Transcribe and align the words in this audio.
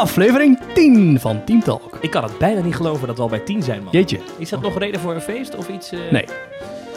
Aflevering 0.00 0.58
10 0.74 1.20
van 1.20 1.44
Team 1.44 1.62
Talk. 1.62 1.98
Ik 2.00 2.10
kan 2.10 2.22
het 2.22 2.38
bijna 2.38 2.60
niet 2.60 2.74
geloven 2.74 3.06
dat 3.06 3.16
we 3.16 3.22
al 3.22 3.28
bij 3.28 3.38
10 3.38 3.62
zijn, 3.62 3.82
man. 3.82 3.92
Jeetje. 3.92 4.18
Is 4.38 4.48
dat 4.48 4.60
nog 4.60 4.78
reden 4.78 5.00
voor 5.00 5.14
een 5.14 5.20
feest 5.20 5.56
of 5.56 5.68
iets? 5.68 5.92
eh? 5.92 5.98
Nee, 6.10 6.24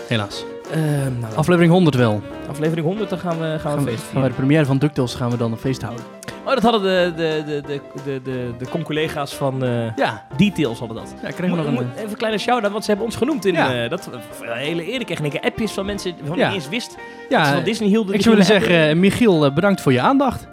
helaas. 0.07 0.45
Ehm, 0.71 1.19
nou, 1.19 1.35
Aflevering 1.35 1.71
100 1.73 1.95
wel. 1.95 2.21
aflevering 2.49 2.85
100, 2.87 3.09
dan 3.09 3.19
gaan 3.19 3.39
we, 3.39 3.43
gaan 3.45 3.53
we 3.53 3.59
Gaan 3.59 3.77
een 3.77 3.83
we, 3.83 3.89
feest 3.89 4.01
gaan 4.03 4.07
we 4.07 4.11
vieren. 4.11 4.29
de 4.29 4.35
première 4.35 4.65
van 4.65 4.77
DuckTales 4.77 5.13
gaan 5.15 5.29
we 5.29 5.37
dan 5.37 5.51
een 5.51 5.57
feest 5.57 5.81
houden. 5.81 6.05
Oh, 6.45 6.53
dat 6.53 6.63
hadden 6.63 6.81
de, 6.81 7.13
de, 7.15 7.43
de, 7.45 7.61
de, 7.67 7.81
de, 8.03 8.21
de, 8.21 8.51
de 8.57 8.69
con-collega's 8.69 9.33
van 9.35 9.63
eh, 9.63 9.95
Ja, 9.95 10.25
Details 10.37 10.79
hadden 10.79 10.97
dat. 10.97 11.13
ja 11.21 11.29
kregen 11.31 11.57
we 11.57 11.63
nog 11.63 11.71
Moet- 11.71 11.79
een... 11.79 11.85
moet- 11.87 11.97
even 11.97 12.09
een 12.09 12.17
kleine 12.17 12.37
shout-out, 12.39 12.71
want 12.71 12.83
ze 12.83 12.89
hebben 12.89 13.07
ons 13.07 13.15
genoemd 13.15 13.45
in 13.45 13.53
Ja. 13.53 13.83
eh, 13.83 13.89
dat 13.89 14.09
een 14.41 14.57
hele 14.57 14.91
eer. 14.93 14.99
Ik 14.99 15.05
kreeg 15.05 15.29
keer 15.31 15.41
appjes 15.41 15.71
van 15.71 15.85
mensen 15.85 16.13
waarvan 16.19 16.37
Ja. 16.37 16.45
ik 16.47 16.53
niet 16.53 16.61
eens 16.61 16.69
wist 16.71 16.89
dat 16.89 16.99
ze 17.29 17.35
Ja, 17.35 17.53
van 17.53 17.63
Disney 17.63 17.87
hielden. 17.89 18.07
ik 18.07 18.13
Die 18.13 18.23
zou 18.23 18.35
willen 18.35 18.51
gingen 18.51 18.67
zeggen, 18.69 18.89
eh, 18.89 18.95
Michiel, 18.95 19.45
eh, 19.45 19.53
bedankt 19.53 19.81
voor 19.81 19.91
je 19.91 20.01
aandacht. 20.01 20.47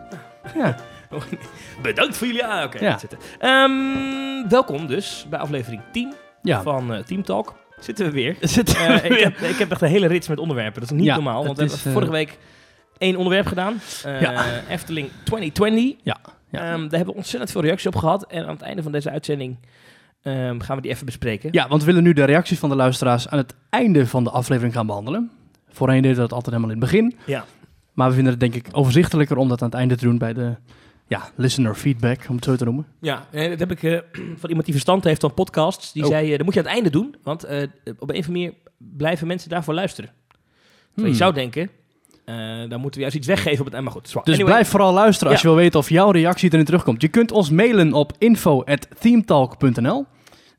Ja. 0.56 0.76
Bedankt 1.82 2.16
voor 2.16 2.26
jullie. 2.26 2.62
Oké, 2.64 2.78
Ja. 2.84 2.98
zitten. 2.98 3.18
Ehm, 3.38 4.48
welkom 4.48 4.86
dus 4.86 5.26
bij 5.30 5.38
aflevering 5.38 5.82
10 5.92 6.14
ja. 6.42 6.62
van 6.62 6.94
eh, 6.94 7.02
Team 7.02 7.22
Talk. 7.22 7.54
Zitten 7.80 8.04
we 8.06 8.12
weer. 8.12 8.36
Eh, 8.40 9.04
ik, 9.04 9.18
heb, 9.18 9.38
ik 9.38 9.56
heb 9.56 9.70
echt 9.70 9.80
een 9.80 9.88
hele 9.88 10.06
rits 10.06 10.28
met 10.28 10.38
onderwerpen. 10.38 10.80
Dat 10.80 10.90
is 10.90 10.96
niet 10.96 11.06
Ja, 11.06 11.14
normaal, 11.14 11.44
want 11.44 11.56
we 11.56 11.62
hebben 11.62 11.80
vorige 11.80 12.10
eh, 12.10 12.16
week 12.16 12.38
één 12.98 13.16
onderwerp 13.16 13.46
gedaan. 13.46 13.80
Efteling 14.68 15.08
2020. 15.24 15.94
Ja, 16.02 16.16
ja. 16.50 16.58
Ehm, 16.58 16.80
daar 16.80 16.96
hebben 16.96 17.06
we 17.06 17.14
ontzettend 17.14 17.50
veel 17.50 17.60
reacties 17.60 17.86
op 17.86 17.96
gehad. 17.96 18.26
En 18.26 18.42
aan 18.44 18.54
het 18.54 18.62
einde 18.62 18.82
van 18.82 18.92
deze 18.92 19.10
uitzending 19.10 19.58
ehm, 20.22 20.60
gaan 20.60 20.76
we 20.76 20.82
die 20.82 20.90
even 20.90 21.06
bespreken. 21.06 21.48
Ja, 21.52 21.68
want 21.68 21.80
we 21.80 21.86
willen 21.86 22.02
nu 22.02 22.12
de 22.12 22.24
reacties 22.24 22.58
van 22.58 22.68
de 22.68 22.74
luisteraars 22.76 23.28
aan 23.28 23.38
het 23.38 23.54
einde 23.70 24.06
van 24.06 24.24
de 24.24 24.30
aflevering 24.30 24.74
gaan 24.74 24.86
behandelen. 24.86 25.30
Voorheen 25.68 26.02
deden 26.02 26.16
we 26.16 26.22
dat 26.22 26.32
altijd 26.32 26.54
helemaal 26.54 26.74
in 26.76 26.80
het 26.82 26.90
begin. 26.90 27.16
Ja. 27.24 27.44
Maar 27.92 28.08
we 28.08 28.14
vinden 28.14 28.32
het 28.32 28.40
denk 28.40 28.54
ik 28.54 28.66
overzichtelijker 28.72 29.36
om 29.36 29.48
dat 29.48 29.62
aan 29.62 29.68
het 29.68 29.78
einde 29.78 29.96
te 29.96 30.04
doen 30.04 30.18
bij 30.18 30.32
de 30.32 30.54
ja, 31.10 31.30
listener 31.36 31.74
feedback, 31.74 32.20
om 32.28 32.34
het 32.36 32.44
zo 32.44 32.56
te 32.56 32.64
noemen. 32.64 32.86
Ja, 33.00 33.26
eh, 33.30 33.48
dat 33.48 33.58
heb 33.58 33.70
ik 33.70 33.82
eh, 33.82 33.98
van 34.40 34.48
iemand 34.48 34.64
die 34.64 34.74
verstand 34.74 35.04
heeft 35.04 35.20
van 35.20 35.34
podcasts. 35.34 35.92
Die 35.92 36.02
Oh. 36.02 36.08
zei, 36.08 36.30
eh, 36.30 36.36
dat 36.36 36.44
moet 36.44 36.54
je 36.54 36.60
aan 36.60 36.66
het 36.66 36.74
einde 36.74 36.90
doen. 36.90 37.14
Want 37.22 37.44
op 37.44 37.50
een 37.50 37.68
of 37.84 38.00
andere 38.00 38.30
manier 38.30 38.52
blijven 38.78 39.26
mensen 39.26 39.50
daarvoor 39.50 39.74
luisteren. 39.74 40.10
Terwijl 40.10 40.94
Hmm. 40.94 41.06
je 41.06 41.14
zou 41.14 41.32
denken, 41.34 41.70
dan 42.70 42.80
moeten 42.80 42.92
we 42.94 43.00
juist 43.00 43.16
iets 43.16 43.26
weggeven 43.26 43.58
op 43.58 43.64
het 43.64 43.74
einde. 43.74 43.90
Maar 43.90 44.00
goed. 44.00 44.04
Dus 44.12 44.34
Anyway, 44.34 44.44
blijf 44.44 44.68
vooral 44.68 44.92
luisteren 44.92 45.32
als 45.32 45.42
je 45.42 45.48
wil 45.48 45.56
weten 45.56 45.78
of 45.78 45.88
jouw 45.88 46.10
reactie 46.10 46.52
erin 46.52 46.64
terugkomt. 46.64 47.00
Je 47.02 47.08
kunt 47.08 47.32
ons 47.32 47.50
mailen 47.50 47.92
op 47.92 48.12
info.themetalk.nl. 48.18 50.06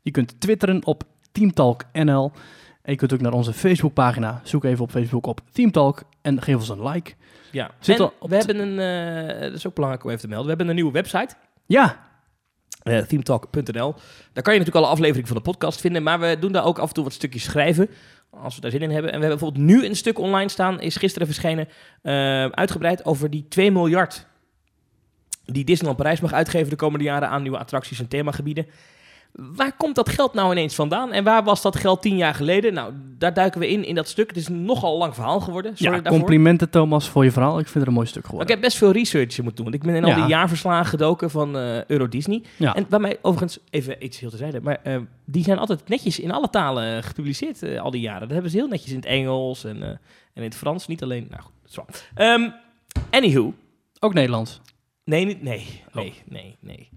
Je 0.02 0.10
kunt 0.10 0.40
twitteren 0.40 0.86
op 0.86 1.02
teamtalknl. 1.32 2.32
En 2.82 2.92
je 2.92 2.96
kunt 2.96 3.12
ook 3.12 3.20
naar 3.20 3.32
onze 3.32 3.52
Facebookpagina. 3.52 4.40
Zoek 4.44 4.64
even 4.64 4.84
op 4.84 4.90
Facebook 4.90 5.26
op 5.26 5.40
Teamtalk 5.52 6.02
en 6.22 6.42
geef 6.42 6.54
ons 6.54 6.68
een 6.68 6.88
like. 6.88 7.12
Ja. 7.52 7.70
Zit 7.80 7.98
en 7.98 8.10
op 8.18 8.28
we 8.28 8.36
hebben 8.36 8.58
een, 8.58 8.78
eh, 8.78 9.40
dat 9.40 9.52
is 9.52 9.66
ook 9.66 9.74
belangrijk 9.74 10.04
om 10.04 10.10
even 10.10 10.22
te 10.22 10.28
melden. 10.28 10.44
We 10.44 10.50
hebben 10.56 10.68
een 10.68 10.74
nieuwe 10.74 10.92
website. 10.92 11.34
Ja, 11.66 12.10
eh 12.82 12.98
themetalk.nl. 12.98 13.94
Daar 14.32 14.42
kan 14.42 14.52
je 14.52 14.58
natuurlijk 14.58 14.76
alle 14.76 14.86
afleveringen 14.86 15.28
van 15.28 15.36
de 15.36 15.42
podcast 15.42 15.80
vinden, 15.80 16.02
maar 16.02 16.20
we 16.20 16.36
doen 16.40 16.52
daar 16.52 16.64
ook 16.64 16.78
af 16.78 16.88
en 16.88 16.94
toe 16.94 17.04
wat 17.04 17.12
stukjes 17.12 17.42
schrijven, 17.42 17.88
als 18.30 18.54
we 18.54 18.60
daar 18.60 18.70
zin 18.70 18.82
in 18.82 18.90
hebben. 18.90 19.12
En 19.12 19.20
we 19.20 19.24
hebben 19.24 19.38
bijvoorbeeld 19.38 19.80
nu 19.80 19.86
een 19.86 19.96
stuk 19.96 20.18
online 20.18 20.48
staan, 20.48 20.80
is 20.80 20.96
gisteren 20.96 21.26
verschenen, 21.26 21.68
eh, 22.02 22.46
uitgebreid 22.46 23.04
over 23.04 23.30
die 23.30 23.48
2 23.48 23.70
miljard 23.70 24.26
die 25.44 25.64
Disneyland 25.64 25.98
Parijs 25.98 26.20
mag 26.20 26.32
uitgeven 26.32 26.70
de 26.70 26.76
komende 26.76 27.04
jaren 27.04 27.28
aan 27.28 27.42
nieuwe 27.42 27.58
attracties 27.58 28.00
en 28.00 28.08
themagebieden. 28.08 28.66
Waar 29.32 29.76
komt 29.76 29.94
dat 29.94 30.08
geld 30.08 30.34
nou 30.34 30.50
ineens 30.52 30.74
vandaan? 30.74 31.12
En 31.12 31.24
waar 31.24 31.44
was 31.44 31.62
dat 31.62 31.76
geld 31.76 32.02
tien 32.02 32.16
jaar 32.16 32.34
geleden? 32.34 32.74
Nou, 32.74 32.92
daar 33.18 33.34
duiken 33.34 33.60
we 33.60 33.68
in 33.70 33.84
in 33.84 33.94
dat 33.94 34.08
stuk. 34.08 34.28
Het 34.28 34.36
is 34.36 34.48
nogal 34.48 34.98
lang 34.98 35.14
verhaal 35.14 35.40
geworden. 35.40 35.76
Sorry 35.76 35.94
ja 35.96 36.00
daarvoor. 36.00 36.18
complimenten 36.20 36.70
Thomas 36.70 37.08
voor 37.08 37.24
je 37.24 37.30
verhaal. 37.30 37.58
Ik 37.58 37.64
vind 37.64 37.74
het 37.78 37.86
een 37.86 37.92
mooi 37.92 38.06
stuk 38.06 38.22
Maar 38.22 38.30
ik 38.32 38.38
geworden. 38.38 38.54
heb 38.54 38.64
best 38.64 38.76
veel 38.78 38.92
research 38.92 39.36
moeten 39.36 39.54
doen. 39.54 39.64
Want 39.64 39.74
ik 39.74 39.82
ben 39.82 39.94
in 39.94 40.04
al 40.04 40.10
Ja. 40.10 40.16
die 40.16 40.26
jaarverslagen 40.26 40.86
gedoken 40.86 41.30
van 41.30 41.56
eh, 41.56 41.84
Euro 41.84 42.08
Disney. 42.08 42.42
Ja. 42.56 42.74
En 42.74 42.86
bij 42.88 42.98
mij 42.98 43.16
overigens, 43.22 43.58
even 43.70 44.04
iets 44.04 44.18
heel 44.20 44.28
terzijde, 44.30 44.60
maar 44.60 44.78
eh, 44.82 44.96
die 45.24 45.44
zijn 45.44 45.58
altijd 45.58 45.88
netjes 45.88 46.20
in 46.20 46.30
alle 46.30 46.50
talen 46.50 47.02
gepubliceerd 47.02 47.62
eh, 47.62 47.80
al 47.80 47.90
die 47.90 48.00
jaren. 48.00 48.20
Dat 48.20 48.30
hebben 48.30 48.50
ze 48.50 48.56
heel 48.56 48.68
netjes 48.68 48.90
in 48.90 48.96
het 48.96 49.04
Engels 49.06 49.64
en, 49.64 49.82
en 49.82 49.98
in 50.34 50.42
het 50.42 50.54
Frans. 50.54 50.86
Niet 50.86 51.02
alleen, 51.02 51.26
nou 51.30 51.42
goed, 51.42 51.52
waar. 51.74 51.86
Ehm, 52.14 52.48
anywho, 53.10 53.54
Ook 54.00 54.14
Nederlands. 54.14 54.60
nee, 55.04 55.24
niet- 55.24 55.42
nee, 55.42 55.66
nee, 55.92 56.12
nee, 56.28 56.56
nee, 56.60 56.88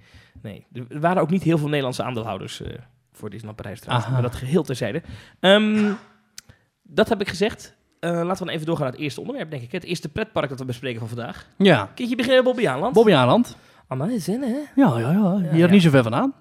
nee. 0.45 0.65
Er 0.89 0.99
waren 0.99 1.21
ook 1.21 1.29
niet 1.29 1.43
heel 1.43 1.57
veel 1.57 1.67
Nederlandse 1.67 2.03
aandeelhouders 2.03 2.61
eh, 2.61 2.73
voor 3.11 3.29
Disneyland 3.29 3.61
Parijs 3.61 3.79
trouwens, 3.79 4.07
Aha. 4.07 4.13
maar 4.13 4.29
dat 4.29 4.35
geheel 4.35 4.63
terzijde. 4.63 5.01
Ehm, 5.39 5.93
dat 6.83 7.09
heb 7.09 7.21
ik 7.21 7.27
gezegd. 7.27 7.75
Eh, 7.99 8.11
laten 8.11 8.29
we 8.29 8.45
dan 8.45 8.49
even 8.49 8.65
doorgaan 8.65 8.85
naar 8.85 8.93
het 8.93 9.03
eerste 9.03 9.19
onderwerp, 9.19 9.49
denk 9.49 9.63
ik. 9.63 9.71
Het 9.71 9.83
eerste 9.83 10.09
pretpark 10.09 10.49
dat 10.49 10.59
we 10.59 10.65
bespreken 10.65 10.99
van 10.99 11.07
vandaag. 11.07 11.47
Ja. 11.57 11.91
Kindje 11.95 12.15
beginnen 12.15 12.43
bij 12.43 12.53
Bobby 12.53 12.67
Aanland. 12.67 12.93
Bobby 12.93 13.13
Aanland. 13.13 13.57
Amai, 13.87 14.19
zin 14.19 14.41
hè? 14.41 14.57
Ja, 14.75 14.99
ja, 14.99 15.11
ja. 15.11 15.37
Hier 15.37 15.65
ja. 15.65 15.67
niet 15.67 15.81
zo 15.81 15.89
ver 15.89 16.03
vandaan. 16.03 16.33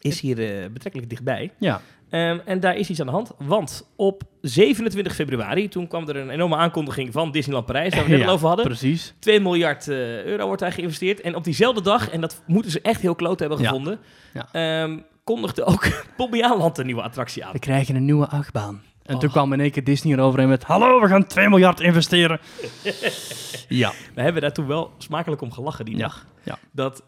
Is 0.00 0.20
hier 0.20 0.62
eh, 0.62 0.70
betrekkelijk 0.70 1.10
dichtbij. 1.10 1.52
Ja. 1.58 1.80
Ehm, 2.10 2.38
en 2.44 2.60
daar 2.60 2.76
is 2.76 2.90
iets 2.90 3.00
aan 3.00 3.06
de 3.06 3.12
hand. 3.12 3.30
Want 3.38 3.90
op 3.96 4.22
27 4.40 5.14
februari, 5.14 5.68
toen 5.68 5.88
kwam 5.88 6.08
er 6.08 6.16
een 6.16 6.30
enorme 6.30 6.56
aankondiging 6.56 7.12
van 7.12 7.30
Disneyland 7.30 7.66
Parijs, 7.66 7.94
waar 7.94 8.04
we 8.04 8.10
het 8.10 8.10
net 8.10 8.20
Ja, 8.20 8.26
al 8.26 8.32
over 8.34 8.46
hadden. 8.46 8.64
Precies. 8.66 9.14
2 9.18 9.40
miljard 9.40 9.88
eh, 9.88 10.24
euro 10.24 10.46
wordt 10.46 10.62
daar 10.62 10.72
geïnvesteerd. 10.72 11.20
En 11.20 11.34
op 11.34 11.44
diezelfde 11.44 11.82
dag, 11.82 12.10
en 12.10 12.20
dat 12.20 12.42
moeten 12.46 12.70
ze 12.70 12.80
echt 12.80 13.00
heel 13.00 13.14
kloot 13.14 13.38
hebben 13.40 13.58
gevonden, 13.58 13.98
Ja. 14.32 14.48
ehm, 14.52 14.98
kondigde 15.24 15.64
ook 15.64 15.86
Bobby 16.16 16.42
Aanland 16.42 16.78
een 16.78 16.86
nieuwe 16.86 17.02
attractie 17.02 17.44
aan. 17.44 17.52
We 17.52 17.58
krijgen 17.58 17.96
een 17.96 18.04
nieuwe 18.04 18.26
achtbaan. 18.28 18.82
En 19.02 19.14
Oh. 19.14 19.20
toen 19.20 19.30
kwam 19.30 19.52
in 19.52 19.60
één 19.60 19.70
keer 19.70 19.84
Disney 19.84 20.12
eroverheen 20.16 20.48
met... 20.48 20.64
Hallo, 20.64 21.00
we 21.00 21.06
gaan 21.08 21.26
2 21.26 21.48
miljard 21.48 21.80
investeren. 21.80 22.40
ja. 23.68 23.92
We 24.14 24.22
hebben 24.22 24.42
daar 24.42 24.52
toen 24.52 24.66
wel 24.66 24.90
smakelijk 24.98 25.40
om 25.42 25.52
gelachen 25.52 25.84
die 25.84 25.96
Ja, 25.96 26.00
dag. 26.02 26.26
ja. 26.44 26.58
Dat... 26.72 27.02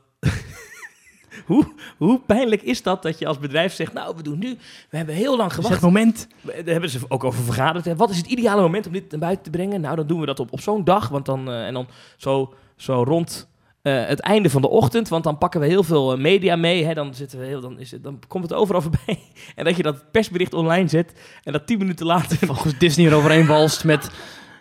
hoe, 1.47 1.65
hoe 1.97 2.21
pijnlijk 2.27 2.63
is 2.63 2.83
dat 2.83 3.03
dat 3.03 3.19
je 3.19 3.27
als 3.27 3.39
bedrijf 3.39 3.75
zegt, 3.75 3.93
nou 3.93 4.17
we 4.17 4.23
doen 4.23 4.39
nu, 4.39 4.59
we 4.91 4.97
hebben 4.97 5.15
heel 5.15 5.37
lang 5.37 5.49
Dus 5.49 5.57
gewacht. 5.57 5.75
het 5.75 5.83
moment... 5.83 6.27
Daar 6.43 6.65
hebben 6.65 6.91
ze 6.91 6.99
ook 7.09 7.25
over 7.25 7.45
vergaderd. 7.45 7.85
hè. 7.85 7.97
Wat 7.97 8.11
is 8.11 8.17
het 8.17 8.27
ideale 8.27 8.61
moment 8.61 8.87
om 8.87 8.93
dit 8.93 9.11
naar 9.11 9.21
buiten 9.21 9.45
te 9.45 9.51
brengen? 9.51 9.81
Nou, 9.81 9.97
dan 9.97 10.07
doen 10.07 10.21
we 10.21 10.27
dat 10.27 10.41
op, 10.41 10.53
op 10.53 10.61
zo'n 10.61 10.85
dag. 10.85 11.09
Want 11.09 11.27
dan, 11.27 11.49
eh, 11.49 11.67
en 11.67 11.75
dan 11.75 11.89
zo, 12.17 12.55
zo 12.77 13.03
rond 13.03 13.49
eh, 13.83 14.07
het 14.07 14.21
einde 14.21 14.51
van 14.51 14.63
de 14.63 14.69
ochtend. 14.69 15.09
Want 15.09 15.25
dan 15.25 15.39
pakken 15.39 15.61
we 15.61 15.67
heel 15.67 15.83
veel 15.83 16.13
eh, 16.13 16.19
media 16.19 16.57
mee. 16.57 16.85
Hè. 16.85 16.95
Dan, 16.95 17.15
zitten 17.15 17.39
we 17.39 17.45
heel, 17.45 17.61
dan, 17.61 17.79
is 17.79 17.91
het, 17.91 18.03
dan 18.03 18.19
komt 18.29 18.45
het 18.45 18.53
overal 18.53 18.81
voorbij. 18.81 19.19
en 19.57 19.65
dat 19.65 19.77
je 19.77 19.83
dat 19.83 20.11
persbericht 20.11 20.55
online 20.55 20.89
zet. 20.89 21.13
En 21.45 21.53
dat 21.53 21.67
tien 21.67 21.79
minuten 21.79 22.07
later... 22.07 22.37
Volgens 22.47 22.79
Disney 22.79 23.07
eroverheen 23.07 23.47
walst 23.47 23.85
met... 23.85 24.11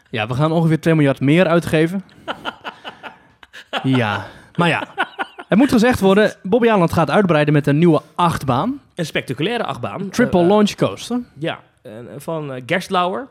Ja, 0.09 0.28
we 0.28 0.34
gaan 0.34 0.51
ongeveer 0.51 0.80
2 0.80 0.96
miljard 0.96 1.19
meer 1.19 1.47
uitgeven. 1.47 2.03
ja. 3.84 4.28
Maar 4.56 4.68
ja. 4.68 4.88
Het 5.49 5.57
moet 5.57 5.71
gezegd 5.71 5.99
worden, 5.99 6.33
Bobby 6.43 6.69
Aanland 6.69 6.93
gaat 6.93 7.09
uitbreiden 7.09 7.53
met 7.53 7.67
een 7.67 7.77
nieuwe 7.77 8.01
achtbaan. 8.15 8.81
Een 8.95 9.05
spectaculaire 9.05 9.63
achtbaan. 9.63 10.09
Triple 10.09 10.39
Eh, 10.39 10.45
eh, 10.45 10.51
launch 10.51 10.75
coaster. 10.75 11.19
ja, 11.39 11.59
eh, 11.81 11.91
van 12.17 12.55
uh, 12.55 12.61
Gerstlauer. 12.65 13.27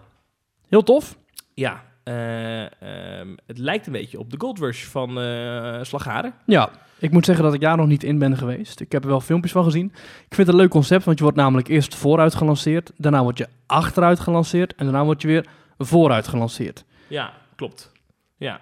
Heel 0.69 0.83
tof. 0.83 1.17
Ja, 1.55 1.83
eh, 2.03 2.63
ehm, 2.63 3.29
het 3.47 3.59
lijkt 3.59 3.87
een 3.87 3.93
beetje 3.93 4.19
op 4.19 4.31
de 4.31 4.37
Gold 4.41 4.59
Rush 4.59 4.85
van 4.85 5.21
eh 5.21 5.79
Slagharen. 5.83 6.33
Ja, 6.47 6.71
ik 6.99 7.11
moet 7.11 7.25
zeggen 7.25 7.45
dat 7.45 7.55
ik 7.55 7.61
daar 7.61 7.77
nog 7.77 7.87
niet 7.87 8.05
in 8.05 8.19
ben 8.19 8.37
geweest. 8.37 8.81
Ik 8.81 8.93
heb 8.93 9.03
er 9.03 9.09
wel 9.09 9.21
filmpjes 9.21 9.53
van 9.53 9.65
gezien. 9.65 9.87
Ik 10.29 10.35
vind 10.35 10.37
het 10.37 10.49
een 10.49 10.57
leuk 10.63 10.71
concept, 10.71 11.05
want 11.05 11.17
je 11.19 11.23
wordt 11.25 11.39
namelijk 11.39 11.69
eerst 11.69 11.95
vooruit 11.95 12.35
gelanceerd. 12.35 12.93
Daarna 12.97 13.23
word 13.23 13.39
je 13.39 13.49
achteruit 13.67 14.21
gelanceerd. 14.21 14.75
En 14.75 14.85
daarna 14.85 15.05
word 15.05 15.23
je 15.23 15.29
weer 15.29 15.47
vooruit 15.79 16.29
gelanceerd. 16.29 16.85
Ja, 17.09 17.33
klopt. 17.57 17.93
Ja. 18.37 18.61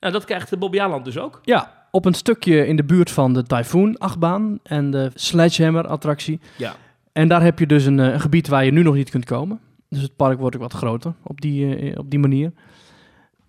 Nou, 0.00 0.12
dat 0.12 0.24
krijgt 0.24 0.58
Bobby 0.58 0.80
Aanland 0.80 1.04
dus 1.04 1.18
ook. 1.18 1.40
Ja, 1.44 1.85
op 1.96 2.04
een 2.04 2.14
stukje 2.14 2.66
in 2.66 2.76
de 2.76 2.84
buurt 2.84 3.10
van 3.10 3.32
de 3.32 3.42
Typhoon 3.42 3.98
achtbaan 3.98 4.58
en 4.62 4.90
de 4.90 5.10
Sledgehammer 5.14 5.86
attractie. 5.86 6.40
Ja. 6.56 6.74
En 7.12 7.28
daar 7.28 7.42
heb 7.42 7.58
je 7.58 7.66
dus 7.66 7.84
een, 7.84 8.00
eh, 8.00 8.12
een 8.12 8.20
gebied 8.20 8.48
waar 8.48 8.64
je 8.64 8.70
nu 8.72 8.82
nog 8.82 8.94
niet 8.94 9.10
kunt 9.10 9.24
komen. 9.24 9.60
Dus 9.88 10.02
het 10.02 10.16
park 10.16 10.38
wordt 10.38 10.56
ook 10.56 10.62
wat 10.62 10.72
groter 10.72 11.12
op 11.22 11.40
die, 11.40 11.76
eh, 11.76 11.98
op 11.98 12.10
die 12.10 12.18
manier. 12.18 12.52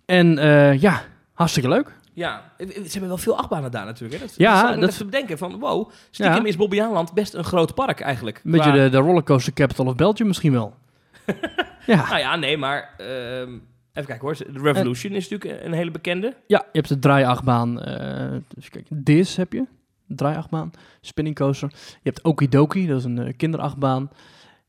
En 0.06 0.38
eh, 0.38 0.80
ja, 0.80 1.02
hartstikke 1.32 1.68
leuk. 1.68 1.96
Ja, 2.12 2.42
ze 2.58 2.88
hebben 2.90 3.08
wel 3.08 3.18
veel 3.18 3.36
achtbanen 3.38 3.70
daar 3.70 3.84
natuurlijk. 3.84 4.20
Hè? 4.20 4.26
Dat, 4.26 4.34
Ja, 4.36 4.70
dat 4.70 4.80
dat- 4.80 4.90
even 4.90 5.06
bedenken 5.06 5.38
van, 5.38 5.58
wow, 5.58 5.90
stiekem 6.10 6.42
Ja. 6.42 6.48
is 6.48 6.56
Bobby 6.56 6.80
Aanland 6.82 7.12
best 7.12 7.34
een 7.34 7.44
groot 7.44 7.74
park 7.74 8.00
eigenlijk. 8.00 8.40
Een 8.44 8.50
beetje 8.50 8.72
de, 8.72 8.88
de 8.88 8.96
rollercoaster 8.98 9.52
capital 9.52 9.86
of 9.86 9.94
Belgium 9.94 10.26
misschien 10.28 10.52
wel. 10.52 10.74
ja. 11.86 12.06
Nou 12.06 12.18
ja, 12.18 12.36
nee, 12.36 12.56
maar 12.56 12.90
ehm, 12.98 13.50
kijken 14.06 14.26
hoor. 14.26 14.36
De 14.36 14.60
Revolution 14.72 15.12
is 15.12 15.28
natuurlijk 15.28 15.64
een 15.64 15.72
hele 15.72 15.90
bekende. 15.90 16.34
ja, 16.46 16.58
je 16.58 16.78
hebt 16.78 16.88
de 16.88 16.98
draaiachtbaan. 16.98 17.80
eh 17.82 18.32
even 18.34 18.70
kijken, 18.70 19.04
Dis 19.04 19.36
heb 19.36 19.52
je. 19.52 19.64
Draaiachtbaan. 20.06 20.70
Spinning 21.00 21.36
coaster. 21.36 21.68
Je 21.72 21.98
hebt 22.02 22.22
Okidoki, 22.22 22.86
dat 22.86 22.98
is 22.98 23.04
een 23.04 23.18
eh, 23.18 23.36
kinderachtbaan. 23.36 24.10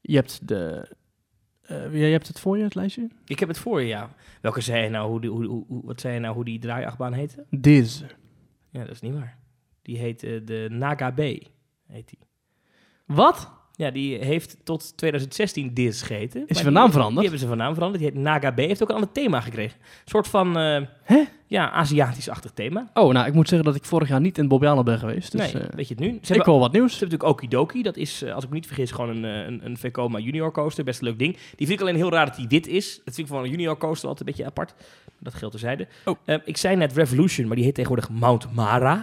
Je 0.02 0.16
hebt 0.16 0.48
de... 0.48 0.90
eh, 1.62 1.94
je 1.94 2.12
hebt 2.12 2.28
het 2.28 2.40
voor 2.40 2.58
je, 2.58 2.64
het 2.64 2.76
lijstje? 2.76 3.08
Ik 3.26 3.40
heb 3.40 3.48
het 3.50 3.58
voor 3.58 3.82
je, 3.82 3.88
ja. 3.88 4.10
Welke 4.42 4.62
zei 4.62 4.84
je 4.84 4.90
nou, 4.90 5.10
hoe 5.10 5.22
die, 5.22 5.30
hoe, 5.30 5.46
hoe, 5.68 5.82
wat 5.86 6.02
zei 6.02 6.14
je 6.14 6.20
nou 6.20 6.36
hoe 6.36 6.46
die 6.46 6.60
draaiachtbaan 6.60 7.14
heette? 7.14 7.46
Dis. 7.50 8.04
Ja, 8.70 8.80
dat 8.80 8.92
is 8.92 9.02
niet 9.02 9.14
waar. 9.14 9.38
Die 9.82 9.98
heet 9.98 10.24
eh, 10.24 10.40
de 10.46 10.68
Naga 10.72 11.12
Bay, 11.12 11.48
heet 11.88 12.08
die. 12.10 12.20
Wat? 13.06 13.52
Ja, 13.80 13.92
die 13.92 14.18
heeft 14.18 14.58
tot 14.64 14.98
2016 14.98 15.74
Diz 15.74 16.06
geheten. 16.06 16.44
Is 16.48 16.58
van 16.58 16.66
die- 16.66 16.76
naam 16.76 16.92
veranderd? 16.92 17.20
Die 17.20 17.30
hebben 17.30 17.40
ze 17.40 17.48
van 17.48 17.58
naam 17.58 17.74
veranderd. 17.74 18.04
Die 18.04 18.12
heet 18.12 18.22
Naga 18.22 18.52
B. 18.52 18.58
Heeft 18.58 18.84
ook 18.84 18.90
een 18.90 18.96
ander 18.96 19.12
thema 19.12 19.42
gekregen. 19.42 19.78
Een 19.82 19.88
soort 20.06 20.28
van, 20.28 20.56
Hè? 21.04 21.24
ja, 21.48 21.72
Aziatisch-achtig 21.72 22.52
thema. 22.52 22.90
Oh, 22.94 23.14
nou, 23.14 23.28
ik 23.28 23.34
moet 23.34 23.48
zeggen 23.48 23.68
dat 23.68 23.76
ik 23.76 23.84
vorig 23.86 24.08
jaar 24.10 24.22
niet 24.22 24.38
in 24.38 24.48
Bobbejaanland 24.48 24.88
ben 24.88 25.00
geweest. 25.00 25.32
Dus 25.32 25.54
nee, 25.54 25.64
eh, 25.64 25.70
weet 25.76 25.88
je 25.88 25.94
het 25.94 26.04
nu? 26.04 26.10
Ze 26.22 26.34
ik 26.34 26.36
hebben, 26.46 26.60
wat 26.60 26.72
nieuws. 26.72 26.94
ze 26.94 27.00
hebben 27.00 27.18
natuurlijk 27.20 27.44
Okidoki. 27.44 27.82
Dat 27.82 27.98
is, 27.98 28.22
eh, 28.22 28.34
als 28.34 28.44
ik 28.44 28.50
me 28.50 28.56
niet 28.56 28.66
vergis, 28.68 28.92
gewoon 28.92 29.10
een, 29.10 29.24
een, 29.24 29.66
een 29.66 29.78
Vekoma 29.78 30.20
junior 30.20 30.52
coaster. 30.52 30.84
Best 30.84 31.00
een 31.02 31.08
leuk 31.08 31.20
ding. 31.20 31.34
Die 31.34 31.68
vind 31.68 31.72
ik 31.72 31.82
alleen 31.82 31.96
heel 31.96 32.12
raar 32.12 32.26
dat 32.26 32.36
die 32.36 32.48
wit 32.48 32.68
is. 32.68 32.96
Dat 33.06 33.16
vind 33.16 33.28
ik 33.28 33.34
van 33.34 33.44
een 33.44 33.50
junior 33.50 33.78
coaster 33.78 34.08
altijd 34.10 34.28
een 34.28 34.36
beetje 34.36 34.50
apart. 34.50 34.74
Dat 35.20 35.34
geldt 35.34 35.54
terzijde. 35.54 35.88
Oh. 36.06 36.16
Ik 36.46 36.58
zei 36.58 36.76
net 36.76 36.94
Revolution, 36.94 37.48
maar 37.48 37.56
die 37.56 37.66
heet 37.66 37.76
tegenwoordig 37.76 38.10
Mount 38.10 38.54
Mara. 38.56 38.96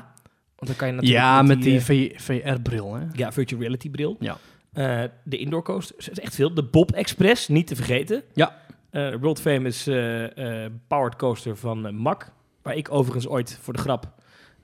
Want 0.56 0.67
dan 0.70 0.76
kan 0.76 0.87
je 0.88 0.94
natuurlijk 0.94 1.23
Ja, 1.23 1.43
met 1.43 1.62
die, 1.62 1.78
eh, 1.78 2.19
VR-bril, 2.19 2.94
hè? 2.94 3.05
Ja, 3.12 3.32
virtual 3.32 3.61
reality 3.61 3.90
bril. 3.90 4.17
Ja. 4.20 4.37
Eh, 4.76 5.02
de 5.25 5.37
indoor 5.37 5.62
coaster, 5.62 5.96
dat 5.96 6.11
is 6.11 6.19
echt 6.19 6.34
veel. 6.34 6.55
De 6.55 6.64
Bob 6.64 6.93
Express, 6.93 7.49
niet 7.49 7.67
te 7.67 7.76
vergeten. 7.76 8.23
Ja. 8.34 8.62
Eh, 8.90 9.14
world 9.20 9.40
famous 9.40 9.87
eh, 9.87 10.67
powered 10.87 11.17
coaster 11.17 11.56
van 11.56 11.94
Mack. 11.94 12.32
Waar 12.62 12.76
ik 12.76 12.93
overigens 12.93 13.28
ooit 13.28 13.58
voor 13.62 13.73
de 13.73 13.78
grap... 13.78 14.12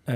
wil 0.04 0.14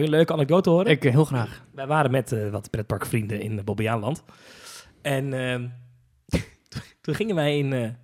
je 0.00 0.04
een 0.04 0.08
leuke 0.08 0.32
anekdote 0.32 0.70
horen? 0.70 0.86
Ik 0.86 1.02
heel 1.02 1.24
graag. 1.24 1.64
Wij 1.72 1.86
waren 1.86 2.10
met 2.10 2.50
wat 2.50 2.70
pretparkvrienden 2.70 3.40
in 3.40 3.64
Bobbejaanland. 3.64 4.24
En 5.02 5.32
ehm, 5.32 5.68
toen 7.02 7.14
gingen 7.14 7.34
wij 7.34 7.58
in, 7.58 7.96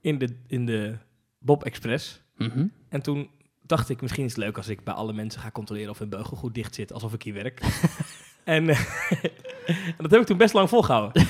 in, 0.00 0.18
de, 0.18 0.36
in 0.46 0.66
de 0.66 0.96
Bob 1.38 1.64
Express. 1.64 2.22
Mhm. 2.36 2.66
En 2.88 3.02
toen 3.02 3.30
dacht 3.62 3.88
ik, 3.88 4.00
misschien 4.00 4.24
is 4.24 4.34
het 4.34 4.44
leuk 4.44 4.56
als 4.56 4.68
ik 4.68 4.84
bij 4.84 4.94
alle 4.94 5.12
mensen 5.12 5.40
ga 5.40 5.50
controleren 5.50 5.90
of 5.90 5.98
hun 5.98 6.08
beugel 6.08 6.36
goed 6.36 6.54
dicht 6.54 6.74
zit, 6.74 6.92
alsof 6.92 7.12
ik 7.12 7.22
hier 7.22 7.34
werk. 7.34 7.60
en, 8.44 8.64
en 9.66 9.94
dat 9.96 10.10
heb 10.10 10.20
ik 10.20 10.26
toen 10.26 10.36
best 10.36 10.54
lang 10.54 10.68
volgehouden. 10.68 11.12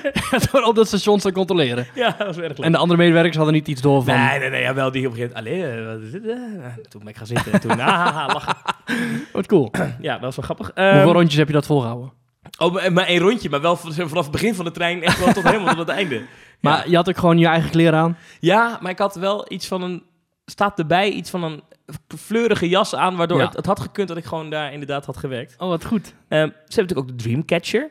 Door 0.52 0.62
op 0.62 0.74
dat 0.74 0.86
station 0.86 1.18
te 1.18 1.32
controleren. 1.32 1.86
ja, 1.94 2.14
dat 2.18 2.26
was 2.26 2.36
erg 2.36 2.56
leuk. 2.56 2.66
En 2.66 2.72
de 2.72 2.78
andere 2.78 2.98
medewerkers 2.98 3.36
hadden 3.36 3.54
niet 3.54 3.68
iets 3.68 3.80
door 3.80 4.04
van... 4.04 4.14
Nee, 4.14 4.38
nee, 4.38 4.50
nee, 4.50 4.62
jawel, 4.62 4.90
die 4.90 5.06
op 5.06 5.12
een 5.12 5.18
gegeven 5.18 5.44
moment, 5.44 5.62
allee, 5.62 5.80
eh, 5.80 5.92
wat 5.92 6.00
is 6.02 6.10
dit? 6.10 6.26
eh? 6.26 6.36
Toen 6.88 7.00
ben 7.00 7.08
ik 7.08 7.16
gaan 7.16 7.26
zitten 7.26 7.52
en 7.52 7.60
toen, 7.60 7.80
ah, 7.80 8.28
lachen. 8.32 8.56
Wat 9.32 9.46
cool. 9.46 9.70
Ja, 10.00 10.12
dat 10.12 10.20
was 10.20 10.36
wel 10.36 10.44
grappig. 10.44 10.66
Hoeveel 10.74 10.92
Ehm, 11.02 11.08
rondjes 11.08 11.36
heb 11.36 11.46
je 11.46 11.52
dat 11.52 11.66
volgehouden? 11.66 12.12
oh, 12.58 12.72
maar, 12.72 12.92
maar 12.92 13.06
één 13.06 13.18
rondje, 13.20 13.50
maar 13.50 13.60
wel 13.60 13.76
vanaf 13.76 14.22
het 14.22 14.30
begin 14.30 14.54
van 14.54 14.64
de 14.64 14.70
trein 14.70 15.02
echt 15.02 15.24
wel 15.24 15.32
tot 15.32 15.42
helemaal 15.42 15.68
tot 15.74 15.78
het 15.78 15.96
einde. 15.96 16.22
Maar 16.60 16.88
je 16.90 16.96
had 16.96 17.08
ook 17.08 17.16
gewoon 17.18 17.38
je 17.38 17.46
eigen 17.46 17.70
kleren 17.70 17.98
aan. 17.98 18.16
Ja, 18.40 18.78
maar 18.80 18.90
ik 18.90 18.98
had 18.98 19.14
wel 19.14 19.44
iets 19.48 19.66
van 19.66 19.82
een, 19.82 20.02
staat 20.46 20.78
erbij, 20.78 21.10
iets 21.10 21.30
van 21.30 21.42
een 21.42 21.62
fleurige 22.18 22.68
jas 22.68 22.94
aan, 22.94 23.16
waardoor 23.16 23.38
Ja. 23.38 23.44
het, 23.46 23.56
het 23.56 23.66
had 23.66 23.80
gekund 23.80 24.08
dat 24.08 24.16
ik 24.16 24.24
gewoon 24.24 24.50
daar 24.50 24.72
inderdaad 24.72 25.06
had 25.06 25.16
gewerkt. 25.16 25.54
Oh, 25.58 25.68
wat 25.68 25.84
goed. 25.84 26.04
Ehm, 26.06 26.14
ze 26.28 26.34
hebben 26.38 26.56
natuurlijk 26.66 26.98
ook 26.98 27.08
de 27.08 27.14
Dreamcatcher. 27.24 27.90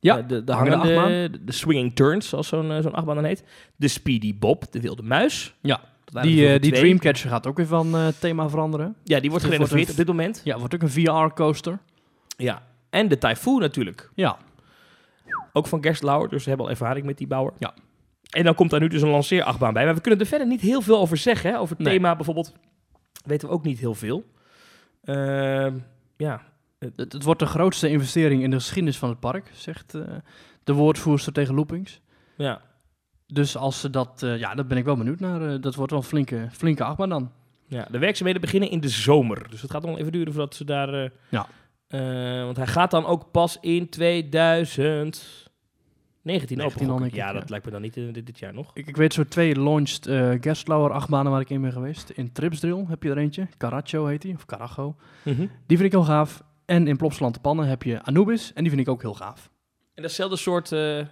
Ja, 0.00 0.18
Eh, 0.18 0.28
de, 0.28 0.44
de 0.44 0.52
hangende 0.52 0.76
achtbaan. 0.76 1.08
De, 1.08 1.44
de 1.44 1.52
swinging 1.52 1.94
turns, 1.94 2.28
zoals 2.28 2.48
zo'n 2.48 2.72
eh, 2.72 2.82
zo'n 2.82 2.92
achtbaan 2.94 3.14
dan 3.14 3.24
heet. 3.24 3.44
De 3.76 3.88
Speedy 3.88 4.38
Bob, 4.38 4.72
de 4.72 4.80
wilde 4.80 5.02
muis. 5.02 5.54
Ja, 5.60 5.80
Die, 6.22 6.48
eh, 6.48 6.60
die. 6.60 6.72
Dreamcatcher 6.72 7.30
gaat 7.30 7.46
ook 7.46 7.56
weer 7.56 7.66
van 7.66 8.12
thema 8.18 8.48
veranderen. 8.48 8.86
Ja, 8.86 9.20
die 9.20 9.30
wordt 9.30 9.44
wordt 9.44 9.44
gerenoveerd 9.44 9.90
op 9.90 9.96
dit 9.96 10.06
moment. 10.06 10.40
Ja, 10.44 10.58
wordt 10.58 10.74
ook 10.74 10.82
een 10.82 10.90
VR-coaster. 10.90 11.78
Ja. 12.36 12.62
En 12.90 13.08
de 13.08 13.18
Typhoon 13.18 13.60
natuurlijk. 13.60 14.10
Ja. 14.14 14.36
Ook 15.52 15.66
van 15.66 15.82
Gerstlauer, 15.82 16.28
dus 16.28 16.42
ze 16.42 16.48
hebben 16.48 16.66
al 16.66 16.72
ervaring 16.72 17.06
met 17.06 17.18
die 17.18 17.26
bouwer. 17.26 17.52
Ja. 17.58 17.74
En 18.34 18.44
dan 18.44 18.54
komt 18.54 18.70
daar 18.70 18.80
nu 18.80 18.88
dus 18.88 19.02
een 19.02 19.08
lanceerachtbaan 19.08 19.72
bij. 19.72 19.84
Maar 19.84 19.94
we 19.94 20.00
kunnen 20.00 20.20
er 20.20 20.26
verder 20.26 20.46
niet 20.46 20.60
heel 20.60 20.80
veel 20.80 20.98
over 20.98 21.16
zeggen. 21.16 21.50
Hè? 21.50 21.58
Over 21.58 21.76
het 21.76 21.84
Nee. 21.86 21.94
thema 21.96 22.16
bijvoorbeeld 22.16 22.52
weten 23.24 23.48
we 23.48 23.54
ook 23.54 23.64
niet 23.64 23.78
heel 23.78 23.94
veel. 23.94 24.24
Ehm, 25.04 25.74
ja, 26.16 26.42
Het, 26.78 27.12
het 27.12 27.22
wordt 27.22 27.40
de 27.40 27.46
grootste 27.46 27.88
investering 27.88 28.42
in 28.42 28.50
de 28.50 28.56
geschiedenis 28.56 28.98
van 28.98 29.08
het 29.08 29.20
park, 29.20 29.50
zegt 29.54 29.94
eh, 29.94 30.02
de 30.64 30.72
woordvoerster 30.72 31.32
tegen 31.32 31.54
Loopings. 31.54 32.00
ja. 32.36 32.60
Dus 33.26 33.56
als 33.56 33.80
ze 33.80 33.90
dat, 33.90 34.22
eh, 34.22 34.38
ja, 34.38 34.54
daar 34.54 34.66
ben 34.66 34.76
ik 34.78 34.84
wel 34.84 34.96
benieuwd 34.96 35.20
naar. 35.20 35.48
eh, 35.54 35.60
dat 35.60 35.74
wordt 35.74 35.90
wel 35.90 36.00
een 36.00 36.06
flinke, 36.06 36.48
flinke 36.52 36.84
achtbaan 36.84 37.08
dan. 37.08 37.32
Ja, 37.66 37.86
de 37.90 37.98
werkzaamheden 37.98 38.40
beginnen 38.42 38.70
in 38.70 38.80
de 38.80 38.88
zomer. 38.88 39.46
Dus 39.50 39.62
het 39.62 39.70
gaat 39.70 39.82
nog 39.82 39.98
even 39.98 40.12
duren 40.12 40.32
voordat 40.32 40.54
ze 40.54 40.64
daar... 40.64 41.10
Ja. 41.28 41.46
want 42.44 42.56
hij 42.56 42.66
gaat 42.66 42.90
dan 42.90 43.06
ook 43.06 43.30
pas 43.30 43.58
in 43.60 43.88
2019 43.88 45.22
19 46.24 46.62
open. 46.62 46.80
al, 46.80 46.86
gok 46.86 46.94
ik. 46.94 46.98
denk 46.98 47.10
ik, 47.10 47.14
Ja, 47.14 47.32
dat 47.32 47.50
lijkt 47.50 47.64
me 47.64 47.70
dan 47.70 47.80
niet 47.82 47.96
in 47.96 48.12
dit, 48.12 48.26
dit 48.26 48.38
jaar 48.38 48.54
nog. 48.54 48.70
Ik, 48.74 48.86
ik 48.86 48.96
weet 48.96 49.12
zo 49.14 49.24
twee 49.24 49.60
launched 49.60 50.06
eh 50.06 50.30
Gerstlauer 50.40 50.90
achtbanen 50.92 51.32
waar 51.32 51.40
ik 51.40 51.50
in 51.50 51.60
ben 51.60 51.72
geweest. 51.72 52.10
In 52.10 52.32
Tripsdrill 52.32 52.84
heb 52.88 53.02
je 53.02 53.10
er 53.10 53.18
eentje. 53.18 53.48
Caracho 53.58 54.06
heet 54.06 54.22
die, 54.22 54.34
of 54.34 54.44
Carajo. 54.46 54.96
Die 55.24 55.44
vind 55.66 55.80
ik 55.82 55.92
heel 55.92 56.04
gaaf. 56.04 56.42
En 56.64 56.86
in 56.88 56.96
Plopsaland 56.96 57.34
de 57.34 57.40
Pannen 57.40 57.66
heb 57.66 57.82
je 57.82 58.02
Anubis. 58.02 58.52
En 58.54 58.60
die 58.62 58.72
vind 58.72 58.82
ik 58.86 58.92
ook 58.92 59.02
heel 59.02 59.14
gaaf. 59.14 59.50
En 59.94 60.02
datzelfde 60.02 60.36
soort... 60.36 60.72
eh, 60.72 60.98
Eh, 60.98 61.06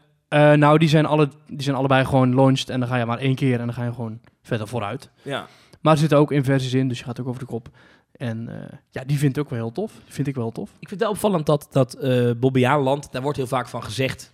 nou, 0.53 0.79
die 0.79 0.89
zijn, 0.89 1.07
alle, 1.07 1.29
die 1.47 1.63
zijn 1.63 1.77
allebei 1.77 2.05
gewoon 2.05 2.35
launched. 2.35 2.69
En 2.71 2.81
dan 2.81 2.89
ga 2.89 2.97
je 2.97 3.05
maar 3.07 3.19
één 3.19 3.35
keer 3.35 3.61
en 3.61 3.67
dan 3.67 3.75
ga 3.75 3.85
je 3.85 3.93
gewoon 3.93 4.21
verder 4.43 4.69
vooruit. 4.69 5.11
ja. 5.23 5.47
Maar 5.81 5.93
er 5.93 5.99
zitten 5.99 6.19
ook 6.19 6.33
inversies 6.33 6.75
in, 6.75 6.89
dus 6.89 6.99
je 6.99 7.05
gaat 7.05 7.21
ook 7.21 7.27
over 7.27 7.41
de 7.41 7.47
kop. 7.47 7.69
En 8.13 8.49
eh, 8.49 8.79
ja, 8.91 9.05
die 9.05 9.19
vind 9.19 9.37
ik 9.37 9.43
ook 9.43 9.51
wel 9.51 9.59
heel 9.59 9.73
tof. 9.73 9.93
Vind 10.05 10.27
ik 10.27 10.35
wel 10.35 10.51
tof. 10.51 10.69
Ik 10.71 10.77
vind 10.89 10.91
het 10.91 11.01
wel 11.01 11.11
opvallend 11.11 11.47
dat, 11.47 11.69
dat 11.71 11.95
eh 11.95 12.31
Bobbejaanland, 12.37 13.13
daar 13.13 13.23
wordt 13.23 13.37
heel 13.39 13.47
vaak 13.47 13.69
van 13.69 13.83
gezegd, 13.83 14.32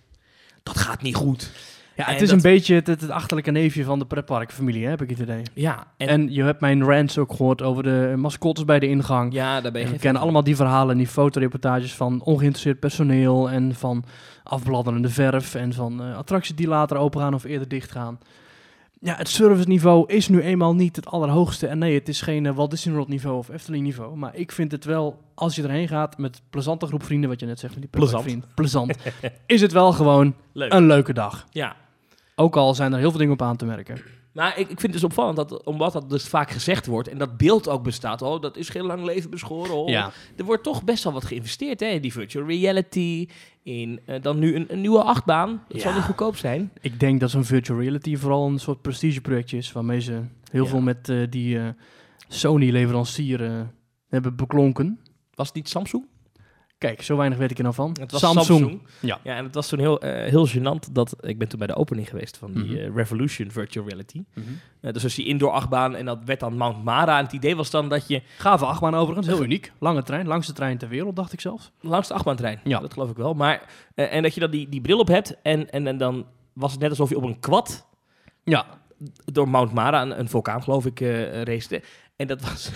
dat 0.73 0.77
gaat 0.83 1.01
niet 1.01 1.15
goed. 1.15 1.51
Ja, 1.95 2.05
En 2.07 2.13
het 2.13 2.21
is 2.21 2.27
dat- 2.29 2.37
een 2.37 2.51
beetje 2.51 2.81
het, 2.83 3.09
achterlijke 3.09 3.51
neefje 3.51 3.83
van 3.83 3.99
de 3.99 4.05
pretparkfamilie, 4.05 4.83
hè, 4.83 4.89
heb 4.89 5.01
ik 5.01 5.09
het 5.09 5.19
idee. 5.19 5.41
Ja, 5.53 5.87
en, 5.97 6.07
En, 6.07 6.33
je 6.33 6.43
hebt 6.43 6.61
mijn 6.61 6.83
rants 6.83 7.17
ook 7.17 7.31
gehoord 7.31 7.61
over 7.61 7.83
de 7.83 8.13
mascottes 8.17 8.65
bij 8.65 8.79
de 8.79 8.87
ingang. 8.87 9.33
ja, 9.33 9.61
daar 9.61 9.71
ben 9.71 9.81
je 9.81 9.87
En 9.87 9.93
we 9.93 9.99
kennen 9.99 10.21
allemaal 10.21 10.43
die 10.43 10.55
verhalen 10.55 10.91
en 10.91 10.97
die 10.97 11.07
fotoreportages 11.07 11.93
van 11.95 12.21
ongeïnteresseerd 12.23 12.79
personeel 12.79 13.49
en 13.49 13.75
van 13.75 14.03
afbladderende 14.43 15.09
verf 15.09 15.55
en 15.55 15.73
van 15.73 16.03
eh, 16.03 16.17
attracties 16.17 16.55
die 16.55 16.67
later 16.67 16.97
open 16.97 17.21
gaan 17.21 17.33
of 17.33 17.43
eerder 17.43 17.67
dicht 17.67 17.91
gaan. 17.91 18.19
Ja, 19.01 19.15
het 19.15 19.29
serviceniveau 19.29 20.03
is 20.13 20.27
nu 20.27 20.41
eenmaal 20.41 20.75
niet 20.75 20.95
het 20.95 21.05
allerhoogste. 21.05 21.67
En 21.67 21.77
nee, 21.77 21.93
het 21.93 22.07
is 22.09 22.21
geen 22.21 22.45
eh, 22.45 22.55
Walt 22.55 22.69
Disney 22.71 22.93
World 22.93 23.09
niveau 23.09 23.37
of 23.37 23.49
Efteling 23.49 23.83
niveau. 23.83 24.17
Maar 24.17 24.35
ik 24.35 24.51
vind 24.51 24.71
het 24.71 24.85
wel, 24.85 25.19
als 25.33 25.55
je 25.55 25.63
erheen 25.63 25.87
gaat 25.87 26.17
met 26.17 26.41
plezante 26.49 26.85
groep 26.85 27.03
vrienden, 27.03 27.29
wat 27.29 27.39
je 27.39 27.45
net 27.45 27.59
zegt 27.59 27.73
met 27.73 27.81
die 27.81 27.91
Plezant. 27.91 28.23
vriend, 28.23 28.45
plezant, 28.55 28.95
is 29.45 29.61
het 29.61 29.71
wel 29.71 29.91
gewoon 29.91 30.35
Leuk. 30.51 30.73
een 30.73 30.87
leuke 30.87 31.13
dag. 31.13 31.45
Ja. 31.51 31.75
Ook 32.35 32.55
al 32.55 32.73
zijn 32.73 32.93
er 32.93 32.99
heel 32.99 33.09
veel 33.09 33.19
dingen 33.19 33.33
op 33.33 33.41
aan 33.41 33.55
te 33.57 33.65
merken. 33.65 33.97
Maar 34.39 34.51
ik, 34.59 34.69
ik 34.69 34.79
vind 34.79 34.81
het 34.81 34.91
dus 34.91 35.03
opvallend 35.03 35.35
dat, 35.35 35.63
omdat 35.63 35.93
dat 35.93 36.09
dus 36.09 36.27
vaak 36.27 36.51
gezegd 36.51 36.85
wordt 36.85 37.07
en 37.07 37.17
dat 37.17 37.37
beeld 37.37 37.69
ook 37.69 37.83
bestaat, 37.83 38.21
oh, 38.21 38.41
dat 38.41 38.57
is 38.57 38.69
geen 38.69 38.85
lang 38.85 39.03
leven 39.03 39.29
beschoren. 39.29 39.75
Oh. 39.75 39.89
Ja, 39.89 40.11
Er 40.37 40.43
wordt 40.45 40.63
toch 40.63 40.83
best 40.83 41.03
wel 41.03 41.13
wat 41.13 41.25
geïnvesteerd 41.25 41.79
hè, 41.79 41.85
in 41.85 42.01
die 42.01 42.11
virtual 42.11 42.45
reality, 42.47 43.27
in 43.63 43.99
eh, 44.05 44.21
dan 44.21 44.39
nu 44.39 44.55
een, 44.55 44.65
een 44.69 44.81
nieuwe 44.81 45.03
achtbaan. 45.03 45.63
Dat 45.67 45.81
zal 45.81 45.89
Ja. 45.91 45.97
niet 45.97 46.05
goedkoop 46.05 46.35
zijn. 46.35 46.71
ik 46.81 46.99
denk 46.99 47.19
dat 47.19 47.29
zo'n 47.29 47.43
virtual 47.45 47.79
reality 47.79 48.15
vooral 48.15 48.47
een 48.47 48.59
soort 48.59 48.81
prestigeprojectje 48.81 49.57
is, 49.57 49.71
waarmee 49.71 49.99
ze 50.01 50.21
heel 50.51 50.63
Ja. 50.63 50.69
veel 50.69 50.81
met 50.81 51.09
eh, 51.09 51.17
die 51.29 51.59
eh, 51.59 51.67
Sony-leverancier 52.27 53.67
hebben 54.09 54.35
beklonken. 54.35 54.99
Was 55.33 55.47
het 55.47 55.55
niet 55.55 55.69
Samsung? 55.69 56.05
Kijk, 56.79 57.01
zo 57.01 57.17
weinig 57.17 57.37
weet 57.37 57.51
ik 57.51 57.57
er 57.57 57.63
nou 57.63 57.75
van. 57.75 57.95
Het 57.99 58.11
was 58.11 58.21
Samsung. 58.21 58.81
Ja. 58.99 59.19
Ja, 59.23 59.35
en 59.35 59.43
het 59.43 59.55
was 59.55 59.67
toen 59.67 59.79
heel, 59.79 60.01
eh, 60.01 60.29
heel 60.29 60.47
gênant 60.49 60.91
dat... 60.91 61.15
Ik 61.21 61.37
ben 61.37 61.47
toen 61.47 61.59
bij 61.59 61.67
de 61.67 61.75
opening 61.75 62.09
geweest 62.09 62.37
van 62.37 62.53
die 62.53 62.63
Mhm. 62.63 62.75
eh, 62.75 62.95
Revolution 62.95 63.51
Virtual 63.51 63.85
Reality. 63.87 64.23
Eh, 64.81 64.91
dus 64.93 65.03
als 65.03 65.15
die 65.15 65.25
indoor 65.25 65.51
achtbaan 65.51 65.95
en 65.95 66.05
dat 66.05 66.19
werd 66.25 66.39
dan 66.39 66.57
Mount 66.57 66.83
Mara. 66.83 67.17
En 67.17 67.23
het 67.23 67.33
idee 67.33 67.55
was 67.55 67.69
dan 67.69 67.89
dat 67.89 68.07
je 68.07 68.21
Gave 68.37 68.65
achtbaan 68.65 68.95
overigens, 68.95 69.27
heel 69.27 69.43
uniek. 69.43 69.71
Lange 69.79 70.03
trein, 70.03 70.27
langste 70.27 70.53
trein 70.53 70.77
ter 70.77 70.89
wereld, 70.89 71.15
dacht 71.15 71.33
ik 71.33 71.41
zelfs. 71.41 71.71
langs 71.81 72.07
de 72.07 72.13
achtbaantrein, 72.13 72.59
Ja. 72.63 72.79
dat 72.79 72.93
geloof 72.93 73.09
ik 73.09 73.17
wel. 73.17 73.33
Maar, 73.33 73.61
en 73.95 74.23
dat 74.23 74.33
je 74.33 74.39
dan 74.39 74.51
die, 74.51 74.69
die 74.69 74.81
bril 74.81 74.99
op 74.99 75.07
hebt 75.07 75.35
en, 75.41 75.69
en, 75.71 75.87
en 75.87 75.97
dan 75.97 76.25
was 76.53 76.71
het 76.71 76.81
net 76.81 76.89
alsof 76.89 77.09
je 77.09 77.17
op 77.17 77.23
een 77.23 77.39
kwad 77.39 77.87
Ja, 78.43 78.65
door 79.25 79.49
Mount 79.49 79.73
Mara, 79.73 80.01
een, 80.01 80.19
een 80.19 80.29
vulkaan 80.29 80.63
geloof 80.63 80.85
ik, 80.85 80.99
racete. 81.43 81.81
En 82.15 82.27
dat 82.27 82.41
was... 82.41 82.71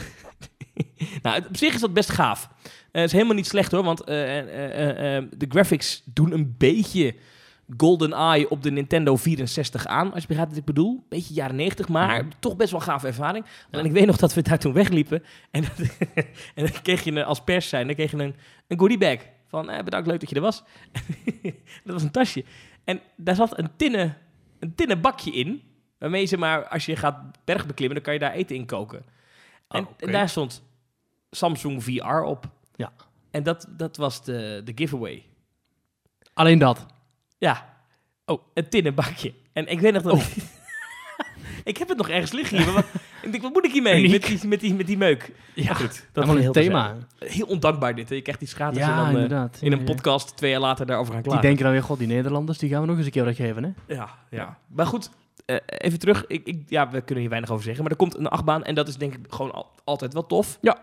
nou, 1.22 1.38
op 1.50 1.58
zich 1.58 1.74
is 1.74 1.82
dat 1.82 1.94
best 1.94 2.10
gaaf. 2.10 2.50
Eh, 2.94 3.02
Het 3.02 3.04
is 3.10 3.12
helemaal 3.12 3.36
niet 3.36 3.48
slecht 3.48 3.72
hoor, 3.72 3.84
want 3.84 4.04
eh, 4.04 5.18
eh, 5.18 5.24
de 5.38 5.46
graphics 5.50 6.02
doen 6.06 6.32
een 6.32 6.56
beetje 6.58 7.16
GoldenEye 7.78 8.50
op 8.50 8.64
de 8.64 8.72
Nintendo 8.72 9.16
64 9.16 9.86
aan, 9.86 10.12
als 10.14 10.22
je 10.22 10.28
begrijpt 10.28 10.52
wat 10.52 10.60
ik 10.60 10.66
bedoel. 10.66 11.06
Beetje 11.10 11.34
jaren 11.34 11.56
90, 11.56 11.88
maar 11.90 12.24
Mhm. 12.24 12.32
toch 12.40 12.56
best 12.56 12.72
wel 12.72 12.80
gaaf 12.80 13.04
ervaring. 13.04 13.46
Ja. 13.72 13.80
En 13.80 13.86
ik 13.86 13.92
weet 13.92 14.06
nog 14.06 14.18
dat 14.18 14.34
we 14.34 14.42
daar 14.42 14.60
toen 14.60 14.74
wegliepen 14.74 15.24
en, 15.52 15.62
dat- 15.62 15.98
en 16.56 16.66
dan 16.66 16.82
kreeg 16.82 17.04
je 17.04 17.12
een- 17.12 17.24
als 17.26 17.42
pers 17.44 17.70
zijn, 17.70 17.86
dan 17.88 17.96
kreeg 17.96 18.12
je 18.12 18.18
een, 18.18 18.36
een 18.68 18.80
goodie 18.80 18.98
bag. 18.98 19.18
Van 19.48 19.70
eh, 19.70 19.84
bedankt, 19.84 20.08
leuk 20.08 20.20
dat 20.20 20.30
je 20.30 20.36
er 20.36 20.42
was. 20.42 20.64
dat 21.84 21.94
was 21.94 22.04
een 22.04 22.12
tasje. 22.12 22.44
En 22.84 23.00
daar 23.16 23.36
zat 23.36 23.58
een 23.60 23.70
tinnen, 23.76 24.18
een 24.60 24.76
tinnen 24.76 25.02
bakje 25.02 25.32
in, 25.32 25.62
waarmee 25.98 26.26
ze 26.26 26.38
maar, 26.38 26.68
als 26.68 26.86
je 26.86 26.96
gaat 26.96 27.18
bergbeklimmen, 27.46 27.96
dan 27.96 28.04
kan 28.06 28.14
je 28.14 28.20
daar 28.20 28.34
eten 28.34 28.56
in 28.56 28.66
koken. 28.66 29.04
En, 29.68 29.82
Oh, 29.84 29.90
oké. 29.90 30.06
en 30.06 30.12
daar 30.12 30.30
stond 30.30 30.64
Samsung 31.32 31.84
VR 31.84 32.22
op. 32.22 32.50
Ja. 32.76 32.92
En 33.32 33.44
dat, 33.44 33.66
dat 33.70 33.98
was 33.98 34.24
de, 34.24 34.62
de 34.64 34.72
giveaway. 34.76 35.24
alleen 36.34 36.60
dat. 36.60 36.86
Ja. 37.38 37.72
Oh, 38.26 38.42
een 38.54 38.70
tinnen 38.70 38.96
bakje. 38.96 39.34
En 39.54 39.68
ik 39.68 39.80
weet 39.80 39.94
nog 39.94 40.02
dat... 40.04 40.14
Oh. 40.14 40.20
ik- 40.36 40.44
ik 41.74 41.78
heb 41.78 41.88
het 41.88 41.98
nog 41.98 42.10
ergens 42.10 42.32
liggen 42.32 42.58
hier. 42.58 42.66
maar 42.66 42.76
wat- 42.76 42.86
ik 43.22 43.32
denk, 43.32 43.44
wat 43.44 43.54
moet 43.54 43.66
ik 43.66 43.72
hiermee? 43.72 44.10
Met 44.12 44.24
die, 44.26 44.48
met, 44.48 44.60
die, 44.60 44.74
met 44.74 44.88
die 44.88 44.98
meuk. 44.98 45.32
Ja, 45.56 45.64
Maar 45.66 45.76
goed, 45.76 46.08
dat 46.12 46.26
heel 46.28 46.38
een 46.46 46.52
thema. 46.52 46.96
Heel 47.20 47.46
ondankbaar 47.46 47.96
dit. 47.96 48.10
Hè? 48.10 48.16
Je 48.16 48.22
krijgt 48.22 48.42
iets 48.42 48.54
gratis 48.54 48.78
Ja, 48.80 48.90
en 48.90 48.96
dan 48.96 49.06
eh, 49.06 49.12
inderdaad. 49.14 49.58
in 49.62 49.72
een 49.72 49.84
podcast 49.84 50.38
twee 50.38 50.52
jaar 50.52 50.60
later 50.60 50.86
daarover 50.86 51.14
gaan 51.14 51.22
Die 51.22 51.32
klagen. 51.32 51.48
denken 51.48 51.64
dan 51.66 51.74
weer, 51.74 51.84
god, 51.84 51.98
die 51.98 52.08
Nederlanders, 52.08 52.58
die 52.58 52.70
gaan 52.70 52.82
we 52.82 52.88
nog 52.88 52.98
eens 52.98 53.06
een 53.06 53.12
keer 53.12 53.26
wat 53.26 53.36
geven, 53.36 53.64
hè? 53.64 53.94
Ja, 53.94 54.10
ja. 54.30 54.58
Maar 54.68 54.86
goed, 54.86 55.10
eh, 55.46 55.58
even 55.68 56.00
terug. 56.00 56.26
Ik, 56.28 56.46
ik, 56.48 56.64
ja, 56.70 56.90
we 56.90 57.02
kunnen 57.02 57.20
hier 57.22 57.30
weinig 57.30 57.52
over 57.52 57.64
zeggen. 57.64 57.84
Maar 57.84 57.92
er 57.92 57.98
komt 57.98 58.18
een 58.18 58.28
achtbaan 58.28 58.64
en 58.64 58.76
dat 58.76 58.88
is 58.88 58.98
denk 58.98 59.14
ik 59.14 59.20
gewoon 59.30 59.52
al- 59.52 59.72
altijd 59.84 60.14
wel 60.14 60.26
tof. 60.26 60.58
Ja. 60.62 60.78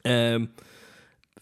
Ehm, 0.00 0.46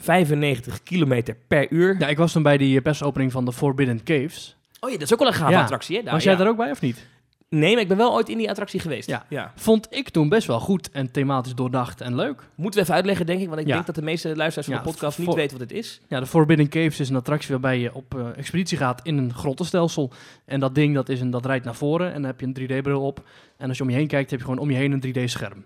95 0.03 0.83
kilometer 0.83 1.37
per 1.49 1.67
uur. 1.71 1.97
Ja, 1.99 2.09
ik 2.09 2.17
was 2.17 2.33
toen 2.33 2.43
bij 2.43 2.57
die 2.57 2.81
persopening 2.81 3.33
van 3.33 3.45
de 3.45 3.53
Forbidden 3.53 4.03
Caves. 4.05 4.57
Oh 4.81 4.91
ja, 4.91 4.97
dat 4.97 5.05
is 5.07 5.13
ook 5.13 5.19
wel 5.19 5.29
een 5.29 5.35
gave 5.35 5.51
Ja. 5.53 5.61
attractie, 5.61 5.97
hè? 5.97 6.03
daar, 6.03 6.13
was 6.15 6.23
jij 6.23 6.33
ja. 6.33 6.39
daar 6.39 6.49
ook 6.49 6.57
bij 6.57 6.71
of 6.71 6.81
niet? 6.81 7.07
Nee, 7.49 7.73
maar 7.73 7.83
ik 7.83 7.89
ben 7.89 7.97
wel 7.97 8.13
ooit 8.15 8.29
in 8.29 8.39
die 8.39 8.51
attractie 8.51 8.81
geweest. 8.81 9.09
Ja. 9.09 9.27
ja. 9.29 9.53
Vond 9.57 9.87
ik 9.91 10.09
toen 10.09 10.29
best 10.29 10.47
wel 10.47 10.61
goed 10.61 10.91
en 10.91 11.11
thematisch 11.11 11.55
doordacht 11.55 12.01
en 12.01 12.15
leuk. 12.15 12.43
Moeten 12.55 12.79
we 12.81 12.85
even 12.85 12.95
uitleggen, 12.95 13.27
denk 13.27 13.41
ik. 13.41 13.49
Want 13.49 13.61
ik 13.61 13.67
Ja. 13.67 13.73
denk 13.75 13.87
dat 13.87 13.95
de 13.95 14.03
meeste 14.03 14.37
luisteraars 14.37 14.67
van 14.67 14.77
Ja, 14.77 14.83
de 14.83 14.89
podcast 14.91 15.19
niet 15.19 15.35
weten 15.35 15.59
wat 15.59 15.69
het 15.69 15.79
is. 15.79 16.01
Ja, 16.09 16.21
de 16.21 16.27
Forbidden 16.27 16.69
Caves 16.69 17.01
is 17.01 17.09
een 17.09 17.17
attractie 17.17 17.51
waarbij 17.51 17.79
je 17.79 17.95
op 17.95 18.15
eh, 18.15 18.27
expeditie 18.37 18.79
gaat 18.79 19.01
in 19.03 19.19
een 19.19 19.35
grottenstelsel. 19.35 20.13
En 20.45 20.61
dat 20.61 20.75
ding 20.75 20.95
dat, 20.95 21.09
is 21.09 21.21
een, 21.21 21.31
dat 21.31 21.47
rijdt 21.47 21.65
naar 21.65 21.75
voren 21.75 22.07
en 22.07 22.15
dan 22.15 22.25
heb 22.25 22.41
je 22.41 22.47
een 22.47 22.81
3D-bril 22.81 23.01
op. 23.03 23.23
En 23.57 23.69
als 23.69 23.77
je 23.77 23.83
om 23.83 23.91
je 23.91 23.97
heen 23.97 24.07
kijkt, 24.07 24.31
heb 24.31 24.39
je 24.39 24.45
gewoon 24.45 24.61
om 24.61 24.71
je 24.71 24.77
heen 24.77 24.93
een 24.93 25.01
3D-scherm. 25.07 25.65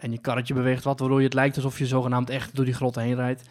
En 0.00 0.12
je 0.12 0.18
karretje 0.18 0.54
beweegt 0.54 0.84
wat, 0.84 0.98
waardoor 1.00 1.18
je 1.18 1.24
het 1.24 1.34
lijkt 1.34 1.56
alsof 1.56 1.78
je 1.78 1.86
zogenaamd 1.86 2.30
echt 2.30 2.56
door 2.56 2.64
die 2.64 2.74
grotten 2.74 3.02
heen 3.02 3.14
rijdt. 3.14 3.42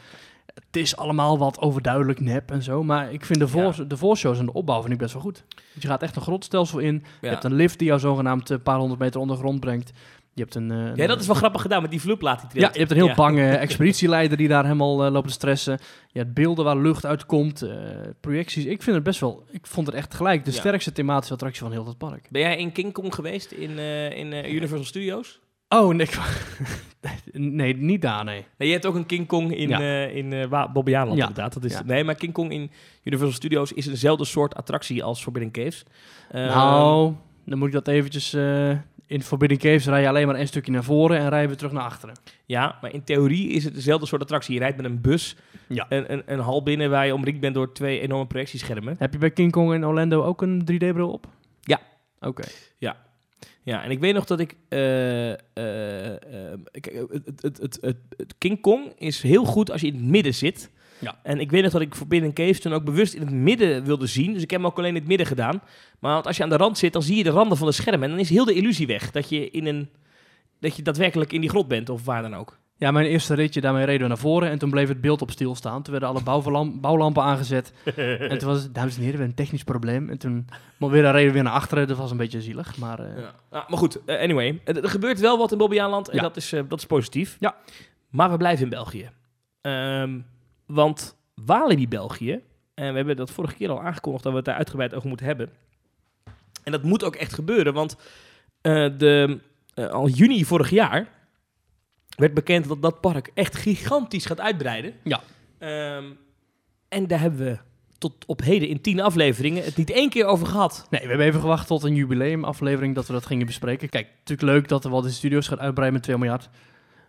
Het 0.53 0.75
is 0.75 0.95
allemaal 0.97 1.37
wat 1.37 1.59
overduidelijk 1.59 2.19
nep 2.19 2.51
en 2.51 2.63
zo. 2.63 2.83
Maar 2.83 3.11
ik 3.13 3.25
vind 3.25 3.39
de, 3.39 3.47
voor, 3.47 3.87
de 3.87 3.97
voorshows 3.97 4.39
en 4.39 4.45
de 4.45 4.53
opbouw 4.53 4.79
vind 4.81 4.93
ik 4.93 4.99
best 4.99 5.13
wel 5.13 5.21
goed. 5.21 5.43
Want 5.71 5.81
je 5.81 5.87
gaat 5.87 6.01
echt 6.03 6.15
een 6.15 6.21
grottenstelsel 6.21 6.79
in. 6.79 7.03
Je 7.21 7.27
hebt 7.27 7.43
een 7.43 7.53
lift 7.53 7.79
die 7.79 7.87
jou 7.87 7.99
zogenaamd 7.99 8.49
een 8.49 8.61
paar 8.61 8.77
honderd 8.77 8.99
meter 8.99 9.19
onder 9.19 9.35
de 9.35 9.41
grond 9.41 9.59
brengt. 9.59 9.91
Je 10.33 10.41
hebt 10.41 10.55
een... 10.55 10.71
eh, 10.71 10.95
ja, 10.95 11.07
dat 11.07 11.19
is 11.19 11.25
wel 11.27 11.35
grappig 11.35 11.61
gedaan 11.61 11.81
met 11.81 11.91
die 11.91 12.01
vloerplaat 12.01 12.51
die 12.51 12.61
ja, 12.61 12.69
je 12.73 12.79
hebt 12.79 12.91
een 12.91 12.97
heel 12.97 13.07
Ja. 13.07 13.13
bange 13.15 13.49
expeditieleider 13.65 14.37
die 14.37 14.47
daar 14.47 14.63
helemaal 14.63 15.05
eh, 15.05 15.11
loopt 15.11 15.27
te 15.27 15.33
stressen. 15.33 15.79
Je 16.07 16.19
hebt 16.19 16.33
beelden 16.33 16.65
waar 16.65 16.77
lucht 16.77 17.05
uitkomt, 17.05 17.61
eh, 17.61 17.69
projecties. 18.21 18.65
Ik 18.65 18.81
vind 18.83 18.95
het 18.95 19.05
best 19.05 19.19
wel, 19.19 19.43
ik 19.51 19.67
vond 19.67 19.87
het 19.87 19.95
echt 19.95 20.13
gelijk 20.13 20.45
de 20.45 20.51
Ja. 20.51 20.57
sterkste 20.57 20.91
thematische 20.91 21.33
attractie 21.33 21.61
van 21.61 21.71
heel 21.71 21.83
dat 21.83 21.97
park. 21.97 22.27
Ben 22.29 22.41
jij 22.41 22.57
in 22.57 22.71
King 22.71 22.93
Kong 22.93 23.15
geweest 23.15 23.51
in, 23.51 23.77
eh, 23.79 24.17
in 24.17 24.33
eh, 24.33 24.53
Universal 24.53 24.85
Studios? 24.85 25.39
Oh, 25.69 25.93
nee, 25.93 26.07
nee, 27.33 27.75
niet 27.75 28.01
daar, 28.01 28.23
nee. 28.23 28.45
Nee, 28.57 28.67
je 28.67 28.73
hebt 28.73 28.85
ook 28.85 28.95
een 28.95 29.05
King 29.05 29.27
Kong 29.27 29.53
in, 29.55 29.69
Ja. 29.69 29.79
eh 29.79 30.15
in 30.15 30.33
eh, 30.33 30.65
Bobbejaanland 30.73 31.17
Ja. 31.19 31.27
inderdaad. 31.27 31.53
Dat 31.53 31.63
is, 31.63 31.73
Ja. 31.73 31.83
Nee, 31.83 32.03
maar 32.03 32.15
King 32.15 32.33
Kong 32.33 32.51
in 32.51 32.71
Universal 33.03 33.35
Studios 33.35 33.71
is 33.73 33.87
eenzelfde 33.87 34.25
soort 34.25 34.55
attractie 34.55 35.03
als 35.03 35.21
Forbidden 35.23 35.51
Caves. 35.51 35.83
Ehm, 36.31 36.45
nou, 36.47 37.13
dan 37.45 37.57
moet 37.57 37.67
ik 37.67 37.73
dat 37.73 37.87
eventjes... 37.87 38.33
eh, 38.33 38.69
in 39.05 39.23
Forbidden 39.23 39.57
Caves 39.57 39.85
rij 39.85 40.01
je 40.01 40.07
alleen 40.07 40.27
maar 40.27 40.39
een 40.39 40.47
stukje 40.47 40.71
naar 40.71 40.83
voren 40.83 41.17
en 41.17 41.29
rijden 41.29 41.49
we 41.49 41.55
terug 41.55 41.71
naar 41.71 41.83
achteren. 41.83 42.15
Ja, 42.45 42.77
maar 42.81 42.93
in 42.93 43.03
theorie 43.03 43.49
is 43.49 43.63
het 43.63 43.73
dezelfde 43.75 44.05
soort 44.07 44.21
attractie. 44.21 44.53
Je 44.53 44.59
rijdt 44.59 44.77
met 44.77 44.85
een 44.85 45.01
bus 45.01 45.35
Ja. 45.67 45.85
een, 45.89 46.13
een, 46.13 46.23
een 46.25 46.39
hal 46.39 46.63
binnen 46.63 46.89
waar 46.89 47.05
je 47.05 47.13
omringd 47.13 47.39
bent 47.39 47.53
door 47.53 47.73
twee 47.73 47.99
enorme 47.99 48.27
projectieschermen. 48.27 48.95
Heb 48.99 49.13
je 49.13 49.19
bij 49.19 49.31
King 49.31 49.51
Kong 49.51 49.73
in 49.73 49.85
Orlando 49.85 50.23
ook 50.23 50.41
een 50.41 50.61
3D-bril 50.71 51.11
op? 51.11 51.27
Ja. 51.61 51.79
Oké. 52.19 52.43
Ja, 52.77 52.95
en 53.83 53.91
ik 53.91 53.99
weet 53.99 54.13
nog 54.13 54.25
dat 54.25 54.39
ik... 54.39 54.51
ik- 54.51 54.57
eh, 56.87 57.03
het, 57.11 57.41
het, 57.41 57.57
het, 57.61 57.79
het, 58.17 58.33
King 58.37 58.61
Kong 58.61 58.93
is 58.97 59.21
heel 59.21 59.45
goed 59.45 59.71
als 59.71 59.81
je 59.81 59.87
in 59.87 59.93
het 59.93 60.03
midden 60.03 60.33
zit. 60.33 60.69
Ja. 60.99 61.19
En 61.23 61.39
ik 61.39 61.51
weet 61.51 61.63
nog 61.63 61.71
dat 61.71 61.81
ik 61.81 61.95
Forbidden 61.95 62.33
Caves 62.33 62.59
toen 62.59 62.73
ook 62.73 62.83
bewust 62.83 63.13
in 63.13 63.21
het 63.21 63.31
midden 63.31 63.83
wilde 63.83 64.07
zien. 64.07 64.33
Dus 64.33 64.41
ik 64.41 64.51
heb 64.51 64.59
hem 64.59 64.69
ook 64.69 64.77
alleen 64.77 64.89
in 64.89 64.95
het 64.99 65.07
midden 65.07 65.27
gedaan. 65.27 65.61
Maar 65.99 66.13
want 66.13 66.27
als 66.27 66.37
je 66.37 66.43
aan 66.43 66.49
de 66.49 66.57
rand 66.57 66.77
zit, 66.77 66.93
dan 66.93 67.03
zie 67.03 67.15
je 67.17 67.23
de 67.23 67.29
randen 67.29 67.57
van 67.57 67.67
de 67.67 67.73
schermen. 67.73 68.03
En 68.03 68.09
dan 68.09 68.19
is 68.19 68.29
heel 68.29 68.45
de 68.45 68.53
illusie 68.53 68.87
weg 68.87 69.11
dat 69.11 69.29
je, 69.29 69.49
in 69.49 69.65
een, 69.65 69.89
dat 70.59 70.75
je 70.75 70.81
daadwerkelijk 70.81 71.33
in 71.33 71.41
die 71.41 71.49
grot 71.49 71.67
bent 71.67 71.89
of 71.89 72.05
waar 72.05 72.21
dan 72.21 72.35
ook. 72.35 72.57
Ja, 72.79 72.91
mijn 72.91 73.05
eerste 73.05 73.33
ritje, 73.33 73.61
daarmee 73.61 73.85
reden 73.85 74.01
we 74.01 74.07
naar 74.07 74.17
voren 74.17 74.49
en 74.49 74.57
toen 74.59 74.69
bleef 74.69 74.87
het 74.87 75.01
beeld 75.01 75.21
op 75.21 75.31
stilstaan. 75.31 75.81
Toen 75.83 75.91
werden 75.91 76.09
alle 76.09 76.23
bouwlam- 76.23 76.79
bouwlampen 76.81 77.23
aangezet. 77.23 77.73
En 78.29 78.37
toen 78.37 78.47
was 78.47 78.63
het, 78.63 78.73
dames 78.75 78.95
en 78.95 79.01
heren, 79.01 79.17
we 79.17 79.23
hebben 79.23 79.25
een 79.25 79.33
technisch 79.33 79.63
probleem. 79.63 80.09
En 80.09 80.17
toen 80.17 80.47
maar 80.77 80.89
weer 80.89 81.01
reden 81.11 81.27
we 81.27 81.31
weer 81.33 81.43
naar 81.43 81.53
achteren. 81.53 81.87
Dat 81.87 81.97
was 81.97 82.11
een 82.11 82.17
beetje 82.17 82.41
zielig, 82.41 82.77
maar... 82.77 82.99
eh, 82.99 83.17
Ja. 83.21 83.33
Ah, 83.49 83.69
maar 83.69 83.77
goed, 83.77 84.03
eh, 84.05 84.21
anyway. 84.21 84.61
Er, 84.65 84.83
er 84.83 84.89
gebeurt 84.89 85.19
wel 85.19 85.37
wat 85.37 85.51
in 85.51 85.57
Bobbejaanland 85.57 86.09
en 86.09 86.15
Ja. 86.15 86.21
dat, 86.21 86.37
is, 86.37 86.53
eh, 86.53 86.61
dat 86.67 86.79
is 86.79 86.85
positief. 86.85 87.37
Ja. 87.39 87.55
Maar 88.09 88.31
we 88.31 88.37
blijven 88.37 88.63
in 88.63 88.69
België. 88.69 89.09
Ehm, 89.61 90.19
want 90.65 91.15
Walibi 91.45 91.87
België, 91.87 92.39
en 92.73 92.89
we 92.89 92.95
hebben 92.97 93.15
dat 93.15 93.31
vorige 93.31 93.55
keer 93.55 93.69
al 93.69 93.81
aangekondigd 93.81 94.23
dat 94.23 94.31
we 94.31 94.37
het 94.37 94.47
daar 94.47 94.57
uitgebreid 94.57 94.93
over 94.93 95.07
moeten 95.07 95.25
hebben. 95.25 95.49
En 96.63 96.71
dat 96.71 96.83
moet 96.83 97.03
ook 97.03 97.15
echt 97.15 97.33
gebeuren, 97.33 97.73
want 97.73 97.95
eh, 98.61 98.87
de, 98.97 99.39
eh, 99.73 99.87
al 99.87 100.07
juni 100.07 100.45
vorig 100.45 100.69
jaar 100.69 101.07
werd 102.19 102.33
bekend 102.33 102.67
dat 102.67 102.81
dat 102.81 103.01
park 103.01 103.31
echt 103.33 103.55
gigantisch 103.55 104.25
gaat 104.25 104.39
uitbreiden. 104.39 104.93
Ja. 105.03 105.21
Ehm, 105.57 106.03
en 106.89 107.07
daar 107.07 107.19
hebben 107.19 107.39
we 107.45 107.57
tot 107.97 108.25
op 108.25 108.41
heden 108.41 108.67
in 108.67 108.81
tien 108.81 108.99
afleveringen 109.01 109.63
het 109.63 109.77
niet 109.77 109.89
één 109.91 110.09
keer 110.09 110.25
over 110.25 110.47
gehad. 110.47 110.87
Nee, 110.89 111.01
we 111.01 111.07
hebben 111.07 111.25
even 111.25 111.39
gewacht 111.41 111.67
tot 111.67 111.83
een 111.83 111.95
jubileumaflevering 111.95 112.95
dat 112.95 113.07
we 113.07 113.13
dat 113.13 113.25
gingen 113.25 113.45
bespreken. 113.45 113.89
Kijk, 113.89 114.07
natuurlijk 114.17 114.49
leuk 114.49 114.67
dat 114.67 114.83
er 114.83 114.89
Walt 114.89 115.03
Disney 115.03 115.19
Studios 115.19 115.47
gaat 115.47 115.59
uitbreiden 115.59 115.93
met 115.93 116.03
2 116.03 116.17
miljard. 116.17 116.49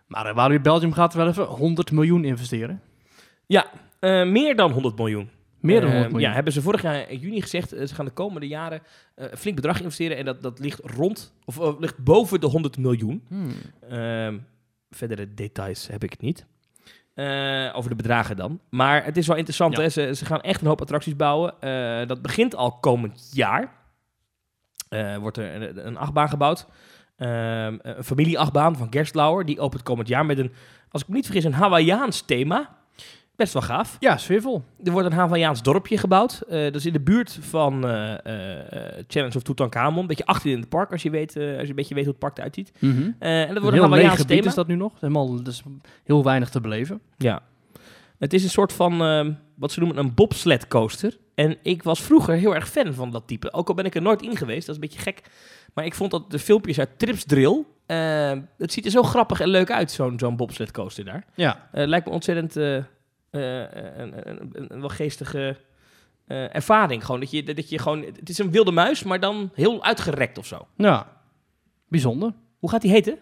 Maar 0.07 0.27
uh, 0.29 0.35
Walibi 0.35 0.61
Belgium 0.61 0.93
gaat 0.93 1.13
wel 1.13 1.27
even 1.27 1.45
100 1.45 1.91
miljoen 1.91 2.25
investeren. 2.25 2.81
Eh, 3.99 4.25
meer 4.25 4.55
dan 4.55 4.71
100 4.71 4.97
miljoen. 4.97 5.29
Meer 5.59 5.75
dan 5.81 5.89
Eh, 5.89 5.91
100 5.91 6.11
miljoen. 6.11 6.29
Ja, 6.29 6.35
hebben 6.35 6.53
ze 6.53 6.61
vorig 6.61 6.81
jaar 6.81 7.09
in 7.09 7.19
juni 7.19 7.41
gezegd. 7.41 7.73
eh, 7.73 7.87
ze 7.87 7.95
gaan 7.95 8.05
de 8.05 8.11
komende 8.11 8.47
jaren 8.47 8.81
eh, 9.15 9.31
een 9.31 9.37
flink 9.37 9.55
bedrag 9.55 9.79
investeren. 9.79 10.17
En 10.17 10.25
dat, 10.25 10.41
dat 10.41 10.59
ligt 10.59 10.79
rond, 10.83 11.33
of 11.45 11.59
eh, 11.59 11.79
ligt 11.79 11.97
boven 11.97 12.39
de 12.39 12.47
100 12.47 12.77
miljoen. 12.77 13.23
Hmm. 13.27 13.51
Verdere 14.91 15.33
details 15.33 15.87
heb 15.87 16.03
ik 16.03 16.21
niet. 16.21 16.45
Eh, 17.13 17.69
over 17.73 17.89
de 17.89 17.95
bedragen 17.95 18.35
dan. 18.35 18.59
Maar 18.69 19.05
het 19.05 19.17
is 19.17 19.27
wel 19.27 19.35
interessant. 19.35 19.75
Ja. 19.75 19.81
Hè? 19.81 19.89
Ze, 19.89 20.15
ze 20.15 20.25
gaan 20.25 20.41
echt 20.41 20.61
een 20.61 20.67
hoop 20.67 20.81
attracties 20.81 21.15
bouwen. 21.15 21.61
Eh, 21.61 22.07
dat 22.07 22.21
begint 22.21 22.55
al 22.55 22.71
komend 22.71 23.29
jaar. 23.33 23.73
Eh, 24.89 25.17
wordt 25.17 25.37
er 25.37 25.61
een, 25.61 25.87
een 25.87 25.97
achtbaan 25.97 26.29
gebouwd. 26.29 26.67
Ehm, 27.17 27.77
een 27.81 28.03
familieachtbaan 28.03 28.77
van 28.77 28.87
Gerstlauer. 28.89 29.45
Die 29.45 29.59
opent 29.59 29.83
komend 29.83 30.07
jaar 30.07 30.25
met 30.25 30.37
een, 30.37 30.53
als 30.89 31.01
ik 31.01 31.07
me 31.07 31.15
niet 31.15 31.25
vergis, 31.25 31.43
een 31.43 31.53
Hawaiiaans 31.53 32.21
thema. 32.21 32.77
Best 33.41 33.53
wel 33.53 33.61
gaaf. 33.61 33.97
Ja, 33.99 34.17
sfeervol. 34.17 34.63
Er 34.83 34.91
wordt 34.91 35.07
een 35.07 35.13
Hawaiiaans 35.13 35.61
dorpje 35.63 35.97
gebouwd. 35.97 36.41
Eh, 36.49 36.63
dat 36.63 36.75
is 36.75 36.85
in 36.85 36.93
de 36.93 36.99
buurt 36.99 37.37
van 37.41 37.87
eh, 37.87 38.13
eh, 38.13 39.03
Challenge 39.07 39.35
of 39.35 39.41
Tutankhamon. 39.41 40.01
Een 40.01 40.07
beetje 40.07 40.25
achter 40.25 40.51
in 40.51 40.59
het 40.59 40.69
park, 40.69 40.91
als 40.91 41.03
je, 41.03 41.09
weet, 41.09 41.35
als 41.35 41.61
je 41.61 41.69
een 41.69 41.75
beetje 41.75 41.95
weet 41.95 42.03
hoe 42.03 42.13
het 42.13 42.21
park 42.21 42.37
eruit 42.37 42.55
ziet. 42.55 42.71
Mhm. 42.79 43.11
En 43.19 43.47
dat 43.47 43.55
Een 43.55 43.61
wordt 43.61 43.77
een 43.77 43.83
Hawaiiaans 43.83 44.19
gebied 44.19 44.37
thema. 44.37 44.47
is 44.47 44.55
dat 44.55 44.67
nu 44.67 44.75
nog. 44.75 44.93
Helemaal, 44.99 45.43
dus 45.43 45.63
heel 46.03 46.23
weinig 46.23 46.49
te 46.49 46.61
beleven. 46.61 47.01
Ja. 47.17 47.41
Het 48.19 48.33
is 48.33 48.43
een 48.43 48.49
soort 48.49 48.73
van, 48.73 49.01
ehm, 49.01 49.31
wat 49.55 49.71
ze 49.71 49.79
noemen, 49.79 49.97
een 49.97 50.13
bobsled 50.13 50.67
coaster. 50.67 51.17
En 51.35 51.57
ik 51.63 51.83
was 51.83 52.01
vroeger 52.01 52.35
heel 52.35 52.55
erg 52.55 52.69
fan 52.69 52.93
van 52.93 53.11
dat 53.11 53.27
type. 53.27 53.53
Ook 53.53 53.67
al 53.67 53.73
ben 53.73 53.85
ik 53.85 53.95
er 53.95 54.01
nooit 54.01 54.21
in 54.21 54.37
geweest, 54.37 54.67
dat 54.67 54.75
is 54.75 54.81
een 54.81 54.89
beetje 54.89 55.11
gek. 55.11 55.21
Maar 55.73 55.85
ik 55.85 55.95
vond 55.95 56.11
dat 56.11 56.31
de 56.31 56.39
filmpjes 56.39 56.79
uit 56.79 56.89
Trips 56.97 57.23
Drill, 57.23 57.63
het 58.57 58.71
ziet 58.73 58.85
er 58.85 58.91
zo 58.91 59.03
grappig 59.03 59.39
en 59.39 59.47
leuk 59.47 59.71
uit, 59.71 59.91
zo'n 59.91 60.19
zo'n 60.19 60.35
bobsled 60.35 60.71
coaster 60.71 61.05
daar. 61.05 61.25
Ja. 61.35 61.67
Lijkt 61.71 62.05
me 62.05 62.11
ontzettend 62.11 62.85
een, 63.39 64.29
een, 64.29 64.49
een, 64.53 64.73
een 64.73 64.79
wel 64.79 64.89
geestige 64.89 65.57
eh, 66.27 66.55
ervaring. 66.55 67.05
Gewoon 67.05 67.19
dat 67.19 67.31
je, 67.31 67.43
dat 67.43 67.69
je 67.69 67.79
gewoon, 67.79 68.01
het 68.01 68.29
is 68.29 68.37
een 68.37 68.51
wilde 68.51 68.71
muis, 68.71 69.03
maar 69.03 69.19
dan 69.19 69.51
heel 69.53 69.83
uitgerekt 69.83 70.37
of 70.37 70.45
zo. 70.45 70.67
Ja. 70.75 71.21
Bijzonder. 71.87 72.33
Hoe 72.59 72.69
gaat 72.69 72.81
die 72.81 72.91
heten? 72.91 73.17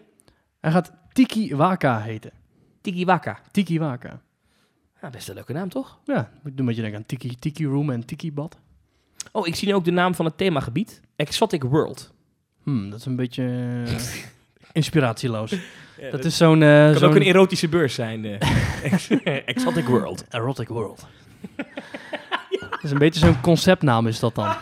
Hij 0.60 0.70
gaat 0.70 0.92
Tiki 1.12 1.56
Waka 1.56 2.00
heten. 2.00 2.32
Tiki 2.80 3.04
Waka. 3.04 3.40
Tiki 3.50 3.78
Waka. 3.78 4.22
Ja, 5.02 5.10
best 5.10 5.28
een 5.28 5.34
leuke 5.34 5.52
naam, 5.52 5.68
toch? 5.68 5.98
Ja, 6.04 6.30
doe 6.42 6.52
een 6.56 6.64
beetje 6.64 6.80
denken 6.80 7.00
aan 7.00 7.06
Tiki, 7.06 7.38
Tiki 7.38 7.66
Room 7.66 7.90
en 7.90 8.04
Tiki 8.04 8.32
Bad. 8.32 8.56
Oh, 9.32 9.46
ik 9.46 9.54
zie 9.54 9.68
nu 9.68 9.74
ook 9.74 9.84
de 9.84 9.90
naam 9.90 10.14
van 10.14 10.24
het 10.24 10.38
themagebied. 10.38 11.00
Exotic 11.16 11.62
World. 11.62 12.12
Hmm, 12.62 12.90
dat 12.90 12.98
is 12.98 13.04
een 13.06 13.16
beetje 13.16 13.44
eh, 14.72 14.76
inspiratieloos. 14.76 15.54
dat 16.10 16.24
is 16.24 16.36
zo'n... 16.36 16.62
eh, 16.62 16.84
kan 16.90 16.98
zo'n 16.98 17.08
ook 17.08 17.14
een 17.14 17.22
erotische 17.22 17.68
beurs 17.68 17.94
zijn. 17.94 18.24
eh. 18.24 18.40
Ex- 18.92 19.08
Exotic 19.44 19.84
World. 19.86 20.24
Erotic 20.28 20.68
World. 20.68 21.06
Dat 22.70 22.82
is 22.82 22.90
een 22.90 22.98
beetje 22.98 23.20
zo'n 23.20 23.40
conceptnaam 23.40 24.06
is 24.06 24.20
dat 24.20 24.34
dan. 24.34 24.54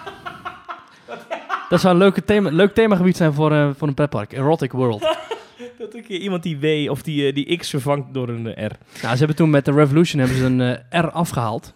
Dat 1.69 1.81
zou 1.81 1.93
een 1.95 2.01
leuke 2.01 2.25
thema, 2.25 2.51
leuk 2.51 2.75
themagebied 2.75 3.17
zijn 3.17 3.33
voor, 3.33 3.53
eh, 3.53 3.71
voor 3.77 3.89
een 3.89 3.95
pretpark. 3.95 4.33
Erotic 4.33 4.73
World. 4.73 5.01
Dat 5.79 6.01
keer 6.03 6.19
iemand 6.21 6.43
die 6.43 6.59
W 6.59 6.91
of 6.91 7.03
die, 7.03 7.27
eh, 7.29 7.35
die 7.35 7.57
X 7.57 7.71
vervangt 7.71 8.15
door 8.15 8.29
een 8.29 8.55
eh, 8.55 8.67
R. 8.67 8.73
Nou, 9.03 9.13
ze 9.13 9.19
hebben 9.19 9.37
toen 9.37 9.51
met 9.51 9.65
de 9.65 9.73
Revolution 9.73 10.21
hebben 10.21 10.39
ze 10.39 10.45
een 10.45 10.61
eh, 10.91 11.01
R 11.01 11.11
afgehaald. 11.11 11.75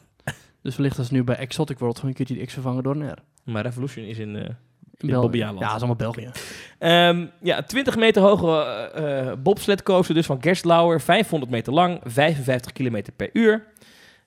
Dus 0.63 0.77
wellicht 0.77 0.99
als 0.99 1.11
nu 1.11 1.25
bij 1.25 1.37
Exotic 1.37 1.79
World 1.79 1.95
gewoon 1.95 2.11
een 2.11 2.17
keertje 2.17 2.35
die 2.35 2.47
X 2.47 2.53
vervangen 2.53 2.83
door 2.83 2.95
een 2.95 3.11
R. 3.11 3.19
Maar 3.45 3.63
Revolution 3.63 4.05
is 4.05 4.19
in... 4.19 4.57
eh, 5.03 5.09
In 5.09 5.15
In 5.15 5.21
Bobbejaanland. 5.21 5.61
Ja, 5.61 5.67
dat 5.67 5.77
is 5.77 5.89
allemaal 5.89 6.13
België. 6.13 6.31
Ehm, 6.79 7.27
ja, 7.41 7.63
20 7.63 7.97
meter 7.97 8.23
hoge 8.23 8.65
eh 8.95 9.31
eh, 9.31 9.39
bobsled 9.39 9.83
coaster 9.83 10.15
dus 10.15 10.27
van 10.27 10.43
Gerstlauer. 10.43 11.01
500 11.01 11.51
meter 11.51 11.73
lang, 11.73 12.01
55 12.05 12.73
kilometer 12.73 13.13
per 13.13 13.31
uur. 13.33 13.67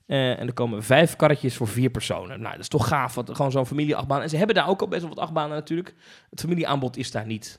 Eh, 0.06 0.40
en 0.40 0.46
er 0.46 0.52
komen 0.52 0.82
vijf 0.82 1.16
karretjes 1.16 1.56
voor 1.56 1.68
vier 1.68 1.90
personen. 1.90 2.40
Nou, 2.40 2.52
dat 2.52 2.60
is 2.60 2.68
toch 2.68 2.88
gaaf. 2.88 3.14
Want 3.14 3.30
gewoon 3.34 3.50
zo'n 3.50 3.66
familieachtbaan. 3.66 4.22
En 4.22 4.28
ze 4.28 4.36
hebben 4.36 4.54
daar 4.54 4.68
ook 4.68 4.80
al 4.80 4.88
best 4.88 5.00
wel 5.00 5.10
wat 5.10 5.18
achtbanen 5.18 5.56
natuurlijk. 5.56 5.94
Het 6.30 6.40
familieaanbod 6.40 6.96
is 6.96 7.10
daar 7.10 7.26
niet 7.26 7.56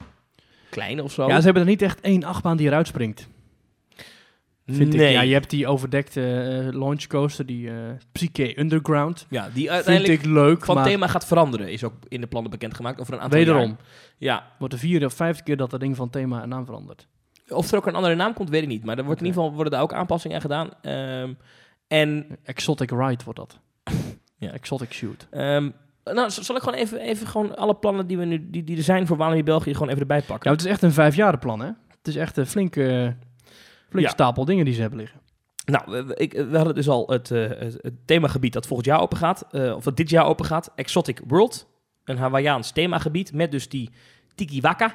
klein 0.69 1.01
of 1.01 1.11
zo. 1.11 1.27
Ja, 1.27 1.37
ze 1.37 1.43
hebben 1.43 1.61
er 1.61 1.69
niet 1.69 1.81
echt 1.81 2.01
één 2.01 2.23
achtbaan 2.23 2.57
die 2.57 2.67
eruit 2.67 2.87
springt. 2.87 3.27
Vind 4.75 4.93
nee. 4.93 5.07
ik. 5.07 5.13
Ja, 5.13 5.21
je 5.21 5.33
hebt 5.33 5.49
die 5.49 5.67
overdekte 5.67 6.21
eh, 6.21 6.79
launch 6.79 7.07
coaster, 7.07 7.45
die 7.45 7.69
eh 7.69 7.75
Psyche 8.11 8.59
Underground. 8.59 9.25
Ja, 9.29 9.43
die 9.43 9.53
Vind 9.53 9.69
uiteindelijk 9.69 10.19
ik 10.23 10.25
leuk, 10.25 10.65
van 10.65 10.75
maar 10.75 10.83
thema 10.85 11.07
gaat 11.07 11.25
veranderen. 11.25 11.71
Is 11.71 11.83
ook 11.83 11.93
in 12.07 12.21
de 12.21 12.27
plannen 12.27 12.51
bekendgemaakt 12.51 12.99
over 12.99 13.13
een 13.13 13.19
aantal 13.19 13.39
wederom. 13.39 13.67
jaar. 13.67 13.77
Ja, 14.17 14.47
Wordt 14.59 14.73
de 14.73 14.79
vierde 14.79 15.05
of 15.05 15.13
vijfde 15.13 15.43
keer 15.43 15.57
dat 15.57 15.69
dat 15.69 15.79
ding 15.79 15.95
van 15.95 16.09
thema 16.09 16.43
een 16.43 16.49
naam 16.49 16.65
verandert. 16.65 17.07
of 17.49 17.71
er 17.71 17.77
ook 17.77 17.87
een 17.87 17.95
andere 17.95 18.15
naam 18.15 18.33
komt, 18.33 18.49
weet 18.49 18.61
ik 18.61 18.67
niet. 18.67 18.83
Maar 18.85 18.97
er 18.97 19.03
wordt 19.03 19.19
in 19.19 19.25
ieder 19.25 19.41
geval 19.41 19.55
worden 19.55 19.73
daar 19.73 19.81
ook 19.83 19.93
aanpassingen 19.93 20.35
aan 20.35 20.41
gedaan. 20.41 20.69
Ehm, 20.81 21.33
en 21.87 22.25
Exotic 22.43 22.89
Ride 22.91 23.23
wordt 23.23 23.39
dat. 23.39 23.59
Ja. 24.39 24.51
Exotic 24.51 24.93
Shoot. 24.93 25.27
Ehm, 25.31 25.69
nou, 26.03 26.29
zal 26.31 26.55
ik 26.55 26.61
gewoon 26.61 26.79
even, 26.79 26.99
even 26.99 27.27
gewoon 27.27 27.55
alle 27.57 27.75
plannen 27.75 28.07
die, 28.07 28.17
we 28.17 28.25
nu, 28.25 28.47
die, 28.49 28.63
die 28.63 28.77
er 28.77 28.83
zijn 28.83 29.07
voor 29.07 29.17
Walibi 29.17 29.43
België 29.43 29.73
gewoon 29.73 29.87
even 29.89 30.01
erbij 30.01 30.17
Ja, 30.19 30.23
pakken? 30.27 30.51
het 30.51 30.59
is 30.59 30.65
echt 30.65 30.81
een 30.81 30.91
vijfjarenplan, 30.91 31.59
hè? 31.59 31.65
Het 31.97 32.07
is 32.07 32.15
echt 32.15 32.37
een 32.37 32.45
flinke, 32.45 33.15
flinke 33.89 34.09
Ja. 34.09 34.13
stapel 34.13 34.45
dingen 34.45 34.65
die 34.65 34.73
ze 34.73 34.81
hebben 34.81 34.99
liggen. 34.99 35.19
Nou, 35.65 36.13
ik, 36.13 36.33
we 36.33 36.55
hadden 36.57 36.75
dus 36.75 36.89
al 36.89 37.07
het, 37.07 37.31
eh, 37.31 37.47
het, 37.47 37.77
het 37.81 37.93
themagebied 38.05 38.53
dat 38.53 38.67
volgend 38.67 38.87
jaar 38.87 39.01
open 39.01 39.17
gaat, 39.17 39.45
eh, 39.51 39.75
of 39.75 39.83
dat 39.83 39.97
dit 39.97 40.09
jaar 40.09 40.25
open 40.25 40.45
gaat, 40.45 40.71
Exotic 40.75 41.21
World. 41.27 41.67
Een 42.03 42.17
Hawaiiaans 42.17 42.71
themagebied 42.71 43.33
met 43.33 43.51
dus 43.51 43.69
die 43.69 43.89
Tiki 44.35 44.61
Waka, 44.61 44.87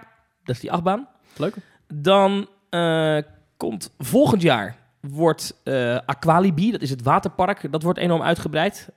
dat 0.45 0.55
is 0.55 0.61
die 0.61 0.73
achtbaan. 0.73 1.09
Leuk. 1.37 1.55
Dan 1.95 2.49
eh, 2.71 3.19
komt 3.57 3.95
volgend 3.99 4.43
jaar 4.43 4.77
wordt 5.01 5.61
eh, 5.65 5.99
Aqualibi, 6.07 6.71
dat 6.71 6.83
is 6.83 6.91
het 6.91 7.03
waterpark, 7.03 7.73
dat 7.73 7.83
wordt 7.83 7.99
enorm 7.99 8.23
uitgebreid. 8.23 8.89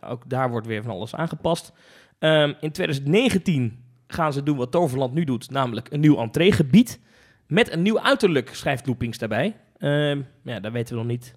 Ook 0.00 0.22
daar 0.26 0.50
wordt 0.50 0.66
weer 0.66 0.82
van 0.82 0.92
alles 0.92 1.14
aangepast. 1.14 1.72
Ehm, 2.18 2.52
in 2.60 2.72
2019 2.72 3.84
gaan 4.06 4.32
ze 4.32 4.42
doen 4.42 4.56
wat 4.56 4.70
Toverland 4.70 5.14
nu 5.14 5.24
doet, 5.24 5.50
namelijk 5.50 5.90
een 5.90 6.00
nieuw 6.00 6.18
entreegebied. 6.18 7.00
Met 7.48 7.72
een 7.72 7.82
nieuw 7.82 8.00
uiterlijk, 8.00 8.50
schrijft 8.54 8.86
Loopings 8.86 9.18
daarbij. 9.18 9.56
Ehm, 9.78 10.20
ja, 10.44 10.60
daar 10.60 10.72
weten 10.72 10.94
we 10.94 11.00
nog 11.00 11.10
niet 11.10 11.34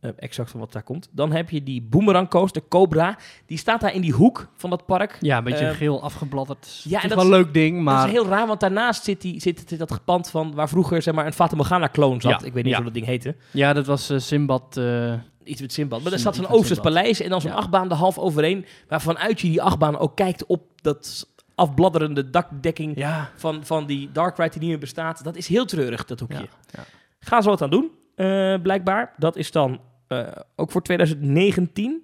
eh, 0.00 0.10
exact 0.16 0.50
van 0.50 0.60
wat 0.60 0.72
daar 0.72 0.82
komt. 0.82 1.08
Dan 1.12 1.32
heb 1.32 1.50
je 1.50 1.62
die 1.62 1.82
Boomerang 1.82 2.28
Coaster, 2.28 2.62
Cobra. 2.68 3.18
Die 3.46 3.58
staat 3.58 3.80
daar 3.80 3.94
in 3.94 4.00
die 4.00 4.12
hoek 4.12 4.48
van 4.56 4.70
dat 4.70 4.86
park. 4.86 5.16
Ja, 5.20 5.38
een 5.38 5.44
beetje 5.44 5.66
Eh, 5.66 5.76
geel 5.76 6.02
afgebladderd. 6.02 6.80
ja, 6.84 7.02
en 7.02 7.08
dat 7.08 7.18
is 7.18 7.24
wel 7.24 7.32
een 7.38 7.44
leuk 7.44 7.54
ding, 7.54 7.82
maar... 7.82 7.96
Dat 7.96 8.06
is 8.06 8.12
heel 8.12 8.26
raar, 8.26 8.46
want 8.46 8.60
daarnaast 8.60 9.04
zit, 9.04 9.20
die, 9.20 9.40
zit, 9.40 9.62
zit 9.66 9.78
dat 9.78 10.00
pand 10.04 10.30
van 10.30 10.54
waar 10.54 10.68
vroeger 10.68 11.02
zeg 11.02 11.14
maar, 11.14 11.26
een 11.26 11.32
Fata 11.32 11.56
Morgana-kloon 11.56 12.20
zat. 12.20 12.40
Ja, 12.40 12.46
Ik 12.46 12.52
weet 12.52 12.62
niet 12.62 12.72
ja. 12.72 12.76
hoe 12.76 12.84
dat 12.84 12.94
ding 12.94 13.06
heette. 13.06 13.36
Ja, 13.50 13.72
dat 13.72 13.86
was 13.86 14.10
eh, 14.10 14.18
Simbad. 14.18 14.76
eh, 14.76 15.12
Iets 15.44 15.60
met 15.60 15.72
Simbad. 15.72 16.02
Maar 16.02 16.12
er 16.12 16.18
staat 16.18 16.36
zo'n 16.36 16.48
Oosters 16.48 16.80
paleis 16.80 17.20
en 17.20 17.30
dan 17.30 17.40
zo'n 17.40 17.50
Ja. 17.50 17.56
achtbaan 17.56 17.90
er 17.90 17.96
half 17.96 18.18
overheen. 18.18 18.64
Waarvanuit 18.88 19.40
je 19.40 19.48
die 19.48 19.62
achtbaan 19.62 19.98
ook 19.98 20.16
kijkt 20.16 20.46
op 20.46 20.62
dat 20.82 21.28
afbladderende 21.56 22.30
dakdekking 22.30 22.96
ja, 22.96 23.30
van, 23.36 23.64
van 23.64 23.86
die 23.86 24.12
Dark 24.12 24.36
Ride 24.36 24.50
die 24.50 24.60
niet 24.60 24.68
meer 24.68 24.78
bestaat. 24.78 25.24
Dat 25.24 25.36
is 25.36 25.48
heel 25.48 25.64
treurig, 25.64 26.04
dat 26.04 26.20
hoekje. 26.20 26.36
ja, 26.36 26.48
ja. 26.70 26.84
Gaan 27.20 27.42
ze 27.42 27.48
wat 27.48 27.62
aan 27.62 27.70
doen, 27.70 27.90
eh, 28.14 28.54
blijkbaar. 28.62 29.14
Dat 29.16 29.36
is 29.36 29.50
dan 29.50 29.80
eh, 30.08 30.26
ook 30.56 30.70
voor 30.70 30.82
2019. 30.82 32.02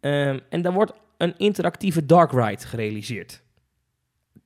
Ehm, 0.00 0.38
en 0.48 0.62
dan 0.62 0.74
wordt 0.74 0.92
een 1.16 1.34
interactieve 1.36 2.06
Dark 2.06 2.32
Ride 2.32 2.66
gerealiseerd. 2.66 3.42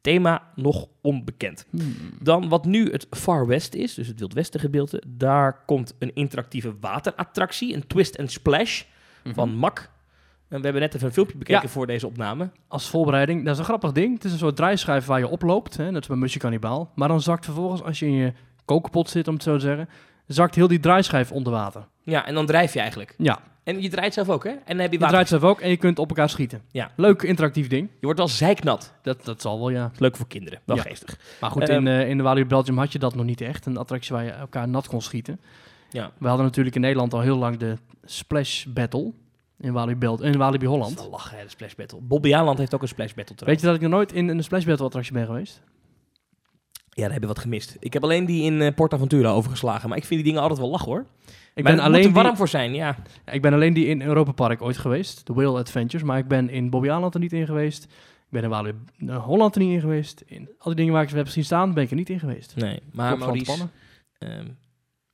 Thema 0.00 0.52
nog 0.54 0.88
onbekend. 1.00 1.66
Hmm. 1.70 1.94
Dan 2.20 2.48
wat 2.48 2.64
nu 2.64 2.90
het 2.90 3.06
Far 3.10 3.46
West 3.46 3.74
is, 3.74 3.94
dus 3.94 4.06
het 4.06 4.18
Wild 4.18 4.32
Westen 4.32 4.60
gedeelte. 4.60 5.02
Daar 5.06 5.64
komt 5.64 5.94
een 5.98 6.14
interactieve 6.14 6.74
waterattractie, 6.80 7.74
een 7.74 7.86
Twist 7.86 8.18
and 8.18 8.30
Splash 8.30 8.82
van 9.24 9.56
MAC. 9.56 9.90
En 10.52 10.58
we 10.58 10.64
hebben 10.64 10.82
net 10.82 10.94
even 10.94 11.06
een 11.06 11.12
filmpje 11.12 11.36
bekeken 11.38 11.62
Ja. 11.62 11.68
voor 11.68 11.86
deze 11.86 12.06
opname. 12.06 12.50
Als 12.68 12.88
voorbereiding, 12.90 13.44
dat 13.44 13.52
is 13.52 13.58
een 13.58 13.64
grappig 13.64 13.92
ding. 13.92 14.14
Het 14.14 14.24
is 14.24 14.32
een 14.32 14.38
soort 14.38 14.56
draaischijf 14.56 15.06
waar 15.06 15.18
je 15.18 15.28
oploopt, 15.28 15.76
hè, 15.76 15.84
net 15.84 15.96
als 15.96 16.06
bij 16.06 16.16
Musje 16.16 16.38
Cannibal. 16.38 16.90
Maar 16.94 17.08
dan 17.08 17.20
zakt 17.20 17.44
vervolgens, 17.44 17.82
als 17.82 17.98
je 17.98 18.06
in 18.06 18.12
je 18.12 18.32
kokenpot 18.64 19.10
zit, 19.10 19.28
om 19.28 19.34
het 19.34 19.42
zo 19.42 19.54
te 19.54 19.60
zeggen, 19.60 19.88
zakt 20.26 20.54
heel 20.54 20.68
die 20.68 20.80
draaischijf 20.80 21.32
onder 21.32 21.52
water. 21.52 21.86
Ja, 22.02 22.26
en 22.26 22.34
dan 22.34 22.46
drijf 22.46 22.72
je 22.72 22.78
eigenlijk. 22.80 23.14
Ja, 23.18 23.38
En 23.64 23.82
je 23.82 23.88
draait 23.88 24.14
zelf 24.14 24.28
ook, 24.28 24.44
hè? 24.44 24.50
En 24.50 24.58
dan 24.66 24.76
heb 24.78 24.86
je 24.86 24.92
je 24.92 24.98
water. 24.98 25.08
draait 25.08 25.28
zelf 25.28 25.42
ook 25.42 25.60
en 25.60 25.68
je 25.70 25.76
kunt 25.76 25.98
op 25.98 26.08
elkaar 26.08 26.28
schieten. 26.28 26.62
Ja. 26.70 26.90
Leuk 26.96 27.22
interactief 27.22 27.68
ding. 27.68 27.88
Je 28.00 28.04
wordt 28.04 28.18
wel 28.18 28.28
zeiknat. 28.28 28.92
Dat, 29.02 29.24
dat 29.24 29.40
zal 29.40 29.58
wel, 29.58 29.70
ja. 29.70 29.90
Leuk 29.98 30.16
voor 30.16 30.26
kinderen. 30.26 30.60
Wel 30.64 30.76
Ja. 30.76 30.82
geestig. 30.82 31.18
Maar 31.40 31.50
goed, 31.50 31.68
Ehm, 31.68 31.86
in, 31.86 32.00
eh, 32.00 32.08
in 32.08 32.16
de 32.16 32.22
Walibi 32.22 32.48
Belgium 32.48 32.78
had 32.78 32.92
je 32.92 32.98
dat 32.98 33.14
nog 33.14 33.24
niet 33.24 33.40
echt. 33.40 33.66
Een 33.66 33.76
attractie 33.76 34.14
waar 34.14 34.24
je 34.24 34.30
elkaar 34.30 34.68
nat 34.68 34.88
kon 34.88 35.00
schieten. 35.02 35.40
Ja. 35.90 36.10
We 36.18 36.26
hadden 36.28 36.46
natuurlijk 36.46 36.74
in 36.74 36.80
Nederland 36.80 37.14
al 37.14 37.20
heel 37.20 37.36
lang 37.36 37.56
de 37.56 37.76
Splash 38.04 38.64
Battle 38.64 39.12
in 39.62 39.72
Walibi, 39.72 39.98
Bel 39.98 40.22
in 40.22 40.38
Walibi 40.38 40.64
Dat 40.64 40.74
is 40.74 40.80
Holland. 40.80 41.00
wel 41.00 41.10
lachen, 41.10 41.38
hè, 41.38 41.44
de 41.44 41.50
Splash 41.50 41.74
Battle. 41.74 42.00
Bobby 42.00 42.34
Aland 42.34 42.58
heeft 42.58 42.74
ook 42.74 42.82
een 42.82 42.88
Splash 42.88 43.12
Battle 43.12 43.46
Weet 43.46 43.60
je 43.60 43.66
dat 43.66 43.74
ik 43.74 43.80
nog 43.80 43.90
nooit 43.90 44.12
in 44.12 44.28
een 44.28 44.42
Splash 44.42 44.64
Battle 44.64 44.86
attractie 44.86 45.12
ben 45.12 45.26
geweest? 45.26 45.62
Ja, 46.94 47.02
daar 47.02 47.12
heb 47.12 47.20
je 47.20 47.28
wat 47.28 47.38
gemist. 47.38 47.76
Ik 47.78 47.92
heb 47.92 48.02
alleen 48.02 48.24
die 48.24 48.42
in 48.42 48.60
eh, 48.60 48.74
PortAventura 48.74 49.30
overgeslagen. 49.30 49.88
Maar 49.88 49.98
ik 49.98 50.04
vind 50.04 50.20
die 50.20 50.28
dingen 50.28 50.42
altijd 50.42 50.60
wel 50.60 50.70
lachen, 50.70 50.88
hoor. 50.88 51.06
Ik 51.54 51.64
maar 51.64 51.74
ben, 51.74 51.84
alleen 51.84 52.04
er 52.04 52.12
warm 52.12 52.26
die, 52.26 52.36
voor 52.36 52.48
zijn, 52.48 52.74
ja. 52.74 52.96
ik 53.30 53.42
ben 53.42 53.52
alleen 53.52 53.74
die 53.74 53.86
in 53.86 54.02
Europa 54.02 54.32
Park 54.32 54.62
ooit 54.62 54.78
geweest, 54.78 55.26
de 55.26 55.32
Whale 55.32 55.58
Adventures. 55.58 56.06
Maar 56.06 56.18
ik 56.18 56.28
ben 56.28 56.48
in 56.48 56.70
Bobby 56.70 56.90
Aland 56.90 57.14
er 57.14 57.20
niet 57.20 57.32
in 57.32 57.46
geweest. 57.46 57.84
Ik 57.84 58.28
ben 58.28 58.42
in 58.42 58.48
Walibi 58.48 58.78
eh, 59.06 59.24
Holland 59.24 59.54
er 59.54 59.60
niet 59.60 59.74
in 59.74 59.80
geweest. 59.80 60.22
In 60.26 60.48
al 60.58 60.66
die 60.66 60.74
dingen 60.74 60.92
waar 60.92 61.02
ik 61.02 61.08
ze 61.08 61.16
heb 61.16 61.26
gezien 61.26 61.44
staan, 61.44 61.74
ben 61.74 61.82
ik 61.82 61.90
er 61.90 61.96
niet 61.96 62.10
in 62.10 62.20
geweest. 62.20 62.56
Nee, 62.56 62.80
maar 62.92 63.18
Maurice, 63.18 63.68
ehm, 64.18 64.48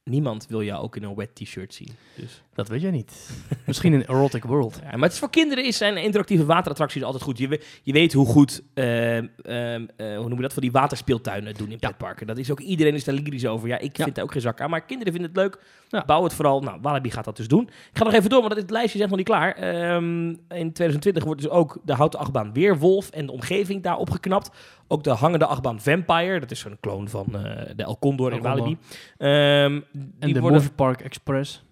niemand 0.05 0.47
wil 0.47 0.63
jou 0.63 0.83
ook 0.83 0.97
in 0.97 1.03
een 1.03 1.15
wet 1.15 1.35
t-shirt 1.35 1.75
zien. 1.75 1.91
Dus. 2.17 2.43
Dat 2.59 2.69
weet 2.69 2.81
jij 2.81 2.91
niet. 2.91 3.31
Misschien 3.67 3.93
in 3.93 4.03
Erotic 4.07 4.45
World. 4.45 4.79
Ja, 4.83 4.91
maar 4.91 5.03
het 5.03 5.13
is 5.13 5.19
voor 5.19 5.31
kinderen 5.31 5.65
is 5.65 5.77
zijn 5.77 5.97
interactieve 5.97 6.45
waterattracties 6.45 7.03
altijd 7.03 7.23
goed. 7.23 7.39
Je, 7.39 7.61
je 7.83 7.93
weet 7.93 8.13
hoe 8.13 8.27
goed, 8.27 8.63
ehm, 8.75 9.27
ehm, 9.43 9.87
eh, 9.97 10.17
hoe 10.17 10.29
noem 10.29 10.35
je 10.37 10.43
dat, 10.43 10.53
van 10.53 10.63
die 10.63 10.73
waterspeeltuinen 10.73 11.55
doen 11.55 11.71
in 11.71 11.79
pretparken. 11.79 12.27
Dat 12.27 12.39
is 12.39 12.51
ook, 12.51 12.61
iedereen 12.61 12.95
is 12.95 13.05
daar 13.05 13.15
lyrisch 13.15 13.47
over. 13.47 13.69
Ja, 13.69 13.79
ik 13.79 13.97
Ja. 13.97 14.03
vind 14.05 14.15
daar 14.17 14.25
ook 14.25 14.33
geen 14.33 14.41
zak 14.41 14.61
aan, 14.61 14.71
maar 14.71 14.85
kinderen 14.85 15.13
vinden 15.13 15.31
het 15.33 15.41
leuk. 15.41 15.59
Bouw 16.07 16.23
het 16.23 16.35
vooral. 16.35 16.61
Nou, 16.61 16.79
Walibi 16.83 17.11
gaat 17.11 17.25
dat 17.25 17.37
dus 17.37 17.49
doen. 17.49 17.63
Ik 17.63 17.99
ga 17.99 18.05
nog 18.05 18.13
even 18.13 18.31
door, 18.31 18.41
want 18.43 18.55
dit 18.55 18.71
lijstje 18.71 18.95
is 18.95 19.01
echt 19.01 19.09
nog 19.11 19.19
niet 19.19 19.29
klaar. 19.29 19.53
Ehm, 19.55 20.29
in 20.29 20.73
2020 20.73 21.25
wordt 21.25 21.41
dus 21.43 21.51
ook 21.51 21.79
de 21.85 21.93
houten 21.95 22.19
achtbaan 22.19 22.53
Weerwolf 22.53 23.11
en 23.11 23.27
de 23.27 23.33
omgeving 23.33 23.83
daar 23.83 23.97
opgeknapt. 23.97 24.51
Ook 24.89 25.05
de 25.05 25.11
hangende 25.11 25.47
achtbaan 25.47 25.81
Vampire, 25.81 26.41
dat 26.41 26.51
is 26.51 26.61
zo'n 26.61 26.77
kloon 26.81 27.09
van 27.09 27.27
eh, 27.33 27.71
de 27.77 27.83
El 27.83 27.99
Condor 27.99 28.31
in 28.33 28.37
El. 28.39 28.43
Walibi. 28.43 28.77
Ehm, 29.19 29.81
En 30.19 30.33
de 30.33 30.41
worden- 30.41 30.75
Park 30.75 31.01
Express. 31.01 31.67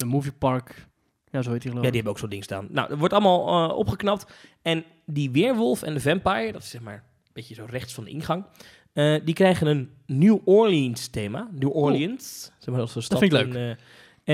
De 0.00 0.06
Movie 0.06 0.32
Park. 0.32 0.86
Ja, 1.30 1.42
zo 1.42 1.50
heet 1.50 1.62
die 1.62 1.70
geloof 1.70 1.86
Ja, 1.86 1.90
ik. 1.90 1.92
die 1.92 2.02
hebben 2.02 2.12
ook 2.12 2.18
zo'n 2.18 2.28
ding 2.28 2.44
staan. 2.44 2.66
Nou, 2.70 2.90
er 2.90 2.98
wordt 2.98 3.14
allemaal 3.14 3.70
eh, 3.70 3.76
opgeknapt. 3.76 4.26
En 4.62 4.84
die 5.06 5.30
weerwolf 5.30 5.82
en 5.82 5.94
de 5.94 6.00
vampire, 6.00 6.52
dat 6.52 6.62
is 6.62 6.70
zeg 6.70 6.80
maar 6.80 6.94
een 6.94 7.30
beetje 7.32 7.54
zo 7.54 7.66
rechts 7.68 7.94
van 7.94 8.04
de 8.04 8.10
ingang, 8.10 8.44
eh, 8.92 9.16
die 9.24 9.34
krijgen 9.34 9.66
een 9.66 9.90
New 10.06 10.38
Orleans 10.44 11.08
thema. 11.08 11.48
New 11.52 11.76
Orleans. 11.76 12.52
Zeg 12.58 12.74
maar, 12.74 12.80
als 12.82 12.94
een 12.94 13.02
stad 13.02 13.18
vind 13.18 13.32
ik 13.32 13.46
in, 13.46 13.54
eh, 13.56 13.74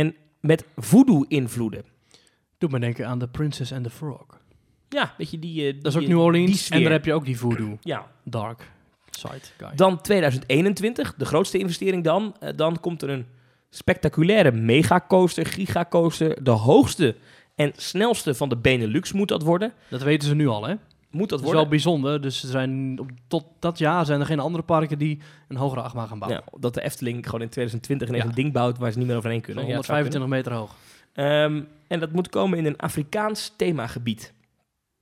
en 0.00 0.14
met 0.40 0.64
voodoo-invloeden. 0.76 1.84
Doet 2.58 2.70
me 2.70 2.78
denken 2.80 3.06
aan 3.06 3.18
The 3.18 3.28
Princess 3.28 3.72
and 3.72 3.84
the 3.84 3.90
Frog. 3.90 4.26
Ja, 4.88 5.14
weet 5.18 5.30
je, 5.30 5.38
die... 5.38 5.66
eh, 5.68 5.74
Dat 5.82 5.86
is 5.86 5.94
ook 5.94 6.00
die- 6.00 6.08
New 6.08 6.18
die 6.18 6.26
Orleans. 6.26 6.68
En 6.68 6.82
daar 6.82 6.92
heb 6.92 7.04
je 7.04 7.12
ook 7.12 7.24
die 7.24 7.38
voodoo. 7.38 7.78
Ja. 7.82 8.10
Dark 8.24 8.70
side 9.10 9.40
guy. 9.58 9.70
Dan 9.74 10.00
2021, 10.00 11.14
de 11.14 11.24
grootste 11.24 11.58
investering 11.58 12.04
dan. 12.04 12.36
Dan 12.56 12.80
komt 12.80 13.02
er 13.02 13.08
een 13.10 13.26
spectaculaire 13.70 14.52
megacoaster, 14.52 15.46
gigacoaster. 15.46 16.44
De 16.44 16.50
hoogste 16.50 17.16
en 17.54 17.72
snelste 17.76 18.34
van 18.34 18.48
de 18.48 18.56
Benelux 18.56 19.12
moet 19.12 19.28
dat 19.28 19.42
worden. 19.42 19.72
Dat 19.90 20.02
weten 20.02 20.28
ze 20.28 20.34
nu 20.34 20.46
al, 20.48 20.66
hè? 20.66 20.74
Moet 21.10 21.28
dat 21.28 21.28
Dat 21.28 21.38
is 21.38 21.44
worden. 21.44 21.60
wel 21.60 21.70
bijzonder. 21.70 22.20
Dus 22.20 22.42
er 22.42 22.48
zijn, 22.48 22.98
op, 23.00 23.10
tot 23.28 23.44
dat 23.58 23.78
jaar 23.78 24.04
zijn 24.06 24.20
er 24.20 24.26
geen 24.26 24.40
andere 24.40 24.64
parken 24.64 24.98
die 24.98 25.20
een 25.48 25.56
hogere 25.56 25.80
achtbaan 25.80 26.08
gaan 26.08 26.18
bouwen. 26.18 26.42
Ja, 26.52 26.58
dat 26.58 26.74
de 26.74 26.82
Efteling 26.82 27.24
gewoon 27.24 27.40
in 27.42 27.48
2020 27.48 28.08
ineens 28.08 28.22
Ja. 28.22 28.28
een 28.28 28.34
ding 28.36 28.52
bouwt 28.52 28.78
waar 28.78 28.92
ze 28.92 28.98
niet 28.98 29.06
meer 29.06 29.16
overheen 29.16 29.44
Van 29.44 29.46
kunnen. 29.54 29.66
Ja, 29.70 29.76
het 29.76 29.84
zou 29.84 29.98
125 29.98 30.52
meter 30.52 30.52
hoog. 30.60 30.74
Ehm, 31.12 31.62
en 31.86 32.00
dat 32.00 32.12
moet 32.12 32.28
komen 32.28 32.58
in 32.58 32.66
een 32.66 32.76
Afrikaans 32.78 33.52
themagebied. 33.56 34.32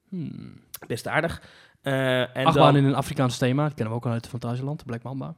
Hmm. 0.08 0.60
Best 0.86 1.06
aardig. 1.08 1.42
Eh 1.82 2.20
en 2.36 2.44
Achtbaan 2.46 2.72
dan 2.72 2.76
in 2.76 2.84
een 2.84 2.94
Afrikaans 2.94 3.38
thema. 3.38 3.64
Dat 3.64 3.74
kennen 3.74 3.92
we 3.92 3.98
ook 3.98 4.06
al 4.06 4.12
uit 4.12 4.28
Fantasieland. 4.28 4.84
Black 4.84 5.02
Mamba. 5.02 5.34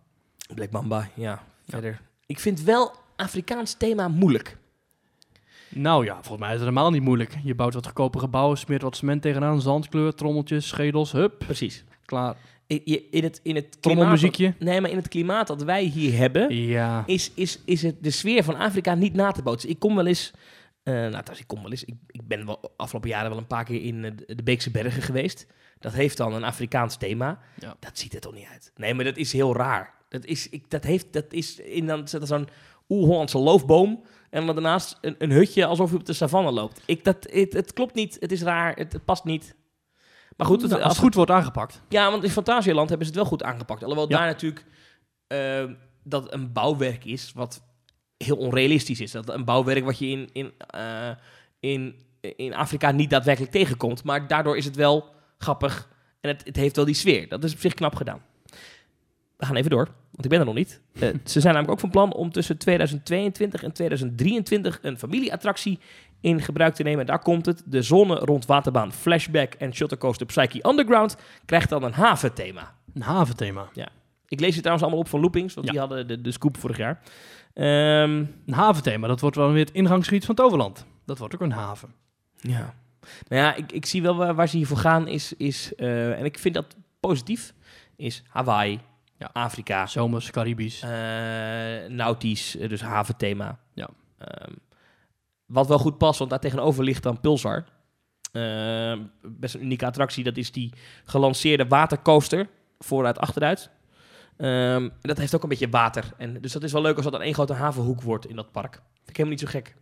Black 0.55 0.71
Mamba, 0.71 1.09
ja, 1.15 1.43
verder. 1.69 2.01
Ik 2.27 2.41
vind 2.41 2.63
wel 2.63 2.93
Afrikaans 3.17 3.75
thema 3.75 4.09
moeilijk. 4.09 4.57
Nou 5.69 6.05
ja, 6.05 6.13
volgens 6.15 6.39
mij 6.39 6.49
is 6.49 6.55
het 6.55 6.63
helemaal 6.69 6.91
niet 6.91 7.03
moeilijk. 7.03 7.37
Je 7.45 7.55
bouwt 7.55 7.75
wat 7.75 7.85
goedkope 7.87 8.19
gebouwen, 8.19 8.59
smeert 8.59 8.83
wat 8.83 8.97
cement 8.97 9.23
tegenaan, 9.23 9.61
zandkleur, 9.61 10.15
trommeltjes, 10.15 10.69
schedels, 10.69 11.13
hup, 11.13 11.39
Precies. 11.39 11.85
klaar. 12.05 12.37
In, 12.67 12.83
het, 12.85 13.11
in 13.11 13.23
het 13.23 13.41
klimaat, 13.43 13.81
Trommelmuziekje. 13.81 14.55
nee, 14.59 14.81
maar 14.81 14.91
in 14.91 14.97
het 14.97 15.09
klimaat 15.09 15.47
dat 15.47 15.63
wij 15.63 15.83
hier 15.85 16.17
hebben, 16.19 16.55
Ja. 16.57 17.03
is, 17.07 17.31
is, 17.35 17.61
is 17.65 17.83
het 17.83 17.97
de 18.03 18.11
sfeer 18.11 18.45
van 18.45 18.57
Afrika 18.57 18.95
niet 18.95 19.15
na 19.15 19.33
te 19.33 19.43
bootsen. 19.43 19.71
Ik 19.71 19.79
kom 19.79 19.95
wel 19.95 20.07
eens, 20.07 20.33
eh, 20.83 20.95
nou 20.95 21.09
trouwens, 21.11 21.41
ik 21.41 21.47
kom 21.47 21.63
wel 21.63 21.71
eens, 21.71 21.85
ik, 21.85 21.95
ik 22.07 22.29
ben 22.29 22.47
wel 22.47 22.73
afgelopen 22.77 23.09
jaren 23.11 23.29
wel 23.31 23.39
een 23.39 23.47
paar 23.47 23.65
keer 23.65 23.83
in 23.83 24.05
eh, 24.05 24.11
de 24.37 24.43
Beekse 24.43 24.71
Bergen 24.71 25.03
geweest. 25.03 25.47
Dat 25.79 25.93
heeft 25.93 26.17
dan 26.17 26.33
een 26.35 26.45
Afrikaans 26.45 26.97
thema. 26.97 27.39
Ja. 27.61 27.77
Dat 27.81 27.99
ziet 27.99 28.15
er 28.15 28.21
toch 28.21 28.35
niet 28.35 28.47
uit. 28.53 28.73
Nee, 28.77 28.95
maar 28.95 29.05
dat 29.05 29.17
is 29.17 29.33
heel 29.33 29.57
raar. 29.57 29.95
Dat 30.09 30.25
is, 30.25 30.49
ik, 30.49 30.71
dat 30.71 30.85
heeft, 30.85 31.13
dat 31.13 31.25
is 31.33 31.59
in 31.61 31.87
dan 31.87 32.09
zo'n 32.09 32.49
oer-Hollandse 32.89 33.39
loofboom. 33.39 34.03
En 34.31 34.47
dan 34.47 34.55
daarnaast 34.55 34.99
een, 35.01 35.15
een 35.19 35.31
hutje 35.31 35.67
alsof 35.67 35.91
je 35.91 35.97
op 35.97 36.07
de 36.07 36.13
savanne 36.13 36.51
loopt. 36.51 36.83
Ik, 36.87 37.05
dat, 37.05 37.17
het, 37.31 37.53
het 37.53 37.73
klopt 37.73 37.95
niet, 37.95 38.17
het 38.21 38.33
is 38.33 38.43
raar, 38.43 38.75
het, 38.77 38.93
het 38.93 39.05
past 39.05 39.25
niet. 39.25 39.55
Maar 40.37 40.47
goed, 40.47 40.61
het, 40.63 40.71
Nou, 40.71 40.83
als 40.83 40.93
het 40.93 41.03
goed 41.03 41.15
wordt 41.15 41.31
aangepakt. 41.31 41.83
ja, 41.89 42.11
want 42.11 42.25
in 42.25 42.31
Fantasieland 42.31 42.89
hebben 42.89 43.07
ze 43.07 43.13
het 43.13 43.23
wel 43.23 43.31
goed 43.31 43.43
aangepakt. 43.43 43.83
Alhoewel 43.83 44.09
Ja. 44.11 44.17
daar 44.19 44.27
natuurlijk 44.27 44.65
eh, 45.27 45.65
dat 46.05 46.33
een 46.33 46.53
bouwwerk 46.53 47.05
is 47.05 47.33
wat 47.33 47.63
heel 48.17 48.37
onrealistisch 48.37 49.01
is. 49.01 49.11
Dat 49.11 49.29
een 49.29 49.45
bouwwerk 49.45 49.85
wat 49.85 49.99
je 49.99 50.07
in, 50.07 50.29
in, 50.33 50.53
eh, 50.69 51.11
in, 51.61 51.95
in 52.21 52.55
Afrika 52.55 52.91
niet 52.91 53.11
daadwerkelijk 53.11 53.53
tegenkomt. 53.53 54.05
Maar 54.05 54.27
daardoor 54.29 54.57
is 54.57 54.65
het 54.65 54.77
wel 54.77 55.15
grappig 55.39 55.89
en 56.21 56.29
het, 56.31 56.45
het 56.45 56.57
heeft 56.57 56.77
wel 56.77 56.85
die 56.85 56.95
sfeer. 56.95 57.29
Dat 57.29 57.45
is 57.45 57.53
op 57.53 57.59
zich 57.61 57.75
knap 57.75 57.95
gedaan. 57.95 58.23
We 59.37 59.47
gaan 59.47 59.57
even 59.57 59.71
door, 59.71 59.85
want 60.11 60.25
ik 60.25 60.31
ben 60.31 60.39
er 60.41 60.45
nog 60.47 60.55
niet. 60.55 60.81
Eh, 60.93 61.09
ze 61.25 61.41
zijn 61.41 61.45
namelijk 61.55 61.71
ook 61.71 61.81
van 61.81 61.91
plan 61.91 62.13
om 62.13 62.31
tussen 62.33 62.59
2022 62.59 63.63
en 63.63 63.73
2023 63.73 64.79
een 64.83 64.99
familieattractie 64.99 65.79
in 66.21 66.41
gebruik 66.43 66.75
te 66.75 66.83
nemen. 66.83 67.01
En 67.01 67.07
daar 67.07 67.19
komt 67.23 67.47
het. 67.47 67.63
De 67.67 67.83
zone 67.83 68.15
rond 68.15 68.47
waterbaan 68.47 68.93
Flashback 68.93 69.55
en 69.55 69.75
Shuttercoaster 69.75 70.27
Psyche 70.27 70.69
Underground 70.69 71.17
krijgt 71.45 71.69
dan 71.69 71.83
een 71.83 71.93
haventhema. 71.93 72.75
Een 72.95 73.03
haventhema. 73.03 73.69
Ik 74.29 74.41
lees 74.41 74.51
het 74.53 74.59
trouwens 74.59 74.83
allemaal 74.83 75.01
op 75.05 75.09
van 75.09 75.21
Loopings, 75.21 75.55
want 75.55 75.67
Ja. 75.67 75.73
die 75.73 75.81
hadden 75.81 76.07
de, 76.07 76.21
de 76.21 76.31
scoop 76.33 76.57
vorig 76.57 76.77
jaar. 76.77 77.01
Ehm, 77.55 78.25
Een 78.47 78.53
haventhema, 78.53 79.07
dat 79.09 79.21
wordt 79.21 79.37
wel 79.37 79.51
weer 79.53 79.65
het 79.65 79.75
ingangsgebied 79.75 80.25
van 80.25 80.35
Toverland. 80.35 80.85
Dat 81.05 81.19
wordt 81.19 81.35
ook 81.35 81.41
een 81.41 81.53
haven. 81.53 81.95
ja. 82.41 82.75
Nou 83.29 83.43
ja, 83.43 83.55
ik, 83.55 83.73
ik 83.73 83.87
zie 83.87 84.03
wel 84.03 84.17
waar, 84.17 84.35
waar 84.35 84.49
ze 84.49 84.57
hiervoor 84.57 84.77
gaan, 84.77 85.09
is, 85.09 85.33
is 85.33 85.75
eh, 85.75 86.19
en 86.19 86.25
ik 86.25 86.39
vind 86.39 86.55
dat 86.55 86.77
positief, 87.01 87.55
is 87.97 88.23
Hawaii, 88.29 88.81
Ja. 89.19 89.31
Afrika, 89.33 89.87
Zomers, 89.87 90.31
Caribisch. 90.31 90.83
eh, 90.83 90.91
nautisch, 91.89 92.57
eh, 92.57 92.69
dus 92.69 92.81
haventhema. 92.81 93.59
Ja. 93.75 93.89
Ehm, 94.19 94.53
wat 95.47 95.67
wel 95.67 95.79
goed 95.79 95.99
past, 95.99 96.19
want 96.19 96.31
daar 96.31 96.41
tegenover 96.41 96.85
ligt 96.85 97.03
dan 97.03 97.21
Pulsar. 97.21 97.65
Ehm, 98.33 99.03
best 99.23 99.55
een 99.55 99.63
unieke 99.63 99.87
attractie, 99.87 100.25
dat 100.25 100.37
is 100.37 100.53
die 100.53 100.73
gelanceerde 101.05 101.67
watercoaster, 101.67 102.49
vooruit, 102.79 103.19
achteruit. 103.19 103.71
En 104.37 104.93
dat 105.01 105.19
heeft 105.19 105.35
ook 105.35 105.43
een 105.43 105.49
beetje 105.49 105.69
water. 105.69 106.13
En, 106.17 106.41
dus 106.41 106.53
dat 106.53 106.63
is 106.63 106.73
wel 106.73 106.83
leuk 106.83 106.95
als 106.95 107.05
dat 107.05 107.13
dan 107.13 107.23
één 107.23 107.35
grote 107.35 107.53
havenhoek 107.53 108.03
wordt 108.03 108.27
in 108.27 108.37
dat 108.37 108.53
park. 108.53 108.73
Vind 108.73 109.09
ik 109.09 109.17
helemaal 109.17 109.39
niet 109.39 109.49
zo 109.49 109.59
gek. 109.59 109.77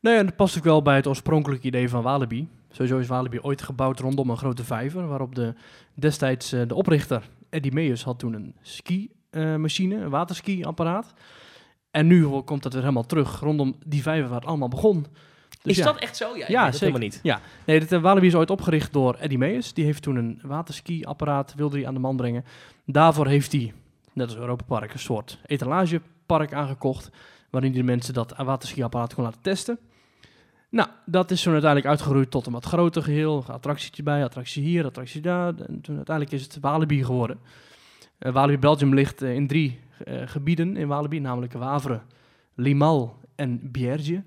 Nee, 0.00 0.16
en 0.16 0.26
dat 0.26 0.36
past 0.36 0.58
ook 0.58 0.64
wel 0.64 0.82
bij 0.82 0.96
het 0.96 1.06
oorspronkelijke 1.06 1.66
idee 1.66 1.88
van 1.88 2.02
Walibi. 2.02 2.48
Sowieso 2.70 2.98
is 2.98 3.06
Walibi 3.06 3.40
ooit 3.40 3.62
gebouwd 3.62 4.00
rondom 4.00 4.30
een 4.30 4.36
grote 4.36 4.64
vijver, 4.64 5.06
waarop 5.06 5.34
de, 5.34 5.54
destijds 5.94 6.52
eh, 6.52 6.60
de 6.66 6.74
oprichter 6.74 7.28
Eddie 7.50 7.72
Meijers 7.72 8.04
had 8.04 8.18
toen 8.18 8.34
een 8.34 8.54
ski-machine, 8.62 9.96
een 9.96 10.10
waterski-apparaat. 10.10 11.12
En 11.90 12.06
nu 12.06 12.26
komt 12.26 12.62
dat 12.62 12.72
weer 12.72 12.82
helemaal 12.82 13.06
terug 13.06 13.40
rondom 13.40 13.76
die 13.86 14.02
vijver 14.02 14.28
waar 14.28 14.40
het 14.40 14.48
allemaal 14.48 14.68
begon. 14.68 15.06
Dus 15.62 15.72
is 15.72 15.78
ja. 15.78 15.84
dat 15.84 15.98
echt 15.98 16.16
zo? 16.16 16.36
Ja, 16.36 16.44
Ja, 16.48 16.64
het 16.64 16.74
zeker. 16.74 16.86
helemaal 16.86 17.08
niet. 17.08 17.20
Nee, 17.66 17.80
dit, 17.80 17.92
eh, 17.92 18.00
Walibi 18.00 18.26
is 18.26 18.34
ooit 18.34 18.50
opgericht 18.50 18.92
door 18.92 19.14
Eddie 19.14 19.38
Meijers. 19.38 19.72
Die 19.72 19.84
heeft 19.84 20.02
toen 20.02 20.16
een 20.16 20.40
waterski-apparaat, 20.42 21.54
wilde 21.54 21.76
hij 21.76 21.86
aan 21.86 21.94
de 21.94 22.00
man 22.00 22.16
brengen. 22.16 22.44
Daarvoor 22.86 23.26
heeft 23.26 23.52
hij, 23.52 23.72
net 24.12 24.26
als 24.26 24.36
Europa 24.36 24.64
Park, 24.64 24.92
een 24.92 24.98
soort 24.98 25.38
etalagepark 25.46 26.52
aangekocht. 26.52 27.10
Waarin 27.50 27.70
hij 27.70 27.80
de 27.80 27.86
mensen 27.86 28.14
dat 28.14 28.34
waterski-apparaat 28.36 29.14
kon 29.14 29.24
laten 29.24 29.42
testen. 29.42 29.78
Nou, 30.70 30.88
dat 31.06 31.30
is 31.30 31.42
toen 31.42 31.52
uiteindelijk 31.52 31.90
uitgegroeid 31.90 32.30
tot 32.30 32.46
een 32.46 32.52
wat 32.52 32.64
groter 32.64 33.02
geheel. 33.02 33.44
Attractietje 33.46 34.02
bij, 34.02 34.24
attractie 34.24 34.62
hier, 34.62 34.84
attractie 34.84 35.20
daar. 35.20 35.54
En 35.54 35.80
toen 35.80 35.96
uiteindelijk 35.96 36.36
is 36.36 36.42
het 36.42 36.58
Walibi 36.60 37.04
geworden. 37.04 37.38
Eh, 38.18 38.32
Walibi 38.32 38.58
Belgium 38.58 38.94
ligt 38.94 39.22
eh, 39.22 39.34
in 39.34 39.46
drie 39.46 39.80
eh, 40.04 40.22
gebieden 40.24 40.76
in 40.76 40.88
Walibi, 40.88 41.20
namelijk 41.20 41.52
Wavre, 41.52 42.00
Limal 42.54 43.18
en 43.34 43.70
Bierge. 43.70 44.22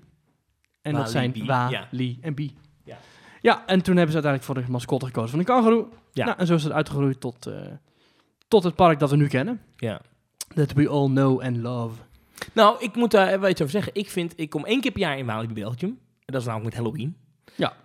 En 0.82 0.94
dat 0.94 1.10
zijn 1.10 1.46
Wa, 1.46 1.68
ja. 1.68 1.88
Li 1.90 2.18
en 2.20 2.34
Bi. 2.34 2.56
Ja. 2.84 2.96
Ja, 3.40 3.66
en 3.66 3.82
toen 3.82 3.96
hebben 3.96 4.14
ze 4.14 4.22
uiteindelijk 4.22 4.44
voor 4.44 4.54
de 4.54 4.72
mascotte 4.72 5.06
gekozen 5.06 5.30
van 5.30 5.38
een 5.38 5.44
kangoeroe. 5.44 5.86
Ja. 6.12 6.24
Nou, 6.24 6.38
en 6.38 6.46
zo 6.46 6.54
is 6.54 6.64
het 6.64 6.72
uitgegroeid 6.72 7.20
tot, 7.20 7.50
tot 8.48 8.64
het 8.64 8.74
park 8.74 8.98
dat 8.98 9.10
we 9.10 9.16
nu 9.16 9.26
kennen. 9.26 9.60
Ja. 9.76 10.00
That 10.54 10.72
we 10.72 10.88
all 10.88 11.06
know 11.06 11.40
and 11.40 11.56
love. 11.56 12.00
Nou, 12.52 12.76
ik 12.80 12.94
moet 12.94 13.10
daar 13.10 13.40
wel 13.40 13.50
iets 13.50 13.60
over 13.60 13.72
zeggen. 13.72 13.94
Ik 13.94 14.10
vind, 14.10 14.32
ik 14.36 14.50
kom 14.50 14.64
één 14.64 14.80
keer 14.80 14.92
per 14.92 15.00
jaar 15.00 15.18
in 15.18 15.26
Walibi 15.26 15.54
Belgium. 15.54 15.98
En 16.24 16.32
dat 16.32 16.40
is 16.40 16.46
namelijk 16.46 16.74
met 16.74 16.84
Halloween. 16.84 17.16
Ja. 17.56 17.76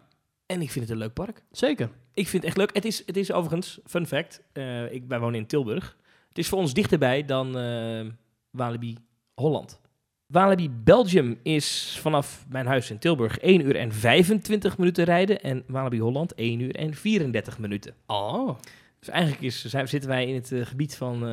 En 0.45 0.61
ik 0.61 0.71
vind 0.71 0.85
het 0.85 0.93
een 0.93 1.01
leuk 1.01 1.13
park. 1.13 1.43
Zeker. 1.51 1.89
Ik 2.13 2.27
vind 2.27 2.43
het 2.43 2.51
echt 2.51 2.57
leuk. 2.57 2.73
Het 2.73 2.85
is, 2.85 3.03
het 3.05 3.17
is 3.17 3.31
overigens, 3.31 3.79
fun 3.85 4.07
fact, 4.07 4.41
eh, 4.51 4.91
ik, 4.91 5.03
wij 5.07 5.19
wonen 5.19 5.39
in 5.39 5.45
Tilburg. 5.45 5.97
Het 6.27 6.37
is 6.37 6.47
voor 6.47 6.59
ons 6.59 6.73
dichterbij 6.73 7.25
dan 7.25 7.57
eh, 7.57 8.05
Walibi 8.49 8.97
Holland. 9.33 9.79
Walibi 10.25 10.69
Belgium 10.69 11.39
is 11.43 11.97
vanaf 12.01 12.45
mijn 12.49 12.65
huis 12.65 12.89
in 12.89 12.99
Tilburg 12.99 13.37
1 13.37 13.61
uur 13.61 13.75
en 13.75 13.93
25 13.93 14.77
minuten 14.77 15.03
rijden. 15.03 15.41
En 15.41 15.63
Walibi 15.67 15.99
Holland 15.99 16.33
1 16.33 16.59
uur 16.59 16.75
en 16.75 16.93
34 16.93 17.59
minuten. 17.59 17.93
Oh. 18.05 18.57
Dus 18.99 19.09
eigenlijk 19.09 19.41
is, 19.41 19.65
zijn, 19.65 19.87
zitten 19.87 20.09
wij 20.09 20.27
in 20.27 20.35
het 20.35 20.51
eh, 20.51 20.65
gebied 20.65 20.95
van 20.95 21.23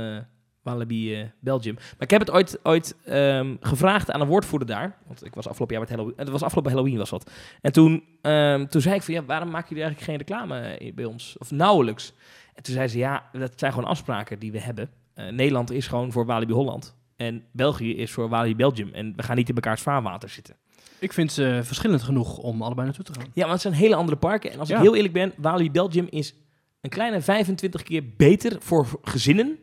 Walibi 0.67 1.15
eh, 1.15 1.27
Belgium. 1.41 1.75
Maar 1.75 1.95
ik 1.99 2.11
heb 2.11 2.21
het 2.21 2.31
ooit, 2.31 2.59
ooit 2.63 2.97
ehm, 3.05 3.57
gevraagd 3.61 4.11
aan 4.11 4.21
een 4.21 4.27
woordvoerder 4.27 4.69
daar. 4.69 4.97
Want 5.07 5.25
ik 5.25 5.35
was 5.35 5.49
afgelopen 5.49 5.77
jaar 5.77 5.85
met 5.85 5.95
Halloween. 5.95 6.19
Het 6.19 6.29
was 6.29 6.43
afgelopen 6.43 6.73
Halloween 6.73 6.99
was 6.99 7.11
dat. 7.11 7.31
En 7.61 7.73
toen, 7.73 8.05
ehm, 8.23 8.67
toen 8.67 8.81
zei 8.81 8.95
ik 8.95 9.03
van 9.03 9.15
ja, 9.15 9.25
waarom 9.25 9.51
maken 9.51 9.69
jullie 9.69 9.85
eigenlijk 9.85 10.11
geen 10.11 10.27
reclame 10.27 10.61
eh, 10.61 10.95
bij 10.95 11.05
ons? 11.05 11.37
Of 11.39 11.51
nauwelijks. 11.51 12.13
En 12.55 12.63
toen 12.63 12.75
zei 12.75 12.89
ze 12.89 12.99
ja, 12.99 13.29
dat 13.33 13.53
zijn 13.57 13.73
gewoon 13.73 13.89
afspraken 13.89 14.39
die 14.39 14.53
we 14.53 14.61
hebben. 14.61 14.91
Eh, 15.15 15.29
Nederland 15.29 15.71
is 15.71 15.87
gewoon 15.87 16.13
voor 16.13 16.27
Walibi 16.27 16.53
Holland. 16.53 16.97
En 17.17 17.45
België 17.53 17.97
is 17.97 18.11
voor 18.13 18.29
Walibi 18.29 18.57
Belgium. 18.57 18.91
En 18.93 19.13
we 19.17 19.23
gaan 19.23 19.37
niet 19.37 19.49
in 19.49 19.55
mekaars 19.55 19.83
vaarwater 19.83 20.29
zitten. 20.29 20.57
Ik 20.99 21.13
vind 21.13 21.33
ze 21.33 21.61
verschillend 21.63 22.03
genoeg 22.03 22.39
om 22.39 22.63
allebei 22.63 22.87
naartoe 22.87 23.05
te 23.05 23.13
gaan. 23.13 23.27
Ja, 23.33 23.43
maar 23.43 23.53
het 23.53 23.61
zijn 23.61 23.75
hele 23.75 23.95
andere 23.95 24.17
parken. 24.17 24.53
En 24.53 24.59
als 24.59 24.71
ik 24.71 24.77
heel 24.77 24.95
eerlijk 24.95 25.13
ben, 25.13 25.33
Walibi 25.37 25.71
Belgium 25.71 26.07
is 26.11 26.35
een 26.81 26.91
kleine 26.91 27.21
25 27.21 27.83
keer 27.83 28.03
beter 28.17 28.57
voor 28.61 28.87
gezinnen 29.03 29.59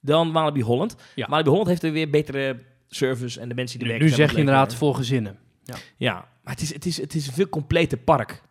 dan 0.00 0.32
Walibi 0.32 0.62
Holland. 0.62 0.96
Ja. 1.14 1.28
Walibi 1.28 1.48
Holland 1.48 1.68
heeft 1.68 1.82
er 1.82 1.92
weer 1.92 2.10
betere 2.10 2.58
service 2.88 3.40
en 3.40 3.48
de 3.48 3.54
mensen 3.54 3.78
die 3.78 3.88
Nu, 3.88 3.94
er 3.94 4.00
werken. 4.00 4.18
nu 4.18 4.24
zeg 4.24 4.34
je 4.34 4.40
inderdaad 4.40 4.74
voor 4.74 4.94
gezinnen. 4.94 5.38
Ja, 5.96 6.14
maar 6.42 6.52
het 6.52 6.60
is, 6.62 6.72
het, 6.74 6.86
is, 6.86 6.96
het 7.00 7.14
is 7.14 7.26
een 7.26 7.32
veel 7.32 7.48
completer 7.48 7.98
park 7.98 8.42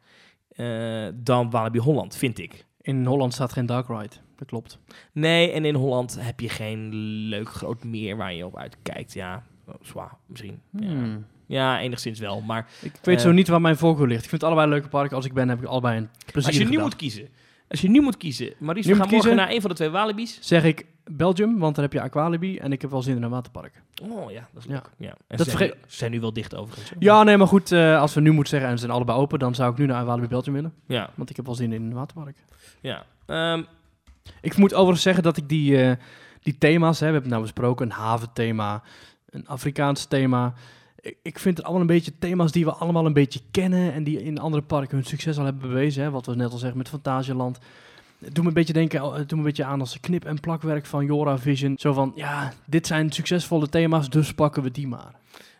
eh, 0.50 1.08
dan 1.14 1.50
Walibi 1.50 1.80
Holland, 1.80 2.16
vind 2.16 2.40
ik. 2.40 2.66
In 2.82 3.06
Holland 3.06 3.34
staat 3.34 3.54
geen 3.54 3.66
dark 3.66 3.88
ride. 3.88 4.16
Dat 4.36 4.48
klopt. 4.48 4.80
Nee, 5.12 5.52
en 5.52 5.66
in 5.66 5.76
Holland 5.76 6.18
heb 6.20 6.40
je 6.40 6.50
geen 6.50 6.94
leuk 7.30 7.50
groot 7.50 7.84
meer 7.84 8.18
waar 8.18 8.34
je 8.34 8.46
op 8.46 8.58
uitkijkt. 8.58 9.14
Ja, 9.14 9.44
zwaar 9.82 10.18
misschien. 10.26 10.62
Ja. 10.72 10.88
Hmm. 10.88 11.26
ja, 11.48 11.80
enigszins 11.80 12.20
wel. 12.20 12.42
Maar 12.42 12.68
Ik 12.82 12.92
weet 13.02 13.18
Eh. 13.18 13.24
zo 13.24 13.32
niet 13.32 13.48
waar 13.48 13.62
mijn 13.62 13.78
voorkeur 13.78 14.08
ligt. 14.08 14.24
Ik 14.24 14.30
vind 14.30 14.42
het 14.42 14.50
allebei 14.52 14.70
leuke 14.70 14.88
parken. 14.88 15.16
Als 15.16 15.26
ik 15.26 15.34
ben, 15.34 15.50
heb 15.50 15.60
ik 15.62 15.66
allebei 15.68 15.98
een 15.98 16.10
plezier. 16.32 16.50
als 16.50 16.58
je 16.62 16.68
nu 16.70 16.80
moet 16.80 16.96
kiezen, 16.96 17.28
als 17.70 17.82
je 17.82 17.90
nu 17.90 18.02
moet 18.02 18.18
kiezen, 18.18 18.54
Maurice, 18.58 18.88
Nu 18.88 18.94
we 18.94 19.00
gaan 19.00 19.10
morgen 19.10 19.30
kiezen? 19.30 19.36
naar 19.36 19.56
een 19.56 19.62
van 19.62 19.70
de 19.70 19.76
twee 19.76 19.90
Walibi's. 19.90 20.38
Zeg 20.42 20.64
ik 20.64 20.86
Belgium, 21.12 21.60
want 21.60 21.76
daar 21.76 21.84
heb 21.84 21.94
je 21.94 22.02
Aqualibi 22.02 22.58
en 22.58 22.72
ik 22.72 22.82
heb 22.82 22.92
wel 22.92 23.02
zin 23.02 23.16
in 23.16 23.24
een 23.24 23.30
waterpark. 23.30 23.82
Oh 24.04 24.32
ja, 24.32 24.48
dat 24.54 24.64
is 24.64 24.70
leuk. 24.70 24.90
Ja. 24.98 25.14
En 25.28 25.38
Dat 25.38 25.48
zijn, 25.48 25.64
nu- 25.64 25.74
ze 25.88 25.96
zijn 25.98 26.12
nu 26.12 26.20
wel 26.20 26.34
dicht 26.34 26.56
overigens. 26.56 26.92
Ja, 27.00 27.24
nee, 27.24 27.38
maar 27.38 27.48
goed. 27.48 27.72
eh, 27.72 28.00
als 28.02 28.14
we 28.14 28.22
nu 28.22 28.32
moeten 28.32 28.50
zeggen 28.50 28.70
en 28.70 28.76
ze 28.78 28.84
zijn 28.84 28.96
allebei 28.96 29.18
open, 29.20 29.40
dan 29.40 29.56
zou 29.56 29.72
ik 29.72 29.78
nu 29.78 29.86
naar 29.86 30.06
Walibi 30.06 30.28
Belgium 30.28 30.54
willen. 30.56 30.74
Ja, 30.88 31.10
Want 31.16 31.30
ik 31.30 31.36
heb 31.36 31.46
wel 31.46 31.56
zin 31.56 31.74
in 31.74 31.82
een 31.84 31.94
waterpark. 31.94 32.38
ja. 32.82 33.06
Ehm, 33.26 33.64
Ik 34.42 34.58
moet 34.58 34.74
overigens 34.74 35.02
zeggen 35.04 35.24
dat 35.24 35.38
ik 35.38 35.50
die, 35.50 35.82
eh, 35.84 35.92
die 36.42 36.58
thema's, 36.58 37.00
hè, 37.00 37.06
we 37.06 37.12
hebben 37.14 37.22
het 37.22 37.40
nou 37.40 37.42
besproken, 37.42 37.86
een 37.86 37.92
haventhema, 37.92 38.82
een 39.30 39.48
Afrikaans 39.48 40.06
thema. 40.06 40.54
Ik, 41.22 41.40
vind 41.40 41.58
het 41.58 41.66
allemaal 41.66 41.82
een 41.82 41.96
beetje 41.96 42.18
thema's 42.20 42.52
die 42.52 42.66
we 42.66 42.72
allemaal 42.72 43.06
een 43.06 43.14
beetje 43.14 43.42
kennen 43.52 43.94
en 43.94 44.04
die 44.04 44.24
in 44.24 44.40
andere 44.40 44.64
parken 44.64 44.98
hun 44.98 45.06
succes 45.06 45.38
al 45.38 45.46
hebben 45.46 45.70
bewezen. 45.70 46.04
Hè, 46.04 46.10
wat 46.10 46.26
we 46.26 46.36
net 46.36 46.52
al 46.52 46.58
zeggen 46.58 46.78
met 46.78 46.90
Fantasieland. 46.90 47.60
Het 48.20 48.36
doet 48.36 48.44
me 48.44 48.50
een 48.50 48.56
beetje 48.56 48.74
denken, 48.74 49.02
doet 49.02 49.32
me 49.32 49.38
een 49.38 49.44
beetje 49.44 49.64
aan 49.64 49.80
als 49.80 50.00
knip- 50.00 50.26
en 50.26 50.40
plakwerk 50.40 50.86
van 50.86 51.06
Jora 51.06 51.38
Vision. 51.38 51.78
Zo 51.78 51.94
van, 51.94 52.12
ja, 52.16 52.54
dit 52.66 52.88
zijn 52.88 53.12
succesvolle 53.12 53.70
thema's, 53.70 54.10
dus 54.10 54.34
pakken 54.34 54.64
we 54.64 54.72
die 54.72 54.88
maar. 54.88 55.16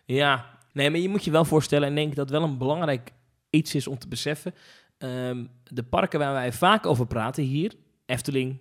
ja, 0.06 0.46
nee, 0.74 0.90
maar 0.90 1.00
je 1.00 1.10
moet 1.10 1.24
je 1.24 1.32
wel 1.32 1.46
voorstellen, 1.46 1.88
en 1.88 1.96
denk 1.96 2.16
dat 2.16 2.30
wel 2.30 2.44
een 2.44 2.58
belangrijk 2.58 3.12
iets 3.50 3.76
is 3.76 3.88
om 3.88 3.98
te 3.98 4.08
beseffen. 4.08 4.54
Ehm, 4.98 5.46
de 5.64 5.84
parken 5.84 6.20
waar 6.20 6.34
wij 6.34 6.54
vaak 6.54 6.86
over 6.86 7.06
praten 7.06 7.44
hier, 7.44 7.74
Efteling, 8.06 8.58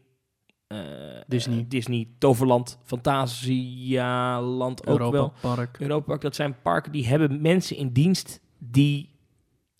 eh, 0.66 0.78
Disney. 1.26 1.58
eh, 1.58 1.64
Disney, 1.68 2.08
Toverland, 2.18 2.78
Fantasialand 2.84 4.86
ook 4.86 4.98
wel. 4.98 5.12
Europa 5.12 5.34
Park. 5.40 5.76
Europa 5.80 6.06
Park, 6.06 6.20
dat 6.20 6.34
zijn 6.34 6.56
parken 6.62 6.92
die 6.92 7.06
hebben 7.06 7.40
mensen 7.40 7.76
in 7.76 7.92
dienst 7.92 8.40
die 8.58 9.14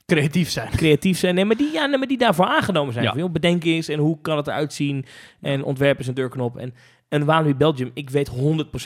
Creatief 0.07 0.51
zijn. 0.51 0.71
creatief 0.71 1.19
zijn. 1.19 1.35
Nee, 1.35 1.45
maar 1.45 1.57
die, 1.57 1.73
ja, 1.73 1.87
nee, 1.87 1.99
maar 1.99 2.09
die 2.09 2.19
daarvoor 2.19 2.47
aangenomen 2.47 2.93
zijn. 2.93 3.05
Ja. 3.05 3.11
Van, 3.11 3.21
joh, 3.21 3.31
bedenk 3.33 3.65
eens 3.65 3.89
en 3.89 3.99
hoe 3.99 4.21
kan 4.21 4.37
het 4.37 4.47
eruit 4.47 4.73
zien. 4.73 5.05
En 5.41 5.65
ontwerp 5.65 5.99
is 5.99 6.07
een 6.07 6.15
deurknop. 6.15 6.57
En, 6.57 6.75
en 7.09 7.25
Walibi 7.25 7.55
Belgium, 7.55 7.91
ik 7.95 8.11
weet 8.11 8.31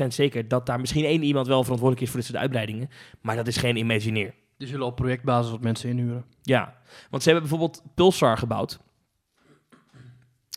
100% 0.05 0.07
zeker 0.07 0.49
dat 0.49 0.67
daar 0.67 0.81
misschien 0.81 1.05
één 1.05 1.23
iemand 1.23 1.47
wel 1.47 1.63
verantwoordelijk 1.63 2.07
is 2.07 2.11
voor 2.11 2.19
dit 2.21 2.29
soort 2.29 2.41
uitbreidingen. 2.43 2.89
Maar 3.21 3.37
dat 3.37 3.47
is 3.47 3.57
geen 3.57 3.77
Imagineer. 3.77 4.35
Die 4.57 4.69
zullen 4.69 4.87
op 4.87 4.97
projectbasis 4.97 5.51
wat 5.51 5.61
mensen 5.61 5.91
inhuren. 5.91 6.25
Ja, 6.43 6.75
want 7.11 7.23
ze 7.23 7.31
hebben 7.31 7.49
bijvoorbeeld 7.49 7.83
Pulsar 7.95 8.39
gebouwd. 8.39 8.81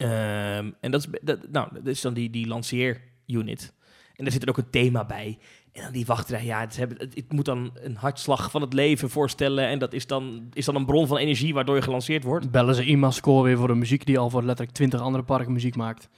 Ehm, 0.04 0.72
en 0.80 0.92
dat 0.92 1.02
is, 1.02 1.20
dat, 1.22 1.40
nou, 1.52 1.68
dat 1.74 1.88
is 1.88 2.02
dan 2.02 2.14
die, 2.14 2.30
die 2.30 2.48
lanceerunit. 2.48 3.74
En 4.16 4.26
er 4.26 4.32
zit 4.32 4.42
er 4.44 4.50
ook 4.50 4.58
een 4.58 4.70
thema 4.70 5.06
bij. 5.06 5.38
En 5.72 5.84
dan 5.84 5.92
die 5.92 6.06
wachtrij, 6.06 6.46
ja, 6.46 6.60
het, 6.60 6.78
hebben, 6.78 6.98
het, 6.98 7.16
het 7.16 7.32
moet 7.32 7.46
dan 7.46 7.72
een 7.74 7.96
hartslag 7.96 8.52
van 8.52 8.62
het 8.62 8.74
leven 8.74 9.10
voorstellen. 9.10 9.68
En 9.68 9.80
dat 9.80 9.94
is 9.94 10.08
dan, 10.08 10.50
is 10.54 10.66
dan 10.66 10.76
een 10.76 10.86
bron 10.86 11.08
van 11.08 11.18
energie 11.18 11.54
waardoor 11.54 11.76
je 11.76 11.82
gelanceerd 11.82 12.24
wordt. 12.24 12.52
Bellen 12.52 12.76
ze 12.76 12.86
IMA-score 12.86 13.44
weer 13.44 13.58
voor 13.58 13.68
de 13.68 13.76
muziek 13.76 14.06
die 14.06 14.18
al 14.18 14.30
voor 14.30 14.44
letterlijk 14.44 14.76
20 14.76 15.02
andere 15.02 15.24
parken 15.24 15.54
muziek 15.54 15.76
maakt. 15.76 16.10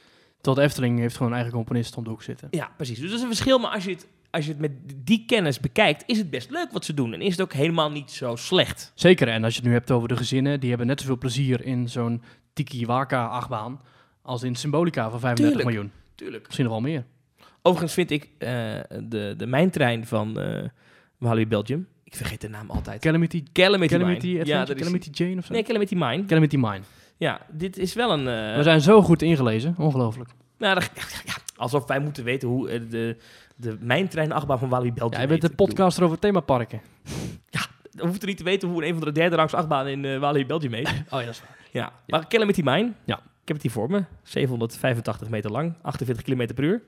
Tot 0.41 0.57
Efteling 0.57 0.99
heeft 0.99 1.15
gewoon 1.15 1.31
een 1.31 1.37
eigen 1.37 1.55
componist 1.55 1.97
om 1.97 2.03
de 2.03 2.09
hoek 2.09 2.23
zitten. 2.23 2.47
Ja, 2.51 2.71
precies. 2.77 2.99
Dus 2.99 3.07
dat 3.09 3.15
is 3.15 3.21
een 3.21 3.27
verschil. 3.27 3.59
Maar 3.59 3.71
als 3.71 3.83
je 3.83 3.91
het, 3.91 4.07
als 4.29 4.45
je 4.45 4.51
het 4.51 4.59
met 4.59 4.71
die 4.95 5.25
kennis 5.25 5.59
bekijkt, 5.59 6.03
is 6.05 6.17
het 6.17 6.29
best 6.29 6.49
leuk 6.49 6.71
wat 6.71 6.85
ze 6.85 6.93
doen. 6.93 7.13
En 7.13 7.21
is 7.21 7.31
het 7.31 7.41
ook 7.41 7.53
helemaal 7.53 7.91
niet 7.91 8.11
zo 8.11 8.35
slecht. 8.35 8.91
Zeker, 8.95 9.27
en 9.27 9.43
als 9.43 9.53
je 9.53 9.59
het 9.59 9.69
nu 9.69 9.75
hebt 9.75 9.91
over 9.91 10.07
de 10.07 10.17
gezinnen, 10.17 10.59
die 10.59 10.69
hebben 10.69 10.87
net 10.87 11.01
zoveel 11.01 11.17
plezier 11.17 11.65
in 11.65 11.89
zo'n 11.89 12.21
Tiki 12.55 12.85
Waka 12.85 13.25
achtbaan 13.25 13.81
als 14.21 14.43
in 14.43 14.55
Symbolica 14.55 15.09
van 15.09 15.19
35 15.19 15.45
Tuurlijk. 15.45 15.65
miljoen. 15.75 15.91
Tuurlijk. 16.15 16.43
Misschien 16.45 16.65
nog 16.65 16.73
wel 16.73 16.83
meer. 16.83 17.03
Overigens 17.61 17.93
vind 17.93 18.11
ik 18.11 18.29
eh, 18.37 18.49
de, 19.03 19.33
de 19.37 19.45
mijntrein 19.47 20.05
van 20.05 20.39
eh 20.39 20.63
Walibi 21.17 21.47
Belgium, 21.47 21.87
ik 22.03 22.15
vergeet 22.15 22.41
de 22.41 22.49
naam 22.49 22.69
altijd. 22.69 23.01
Calamity, 23.01 23.43
Calamity, 23.53 23.95
Calamity, 23.95 24.27
Mine. 24.27 24.45
Ja, 24.45 24.65
dat 24.65 24.75
is- 24.75 24.81
Calamity 24.81 25.09
Jane 25.11 25.37
of 25.37 25.45
zo? 25.45 25.53
Nee, 25.53 25.63
Calamity 25.63 25.95
Mine. 25.95 26.25
Calamity 26.25 26.55
Mine. 26.55 26.79
Ja, 27.17 27.41
dit 27.51 27.77
is 27.77 27.93
wel 27.93 28.11
een... 28.11 28.27
eh, 28.27 28.55
We 28.57 28.63
zijn 28.63 28.81
zo 28.81 29.01
goed 29.01 29.21
ingelezen, 29.21 29.75
ongelooflijk. 29.77 30.29
nou, 30.57 30.73
dat- 30.73 30.91
ja, 31.25 31.33
alsof 31.55 31.87
wij 31.87 31.99
moeten 31.99 32.23
weten 32.23 32.47
hoe 32.47 32.87
de, 32.87 33.17
de 33.55 33.77
mijntrein 33.79 34.31
achtbaan 34.31 34.59
van 34.59 34.69
Walibi 34.69 34.93
Belgium 34.93 35.19
Jij 35.19 35.27
bent 35.27 35.41
de 35.41 35.49
podcaster 35.49 36.03
over 36.03 36.19
themaparken. 36.19 36.81
We 37.91 38.01
hoeven 38.03 38.27
niet 38.27 38.37
te 38.37 38.43
weten 38.43 38.69
hoe 38.69 38.85
een 38.85 38.93
van 38.95 39.03
de 39.05 39.11
derde 39.11 39.35
rangs 39.35 39.53
achtbaan 39.53 39.87
in 39.87 40.05
eh 40.05 40.19
Walibi 40.19 40.45
Belgium 40.45 40.73
heet. 40.73 40.87
Oh 41.09 41.19
ja, 41.19 41.25
dat 41.25 41.27
is 41.29 41.39
waar. 41.39 41.57
Ja, 41.75 41.91
maar 42.07 42.27
Calamity 42.27 42.61
Mine. 42.63 42.91
Ja. 43.05 43.15
Ik 43.17 43.51
heb 43.51 43.61
het 43.61 43.61
hier 43.61 43.71
voor 43.71 43.89
me. 43.91 44.03
785 44.23 45.29
meter 45.29 45.51
lang, 45.51 45.75
48 45.81 46.23
km 46.23 46.53
per 46.53 46.63
uur. 46.63 46.81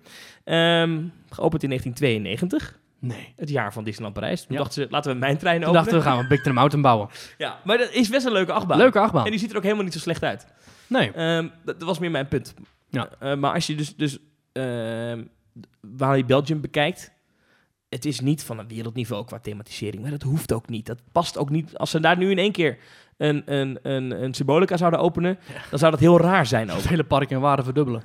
Ehm, 0.43 1.04
geopend 1.30 1.63
in 1.63 1.69
1992, 1.69 2.80
Nee. 3.00 3.34
het 3.36 3.50
jaar 3.50 3.73
van 3.73 3.84
Disneyland 3.84 4.13
Parijs. 4.15 4.41
Toen 4.45 4.56
Ja. 4.56 4.58
dachten 4.63 4.82
ze, 4.84 4.88
laten 4.89 5.12
we 5.13 5.17
mijn 5.17 5.38
trein 5.38 5.56
Toen 5.62 5.69
openen. 5.69 5.84
dachten 5.84 6.04
we, 6.04 6.10
gaan 6.10 6.21
we 6.23 6.28
Big 6.28 6.41
Ten 6.43 6.54
Mountain 6.54 6.82
bouwen. 6.84 7.10
Ja, 7.38 7.60
maar 7.63 7.78
dat 7.78 7.91
is 7.91 8.10
best 8.10 8.26
een 8.26 8.32
leuke 8.32 8.52
achtbaan. 8.52 8.78
Leuke 8.78 9.00
achtbaan. 9.00 9.26
En 9.26 9.32
die 9.32 9.39
ziet 9.39 9.52
er 9.52 9.58
ook 9.58 9.63
helemaal 9.63 9.84
niet 9.84 9.93
zo 9.93 10.00
slecht 10.00 10.23
uit. 10.23 10.45
Nee. 10.88 11.12
Ehm, 11.12 11.47
dat, 11.65 11.80
dat 11.80 11.88
was 11.88 12.00
meer 12.00 12.12
mijn 12.12 12.28
punt. 12.28 12.54
Ja. 12.89 13.10
Eh, 13.19 13.36
maar 13.36 13.54
als 13.54 13.67
je 13.67 13.76
dus, 13.76 13.95
dus 13.95 14.17
ehm 14.52 15.23
Walibi 15.82 16.28
Belgium 16.28 16.62
bekijkt, 16.62 17.12
het 17.89 18.06
is 18.06 18.19
niet 18.19 18.43
van 18.43 18.60
een 18.60 18.67
wereldniveau 18.67 19.26
qua 19.26 19.39
thematisering, 19.39 20.02
maar 20.02 20.12
dat 20.12 20.21
hoeft 20.21 20.54
ook 20.54 20.69
niet. 20.69 20.86
Dat 20.86 21.00
past 21.12 21.38
ook 21.38 21.50
niet. 21.50 21.78
Als 21.78 21.89
ze 21.91 22.00
daar 22.00 22.17
nu 22.17 22.32
in 22.32 22.38
één 22.38 22.52
keer 22.52 22.78
een, 23.18 23.42
een, 23.46 23.80
een, 23.82 24.24
een 24.24 24.34
Symbolica 24.34 24.78
zouden 24.78 25.00
openen, 25.00 25.38
dan 25.70 25.80
zou 25.80 25.92
dat 25.92 26.00
heel 26.00 26.20
raar 26.20 26.46
zijn 26.46 26.70
ook. 26.72 26.78
Het 26.78 26.88
hele 26.88 27.04
park 27.04 27.30
in 27.30 27.40
waarde 27.40 27.64
verdubbelen. 27.64 28.04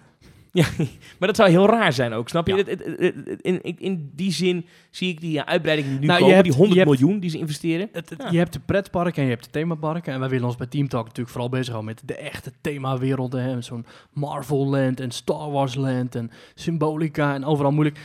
Ja, 0.52 0.66
maar 1.18 1.28
dat 1.28 1.36
zou 1.36 1.50
heel 1.50 1.66
raar 1.66 1.92
zijn 1.92 2.12
ook, 2.12 2.28
snap 2.28 2.46
je? 2.46 2.54
Ja. 2.56 2.64
In, 3.42 3.62
in, 3.62 3.78
in 3.78 4.10
die 4.14 4.32
zin 4.32 4.66
zie 4.90 5.08
ik 5.08 5.20
die 5.20 5.42
uitbreiding 5.42 5.88
die 5.90 5.98
nu 5.98 6.06
Nou, 6.06 6.12
je 6.18 6.20
komen, 6.24 6.34
hebt- 6.36 6.48
die 6.48 6.56
100 6.58 6.78
je 6.80 6.84
hebt- 6.86 7.00
miljoen 7.00 7.20
die 7.20 7.30
ze 7.30 7.38
investeren. 7.38 7.88
Het, 7.92 8.10
het- 8.10 8.22
Ja. 8.22 8.30
Je 8.30 8.38
hebt 8.38 8.52
de 8.52 8.60
pretparken 8.60 9.16
en 9.16 9.24
je 9.24 9.30
hebt 9.30 9.44
de 9.44 9.50
themaparken. 9.50 10.12
En 10.12 10.20
wij 10.20 10.28
willen 10.28 10.46
ons 10.46 10.56
bij 10.56 10.66
Team 10.66 10.88
Talk 10.88 11.02
natuurlijk 11.04 11.30
vooral 11.30 11.48
bezighouden 11.50 11.94
met 11.94 12.02
de 12.08 12.16
echte 12.16 12.52
themawerelden. 12.60 13.42
hè. 13.42 13.60
Zo'n 13.62 13.86
Marvel 14.12 14.66
Land 14.66 15.00
en 15.00 15.10
Star 15.10 15.50
Wars 15.50 15.74
Land 15.74 16.14
en 16.14 16.30
Symbolica 16.54 17.34
en 17.34 17.44
overal 17.44 17.72
moeilijk. 17.72 17.98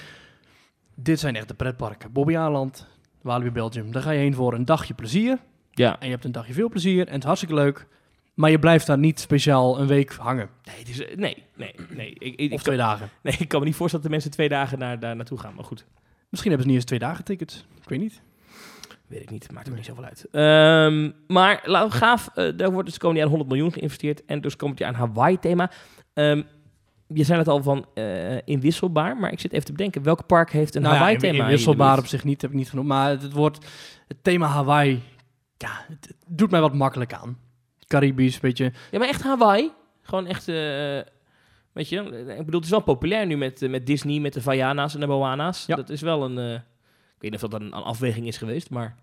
Dit 0.96 1.20
zijn 1.20 1.36
echt 1.36 1.48
de 1.48 1.54
pretparken. 1.54 2.12
Bobby 2.12 2.38
Aland, 2.38 2.88
Walibi 3.22 3.52
Belgium. 3.52 3.91
Daar 3.91 4.02
ga 4.02 4.12
je 4.12 4.20
heen 4.20 4.34
voor 4.34 4.54
een 4.54 4.65
dagje 4.65 4.93
plezier. 4.93 5.38
Ja. 5.77 5.99
En 5.99 6.05
je 6.05 6.11
hebt 6.11 6.25
een 6.25 6.31
dagje 6.31 6.53
veel 6.53 6.69
plezier 6.69 6.99
en 7.07 7.11
het 7.11 7.17
is 7.17 7.23
hartstikke 7.23 7.55
leuk. 7.55 7.87
Maar 8.33 8.49
je 8.49 8.59
blijft 8.59 8.87
daar 8.87 8.97
niet 8.97 9.19
speciaal 9.19 9.79
een 9.79 9.87
week 9.87 10.11
hangen. 10.13 10.49
Nee, 10.65 11.07
eh, 11.07 11.15
nee, 11.17 11.43
nee, 11.55 11.73
nee. 11.89 12.15
Ik, 12.19 12.35
ik, 12.35 12.53
Of 12.53 12.61
twee 12.63 12.77
dagen. 12.77 13.09
nee, 13.23 13.35
ik 13.39 13.47
kan 13.47 13.59
me 13.59 13.65
niet 13.65 13.75
voorstellen 13.75 13.91
dat 13.91 14.01
de 14.03 14.09
mensen 14.09 14.31
twee 14.31 14.49
dagen 14.49 14.79
naar, 14.79 14.99
daar 14.99 15.15
naartoe 15.15 15.39
gaan. 15.39 15.53
Maar 15.55 15.63
goed, 15.65 15.85
Misschien 16.29 16.51
hebben 16.51 16.69
ze 16.69 16.73
niet 16.75 16.81
eens 16.81 16.91
twee 16.97 17.09
dagen 17.09 17.23
tickets. 17.23 17.65
Ik 17.81 17.89
weet 17.89 17.99
niet. 17.99 18.21
weet 19.07 19.21
ik 19.21 19.29
niet. 19.29 19.51
Maakt 19.51 19.67
ook 19.69 19.73
Nee. 19.75 19.75
niet 19.75 19.85
zoveel 19.85 20.03
uit. 20.03 20.27
Ehm, 20.31 21.11
maar 21.27 21.61
gaaf, 21.91 22.29
eh, 22.35 22.51
daar 22.57 22.71
wordt 22.71 22.87
dus 22.89 22.97
komend 22.97 23.19
jaar 23.19 23.27
100 23.27 23.49
miljoen 23.49 23.71
geïnvesteerd. 23.71 24.25
En 24.25 24.41
dus 24.41 24.55
komend 24.55 24.79
jaar 24.79 24.89
een 24.89 24.95
Hawaii-thema. 24.95 25.71
Ehm, 26.13 26.41
je 27.07 27.23
zei 27.23 27.39
het 27.39 27.47
al 27.47 27.63
van 27.63 27.85
eh, 27.93 28.37
inwisselbaar, 28.45 29.17
maar 29.17 29.31
ik 29.31 29.39
zit 29.39 29.51
even 29.51 29.65
te 29.65 29.71
bedenken. 29.71 30.03
Welk 30.03 30.25
park 30.25 30.51
heeft 30.51 30.75
een 30.75 30.81
Nou 30.81 30.93
ja, 30.93 30.99
Hawaii-thema? 30.99 31.37
de 31.37 31.43
Inwisselbaar 31.43 31.97
op 31.97 32.05
zich 32.05 32.23
niet, 32.23 32.41
heb 32.41 32.51
ik 32.51 32.57
niet 32.57 32.69
genoemd. 32.69 32.87
Maar 32.87 33.09
het, 33.09 33.21
het 33.21 33.33
wordt 33.33 33.65
het 34.07 34.17
thema 34.23 34.47
Hawaii. 34.47 35.01
Ja, 35.58 35.86
het, 35.88 36.08
het 36.08 36.15
doet 36.28 36.52
mij 36.52 36.62
wat 36.62 36.74
makkelijk 36.74 37.13
aan. 37.13 37.38
Caribisch, 37.88 38.39
beetje. 38.39 38.72
Ja, 38.91 39.00
maar 39.00 39.08
echt 39.08 39.22
Hawaii? 39.24 39.72
Gewoon 40.02 40.26
echt, 40.26 40.48
eh, 40.48 40.56
weet 41.72 41.89
je, 41.89 42.26
ik 42.38 42.46
bedoel, 42.46 42.60
het 42.60 42.63
is 42.63 42.70
wel 42.70 42.80
populair 42.80 43.26
nu 43.26 43.38
met, 43.38 43.62
eh, 43.62 43.70
met 43.70 43.86
Disney, 43.86 44.20
met 44.20 44.34
de 44.34 44.41
Vaiana's 44.41 44.93
en 44.93 45.00
de 45.00 45.08
Moana's. 45.08 45.65
Ja. 45.65 45.76
Dat 45.76 45.89
is 45.89 46.02
wel 46.02 46.24
een, 46.24 46.38
eh, 46.38 46.54
ik 46.54 46.62
weet 47.20 47.32
niet 47.32 47.43
of 47.43 47.50
dat 47.50 47.62
een, 47.62 47.65
een 47.65 47.84
afweging 47.84 48.28
is 48.28 48.38
geweest, 48.38 48.70
maar 48.70 48.96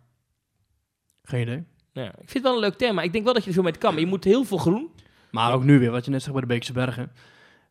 Geen 1.23 1.41
idee. 1.41 1.65
ja, 1.93 2.07
ik 2.09 2.15
vind 2.17 2.33
het 2.33 2.43
wel 2.43 2.55
een 2.55 2.61
leuk 2.61 2.75
thema. 2.75 3.03
Ik 3.03 3.13
denk 3.13 3.25
wel 3.25 3.33
dat 3.35 3.43
je 3.43 3.49
er 3.49 3.55
veel 3.55 3.63
mee 3.65 3.77
kan, 3.79 3.93
maar 3.93 4.03
je 4.03 4.07
moet 4.07 4.25
heel 4.25 4.45
veel 4.45 4.59
groen. 4.59 4.91
Maar 5.31 5.53
ook 5.53 5.65
nu 5.65 5.79
weer, 5.79 5.91
wat 5.91 6.05
je 6.05 6.11
net 6.11 6.21
zegt 6.21 6.33
bij 6.33 6.41
de 6.41 6.47
Beekse 6.47 6.73
Bergen. 6.73 7.13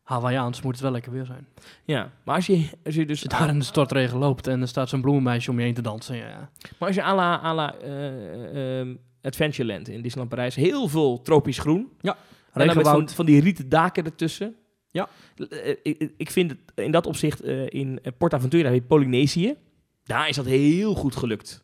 Hawaiiaans 0.03 0.61
moet 0.61 0.71
het 0.71 0.81
wel 0.81 0.91
lekker 0.91 1.11
weer 1.11 1.25
zijn. 1.25 1.47
Ja, 1.83 2.11
maar 2.23 2.35
als 2.35 2.45
je, 2.45 2.69
als 2.85 2.95
je 2.95 3.05
dus 3.05 3.23
Als 3.23 3.31
je 3.31 3.39
daar 3.39 3.49
in 3.49 3.59
de 3.59 3.65
stortregen 3.65 4.17
loopt 4.17 4.47
en 4.47 4.61
er 4.61 4.67
staat 4.67 4.89
zo'n 4.89 5.01
bloemenmeisje 5.01 5.51
om 5.51 5.57
je 5.57 5.63
heen 5.63 5.73
te 5.73 5.81
dansen. 5.81 6.15
Ja. 6.15 6.49
Maar 6.77 6.87
als 6.87 6.95
je 6.95 7.03
à 7.03 7.15
la, 7.15 7.41
à 7.43 7.53
la 7.53 7.75
eh, 7.75 8.79
ehm, 8.79 8.95
Adventureland 9.21 9.87
in 9.87 10.01
Disneyland 10.01 10.29
Parijs 10.29 10.55
heel 10.55 10.87
veel 10.87 11.21
tropisch 11.21 11.57
groen. 11.57 11.91
En 12.01 12.15
dan 12.53 12.65
met 12.65 12.75
van, 12.75 12.83
Regenwoud. 12.83 13.13
van 13.13 13.25
die 13.25 13.41
rieten 13.41 13.69
daken 13.69 14.05
ertussen. 14.05 14.55
Ja. 14.91 15.09
Eh, 15.49 15.75
ik, 15.83 16.11
ik 16.17 16.31
vind 16.31 16.51
het 16.51 16.59
in 16.75 16.91
dat 16.91 17.05
opzicht 17.05 17.41
eh, 17.41 17.65
in 17.69 17.99
eh, 18.03 18.11
PortAventura, 18.17 18.69
in 18.69 18.85
Polynesië, 18.85 19.55
daar 20.03 20.29
is 20.29 20.35
dat 20.35 20.45
heel 20.45 20.95
goed 20.95 21.15
gelukt. 21.15 21.62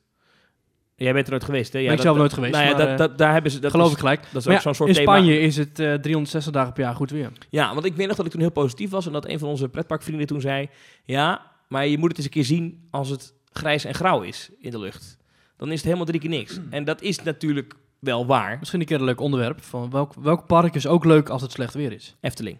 Jij 1.00 1.14
bent 1.14 1.26
er 1.26 1.32
nooit 1.32 1.44
geweest, 1.44 1.74
hè? 1.74 1.80
Ja, 1.80 1.86
Ben 1.86 1.92
ik 1.94 1.98
dat- 1.98 2.06
zelf 2.08 2.18
nooit 2.18 2.34
geweest, 2.34 2.54
Nou 2.54 2.66
ja, 2.66 2.70
maar, 2.72 2.80
dat, 2.80 2.90
eh, 2.90 2.98
dat, 2.98 3.18
daar 3.18 3.34
hebben 3.34 3.52
ze... 3.52 3.60
Dat 3.60 3.72
Geloof 3.72 3.88
is, 3.88 3.94
ik 3.94 4.00
gelijk. 4.00 4.22
Dat 4.32 4.42
is 4.42 4.48
ook 4.48 4.54
ja, 4.54 4.60
zo'n 4.60 4.74
soort 4.74 4.90
in 4.90 4.96
thema. 4.96 5.12
Spanje 5.12 5.40
is 5.40 5.58
het 5.58 5.80
eh 5.80 5.94
360 5.94 6.54
dagen 6.54 6.74
per 6.74 6.84
jaar 6.84 6.96
goed 6.96 7.10
weer. 7.12 7.32
Ja, 7.50 7.74
want 7.74 7.86
ik 7.86 7.96
weet 7.96 8.08
nog 8.08 8.16
dat 8.16 8.26
ik 8.26 8.32
toen 8.32 8.42
heel 8.42 8.52
positief 8.52 8.90
was 8.90 9.06
en 9.06 9.12
dat 9.12 9.28
een 9.28 9.40
van 9.40 9.48
onze 9.50 9.70
pretparkvrienden 9.70 10.28
toen 10.28 10.42
zei... 10.42 10.70
Ja, 11.04 11.52
maar 11.68 11.88
je 11.88 11.98
moet 11.98 12.08
het 12.10 12.18
eens 12.18 12.26
een 12.26 12.32
keer 12.32 12.46
zien 12.46 12.88
als 12.90 13.10
het 13.10 13.34
grijs 13.52 13.86
en 13.86 13.94
grauw 13.94 14.22
is 14.22 14.50
in 14.60 14.72
de 14.72 14.80
lucht. 14.80 15.18
Dan 15.58 15.68
is 15.68 15.76
het 15.76 15.84
helemaal 15.84 16.06
drie 16.06 16.20
keer 16.20 16.30
niks. 16.30 16.60
En 16.70 16.84
dat 16.84 17.02
is 17.02 17.24
natuurlijk 17.24 17.74
wel 18.00 18.26
waar. 18.26 18.58
Misschien 18.60 18.80
een 18.80 18.86
keer 18.86 19.00
een 19.00 19.04
leuk 19.04 19.20
onderwerp. 19.22 19.64
Van 19.64 19.90
welk, 19.90 20.14
welk 20.14 20.48
park 20.48 20.76
is 20.76 20.88
ook 20.88 21.06
leuk 21.06 21.30
als 21.30 21.42
het 21.42 21.52
slecht 21.52 21.74
weer 21.74 21.92
is? 21.92 22.16
Efteling. 22.22 22.58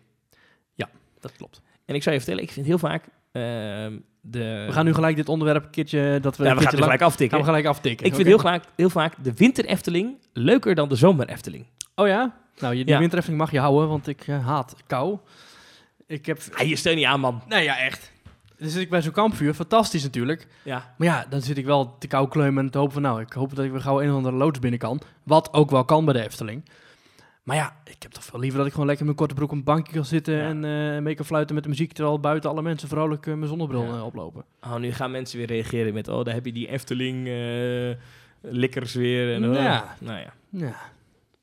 Dat 1.22 1.32
klopt. 1.38 1.62
En 1.86 1.96
ik 1.96 2.04
zou 2.04 2.16
je 2.16 2.22
vertellen, 2.22 2.44
ik 2.48 2.52
vind 2.52 2.66
heel 2.66 2.78
vaak 2.78 3.06
ehm, 3.32 3.98
de... 4.32 4.64
We 4.68 4.72
gaan 4.74 4.86
nu 4.86 4.94
gelijk 4.94 5.16
dit 5.16 5.30
onderwerp 5.30 5.64
een 5.64 5.70
keertje... 5.70 6.20
Dat 6.22 6.38
we 6.38 6.44
ja, 6.44 6.50
we 6.50 6.56
gaan 6.56 6.64
het 6.66 6.74
lang- 6.74 6.84
gelijk 6.84 7.02
aftikken. 7.02 7.38
gaan 7.38 7.46
we 7.46 7.52
gelijk 7.54 7.76
aftikken. 7.76 8.06
ik 8.06 8.16
vind 8.16 8.28
heel, 8.28 8.40
vaak, 8.40 8.64
heel 8.76 8.90
vaak 8.90 9.14
de 9.24 9.34
winter 9.34 9.66
Efteling 9.66 10.18
leuker 10.34 10.76
dan 10.76 10.90
de 10.90 10.96
zomer 10.96 11.28
Efteling. 11.30 11.66
Oh 11.96 12.08
ja? 12.08 12.36
Nou, 12.60 12.76
je- 12.76 12.84
die 12.84 12.94
Ja. 12.94 13.00
wintereffing 13.00 13.38
mag 13.38 13.52
je 13.52 13.60
houden, 13.60 13.88
want 13.90 14.08
ik 14.08 14.28
eh, 14.28 14.46
haat 14.46 14.76
kou. 14.88 15.18
Ik 16.08 16.26
heb... 16.26 16.40
Ah, 16.54 16.68
je 16.68 16.76
steun 16.76 16.96
niet 16.96 17.06
aan, 17.06 17.20
man. 17.20 17.42
Nee, 17.48 17.64
ja, 17.64 17.78
echt. 17.78 18.12
Dan 18.58 18.70
zit 18.70 18.82
ik 18.82 18.90
bij 18.90 19.02
zo'n 19.02 19.12
kampvuur. 19.12 19.54
Fantastisch 19.54 20.04
natuurlijk. 20.04 20.48
Ja. 20.64 20.94
Maar 20.98 21.08
ja, 21.08 21.26
dan 21.30 21.42
zit 21.42 21.58
ik 21.58 21.66
wel 21.66 21.98
te 21.98 22.08
kou 22.08 22.28
kleumen 22.28 22.64
en 22.66 22.72
te 22.72 22.78
hopen 22.78 22.94
van... 22.94 23.02
Nou, 23.02 23.22
ik 23.22 23.34
hoop 23.34 23.56
dat 23.56 23.66
ik 23.66 23.72
weer 23.72 23.82
gauw 23.82 24.02
een 24.02 24.10
of 24.10 24.16
andere 24.16 24.36
loods 24.36 24.60
binnen 24.60 24.80
kan. 24.80 25.02
Wat 25.24 25.54
ook 25.54 25.70
wel 25.72 25.86
kan 25.86 26.06
bij 26.06 26.14
de 26.14 26.24
Efteling. 26.24 26.64
Maar 27.50 27.58
ja, 27.58 27.76
ik 27.84 28.04
heb 28.04 28.12
toch 28.12 28.24
veel 28.24 28.40
liever 28.40 28.58
dat 28.58 28.68
ik 28.68 28.72
gewoon 28.74 28.88
lekker 28.88 29.06
in 29.06 29.12
mijn 29.12 29.28
korte 29.28 29.40
broek 29.40 29.52
op 29.52 29.58
een 29.58 29.64
bankje 29.64 29.94
kan 29.94 30.06
zitten... 30.06 30.34
Ja. 30.34 30.48
en 30.48 30.66
eh, 30.96 31.02
mee 31.02 31.16
kan 31.16 31.26
fluiten 31.26 31.56
met 31.56 31.64
de 31.64 31.70
muziek... 31.70 31.92
terwijl 31.94 32.20
buiten 32.20 32.50
alle 32.50 32.62
mensen 32.62 32.88
vrolijk 32.88 33.28
eh, 33.28 33.34
mijn 33.34 33.48
zonnebril 33.48 33.84
Ja. 33.84 33.90
eh, 33.90 34.06
oplopen. 34.06 34.46
Oh, 34.62 34.76
nu 34.76 34.92
gaan 34.92 35.12
mensen 35.12 35.38
weer 35.38 35.48
reageren 35.48 35.94
met... 35.94 36.08
Oh, 36.08 36.26
daar 36.26 36.34
heb 36.34 36.46
je 36.46 36.52
die 36.52 36.68
Efteling 36.68 37.28
likkers 38.42 38.94
weer. 38.94 39.34
En, 39.34 39.50
oh. 39.50 39.56
Ja. 39.56 39.96
Nou 40.00 40.20
ja. 40.20 40.34
Ja. 40.50 40.76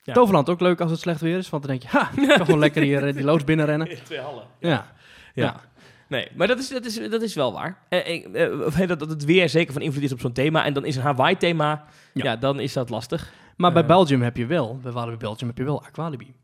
Ja. 0.02 0.12
Toverland 0.12 0.48
ook 0.48 0.60
leuk 0.60 0.80
als 0.80 0.90
het 0.90 1.00
slecht 1.00 1.20
weer 1.20 1.38
is. 1.38 1.50
Want 1.50 1.62
dan 1.66 1.70
denk 1.78 1.90
je, 1.90 1.98
ha, 1.98 2.10
ik 2.16 2.28
kan 2.28 2.44
gewoon 2.44 2.60
lekker 2.60 2.82
hier 2.82 3.14
die 3.14 3.24
loods 3.24 3.44
binnenrennen. 3.44 3.88
Twee 4.04 4.20
hallen. 4.20 4.44
Ja. 4.58 4.92
Ja. 5.34 5.60
Nee, 6.08 6.28
maar 6.34 6.46
dat 6.46 6.58
is, 6.58 6.68
dat 6.68 6.84
is, 6.84 7.10
dat 7.10 7.22
is 7.22 7.34
wel 7.34 7.52
waar. 7.52 7.78
Eh, 7.88 8.24
eh, 8.44 8.88
dat, 8.88 8.98
dat 8.98 9.08
het 9.08 9.24
weer 9.24 9.48
zeker 9.48 9.72
van 9.72 9.82
invloed 9.82 10.02
is 10.02 10.12
op 10.12 10.20
zo'n 10.20 10.32
thema. 10.32 10.64
En 10.64 10.72
dan 10.72 10.84
is 10.84 10.96
een 10.96 11.02
Hawaii-thema, 11.02 11.84
ja. 12.12 12.24
Ja. 12.24 12.36
dan 12.36 12.60
is 12.60 12.72
dat 12.72 12.90
lastig. 12.90 13.32
Maar 13.56 13.72
bij 13.72 13.82
Eh. 13.82 13.88
Belgium 13.88 14.22
heb 14.22 14.36
je 14.36 14.46
wel, 14.46 14.78
bij 14.82 14.92
Walibi 14.92 15.16
Belgium 15.16 15.48
heb 15.48 15.58
je 15.58 15.64
wel 15.64 15.82
Aqualibi. 15.84 16.34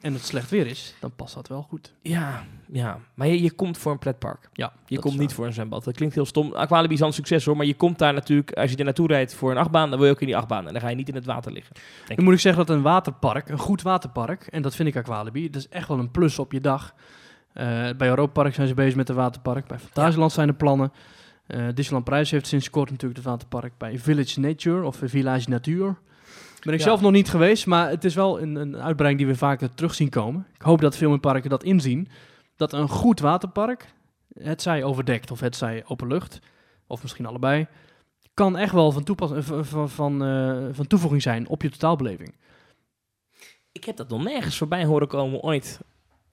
En 0.00 0.12
het 0.12 0.24
slecht 0.24 0.50
weer 0.50 0.66
is, 0.66 0.94
dan 1.00 1.12
past 1.16 1.34
dat 1.34 1.48
wel 1.48 1.62
goed. 1.62 1.94
Ja, 2.02 2.44
ja. 2.72 2.98
maar 3.14 3.26
je, 3.26 3.42
je 3.42 3.52
komt 3.52 3.78
voor 3.78 3.92
een 3.92 3.98
pretpark. 3.98 4.48
Ja, 4.52 4.72
Je 4.86 4.98
komt 4.98 5.18
niet 5.18 5.32
voor 5.32 5.46
een 5.46 5.52
zwembad. 5.52 5.84
Dat 5.84 5.94
klinkt 5.94 6.14
heel 6.14 6.26
stom. 6.26 6.54
Aqualibi 6.54 6.94
is 6.94 7.00
al 7.00 7.06
een 7.06 7.12
succes 7.12 7.44
hoor, 7.44 7.56
maar 7.56 7.66
je 7.66 7.74
komt 7.74 7.98
daar 7.98 8.12
natuurlijk, 8.12 8.52
als 8.52 8.70
je 8.70 8.76
er 8.76 8.84
naartoe 8.84 9.06
rijdt 9.06 9.34
voor 9.34 9.50
een 9.50 9.56
achtbaan, 9.56 9.90
dan 9.90 9.98
wil 9.98 10.08
je 10.08 10.14
ook 10.14 10.20
in 10.20 10.26
die 10.26 10.36
achtbaan. 10.36 10.66
En 10.66 10.72
dan 10.72 10.82
ga 10.82 10.88
je 10.88 10.96
niet 10.96 11.08
in 11.08 11.14
het 11.14 11.24
water 11.24 11.52
liggen. 11.52 11.76
Dan 12.06 12.24
moet 12.24 12.34
ik 12.34 12.40
zeggen 12.40 12.66
dat 12.66 12.76
een 12.76 12.82
waterpark, 12.82 13.48
een 13.48 13.58
goed 13.58 13.82
waterpark, 13.82 14.46
en 14.46 14.62
dat 14.62 14.74
vind 14.74 14.88
ik 14.88 14.96
Aqualibi, 14.96 15.50
dat 15.50 15.60
is 15.60 15.68
echt 15.68 15.88
wel 15.88 15.98
een 15.98 16.10
plus 16.10 16.38
op 16.38 16.52
je 16.52 16.60
dag. 16.60 16.94
Eh, 17.52 17.64
bij 17.96 18.08
Europa 18.08 18.32
Park 18.32 18.54
zijn 18.54 18.68
ze 18.68 18.74
bezig 18.74 18.94
met 18.94 19.08
een 19.08 19.14
waterpark. 19.14 19.66
Bij 19.66 19.78
Fantasieland 19.78 20.32
zijn 20.32 20.48
er 20.48 20.54
plannen. 20.54 20.92
Eh 21.46 21.66
Disneyland 21.74 22.04
Prijs 22.04 22.30
heeft 22.30 22.46
sinds 22.46 22.70
kort 22.70 22.90
natuurlijk 22.90 23.20
het 23.20 23.28
waterpark 23.28 23.72
bij 23.78 23.98
Village 23.98 24.40
Nature 24.40 24.86
of 24.86 25.00
Village 25.04 25.48
Natuur. 25.48 25.96
Ben 26.64 26.72
ik 26.74 26.78
Ja. 26.78 26.86
zelf 26.86 27.00
nog 27.00 27.12
niet 27.12 27.30
geweest, 27.30 27.66
maar 27.66 27.88
het 27.88 28.04
is 28.04 28.14
wel 28.14 28.40
een, 28.40 28.54
een 28.54 28.76
uitbreiding 28.76 29.18
die 29.24 29.32
we 29.32 29.38
vaker 29.38 29.74
terug 29.74 29.94
zien 29.94 30.08
komen. 30.08 30.46
Ik 30.54 30.62
hoop 30.62 30.80
dat 30.80 30.96
veel 30.96 31.08
meer 31.08 31.18
parken 31.18 31.50
dat 31.50 31.64
inzien. 31.64 32.08
Dat 32.56 32.72
een 32.72 32.88
goed 32.88 33.20
waterpark 33.20 33.94
het 34.32 34.62
zij 34.62 34.84
overdekt 34.84 35.30
of 35.30 35.40
het 35.40 35.56
zij 35.56 35.82
open 35.86 36.08
lucht, 36.08 36.38
of 36.86 37.02
misschien 37.02 37.26
allebei, 37.26 37.66
kan 38.34 38.56
echt 38.56 38.72
wel 38.72 38.92
van, 38.92 39.04
eh, 39.06 39.42
van, 39.42 39.64
van, 39.64 39.90
van, 39.90 40.24
eh, 40.24 40.66
van 40.72 40.86
toevoeging 40.86 41.22
zijn 41.22 41.48
op 41.48 41.62
je 41.62 41.70
totaalbeleving. 41.70 42.34
Ik 43.72 43.84
heb 43.84 43.96
dat 43.96 44.08
nog 44.08 44.22
nergens 44.22 44.58
voorbij 44.58 44.84
horen 44.84 45.08
komen 45.08 45.40
ooit 45.40 45.80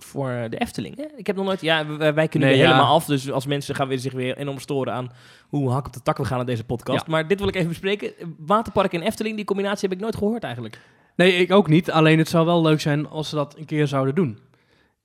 voor 0.03 0.47
de 0.49 0.57
Efteling. 0.57 0.97
Hè? 0.97 1.05
Ik 1.15 1.27
heb 1.27 1.35
nog 1.35 1.45
nooit... 1.45 1.61
Ja, 1.61 1.97
wij, 1.97 2.13
wij 2.13 2.27
kunnen 2.27 2.49
Nee, 2.49 2.57
weer 2.57 2.67
ja. 2.67 2.73
helemaal 2.73 2.95
af. 2.95 3.05
Dus 3.05 3.31
als 3.31 3.45
mensen 3.45 3.75
gaan 3.75 3.87
weer 3.87 3.99
zich 3.99 4.13
weer 4.13 4.37
enorm 4.37 4.59
storen 4.59 4.93
aan 4.93 5.11
hoe 5.47 5.71
hak 5.71 5.85
op 5.87 5.93
de 5.93 6.01
tak 6.01 6.17
we 6.17 6.25
gaan 6.25 6.39
aan 6.39 6.45
deze 6.45 6.63
podcast. 6.63 7.05
Ja. 7.05 7.11
Maar 7.11 7.27
dit 7.27 7.39
wil 7.39 7.47
ik 7.47 7.55
even 7.55 7.67
bespreken. 7.67 8.13
Waterpark 8.37 8.93
en 8.93 9.01
Efteling, 9.01 9.35
die 9.35 9.45
combinatie 9.45 9.89
heb 9.89 9.97
ik 9.97 10.03
nooit 10.03 10.15
gehoord 10.15 10.43
eigenlijk. 10.43 10.79
Nee, 11.15 11.35
ik 11.35 11.51
ook 11.51 11.67
niet. 11.67 11.91
Alleen 11.91 12.17
het 12.17 12.29
zou 12.29 12.45
wel 12.45 12.61
leuk 12.61 12.81
zijn 12.81 13.07
als 13.09 13.29
ze 13.29 13.35
dat 13.35 13.57
een 13.57 13.65
keer 13.65 13.87
zouden 13.87 14.15
doen. 14.15 14.39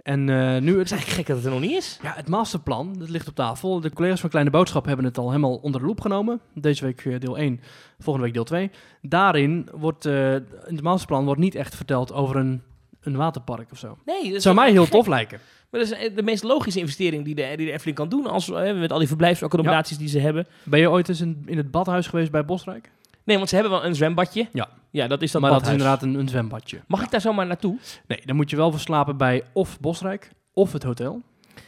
En 0.02 0.28
eh, 0.28 0.60
nu, 0.60 0.68
Het 0.68 0.76
het, 0.76 0.84
is 0.84 0.90
eigenlijk 0.90 1.04
gek 1.04 1.26
dat 1.26 1.36
het 1.36 1.44
er 1.44 1.50
nog 1.50 1.60
niet 1.60 1.70
is. 1.70 1.98
ja, 2.02 2.12
het 2.16 2.28
masterplan, 2.28 2.94
dat 2.98 3.08
ligt 3.08 3.28
op 3.28 3.34
tafel. 3.34 3.80
De 3.80 3.92
collega's 3.92 4.20
van 4.20 4.30
Kleine 4.30 4.50
Boodschap 4.50 4.84
hebben 4.84 5.04
het 5.04 5.18
al 5.18 5.28
helemaal 5.28 5.54
onder 5.54 5.80
de 5.80 5.86
loep 5.86 6.00
genomen. 6.00 6.40
Deze 6.54 6.84
week 6.84 7.04
eh, 7.04 7.20
deel 7.20 7.38
1, 7.38 7.60
volgende 7.98 8.26
week 8.26 8.34
deel 8.34 8.44
2. 8.44 8.70
Daarin 9.02 9.68
wordt, 9.74 10.04
eh, 10.06 10.34
in 10.34 10.44
het 10.64 10.82
masterplan 10.82 11.24
wordt 11.24 11.40
niet 11.40 11.54
echt 11.54 11.74
verteld 11.74 12.12
over 12.12 12.36
een, 12.36 12.62
een 13.04 13.16
waterpark 13.16 13.72
of 13.72 13.78
zo. 13.78 13.98
Nee, 14.04 14.32
dat 14.32 14.42
zou 14.42 14.54
mij 14.54 14.70
heel 14.70 14.82
gek. 14.82 14.92
tof 14.92 15.06
lijken. 15.06 15.38
Maar 15.70 15.82
dat 15.84 15.98
is 15.98 16.14
de 16.14 16.22
meest 16.22 16.42
logische 16.42 16.78
investering 16.80 17.24
die 17.24 17.34
de, 17.34 17.52
die 17.56 17.66
de 17.66 17.72
Efteling 17.72 17.96
kan 17.96 18.08
doen. 18.08 18.26
Als, 18.26 18.50
eh, 18.50 18.78
met 18.78 18.92
al 18.92 18.98
die 18.98 19.08
verblijfsaccommodaties 19.08 19.98
die 19.98 20.08
ze 20.08 20.18
hebben. 20.18 20.46
Ben 20.62 20.80
je 20.80 20.90
ooit 20.90 21.08
eens 21.08 21.20
in, 21.20 21.42
in 21.46 21.56
het 21.56 21.70
badhuis 21.70 22.06
geweest 22.06 22.30
bij 22.30 22.44
Bosrijk? 22.44 22.90
Nee, 23.24 23.36
want 23.36 23.48
ze 23.48 23.54
hebben 23.54 23.72
wel 23.72 23.84
een 23.84 23.94
zwembadje. 23.94 24.48
Ja. 24.52 24.68
Ja, 24.90 25.06
dat 25.06 25.22
is 25.22 25.30
dat 25.30 25.40
maar 25.40 25.50
dat 25.50 25.62
is 25.62 25.68
inderdaad 25.68 26.02
een, 26.02 26.14
een 26.14 26.28
zwembadje. 26.28 26.80
Mag 26.86 27.02
ik 27.02 27.10
daar 27.10 27.20
zomaar 27.20 27.46
naartoe? 27.46 27.78
Nee, 28.06 28.20
dan 28.24 28.36
moet 28.36 28.50
je 28.50 28.56
wel 28.56 28.70
voor 28.70 28.80
slapen 28.80 29.16
bij 29.16 29.42
of 29.52 29.80
Bosrijk 29.80 30.30
of 30.52 30.72
het 30.72 30.82
hotel. 30.82 31.22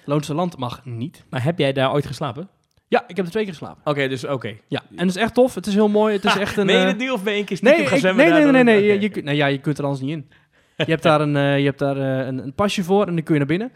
Loonse 0.04 0.34
Land 0.34 0.56
mag 0.58 0.84
niet. 0.84 1.24
Maar 1.30 1.42
heb 1.44 1.58
jij 1.58 1.72
daar 1.72 1.92
ooit 1.92 2.06
geslapen? 2.06 2.48
Ja, 2.88 3.04
ik 3.08 3.16
heb 3.16 3.24
er 3.24 3.30
twee 3.30 3.44
keer 3.44 3.52
geslapen. 3.52 3.80
Oké, 3.84 4.08
dus 4.08 4.24
oké. 4.24 4.54
Ja, 4.68 4.82
en 4.96 5.06
het 5.06 5.16
is 5.16 5.22
echt 5.22 5.34
tof. 5.34 5.54
Het 5.54 5.66
is 5.66 5.74
heel 5.74 5.88
mooi. 5.88 6.14
Het 6.14 6.24
is 6.24 6.36
echt 6.36 6.56
een... 6.56 6.66
Meen 6.66 6.76
je 6.76 6.82
eh, 6.82 6.88
het 6.88 6.98
nu 6.98 7.10
of 7.10 7.22
ben 7.22 7.32
je 7.32 7.38
een 7.38 7.44
keer 7.44 7.58
Nee, 7.60 7.74
ik- 7.76 7.88
zwemmen 7.88 8.24
nee, 8.24 8.32
nee, 8.32 8.42
nee, 8.52 8.64
dan? 8.64 8.64
nee. 8.64 8.94
Oké, 9.08 9.14
Je, 9.18 9.22
nou 9.22 9.36
ja, 9.36 9.46
je 9.46 9.58
kunt 9.58 9.78
er 9.78 9.84
anders 9.84 10.02
niet 10.02 10.10
in. 10.10 10.28
Je 10.76 10.90
hebt 10.90 11.02
daar, 11.02 11.20
een, 11.20 11.36
eh, 11.36 11.58
je 11.58 11.64
hebt 11.64 11.78
daar 11.78 11.96
eh, 11.96 12.26
een, 12.26 12.38
een 12.38 12.54
pasje 12.54 12.84
voor 12.84 13.06
en 13.06 13.14
dan 13.14 13.24
kun 13.24 13.32
je 13.32 13.38
naar 13.38 13.48
binnen. 13.48 13.72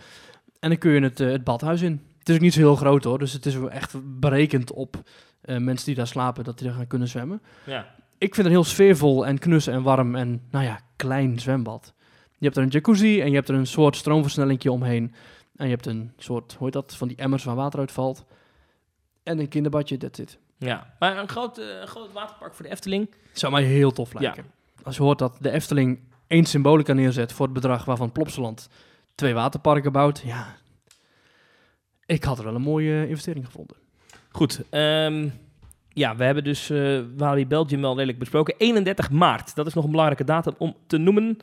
En 0.61 0.69
dan 0.69 0.79
kun 0.79 0.91
je 0.91 1.01
het, 1.01 1.21
eh, 1.21 1.31
het 1.31 1.45
badhuis 1.45 1.83
in. 1.83 2.03
Het 2.19 2.29
is 2.29 2.35
ook 2.35 2.41
niet 2.41 2.53
zo 2.53 2.61
heel 2.61 2.77
groot 2.77 3.05
hoor, 3.05 3.19
dus 3.19 3.33
het 3.33 3.47
is 3.47 3.55
echt 3.55 3.95
berekend 4.21 4.73
op 4.73 4.97
mensen 5.41 5.87
die 5.87 5.95
daar 5.95 6.07
slapen, 6.07 6.45
dat 6.45 6.59
die 6.59 6.67
daar 6.67 6.77
gaan 6.77 6.87
kunnen 6.87 7.09
zwemmen. 7.09 7.43
Ja. 7.65 7.87
Ik 8.19 8.35
vind 8.35 8.47
het 8.47 8.57
heel 8.57 8.65
sfeervol 8.65 9.27
en 9.27 9.39
knus 9.39 9.67
en 9.67 9.83
warm 9.83 10.15
en, 10.15 10.43
nou 10.51 10.65
ja, 10.65 10.81
klein 10.97 11.39
zwembad. 11.39 11.95
Je 12.39 12.45
hebt 12.45 12.57
er 12.57 12.63
een 12.63 12.69
jacuzzi 12.69 13.21
en 13.21 13.29
je 13.29 13.35
hebt 13.35 13.49
er 13.49 13.55
een 13.55 13.67
soort 13.67 13.97
stroomversnellingje 13.97 14.73
omheen. 14.73 15.15
En 15.57 15.65
je 15.65 15.73
hebt 15.73 15.87
een 15.87 16.13
soort, 16.17 16.53
hoe 16.53 16.65
heet 16.65 16.73
dat, 16.73 16.95
van 16.95 17.09
die 17.09 17.17
emmers 17.17 17.45
waar 17.45 17.55
water 17.55 17.81
uitvalt. 17.81 18.25
En 19.23 19.39
een 19.39 19.49
kinderbadje, 19.49 19.97
that's 19.97 20.19
it. 20.19 20.39
ja. 20.59 20.95
Maar 20.99 21.19
een 21.19 21.29
groot, 21.29 21.59
een 21.59 21.87
groot 21.87 22.13
waterpark 22.13 22.55
voor 22.55 22.65
de 22.65 22.71
Efteling. 22.71 23.15
Zou 23.33 23.53
mij 23.53 23.63
heel 23.63 23.91
tof 23.93 24.13
lijken. 24.13 24.45
Als 24.83 24.97
je 24.97 25.03
hoort 25.03 25.19
dat 25.19 25.37
de 25.41 25.51
Efteling 25.51 26.01
één 26.31 26.45
symbolica 26.45 26.93
neerzet 26.93 27.33
voor 27.33 27.45
het 27.45 27.55
bedrag 27.55 27.85
waarvan 27.85 28.13
Plopsaland 28.13 28.69
twee 29.15 29.35
waterparken 29.35 29.93
bouwt, 29.93 30.23
ja. 30.25 30.57
Ik 32.07 32.25
had 32.25 32.39
er 32.39 32.45
wel 32.45 32.55
een 32.55 32.63
mooie 32.63 33.09
investering 33.09 33.45
gevonden. 33.45 33.77
Goed. 34.31 34.63
ehm, 34.71 35.29
ja, 35.89 36.17
we 36.17 36.25
hebben 36.25 36.45
dus 36.45 36.71
eh 36.71 37.01
Walibi 37.17 37.47
Belgium 37.47 37.81
wel 37.81 37.95
redelijk 37.95 38.19
besproken. 38.19 38.55
31 38.59 39.11
maart, 39.11 39.55
dat 39.55 39.67
is 39.67 39.75
nog 39.75 39.85
een 39.85 39.91
belangrijke 39.91 40.25
datum 40.25 40.55
om 40.59 40.77
te 40.87 40.99
noemen. 40.99 41.39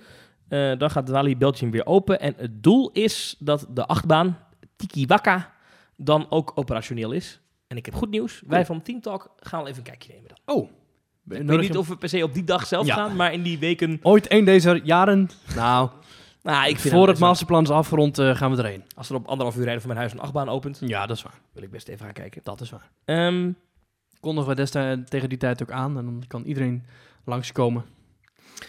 Eh, 0.48 0.78
dan 0.78 0.90
gaat 0.90 1.10
Walibi 1.10 1.38
Belgium 1.38 1.72
weer 1.72 1.86
open. 1.86 2.20
En 2.20 2.34
het 2.38 2.64
doel 2.64 2.90
is 2.92 3.36
dat 3.40 3.68
de 3.70 3.86
achtbaan 3.86 4.38
Tiki 4.76 5.06
Waka 5.06 5.54
dan 5.96 6.26
ook 6.30 6.52
operationeel 6.56 7.12
is. 7.12 7.40
En 7.68 7.78
ik 7.78 7.86
heb 7.86 7.96
goed 7.96 8.10
nieuws. 8.10 8.44
Wij 8.48 8.66
van 8.66 8.82
Team 8.82 9.02
Talk 9.02 9.34
gaan 9.40 9.66
even 9.66 9.78
een 9.78 9.84
kijkje 9.84 10.14
nemen 10.14 10.30
dan. 10.30 10.56
Oh. 10.56 10.70
Ik 11.30 11.48
weet 11.48 11.60
niet 11.60 11.78
of 11.78 11.88
we 11.88 11.98
per 11.98 12.10
se 12.10 12.24
op 12.24 12.34
die 12.34 12.44
dag 12.44 12.66
zelf 12.68 12.86
Ja. 12.86 12.96
gaan, 12.96 13.16
maar 13.16 13.34
in 13.34 13.42
die 13.42 13.60
weken... 13.60 14.00
Ooit 14.02 14.32
een 14.32 14.46
deze 14.46 14.82
jaren, 14.84 15.30
nou, 15.56 15.90
Nou, 16.44 16.70
ik 16.70 16.80
vind 16.80 16.94
voor 16.94 17.08
het 17.08 17.20
masterplan 17.20 17.64
is 17.64 17.70
afgerond, 17.70 18.18
eh, 18.18 18.36
gaan 18.36 18.52
we 18.52 18.58
erheen. 18.58 18.84
Als 18.96 19.10
er 19.10 19.16
op 19.16 19.28
anderhalf 19.28 19.56
uur 19.58 19.64
rijden 19.64 19.82
van 19.82 19.90
mijn 19.90 20.02
huis 20.02 20.14
een 20.14 20.20
achtbaan 20.20 20.50
opent, 20.50 20.82
Ja, 20.86 21.06
dat 21.06 21.18
is 21.18 21.24
waar. 21.24 21.40
wil 21.54 21.64
ik 21.64 21.72
best 21.72 21.88
even 21.88 22.06
gaan 22.06 22.14
kijken. 22.14 22.42
Dat 22.44 22.62
is 22.62 22.70
waar. 22.70 22.90
Ehm, 23.06 23.52
Kondigen 24.20 24.50
we 24.50 24.56
destijds 24.56 25.10
tegen 25.10 25.30
die 25.30 25.38
tijd 25.38 25.62
ook 25.62 25.72
aan 25.72 25.98
en 25.98 26.06
dan 26.06 26.24
kan 26.28 26.44
iedereen 26.44 26.84
langskomen 27.26 27.86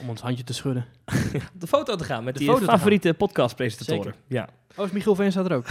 om 0.01 0.09
ons 0.09 0.21
handje 0.21 0.45
te 0.45 0.55
schudden. 0.55 0.87
op 1.55 1.61
de 1.61 1.67
foto 1.67 1.97
te 1.97 2.05
gaan 2.05 2.25
met 2.25 2.39
De 2.39 2.45
die 2.45 2.57
favoriete 2.57 3.15
podcastpresentatoren. 3.15 4.15
Ja. 4.27 4.49
Oh, 4.77 4.85
is 4.85 4.91
Michiel 4.91 5.15
Veen 5.15 5.31
staat 5.31 5.51
er 5.51 5.57
ook. 5.57 5.67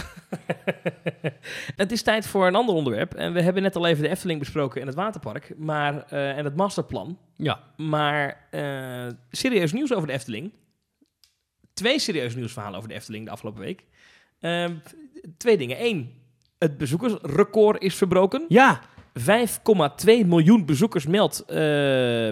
het 1.76 1.92
is 1.92 2.02
tijd 2.02 2.28
voor 2.28 2.48
een 2.48 2.56
ander 2.56 2.76
onderwerp. 2.76 3.14
En 3.14 3.34
we 3.34 3.42
hebben 3.42 3.64
net 3.64 3.76
al 3.76 3.88
even 3.88 4.04
de 4.04 4.10
Efteling 4.10 4.40
besproken 4.40 4.82
en 4.82 4.88
het 4.88 4.96
waterpark. 4.96 5.54
Maar, 5.58 6.06
eh, 6.10 6.38
en 6.38 6.46
het 6.46 6.56
masterplan. 6.56 7.18
Ja. 7.36 7.64
Maar 7.78 8.48
eh, 8.52 9.08
serieus 9.32 9.74
nieuws 9.74 9.94
over 9.94 10.08
de 10.08 10.14
Efteling. 10.14 10.52
Twee 11.74 12.00
serieus 12.00 12.36
nieuwsverhalen 12.36 12.78
over 12.78 12.90
de 12.90 12.96
Efteling 12.96 13.26
de 13.26 13.32
afgelopen 13.32 13.62
week. 13.62 13.84
Ehm, 14.40 14.74
twee 15.38 15.58
dingen. 15.58 15.84
Eén, 15.84 16.14
het 16.58 16.78
bezoekersrecord 16.78 17.82
is 17.82 17.96
verbroken. 17.96 18.46
Ja, 18.48 18.82
5,2 19.20 20.26
miljoen 20.26 20.66
bezoekers 20.66 21.06
meldt. 21.08 21.40
eh, 21.46 21.56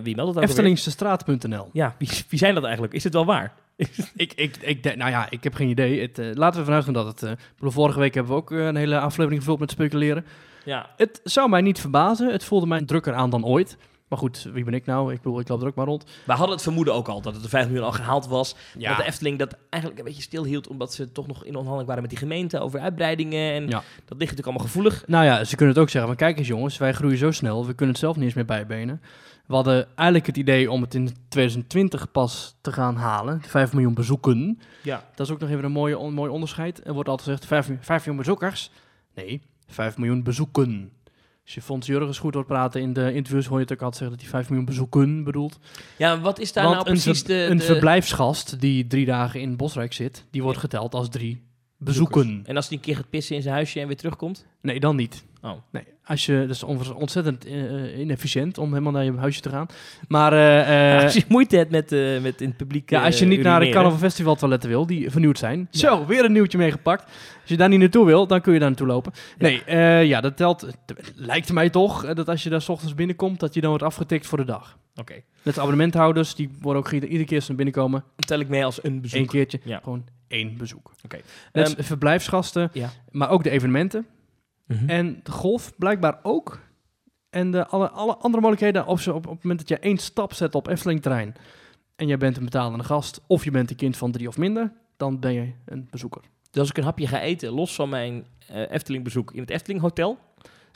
wie 0.04 0.16
meldt 0.16 0.20
alweer? 0.20 0.44
Eftelingsestraat.nl. 0.44 1.70
Ja, 1.74 1.96
wie, 1.98 2.10
wie 2.30 2.40
zijn 2.40 2.54
dat 2.56 2.64
eigenlijk? 2.64 2.94
Is 2.94 3.04
het 3.04 3.14
wel 3.14 3.26
waar? 3.26 3.54
Ik, 4.16 4.34
ik, 4.36 4.58
ik, 4.62 4.84
denk- 4.84 4.98
nou 4.98 5.12
ja, 5.12 5.28
ik 5.30 5.44
heb 5.44 5.54
geen 5.54 5.70
idee. 5.70 6.02
Het, 6.02 6.20
eh, 6.20 6.26
laten 6.34 6.60
we 6.60 6.66
vanuit 6.66 6.84
gaan 6.84 6.94
dat 6.94 7.06
het... 7.06 7.24
eh, 7.24 7.32
vorige 7.60 8.00
week 8.00 8.14
hebben 8.14 8.32
we 8.34 8.38
ook 8.40 8.52
een 8.52 8.76
hele 8.76 9.00
aflevering 9.00 9.40
gevuld 9.42 9.60
met 9.60 9.72
speculeren. 9.72 10.26
Ja, 10.66 10.90
Het 10.98 11.20
zou 11.24 11.50
mij 11.50 11.62
niet 11.62 11.80
verbazen. 11.80 12.32
Het 12.32 12.44
voelde 12.44 12.66
mij 12.68 12.82
drukker 12.82 13.14
aan 13.14 13.30
dan 13.30 13.46
ooit. 13.46 13.78
Maar 14.16 14.24
goed, 14.24 14.50
wie 14.54 14.64
ben 14.64 14.74
ik 14.74 14.86
nou? 14.86 15.14
Ik 15.14 15.22
bedoel, 15.22 15.40
ik 15.40 15.48
loop 15.48 15.62
er 15.62 15.68
ook 15.68 15.76
maar 15.76 15.86
rond. 15.86 16.04
we 16.26 16.32
hadden 16.32 16.50
het 16.56 16.62
vermoeden 16.62 16.94
ook 16.94 17.08
al 17.08 17.22
dat 17.22 17.34
het 17.34 17.44
de 17.44 17.50
5 17.50 17.66
miljoen 17.66 17.86
al 17.86 17.92
gehaald 17.92 18.28
was. 18.28 18.56
Ja. 18.78 18.90
Dat 18.90 18.98
de 18.98 19.04
Efteling 19.04 19.40
dat 19.40 19.56
eigenlijk 19.70 20.02
een 20.02 20.08
beetje 20.08 20.22
stilhield, 20.22 20.68
omdat 20.68 20.94
ze 20.94 21.12
toch 21.12 21.28
nog 21.28 21.38
in 21.38 21.48
onderhandeling 21.48 21.88
waren 21.88 22.02
met 22.02 22.10
die 22.12 22.20
gemeente 22.20 22.60
over 22.60 22.80
uitbreidingen. 22.80 23.54
En 23.54 23.64
Ja. 23.64 23.70
dat 23.70 23.84
ligt 24.18 24.20
natuurlijk 24.20 24.46
allemaal 24.48 24.66
gevoelig. 24.66 25.04
Nou 25.08 25.26
ja, 25.26 25.44
ze 25.44 25.56
kunnen 25.56 25.74
het 25.76 25.84
ook 25.84 25.90
zeggen. 25.90 26.10
Maar 26.10 26.20
kijk 26.20 26.38
eens 26.38 26.48
jongens, 26.48 26.78
wij 26.78 26.94
groeien 26.94 27.18
zo 27.18 27.32
snel. 27.32 27.66
We 27.66 27.74
kunnen 27.74 27.90
het 27.96 28.04
zelf 28.04 28.16
niet 28.16 28.26
eens 28.26 28.34
meer 28.34 28.46
bijbenen. 28.46 29.02
We 29.48 29.54
hadden 29.56 29.86
eigenlijk 29.96 30.28
het 30.28 30.38
idee 30.38 30.72
om 30.72 30.82
het 30.82 30.94
in 30.94 31.10
2020 31.30 32.12
pas 32.12 32.56
te 32.62 32.72
gaan 32.72 32.96
halen. 32.96 33.42
5 33.48 33.74
miljoen 33.74 33.94
bezoeken. 33.94 34.60
Ja. 34.84 35.04
Dat 35.16 35.28
is 35.28 35.34
ook 35.34 35.40
nog 35.40 35.50
even 35.50 35.64
een 35.64 35.72
mooie, 35.72 35.98
on- 35.98 36.14
mooi 36.14 36.32
onderscheid. 36.32 36.88
Er 36.88 36.94
wordt 36.94 37.10
altijd 37.10 37.28
gezegd 37.30 37.46
5, 37.66 37.78
5 37.82 37.98
miljoen 38.06 38.18
bezoekers. 38.24 38.72
Nee, 39.16 39.42
5 39.68 39.98
miljoen 39.98 40.24
bezoeken. 40.24 40.92
Als 41.46 41.54
je 41.54 41.62
Fons 41.62 41.88
Jurgens 41.88 42.20
goed 42.20 42.34
hoort 42.34 42.48
praten 42.48 42.82
in 42.82 42.94
de 42.94 43.14
interviews, 43.14 43.46
hoor 43.46 43.58
je 43.58 43.64
het 43.64 43.74
ook 43.74 43.82
altijd 43.82 43.98
zeggen 43.98 44.18
dat 44.18 44.26
hij 44.26 44.36
5 44.36 44.50
miljoen 44.50 44.66
bezoeken 44.66 45.24
bedoelt. 45.24 45.60
Ja, 45.98 46.20
wat 46.20 46.40
is 46.40 46.54
daar 46.54 46.64
Want 46.64 46.76
nou 46.76 46.90
precies 46.90 47.24
de... 47.24 47.34
een 47.34 47.58
de 47.58 47.64
verblijfsgast 47.64 48.60
die 48.60 48.88
drie 48.88 49.06
dagen 49.06 49.42
in 49.42 49.56
Bosrijk 49.56 49.94
zit, 49.94 50.26
die 50.32 50.44
wordt 50.44 50.58
geteld 50.58 50.94
als 50.94 51.10
drie 51.10 51.44
bezoeken. 51.78 52.42
En 52.46 52.56
als 52.56 52.68
hij 52.68 52.78
een 52.78 52.84
keer 52.84 52.96
gaat 52.96 53.10
pissen 53.10 53.36
in 53.36 53.42
zijn 53.42 53.54
huisje 53.54 53.80
en 53.80 53.88
weer 53.88 53.98
terugkomt? 53.98 54.46
Nee, 54.62 54.80
dan 54.80 54.96
niet. 54.96 55.26
Oh. 55.46 55.52
Nee, 55.72 55.84
als 56.06 56.26
je, 56.26 56.40
dat 56.40 56.50
is 56.56 56.64
on- 56.64 56.94
ontzettend 56.96 57.46
eh, 57.46 58.00
inefficiënt 58.00 58.58
om 58.58 58.70
helemaal 58.70 58.92
naar 58.92 59.04
je 59.04 59.16
huisje 59.18 59.42
te 59.42 59.50
gaan. 59.50 59.66
Maar 60.08 60.34
eh, 60.34 60.96
eh, 60.98 61.04
als 61.04 61.14
je 61.14 61.24
moeite 61.28 61.56
hebt 61.58 61.72
met, 61.72 61.92
eh, 61.92 62.22
met 62.22 62.42
in 62.42 62.48
het 62.48 62.58
publiek 62.58 62.90
ja, 62.90 63.04
als 63.06 63.18
je 63.20 63.24
eh, 63.26 63.30
niet 63.32 63.42
naar 63.42 63.60
de. 63.60 63.70
Carnaval 63.70 63.98
Festival 63.98 64.36
toiletten 64.36 64.70
wil, 64.70 64.86
die 64.86 65.12
vernieuwd 65.12 65.38
zijn. 65.38 65.68
Ja. 65.72 65.80
Zo, 65.80 66.06
weer 66.06 66.26
een 66.26 66.32
nieuwtje 66.32 66.58
meegepakt. 66.58 67.04
Als 67.42 67.50
je 67.50 67.58
daar 67.58 67.70
niet 67.70 67.80
naartoe 67.80 68.06
wil, 68.06 68.28
dan 68.28 68.42
kun 68.42 68.54
je 68.54 68.60
daar 68.60 68.68
naartoe 68.70 68.88
lopen. 68.88 69.12
Nee, 69.38 69.64
eh, 69.64 70.06
ja, 70.06 70.22
dat 70.22 70.38
telt, 70.38 70.68
lijkt 71.16 71.54
mij 71.54 71.70
toch, 71.70 72.04
eh, 72.04 72.16
dat 72.16 72.30
als 72.30 72.44
je 72.44 72.50
daar 72.50 72.62
's 72.62 72.70
ochtends 72.70 72.96
binnenkomt, 72.96 73.40
dat 73.40 73.54
je 73.54 73.62
dan 73.62 73.70
wordt 73.70 73.86
afgetikt 73.86 74.26
voor 74.28 74.38
de 74.38 74.46
dag. 74.46 74.78
Oké, 74.96 75.14
Net 75.14 75.24
als 75.46 75.58
abonnementhouders, 75.58 76.36
die 76.36 76.50
worden 76.62 76.82
ook 76.86 76.92
iedere 76.92 77.24
keer 77.26 77.36
als 77.38 77.46
ze 77.46 77.54
binnenkomen, 77.54 78.00
dan 78.16 78.26
tel 78.28 78.40
ik 78.40 78.48
mee 78.48 78.66
als 78.66 78.84
een 78.84 79.02
bezoek. 79.02 79.18
één 79.18 79.28
keertje, 79.28 79.60
Ja. 79.64 79.80
gewoon 79.84 80.06
één 80.28 80.58
bezoek. 80.58 80.92
Oké. 81.04 81.18
Net 81.54 81.76
Ehm, 81.76 81.84
verblijfsgasten, 81.84 82.72
maar 83.12 83.30
ook 83.30 83.44
de 83.44 83.50
evenementen. 83.50 84.06
Mhm. 84.68 84.90
En 84.90 85.20
de 85.24 85.32
golf 85.32 85.74
blijkbaar 85.78 86.20
ook. 86.24 86.60
En 87.30 87.52
de, 87.52 87.68
alle, 87.68 87.90
alle 87.90 88.16
andere 88.16 88.42
mogelijkheden 88.42 88.88
op, 88.88 89.00
zo- 89.00 89.14
op, 89.14 89.28
op 89.28 89.34
het 89.34 89.44
moment 89.44 89.60
dat 89.60 89.70
je 89.70 89.80
één 89.80 89.98
stap 89.98 90.34
zet 90.34 90.56
op 90.56 90.68
Efteling-terrein... 90.68 91.36
en 91.96 92.08
je 92.08 92.18
bent 92.18 92.38
een 92.38 92.44
betalende 92.44 92.84
gast 92.84 93.22
of 93.28 93.44
je 93.44 93.52
bent 93.52 93.70
een 93.70 93.76
kind 93.76 93.98
van 93.98 94.12
drie 94.12 94.28
of 94.28 94.38
minder... 94.38 94.72
dan 94.98 95.20
ben 95.20 95.34
je 95.34 95.52
een 95.66 95.88
bezoeker. 95.92 96.22
Dus 96.52 96.60
als 96.60 96.70
ik 96.70 96.78
een 96.78 96.84
hapje 96.84 97.08
ga 97.08 97.22
eten, 97.22 97.52
los 97.52 97.76
van 97.76 97.90
mijn 97.90 98.26
eh 98.48 98.72
Efteling 98.72 99.04
bezoek 99.04 99.34
in 99.34 99.42
het 99.42 99.50
Efteling 99.50 99.82
Hotel, 99.82 100.18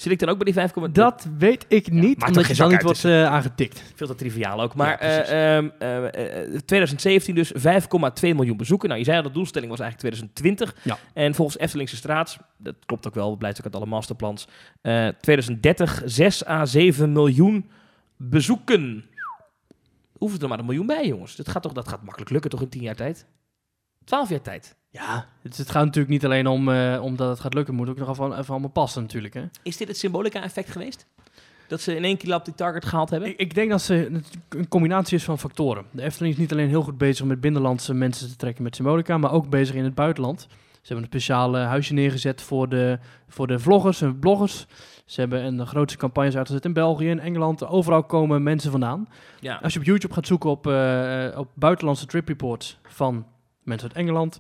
zit 0.01 0.11
ik 0.11 0.19
dan 0.19 0.29
ook 0.29 0.43
bij 0.43 0.53
die 0.53 0.87
5,2? 0.87 0.91
Dat 0.91 1.27
weet 1.37 1.65
ik 1.67 1.91
niet, 1.91 2.17
maakt 2.19 2.31
omdat 2.31 2.47
je 2.47 2.55
dan 2.55 2.65
niet 2.67 2.75
uit, 2.75 2.85
wordt 2.85 3.05
eh, 3.05 3.25
aangetikt. 3.25 3.83
Veel 3.95 4.07
te 4.07 4.15
triviaal 4.15 4.61
ook. 4.61 4.75
Maar 4.75 4.89
Ja, 4.89 4.95
precies. 4.95 5.29
eh, 5.29 5.57
ehm, 5.57 5.67
eh, 5.79 6.43
eh, 6.55 6.59
2017 6.65 7.35
dus 7.35 7.51
5,2 7.55 8.35
miljoen 8.35 8.57
bezoeken. 8.57 8.87
Nou, 8.87 8.99
je 8.99 9.05
zei 9.05 9.17
al, 9.17 9.23
de 9.23 9.31
doelstelling 9.31 9.71
was 9.71 9.79
eigenlijk 9.79 10.15
2020. 10.15 10.75
Ja. 10.83 10.97
En 11.13 11.35
volgens 11.35 11.57
Eftelingse 11.57 11.95
Straat, 11.95 12.37
dat 12.57 12.75
klopt 12.85 13.07
ook 13.07 13.15
wel, 13.15 13.35
blijkt 13.37 13.57
ook 13.57 13.63
uit 13.65 13.75
alle 13.75 13.85
masterplans, 13.85 14.47
eh 14.81 15.07
2030 15.21 16.01
6 16.05 16.45
à 16.47 16.65
7 16.65 17.11
miljoen 17.11 17.69
bezoeken. 18.17 19.05
Hoeft 20.17 20.41
er 20.41 20.47
maar 20.49 20.59
een 20.59 20.65
miljoen 20.65 20.85
bij, 20.85 21.07
jongens. 21.07 21.35
Dat 21.35 21.49
gaat, 21.49 21.61
toch, 21.61 21.71
dat 21.73 21.87
gaat 21.87 22.03
makkelijk 22.03 22.31
lukken, 22.31 22.49
toch 22.49 22.61
in 22.61 22.69
10 22.69 22.81
jaar 22.81 22.95
tijd? 22.95 23.25
12 24.03 24.29
jaar 24.29 24.41
tijd. 24.41 24.75
Ja, 24.91 25.25
het, 25.41 25.57
het 25.57 25.69
gaat 25.69 25.85
natuurlijk 25.85 26.13
niet 26.13 26.25
alleen 26.25 26.47
om 26.47 26.69
uh, 26.69 26.99
omdat 27.03 27.29
het 27.29 27.39
gaat 27.39 27.53
lukken. 27.53 27.73
Het 27.75 27.83
moet 27.83 27.93
ook 27.93 28.07
nog 28.07 28.09
even, 28.09 28.39
even 28.39 28.49
allemaal 28.49 28.69
passen 28.69 29.01
natuurlijk. 29.01 29.33
Hè? 29.33 29.43
Is 29.63 29.77
dit 29.77 29.87
het 29.87 29.97
symbolica-effect 29.97 30.71
geweest? 30.71 31.05
Dat 31.67 31.81
ze 31.81 31.95
in 31.95 32.03
één 32.03 32.17
keer 32.17 32.35
op 32.35 32.45
die 32.45 32.55
target 32.55 32.85
gehaald 32.85 33.09
hebben? 33.09 33.29
Ik, 33.29 33.37
ik, 33.37 33.53
denk 33.53 33.69
dat 33.69 33.81
ze 33.81 34.21
een 34.49 34.67
combinatie 34.67 35.17
is 35.17 35.23
van 35.23 35.39
factoren. 35.39 35.85
De 35.91 36.01
Efteling 36.01 36.33
is 36.33 36.39
niet 36.39 36.51
alleen 36.51 36.67
heel 36.67 36.81
goed 36.81 36.97
bezig 36.97 37.25
met 37.25 37.41
binnenlandse 37.41 37.93
mensen 37.93 38.29
te 38.29 38.35
trekken 38.35 38.63
met 38.63 38.75
symbolica, 38.75 39.17
maar 39.17 39.31
ook 39.31 39.49
bezig 39.49 39.75
in 39.75 39.83
het 39.83 39.95
buitenland. 39.95 40.47
Ze 40.81 40.93
hebben 40.93 41.03
een 41.03 41.19
speciaal 41.19 41.57
huisje 41.57 41.93
neergezet 41.93 42.41
voor 42.41 42.69
de, 42.69 42.99
voor 43.27 43.47
de 43.47 43.59
vloggers 43.59 44.01
en 44.01 44.19
bloggers. 44.19 44.65
Ze 45.05 45.19
hebben 45.19 45.45
een 45.45 45.67
grootste 45.67 45.97
campagnes 45.97 46.37
uitgezet 46.37 46.65
in 46.65 46.73
België, 46.73 47.09
in 47.09 47.19
Engeland. 47.19 47.67
Overal 47.67 48.03
komen 48.03 48.43
mensen 48.43 48.71
vandaan. 48.71 49.09
Ja. 49.39 49.59
Als 49.61 49.73
je 49.73 49.79
op 49.79 49.85
YouTube 49.85 50.13
gaat 50.13 50.27
zoeken 50.27 50.49
op, 50.49 50.67
uh, 50.67 51.27
op 51.35 51.47
buitenlandse 51.53 52.05
trip 52.05 52.27
reports 52.27 52.77
van 52.83 53.25
mensen 53.63 53.87
uit 53.87 53.97
Engeland. 53.97 54.39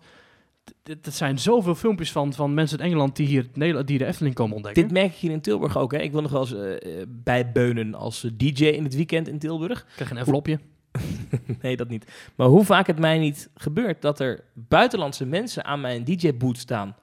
Het 0.83 1.13
zijn 1.15 1.39
zoveel 1.39 1.75
filmpjes 1.75 2.11
van, 2.11 2.33
van 2.33 2.53
mensen 2.53 2.79
uit 2.79 2.87
Engeland 2.87 3.15
die 3.15 3.27
hier 3.27 3.47
die 3.85 3.97
de 3.97 4.05
Efteling 4.05 4.35
komen 4.35 4.55
ontdekken. 4.55 4.83
Dit 4.83 4.91
merk 4.91 5.11
ik 5.11 5.17
hier 5.17 5.31
in 5.31 5.41
Tilburg 5.41 5.77
ook. 5.77 5.91
Hè? 5.91 5.97
Ik 5.97 6.11
wil 6.11 6.21
nog 6.21 6.31
wel 6.31 6.41
eens 6.41 6.83
uh, 6.85 7.03
bijbeunen 7.07 7.95
als 7.95 8.27
DJ 8.33 8.65
in 8.65 8.83
het 8.83 8.95
weekend 8.95 9.27
in 9.27 9.39
Tilburg. 9.39 9.85
Krijg 9.95 10.11
een 10.11 10.17
envelopje. 10.17 10.59
nee, 11.61 11.75
dat 11.75 11.87
niet. 11.87 12.31
Maar 12.35 12.47
hoe 12.47 12.65
vaak 12.65 12.87
het 12.87 12.99
mij 12.99 13.17
niet 13.17 13.49
gebeurt 13.55 14.01
dat 14.01 14.19
er 14.19 14.43
buitenlandse 14.53 15.25
mensen 15.25 15.65
aan 15.65 15.81
mijn 15.81 16.03
DJ-boot 16.03 16.57
staan. 16.57 16.95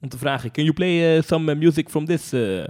Om 0.00 0.08
te 0.08 0.18
vragen, 0.18 0.50
can 0.50 0.64
you 0.64 0.74
play 0.76 1.22
some 1.22 1.54
music 1.54 1.88
from 1.88 2.04
this... 2.04 2.32
Uh, 2.32 2.64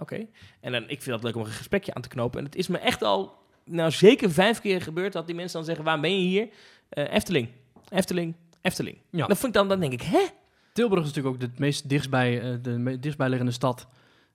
oké. 0.00 0.26
En 0.60 0.72
dan, 0.72 0.82
ik 0.82 1.02
vind 1.02 1.14
het 1.14 1.24
leuk 1.24 1.36
om 1.36 1.40
een 1.40 1.48
gesprekje 1.48 1.94
aan 1.94 2.02
te 2.02 2.08
knopen. 2.08 2.38
En 2.38 2.44
het 2.44 2.56
is 2.56 2.68
me 2.68 2.78
echt 2.78 3.02
al, 3.02 3.32
nou 3.64 3.90
zeker 3.90 4.30
vijf 4.30 4.60
keer 4.60 4.82
gebeurd 4.82 5.12
dat 5.12 5.26
die 5.26 5.34
mensen 5.34 5.56
dan 5.56 5.66
zeggen, 5.66 5.84
waar 5.84 6.00
ben 6.00 6.20
je 6.20 6.26
hier? 6.28 6.48
Efteling, 6.90 7.48
Efteling, 7.88 8.34
Efteling. 8.62 8.98
Ja. 9.10 9.26
Vond 9.26 9.44
ik 9.44 9.52
dan, 9.52 9.68
dan 9.68 9.80
denk 9.80 9.92
ik, 9.92 10.02
hè? 10.02 10.26
Tilburg 10.72 11.00
is 11.00 11.06
natuurlijk 11.06 11.34
ook 11.34 11.40
de 11.40 11.60
meest 11.60 11.88
dichtstbij, 11.88 12.42
uh, 12.42 12.56
de 12.62 12.98
dichtstbijliggende 13.00 13.52
stad 13.52 13.88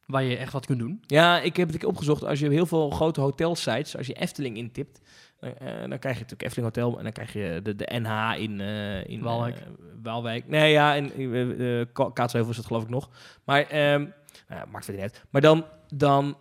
waar 0.05 0.23
je 0.23 0.37
echt 0.37 0.53
wat 0.53 0.65
kunt 0.65 0.79
doen. 0.79 1.03
Ja, 1.07 1.39
ik 1.39 1.55
heb 1.55 1.71
het 1.71 1.85
opgezocht. 1.85 2.23
Als 2.23 2.39
je 2.39 2.49
heel 2.49 2.65
veel 2.65 2.89
grote 2.89 3.21
hotelsites, 3.21 3.97
als 3.97 4.07
je 4.07 4.13
Efteling 4.13 4.57
intipt, 4.57 5.01
uh, 5.41 5.49
dan 5.89 5.99
krijg 5.99 6.15
je 6.15 6.21
natuurlijk 6.21 6.41
Efteling 6.41 6.75
Hotel 6.75 6.97
en 6.97 7.03
dan 7.03 7.11
krijg 7.11 7.33
je 7.33 7.59
de, 7.63 7.75
de 7.75 7.89
NH 7.91 8.33
in, 8.37 8.59
uh, 8.59 9.07
in 9.07 9.21
Waalwijk. 9.21 9.57
Waalwijk. 10.03 10.47
Nee, 10.47 10.71
ja, 10.71 10.93
in 10.93 11.11
uh, 11.17 11.85
Kaatsheuvel 12.13 12.51
is 12.51 12.57
het 12.57 12.65
geloof 12.65 12.83
ik 12.83 12.89
nog. 12.89 13.09
Maar 13.43 13.61
ehm, 13.61 14.01
nou 14.47 14.61
ja, 14.61 14.65
maakt 14.71 14.85
verder 14.85 15.03
niet 15.03 15.13
uit. 15.13 15.23
Maar 15.29 15.41
dan, 15.41 15.65
dan, 15.93 16.37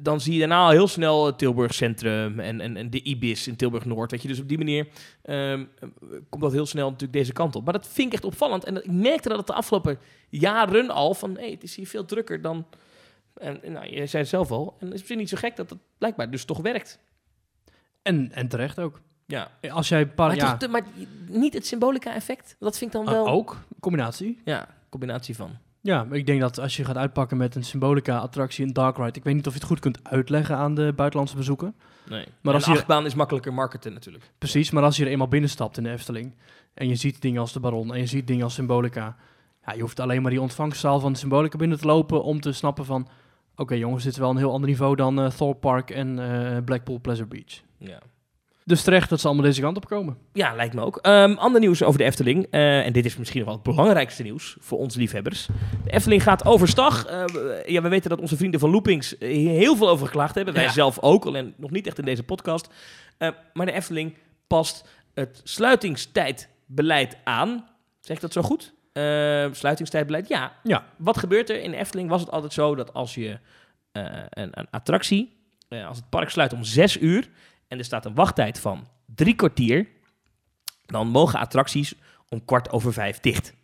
dan 0.00 0.20
zie 0.20 0.32
je 0.32 0.38
daarna 0.38 0.64
al 0.64 0.70
heel 0.70 0.88
snel 0.88 1.26
het 1.26 1.38
Tilburg 1.38 1.74
Centrum 1.74 2.40
en, 2.40 2.60
en, 2.60 2.76
en 2.76 2.90
de 2.90 3.02
Ibis 3.02 3.48
in 3.48 3.56
Tilburg 3.56 3.84
Noord. 3.84 4.10
Weet 4.10 4.22
je, 4.22 4.28
dus 4.28 4.40
op 4.40 4.48
die 4.48 4.58
manier 4.58 4.88
um, 5.24 5.68
komt 6.28 6.42
dat 6.42 6.52
heel 6.52 6.66
snel 6.66 6.86
natuurlijk 6.86 7.18
deze 7.18 7.32
kant 7.32 7.56
op. 7.56 7.64
Maar 7.64 7.72
dat 7.72 7.88
vind 7.88 8.06
ik 8.06 8.12
echt 8.12 8.24
opvallend. 8.24 8.64
En 8.64 8.76
ik 8.76 8.90
merkte 8.90 9.28
dat 9.28 9.38
het 9.38 9.46
de 9.46 9.52
afgelopen 9.52 9.98
jaren 10.28 10.90
al 10.90 11.14
van, 11.14 11.36
hey, 11.36 11.50
het 11.50 11.62
is 11.62 11.76
hier 11.76 11.86
veel 11.86 12.04
drukker 12.04 12.42
dan... 12.42 12.66
En, 13.34 13.60
nou, 13.66 13.86
je 13.86 14.06
zei 14.06 14.22
het 14.22 14.28
zelf 14.28 14.50
al. 14.50 14.76
En 14.78 14.84
het 14.84 14.94
is 14.94 14.98
misschien 14.98 15.18
niet 15.18 15.28
zo 15.28 15.36
gek 15.36 15.56
dat 15.56 15.70
het 15.70 15.78
blijkbaar 15.98 16.30
dus 16.30 16.44
toch 16.44 16.58
werkt. 16.58 16.98
En, 18.02 18.32
en 18.32 18.48
terecht 18.48 18.78
ook. 18.78 19.00
Ja. 19.26 19.50
Als 19.70 19.88
jij 19.88 20.06
paar, 20.06 20.26
maar, 20.26 20.36
ja. 20.36 20.68
maar 20.70 20.82
niet 21.28 21.54
het 21.54 21.66
symbolica-effect. 21.66 22.56
Dat 22.58 22.78
vind 22.78 22.94
ik 22.94 23.04
dan 23.04 23.14
wel... 23.14 23.26
Uh, 23.26 23.32
ook, 23.32 23.56
combinatie. 23.80 24.40
Ja, 24.44 24.68
combinatie 24.88 25.36
van. 25.36 25.58
Ja, 25.82 26.06
ik 26.10 26.26
denk 26.26 26.40
dat 26.40 26.58
als 26.58 26.76
je 26.76 26.84
gaat 26.84 26.96
uitpakken 26.96 27.36
met 27.36 27.54
een 27.54 27.64
symbolica-attractie 27.64 28.66
in 28.66 28.72
Dark 28.72 28.96
Ride... 28.96 29.18
Ik 29.18 29.24
weet 29.24 29.34
niet 29.34 29.46
of 29.46 29.52
je 29.52 29.58
het 29.58 29.68
goed 29.68 29.80
kunt 29.80 29.98
uitleggen 30.02 30.56
aan 30.56 30.74
de 30.74 30.92
buitenlandse 30.96 31.36
bezoeker. 31.36 31.72
Nee, 32.08 32.26
maar 32.42 32.54
als 32.54 32.66
een 32.66 32.72
achtbaan 32.72 33.06
is 33.06 33.14
makkelijker 33.14 33.54
marketen 33.54 33.92
natuurlijk. 33.92 34.30
Precies, 34.38 34.70
maar 34.70 34.82
als 34.82 34.96
je 34.96 35.04
er 35.04 35.10
eenmaal 35.10 35.28
binnenstapt 35.28 35.76
in 35.76 35.82
de 35.82 35.90
Efteling... 35.90 36.34
en 36.74 36.88
je 36.88 36.94
ziet 36.94 37.22
dingen 37.22 37.40
als 37.40 37.52
de 37.52 37.60
Baron 37.60 37.94
en 37.94 37.98
je 37.98 38.06
ziet 38.06 38.26
dingen 38.26 38.44
als 38.44 38.54
symbolica... 38.54 39.16
Ja, 39.66 39.72
je 39.72 39.80
hoeft 39.80 40.00
alleen 40.00 40.22
maar 40.22 40.30
die 40.30 40.40
ontvangstzaal 40.40 41.00
van 41.00 41.12
de 41.12 41.18
symbolica 41.18 41.56
binnen 41.58 41.78
te 41.78 41.86
lopen... 41.86 42.22
om 42.22 42.40
te 42.40 42.52
snappen 42.52 42.84
van... 42.84 43.08
Oké 43.56 43.74
jongens, 43.74 44.04
dit 44.04 44.12
is 44.12 44.18
wel 44.18 44.30
een 44.30 44.36
heel 44.36 44.52
ander 44.52 44.68
niveau 44.68 44.96
dan 44.96 45.20
uh, 45.20 45.26
Thorpe 45.26 45.60
Park 45.60 45.90
en 45.90 46.18
uh, 46.18 46.56
Blackpool 46.64 47.00
Pleasure 47.00 47.28
Beach. 47.28 47.62
Ja. 47.78 47.98
Dus 48.70 48.82
terecht 48.82 49.08
dat 49.08 49.20
ze 49.20 49.26
allemaal 49.26 49.44
deze 49.44 49.60
kant 49.60 49.76
op 49.76 49.86
komen. 49.86 50.16
Ja, 50.32 50.54
lijkt 50.54 50.74
me 50.74 50.80
ook. 50.80 50.98
Um, 51.02 51.38
ander 51.38 51.60
nieuws 51.60 51.82
over 51.82 51.98
de 51.98 52.04
Efteling. 52.04 52.46
Uh, 52.50 52.86
en 52.86 52.92
dit 52.92 53.04
is 53.04 53.16
misschien 53.16 53.44
wel 53.44 53.54
het 53.54 53.62
belangrijkste 53.62 54.22
nieuws 54.22 54.56
voor 54.60 54.78
ons 54.78 54.94
liefhebbers. 54.94 55.48
De 55.84 55.90
Efteling 55.90 56.22
gaat 56.22 56.44
overstag. 56.44 57.10
Uh, 57.10 57.24
ja, 57.66 57.82
we 57.82 57.88
weten 57.88 58.10
dat 58.10 58.20
onze 58.20 58.36
vrienden 58.36 58.60
van 58.60 58.70
Loopings 58.70 59.14
hier 59.18 59.50
heel 59.50 59.76
veel 59.76 59.88
over 59.88 60.06
geklaagd 60.06 60.34
hebben. 60.34 60.54
Wij 60.54 60.62
ja. 60.62 60.70
zelf 60.70 60.98
ook, 61.00 61.24
alleen 61.24 61.54
nog 61.56 61.70
niet 61.70 61.86
echt 61.86 61.98
in 61.98 62.04
deze 62.04 62.22
podcast. 62.22 62.68
Uh, 63.18 63.28
maar 63.52 63.66
de 63.66 63.72
Efteling 63.72 64.16
past 64.46 64.88
het 65.14 65.40
sluitingstijdbeleid 65.44 67.16
aan. 67.24 67.68
Zeg 68.00 68.16
ik 68.16 68.22
dat 68.22 68.32
zo 68.32 68.42
goed? 68.42 68.72
sluitingstijdbeleid, 69.52 70.28
ja. 70.28 70.52
ja. 70.62 70.84
Wat 70.96 71.18
gebeurt 71.18 71.50
er? 71.50 71.62
In 71.62 71.70
de 71.70 71.76
Efteling 71.76 72.08
was 72.08 72.20
het 72.20 72.30
altijd 72.30 72.52
zo 72.52 72.74
dat 72.74 72.94
als 72.94 73.14
je 73.14 73.38
een, 73.92 74.50
een, 74.50 74.66
attractie... 74.70 75.36
als 75.68 75.96
het 75.96 76.08
park 76.08 76.30
sluit 76.30 76.52
om 76.52 76.64
zes 76.64 77.00
uur 77.00 77.28
en 77.70 77.78
er 77.78 77.84
staat 77.84 78.04
een 78.04 78.14
wachttijd 78.14 78.60
van 78.60 78.88
drie 79.06 79.34
kwartier, 79.34 79.88
dan 80.86 81.08
mogen 81.08 81.38
attracties 81.38 81.94
om 82.28 82.44
kwart 82.44 82.70
over 82.70 82.92
vijf 82.92 83.20
dicht. 83.20 83.54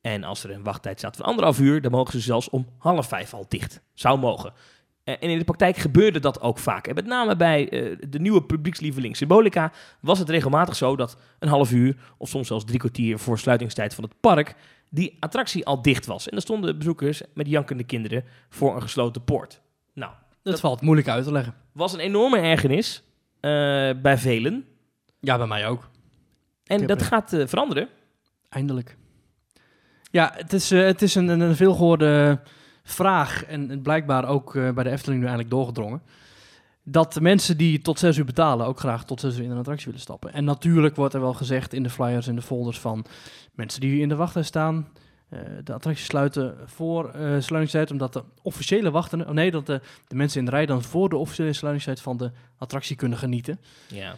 En 0.00 0.24
als 0.24 0.44
er 0.44 0.50
een 0.50 0.62
wachttijd 0.62 0.98
staat 0.98 1.16
van 1.16 1.26
anderhalf 1.26 1.58
uur, 1.60 1.82
dan 1.82 1.90
mogen 1.90 2.12
ze 2.12 2.20
zelfs 2.20 2.50
om 2.50 2.66
half 2.78 3.08
vijf 3.08 3.34
al 3.34 3.44
dicht. 3.48 3.80
Zou 3.94 4.18
mogen. 4.18 4.52
En 5.04 5.20
in 5.20 5.38
de 5.38 5.44
praktijk 5.44 5.76
gebeurde 5.76 6.20
dat 6.20 6.40
ook 6.40 6.58
vaak. 6.58 6.86
En 6.86 6.94
met 6.94 7.06
name 7.06 7.36
bij 7.36 7.72
uh, 7.72 7.96
de 8.08 8.18
nieuwe 8.18 8.42
publiekslieveling 8.42 9.16
Symbolica 9.16 9.72
was 10.00 10.18
het 10.18 10.28
regelmatig 10.28 10.76
zo 10.76 10.96
dat 10.96 11.16
een 11.38 11.48
half 11.48 11.72
uur 11.72 11.96
of 12.18 12.28
soms 12.28 12.46
zelfs 12.46 12.64
drie 12.64 12.78
kwartier 12.78 13.18
voor 13.18 13.38
sluitingstijd 13.38 13.94
van 13.94 14.04
het 14.04 14.20
park 14.20 14.54
die 14.90 15.16
attractie 15.20 15.66
al 15.66 15.82
dicht 15.82 16.06
was. 16.06 16.24
En 16.24 16.32
dan 16.32 16.40
stonden 16.40 16.78
bezoekers 16.78 17.22
met 17.34 17.48
jankende 17.48 17.84
kinderen 17.84 18.24
voor 18.48 18.74
een 18.74 18.82
gesloten 18.82 19.24
poort. 19.24 19.60
Nou, 19.94 20.12
dat, 20.42 20.52
dat 20.52 20.60
valt 20.60 20.80
moeilijk 20.80 21.08
uit 21.08 21.24
te 21.24 21.32
leggen. 21.32 21.54
Was 21.72 21.92
een 21.92 22.00
enorme 22.00 22.38
ergernis. 22.38 23.02
Uh, 23.44 23.50
bij 24.02 24.18
velen. 24.18 24.64
Ja, 25.20 25.36
bij 25.36 25.46
mij 25.46 25.66
ook. 25.66 25.88
En 26.64 26.86
dat 26.86 27.02
gaat 27.02 27.32
uh, 27.32 27.46
veranderen. 27.46 27.88
Eindelijk. 28.48 28.96
Ja, 30.10 30.32
het 30.36 30.52
is, 30.52 30.72
uh, 30.72 30.84
het 30.84 31.02
is 31.02 31.14
een, 31.14 31.28
een 31.28 31.56
veelgehoorde 31.56 32.40
vraag 32.82 33.44
en 33.44 33.82
blijkbaar 33.82 34.28
ook 34.28 34.52
bij 34.52 34.84
de 34.84 34.90
Efteling 34.90 35.20
nu 35.20 35.26
eindelijk 35.26 35.54
doorgedrongen. 35.54 36.02
Dat 36.84 37.12
de 37.12 37.20
mensen 37.20 37.56
die 37.56 37.78
tot 37.78 37.98
zes 37.98 38.16
uur 38.16 38.24
betalen 38.24 38.66
ook 38.66 38.78
graag 38.78 39.04
tot 39.04 39.20
zes 39.20 39.36
uur 39.36 39.44
in 39.44 39.50
een 39.50 39.58
attractie 39.58 39.86
willen 39.86 40.00
stappen. 40.00 40.32
En 40.32 40.44
natuurlijk 40.44 40.96
wordt 40.96 41.14
er 41.14 41.20
wel 41.20 41.34
gezegd 41.34 41.72
in 41.72 41.82
de 41.82 41.90
flyers 41.90 42.26
en 42.26 42.34
de 42.34 42.42
folders 42.42 42.80
van 42.80 43.04
mensen 43.54 43.80
die 43.80 44.00
in 44.00 44.08
de 44.08 44.16
wachtrij 44.16 44.42
staan. 44.42 44.88
De 45.64 45.72
attracties 45.72 46.06
sluiten 46.06 46.56
voor 46.64 47.10
sluitingstijd, 47.14 47.90
omdat 47.90 48.12
de 48.12 48.24
officiële 48.42 48.90
wachten... 48.90 49.28
Oh 49.28 49.34
nee, 49.34 49.50
dat 49.50 49.66
de, 49.66 49.80
de 50.08 50.14
mensen 50.14 50.38
in 50.38 50.44
de 50.44 50.50
rij 50.50 50.66
dan 50.66 50.82
voor 50.82 51.08
de 51.08 51.16
officiële 51.16 51.52
sluitingstijd 51.52 52.00
van 52.00 52.16
de 52.16 52.30
attractie 52.58 52.96
kunnen 52.96 53.18
genieten. 53.18 53.60
Ja. 53.88 54.16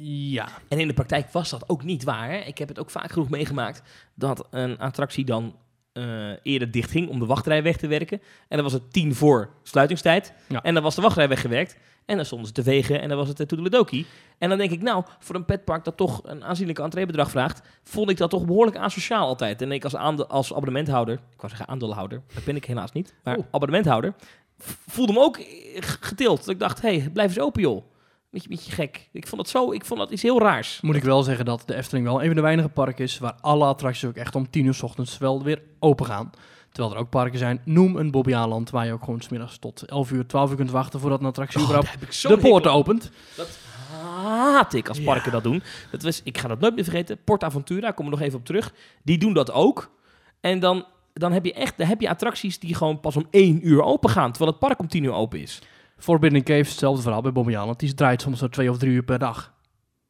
Ja. 0.00 0.48
En 0.68 0.78
in 0.78 0.88
de 0.88 0.94
praktijk 0.94 1.30
was 1.30 1.50
dat 1.50 1.68
ook 1.68 1.84
niet 1.84 2.04
waar. 2.04 2.30
Hè? 2.30 2.36
Ik 2.38 2.58
heb 2.58 2.68
het 2.68 2.78
ook 2.78 2.90
vaak 2.90 3.12
genoeg 3.12 3.28
meegemaakt 3.28 3.82
dat 4.14 4.46
een 4.50 4.78
attractie 4.78 5.24
dan 5.24 5.56
uh, 5.92 6.32
eerder 6.42 6.70
dicht 6.70 6.90
ging 6.90 7.08
om 7.08 7.18
de 7.18 7.26
wachtrij 7.26 7.62
weg 7.62 7.76
te 7.76 7.86
werken. 7.86 8.20
En 8.48 8.56
dan 8.56 8.62
was 8.62 8.72
het 8.72 8.92
tien 8.92 9.14
voor 9.14 9.50
sluitingstijd. 9.62 10.32
Ja. 10.48 10.62
En 10.62 10.74
dan 10.74 10.82
was 10.82 10.94
de 10.94 11.02
wachtrij 11.02 11.28
weggewerkt. 11.28 11.76
En 12.08 12.16
dan 12.16 12.24
stonden 12.24 12.46
ze 12.46 12.52
te 12.52 12.62
vegen 12.62 13.00
en 13.00 13.08
dan 13.08 13.18
was 13.18 13.28
het 13.28 13.40
uh, 13.40 13.46
toedeledokie. 13.46 14.06
En 14.38 14.48
dan 14.48 14.58
denk 14.58 14.70
ik, 14.70 14.82
nou, 14.82 15.04
voor 15.18 15.34
een 15.34 15.44
petpark 15.44 15.84
dat 15.84 15.96
toch 15.96 16.20
een 16.24 16.44
aanzienlijke 16.44 16.82
entreebedrag 16.82 17.30
vraagt, 17.30 17.60
vond 17.82 18.10
ik 18.10 18.16
dat 18.16 18.30
toch 18.30 18.44
behoorlijk 18.44 18.76
asociaal 18.76 19.26
altijd. 19.26 19.62
En 19.62 19.72
ik 19.72 19.84
als, 19.84 19.94
als 20.28 20.54
abonnementhouder, 20.54 21.14
ik 21.14 21.40
wou 21.40 21.48
zeggen 21.48 21.68
aandeelhouder, 21.68 22.22
dat 22.34 22.44
ben 22.44 22.56
ik 22.56 22.64
helaas 22.64 22.92
niet, 22.92 23.14
maar 23.24 23.38
abonnementhouder, 23.50 24.14
voelde 24.86 25.12
me 25.12 25.18
ook 25.18 25.38
getild. 25.80 26.48
Ik 26.48 26.58
dacht, 26.58 26.82
hé, 26.82 26.98
hey, 26.98 27.10
blijf 27.10 27.28
eens 27.28 27.40
open 27.40 27.62
joh. 27.62 27.82
Beetje, 28.30 28.48
beetje 28.48 28.72
gek. 28.72 29.08
Ik 29.12 29.26
vond 29.26 29.40
het 29.40 29.50
zo, 29.50 29.72
ik 29.72 29.84
vond 29.84 30.00
dat 30.00 30.10
iets 30.10 30.22
heel 30.22 30.40
raars. 30.40 30.80
Moet 30.80 30.96
ik 30.96 31.02
wel 31.02 31.22
zeggen 31.22 31.44
dat 31.44 31.62
de 31.66 31.74
Efteling 31.74 32.06
wel 32.06 32.20
een 32.20 32.26
van 32.26 32.36
de 32.36 32.42
weinige 32.42 32.68
parken 32.68 33.04
is 33.04 33.18
waar 33.18 33.34
alle 33.40 33.64
attracties 33.64 34.04
ook 34.04 34.16
echt 34.16 34.34
om 34.34 34.50
tien 34.50 34.64
uur 34.64 34.74
s 34.74 34.82
ochtends 34.82 35.18
wel 35.18 35.42
weer 35.42 35.62
open 35.78 36.06
gaan. 36.06 36.30
Terwijl 36.72 36.94
er 36.94 37.00
ook 37.00 37.10
parken 37.10 37.38
zijn, 37.38 37.60
noem 37.64 37.96
een 37.96 38.10
Bobby 38.10 38.34
Aland, 38.34 38.70
waar 38.70 38.86
je 38.86 38.92
ook 38.92 39.04
gewoon 39.04 39.20
smiddags 39.20 39.58
tot 39.58 39.82
11 39.82 40.10
uur, 40.10 40.26
12 40.26 40.50
uur 40.50 40.56
kunt 40.56 40.70
wachten 40.70 41.00
voordat 41.00 41.20
een 41.20 41.26
attractie 41.26 41.60
Oh, 41.60 41.64
überhaupt 41.64 42.22
de 42.22 42.38
poorten 42.38 42.72
opent. 42.72 43.10
Dat 43.36 43.58
haat 44.22 44.74
ik 44.74 44.88
als 44.88 45.02
parken 45.02 45.24
Ja. 45.24 45.30
dat 45.30 45.42
doen. 45.42 45.62
Dat 45.90 46.02
was, 46.02 46.20
ik 46.24 46.38
ga 46.38 46.48
dat 46.48 46.60
nooit 46.60 46.74
meer 46.74 46.84
vergeten. 46.84 47.18
PortAventura, 47.24 47.90
kom 47.90 48.04
er 48.04 48.10
nog 48.10 48.20
even 48.20 48.38
op 48.38 48.44
terug. 48.44 48.72
Die 49.02 49.18
doen 49.18 49.32
dat 49.32 49.52
ook. 49.52 49.90
En 50.40 50.58
dan, 50.60 50.84
dan 51.12 51.32
heb 51.32 51.44
je 51.44 51.52
echt 51.52 51.78
dan 51.78 51.86
heb 51.86 52.00
je 52.00 52.08
attracties 52.08 52.58
die 52.58 52.74
gewoon 52.74 53.00
pas 53.00 53.16
om 53.16 53.26
1 53.30 53.66
uur 53.68 53.82
open 53.82 54.10
gaan, 54.10 54.30
terwijl 54.30 54.50
het 54.50 54.60
park 54.60 54.78
om 54.78 54.88
10 54.88 55.04
uur 55.04 55.12
open 55.12 55.40
is. 55.40 55.58
Forbidden 55.98 56.42
Cave, 56.42 56.58
hetzelfde 56.58 57.02
verhaal 57.02 57.22
bij 57.22 57.32
Bobby 57.32 57.56
Aland. 57.56 57.80
Die 57.80 57.94
draait 57.94 58.22
soms 58.22 58.38
zo 58.38 58.48
twee 58.48 58.70
of 58.70 58.78
drie 58.78 58.92
uur 58.92 59.02
per 59.02 59.18
dag. 59.18 59.52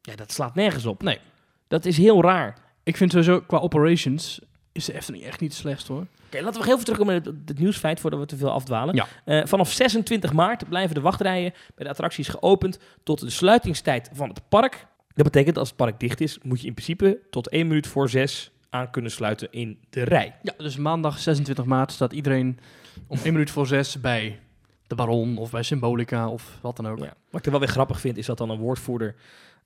Ja, 0.01 0.15
dat 0.15 0.31
slaat 0.31 0.55
nergens 0.55 0.85
op. 0.85 1.03
Nee. 1.03 1.19
Dat 1.67 1.85
is 1.85 1.97
heel 1.97 2.21
raar. 2.21 2.57
Ik 2.83 2.97
vind 2.97 3.11
sowieso 3.11 3.41
qua 3.41 3.57
operations 3.57 4.41
is 4.71 4.85
de 4.85 4.93
Efteling 4.93 5.23
echt 5.23 5.39
niet 5.39 5.53
slecht 5.53 5.87
hoor. 5.87 6.05
Oké, 6.25 6.41
laten 6.41 6.59
we 6.59 6.65
heel 6.65 6.73
even 6.73 6.85
terugkomen 6.85 7.13
met 7.13 7.25
het, 7.25 7.35
het 7.45 7.59
nieuwsfeit 7.59 7.99
voordat 7.99 8.19
we 8.19 8.25
te 8.25 8.37
veel 8.37 8.51
afdwalen. 8.51 8.95
Ja. 8.95 9.07
Eh, 9.25 9.45
vanaf 9.45 9.71
26 9.71 10.33
maart 10.33 10.69
blijven 10.69 10.95
de 10.95 11.01
wachtrijen 11.01 11.53
bij 11.75 11.85
de 11.85 11.89
attracties 11.89 12.27
geopend 12.27 12.79
tot 13.03 13.19
de 13.19 13.29
sluitingstijd 13.29 14.09
van 14.13 14.29
het 14.29 14.41
park. 14.49 14.87
Dat 15.15 15.25
betekent 15.25 15.57
als 15.57 15.67
het 15.67 15.77
park 15.77 15.99
dicht 15.99 16.21
is, 16.21 16.37
moet 16.41 16.61
je 16.61 16.67
in 16.67 16.73
principe 16.73 17.19
tot 17.29 17.49
1 17.49 17.67
minuut 17.67 17.87
voor 17.87 18.09
6 18.09 18.51
aan 18.69 18.91
kunnen 18.91 19.11
sluiten 19.11 19.47
in 19.51 19.79
de 19.89 20.03
rij. 20.03 20.35
Ja, 20.41 20.53
dus 20.57 20.77
maandag 20.77 21.19
26 21.19 21.65
maart 21.65 21.91
staat 21.91 22.13
iedereen 22.13 22.59
om 23.07 23.19
1 23.23 23.33
minuut 23.33 23.51
voor 23.51 23.67
6 23.67 24.01
bij 24.01 24.39
de 24.87 24.95
Baron 24.95 25.37
of 25.37 25.51
bij 25.51 25.63
Symbolica 25.63 26.29
of 26.29 26.57
wat 26.61 26.75
dan 26.75 26.87
ook. 26.87 26.99
Ja. 26.99 27.13
Wat 27.29 27.39
ik 27.39 27.45
er 27.45 27.51
wel 27.51 27.59
weer 27.59 27.69
grappig 27.69 27.99
vind, 27.99 28.17
is 28.17 28.25
dat 28.25 28.37
dan 28.37 28.49
een 28.49 28.59
woordvoerder 28.59 29.15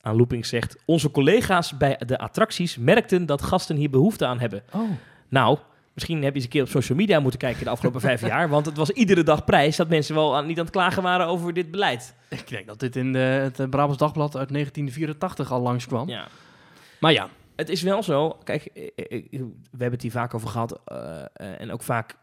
aan 0.04 0.16
Looping 0.16 0.45
zegt... 0.45 0.76
Onze 0.86 1.12
collega's 1.12 1.78
bij 1.78 1.99
de 2.06 2.18
attracties 2.18 2.78
merkten 2.78 3.26
dat 3.26 3.41
gasten 3.41 3.76
hier 3.76 3.89
behoefte 3.89 4.26
aan 4.26 4.39
hebben. 4.39 4.64
Oh. 4.74 4.89
Nou, 5.30 5.58
misschien 5.93 6.16
heb 6.24 6.30
je 6.30 6.36
eens 6.36 6.43
een 6.43 6.49
keer 6.49 6.62
op 6.62 6.68
social 6.70 6.97
media 6.97 7.20
moeten 7.20 7.39
kijken 7.39 7.64
de 7.64 7.70
afgelopen 7.70 8.01
vijf 8.01 8.22
jaar. 8.32 8.49
Want 8.49 8.66
het 8.66 8.78
was 8.78 8.89
iedere 8.89 9.24
dag 9.24 9.43
prijs 9.43 9.76
dat 9.76 9.89
mensen 9.89 10.16
wel 10.16 10.36
aan, 10.36 10.45
niet 10.45 10.58
aan 10.58 10.64
het 10.66 10.74
klagen 10.74 11.04
waren 11.04 11.28
over 11.28 11.54
dit 11.54 11.72
beleid. 11.72 12.16
Ik 12.30 12.47
denk 12.49 12.68
dat 12.68 12.80
dit 12.80 12.95
in 12.95 13.14
de, 13.14 13.20
het 13.20 13.60
eh, 13.60 13.70
Brabants 13.70 13.97
Dagblad 13.97 14.36
uit 14.38 14.49
1984 14.49 15.51
al 15.51 15.62
langskwam. 15.62 16.10
Ja. 16.10 16.28
Maar 16.99 17.12
ja, 17.12 17.30
Het 17.56 17.70
is 17.70 17.82
wel 17.82 18.04
zo, 18.04 18.30
kijk, 18.43 18.66
eh, 18.66 18.84
eh, 18.95 19.24
we 19.32 19.47
hebben 19.70 19.91
het 19.91 20.01
hier 20.01 20.12
vaak 20.12 20.34
over 20.34 20.47
gehad. 20.47 20.80
eh, 20.86 21.22
eh, 21.34 21.62
en 21.62 21.72
ook 21.72 21.84
vaak 21.84 22.16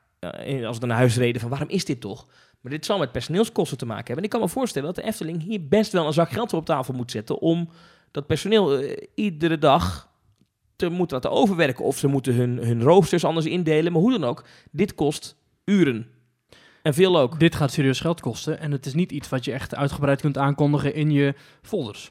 als 0.66 0.78
we 0.78 0.87
naar 0.87 0.97
huis 0.97 1.16
reden 1.16 1.41
van 1.41 1.51
waarom 1.51 1.68
is 1.68 1.85
dit 1.85 2.01
toch? 2.01 2.26
Maar 2.61 2.73
dit 2.73 2.85
zal 2.85 2.99
met 2.99 3.13
personeelskosten 3.13 3.79
te 3.79 3.87
maken 3.87 4.07
hebben. 4.07 4.17
En 4.17 4.25
ik 4.25 4.31
kan 4.31 4.41
me 4.41 4.49
voorstellen 4.49 4.95
dat 4.95 5.05
de 5.05 5.11
Efteling 5.11 5.43
hier 5.43 5.69
best 5.69 5.93
wel 5.93 6.07
een 6.07 6.13
zak 6.13 6.31
geld 6.31 6.51
voor 6.51 6.59
op 6.59 6.65
tafel 6.65 6.95
moet 6.95 7.11
zetten... 7.11 7.39
om 7.39 7.69
dat 8.11 8.27
personeel 8.27 8.79
eh, 8.79 9.07
iedere 9.15 9.59
dag 9.59 10.09
te 10.77 10.89
moeten 10.89 11.17
laten 11.17 11.31
overwerken. 11.31 11.85
Of 11.85 11.99
ze 11.99 12.07
moeten 12.07 12.35
hun, 12.35 12.59
hun 12.59 12.83
roosters 12.83 13.25
anders 13.25 13.47
indelen. 13.47 13.93
Maar 13.93 14.01
hoe 14.01 14.11
dan 14.11 14.25
ook, 14.25 14.45
dit 14.71 14.95
kost 14.95 15.37
uren. 15.65 16.07
En 16.83 16.95
veel 16.95 17.19
ook. 17.19 17.41
dit 17.41 17.55
gaat 17.55 17.73
serieus 17.73 18.01
geld 18.01 18.21
kosten. 18.21 18.61
En 18.61 18.73
het 18.73 18.87
is 18.87 18.95
niet 18.95 19.13
iets 19.13 19.29
wat 19.29 19.45
je 19.45 19.53
echt 19.53 19.75
uitgebreid 19.75 20.21
kunt 20.21 20.39
aankondigen 20.39 20.95
in 20.95 21.11
je 21.11 21.35
folders. 21.63 22.11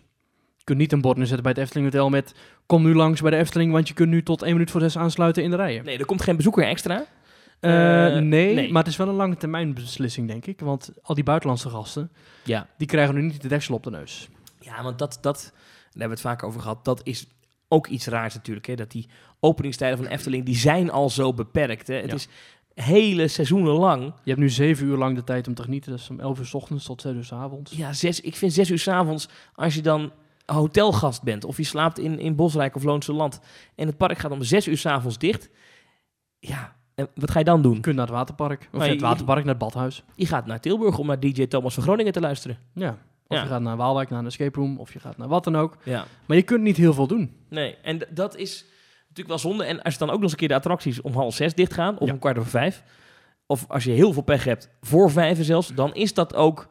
Je 0.58 0.64
kunt 0.64 0.78
niet 0.78 0.92
een 0.92 1.02
bord 1.02 1.18
neerzetten 1.18 1.44
bij 1.44 1.52
het 1.52 1.62
Efteling 1.62 1.92
Hotel 1.92 2.10
met... 2.10 2.34
Kom 2.66 2.84
nu 2.84 2.96
langs 2.96 3.22
bij 3.22 3.32
de 3.32 3.38
Efteling, 3.38 3.72
want 3.72 3.88
je 3.88 3.94
kunt 3.94 4.10
nu 4.10 4.24
tot 4.24 4.42
1 4.42 4.54
minuut 4.54 4.72
voor 4.72 4.82
6 4.82 4.98
aansluiten 4.98 5.44
in 5.44 5.50
de 5.50 5.56
rijen. 5.56 5.86
Nee, 5.86 5.98
er 5.98 6.06
komt 6.06 6.22
geen 6.22 6.36
bezoeker 6.36 6.64
extra. 6.64 7.06
Eh, 7.60 8.06
Eh, 8.18 8.24
nee, 8.24 8.54
nee. 8.56 8.72
maar 8.72 8.84
het 8.84 8.92
is 8.92 8.98
wel 8.98 9.08
een 9.08 9.16
lange 9.16 9.38
termijn 9.38 9.74
beslissing, 9.74 10.28
denk 10.28 10.46
ik. 10.46 10.60
Want 10.60 10.92
al 11.02 11.16
die 11.16 11.24
buitenlandse 11.24 11.70
gasten, 11.70 12.12
Ja. 12.44 12.68
die 12.78 12.88
krijgen 12.88 13.16
nu 13.16 13.22
niet 13.22 13.42
de 13.42 13.48
deksel 13.48 13.76
op 13.76 13.84
de 13.84 13.90
neus. 13.90 14.30
Ja, 14.60 14.84
want 14.84 15.00
dat, 15.00 15.18
dat, 15.22 15.42
daar 15.44 15.52
hebben 15.84 16.02
we 16.08 16.14
het 16.14 16.22
vaak 16.22 16.44
over 16.44 16.62
gehad. 16.62 16.86
Dat 16.86 17.02
is 17.04 17.28
ook 17.68 17.88
iets 17.88 18.08
raars 18.08 18.34
natuurlijk. 18.34 18.66
Hè? 18.66 18.76
Dat 18.76 18.92
die 18.92 19.10
openingstijden 19.40 19.98
van 19.98 20.08
Efteling, 20.08 20.46
die 20.46 20.56
zijn 20.56 20.92
al 20.92 21.10
zo 21.10 21.34
beperkt. 21.34 21.88
Hè? 21.88 21.96
Het 21.96 22.10
Ja. 22.10 22.14
is 22.16 22.28
hele 22.74 23.28
seizoenen 23.28 23.74
lang. 23.74 24.04
Je 24.04 24.30
hebt 24.30 24.40
nu 24.40 24.50
zeven 24.50 24.86
uur 24.88 24.98
lang 24.98 25.16
de 25.16 25.24
tijd 25.24 25.48
om 25.48 25.54
te 25.54 25.64
genieten. 25.64 25.92
Dat 25.92 26.00
is 26.00 26.10
om 26.10 26.20
11 26.20 26.40
uur 26.40 26.46
s 26.46 26.54
ochtends 26.54 26.86
tot 26.86 27.02
6 27.02 27.14
uur 27.16 27.24
s 27.24 27.32
avonds. 27.34 27.72
Ja, 27.76 27.94
zes, 27.94 28.22
ik 28.22 28.36
vind 28.36 28.54
zes 28.54 28.70
uur 28.70 28.80
's 28.80 28.88
avonds, 28.88 29.28
als 29.54 29.76
je 29.76 29.82
dan 29.82 30.12
hotelgast 30.46 31.24
bent... 31.24 31.46
of 31.46 31.58
je 31.58 31.64
slaapt 31.64 32.00
in, 32.00 32.20
in 32.20 32.36
Bosrijk 32.36 32.76
of 32.76 32.84
Loonse 32.84 33.14
Land... 33.14 33.40
en 33.76 33.88
het 33.88 33.98
park 33.98 34.18
gaat 34.18 34.32
om 34.32 34.44
zes 34.44 34.68
uur 34.68 34.78
's 34.78 34.86
avonds 34.86 35.18
dicht... 35.18 35.50
Ja, 36.40 36.76
en 37.00 37.08
wat 37.16 37.32
ga 37.32 37.40
je 37.40 37.46
dan 37.46 37.62
doen? 37.62 37.74
Je 37.74 37.80
kunt 37.80 37.96
naar 37.96 38.06
het 38.06 38.16
waterpark. 38.16 38.70
Of 38.74 38.86
het 38.86 39.02
waterpark, 39.02 39.40
naar 39.46 39.54
het 39.56 39.64
badhuis. 39.64 40.04
Je 40.16 40.26
gaat 40.26 40.46
naar 40.46 40.60
Tilburg 40.60 40.98
om 40.98 41.08
naar 41.08 41.20
DJ 41.20 41.48
Thomas 41.48 41.74
van 41.74 41.84
Groningen 41.84 42.12
te 42.14 42.20
luisteren. 42.20 42.58
Ja. 42.74 42.98
Of 43.28 43.38
Ja. 43.38 43.44
je 43.44 43.50
gaat 43.50 43.62
naar 43.62 43.78
Waalwijk, 43.78 44.10
naar 44.10 44.20
een 44.20 44.26
escape 44.26 44.60
room. 44.60 44.78
Of 44.80 44.94
je 44.94 45.00
gaat 45.00 45.18
naar 45.18 45.28
wat 45.28 45.44
dan 45.44 45.58
ook. 45.58 45.78
Ja. 45.84 46.06
Maar 46.26 46.38
je 46.38 46.44
kunt 46.44 46.62
niet 46.64 46.78
heel 46.78 46.94
veel 46.94 47.08
doen. 47.08 47.36
Nee, 47.50 47.76
en 47.82 48.00
dat 48.10 48.36
is 48.36 48.66
natuurlijk 49.02 49.28
wel 49.28 49.38
zonde. 49.38 49.64
En 49.64 49.82
als 49.82 49.94
je 49.94 50.00
dan 50.00 50.08
ook 50.10 50.14
nog 50.16 50.24
eens 50.24 50.32
een 50.32 50.38
keer 50.38 50.48
de 50.48 50.54
attracties 50.54 51.02
om 51.02 51.14
half 51.14 51.36
zes 51.36 51.54
dicht 51.56 51.74
gaan, 51.74 51.98
of 52.00 52.08
Ja. 52.08 52.14
om 52.14 52.20
kwart 52.20 52.38
over 52.38 52.50
vijf, 52.50 52.84
of 53.46 53.66
als 53.68 53.84
je 53.84 53.92
heel 53.92 54.14
veel 54.14 54.22
pech 54.22 54.44
hebt, 54.44 54.70
voor 54.82 55.12
vijf 55.12 55.44
zelfs, 55.44 55.68
dan 55.74 55.94
is 55.94 56.14
dat 56.14 56.36
ook 56.36 56.68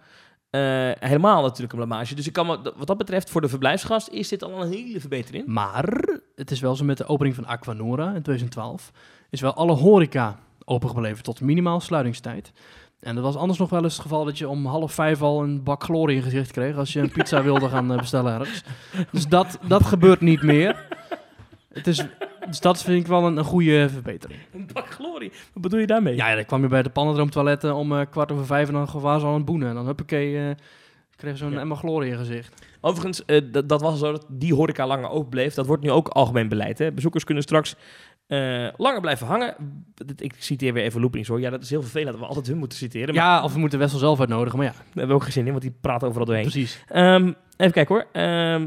eh, 0.50 0.60
helemaal 0.98 1.42
natuurlijk 1.42 1.72
een 1.72 1.78
blamage. 1.78 2.14
Dus 2.14 2.26
ik 2.26 2.32
kan 2.32 2.46
wat 2.46 2.86
dat 2.86 2.98
betreft, 2.98 3.30
voor 3.30 3.40
de 3.40 3.48
verblijfsgast 3.48 4.08
is 4.08 4.28
dit 4.28 4.42
al 4.44 4.62
een 4.62 4.72
hele 4.72 5.00
verbetering. 5.00 5.46
Maar 5.46 6.04
het 6.38 6.50
is 6.50 6.60
wel 6.60 6.76
zo 6.76 6.84
met 6.84 6.96
de 6.96 7.06
opening 7.06 7.34
van 7.34 7.46
Aquanura 7.46 8.04
in 8.04 8.22
2012. 8.22 8.92
Is 9.30 9.40
wel 9.40 9.54
alle 9.54 9.72
horeca 9.72 10.38
opengebleven 10.64 11.22
tot 11.22 11.40
minimaal 11.40 11.80
sluitingstijd. 11.80 12.52
En 13.00 13.14
dat 13.14 13.24
was 13.24 13.36
anders 13.36 13.58
nog 13.58 13.70
wel 13.70 13.82
eens 13.82 13.92
het 13.92 14.02
geval 14.02 14.24
dat 14.24 14.38
je 14.38 14.48
om 14.48 14.66
half 14.66 14.92
vijf 14.92 15.22
al 15.22 15.42
een 15.42 15.62
bak 15.62 15.82
glorie 15.82 16.16
in 16.16 16.22
je 16.22 16.30
gezicht 16.30 16.52
kreeg 16.52 16.76
als 16.76 16.92
je 16.92 17.00
een 17.00 17.10
pizza 17.10 17.42
wilde 17.52 17.68
gaan 17.68 17.92
eh, 17.92 17.98
bestellen 17.98 18.38
ergens. 18.38 18.62
Dus 19.12 19.28
dat, 19.28 19.58
dat 19.62 19.84
gebeurt 19.84 20.20
niet 20.20 20.42
meer. 20.42 20.86
Het 21.72 21.86
is, 21.86 22.04
dus 22.46 22.60
dat 22.60 22.82
vind 22.82 23.00
ik 23.00 23.06
wel 23.06 23.26
een, 23.26 23.36
een 23.36 23.44
goede 23.44 23.88
verbetering. 23.88 24.40
Een 24.52 24.68
bak 24.72 24.90
glorie. 24.90 25.32
Wat 25.52 25.62
bedoel 25.62 25.80
je 25.80 25.86
daarmee? 25.86 26.16
Ja, 26.16 26.34
dan 26.34 26.44
kwam 26.44 26.62
je 26.62 26.68
bij 26.68 26.82
de 26.82 26.90
pannendroomtoiletten 26.90 27.74
om 27.74 27.98
eh, 27.98 28.06
kwart 28.10 28.32
over 28.32 28.46
vijf 28.46 28.68
en 28.68 28.74
dan 28.74 28.88
ze 28.88 28.96
al 28.96 29.26
aan 29.26 29.34
het 29.34 29.44
boenen. 29.44 29.68
En 29.68 29.74
dan 29.74 29.86
huppakee, 29.86 30.48
eh 30.48 30.54
kreeg 31.18 31.36
zo'n 31.36 31.50
Ja. 31.50 31.60
in 32.02 32.06
je 32.06 32.16
gezicht. 32.16 32.66
Overigens, 32.80 33.24
eh, 33.24 33.40
dat, 33.52 33.68
dat 33.68 33.80
was 33.80 33.98
zo 33.98 34.12
dat 34.12 34.26
die 34.28 34.54
horeca 34.54 34.86
langer 34.86 35.08
open 35.10 35.28
bleef. 35.28 35.54
Dat 35.54 35.66
wordt 35.66 35.82
nu 35.82 35.90
ook 35.90 36.08
algemeen 36.08 36.48
beleid. 36.48 36.78
Hè? 36.78 36.92
Bezoekers 36.92 37.24
kunnen 37.24 37.42
straks 37.42 37.74
eh, 38.26 38.68
langer 38.76 39.00
blijven 39.00 39.26
hangen. 39.26 39.54
Ik 40.16 40.34
citeer 40.38 40.72
weer 40.72 40.82
even 40.84 41.00
Loopings 41.00 41.28
hoor. 41.28 41.40
Ja, 41.40 41.50
dat 41.50 41.62
is 41.62 41.70
heel 41.70 41.82
vervelend 41.82 42.10
dat 42.10 42.20
we 42.20 42.26
altijd 42.26 42.46
hun 42.46 42.56
moeten 42.58 42.78
citeren. 42.78 43.14
Maar 43.14 43.24
Ja, 43.24 43.42
of 43.42 43.52
we 43.52 43.58
moeten 43.58 43.78
Wessel 43.78 43.98
zelf 43.98 44.20
uitnodigen, 44.20 44.58
maar 44.58 44.66
ja, 44.66 44.72
daar 44.72 44.84
hebben 44.86 45.08
we 45.08 45.14
ook 45.14 45.22
geen 45.22 45.32
zin 45.32 45.44
in, 45.44 45.50
want 45.50 45.62
die 45.62 45.74
praat 45.80 46.04
overal 46.04 46.26
doorheen. 46.26 46.44
precies. 46.44 46.84
Ehm, 46.88 47.32
even 47.56 47.72
kijken 47.72 47.94
hoor. 47.94 48.06
Ehm, 48.12 48.66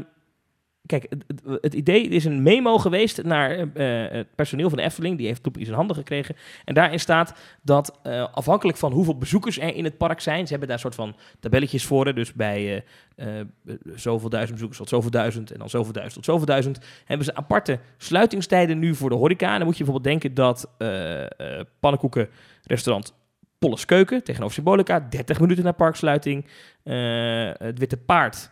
kijk, 0.86 1.12
het, 1.60 1.74
idee 1.74 2.08
is 2.08 2.24
een 2.24 2.42
memo 2.42 2.78
geweest 2.78 3.22
naar 3.22 3.50
eh, 3.50 4.04
eh, 4.04 4.12
het 4.12 4.34
personeel 4.34 4.68
van 4.68 4.78
de 4.78 4.84
Efteling. 4.84 5.16
Die 5.18 5.26
heeft 5.26 5.44
Loop 5.44 5.58
in 5.58 5.72
handen 5.72 5.96
gekregen. 5.96 6.36
En 6.64 6.74
daarin 6.74 7.00
staat 7.00 7.34
dat 7.62 7.98
eh, 8.02 8.26
afhankelijk 8.32 8.78
van 8.78 8.92
hoeveel 8.92 9.18
bezoekers 9.18 9.58
er 9.58 9.74
in 9.74 9.84
het 9.84 9.96
park 9.96 10.20
zijn. 10.20 10.44
Ze 10.44 10.50
hebben 10.50 10.68
daar 10.68 10.78
soort 10.78 10.94
van 10.94 11.16
tabelletjes 11.40 11.84
voor. 11.84 12.14
Dus 12.14 12.32
bij 12.32 12.84
eh, 13.16 13.26
zoveel 13.94 14.28
duizend 14.28 14.52
bezoekers 14.52 14.78
tot 14.78 14.88
zoveel 14.88 15.10
duizend. 15.10 15.52
En 15.52 15.58
dan 15.58 15.70
zoveel 15.70 15.92
duizend 15.92 16.14
tot 16.14 16.24
zoveel 16.24 16.46
duizend. 16.46 16.78
Hebben 17.04 17.26
ze 17.26 17.34
aparte 17.34 17.78
sluitingstijden 17.96 18.78
nu 18.78 18.94
voor 18.94 19.10
de 19.10 19.16
horeca. 19.16 19.56
Dan 19.56 19.66
moet 19.66 19.76
je 19.76 19.84
bijvoorbeeld 19.84 20.20
denken 20.20 20.34
dat 20.34 20.74
eh 20.78 21.20
eh 21.22 21.66
pannenkoeken 21.80 22.28
restaurant 22.62 23.14
Polles 23.58 23.84
Keuken 23.84 24.24
tegenover 24.24 24.54
Symbolica. 24.54 25.00
30 25.00 25.40
minuten 25.40 25.64
na 25.64 25.72
parksluiting. 25.72 26.46
Het 26.82 27.78
Witte 27.78 27.96
Paard, 27.96 28.50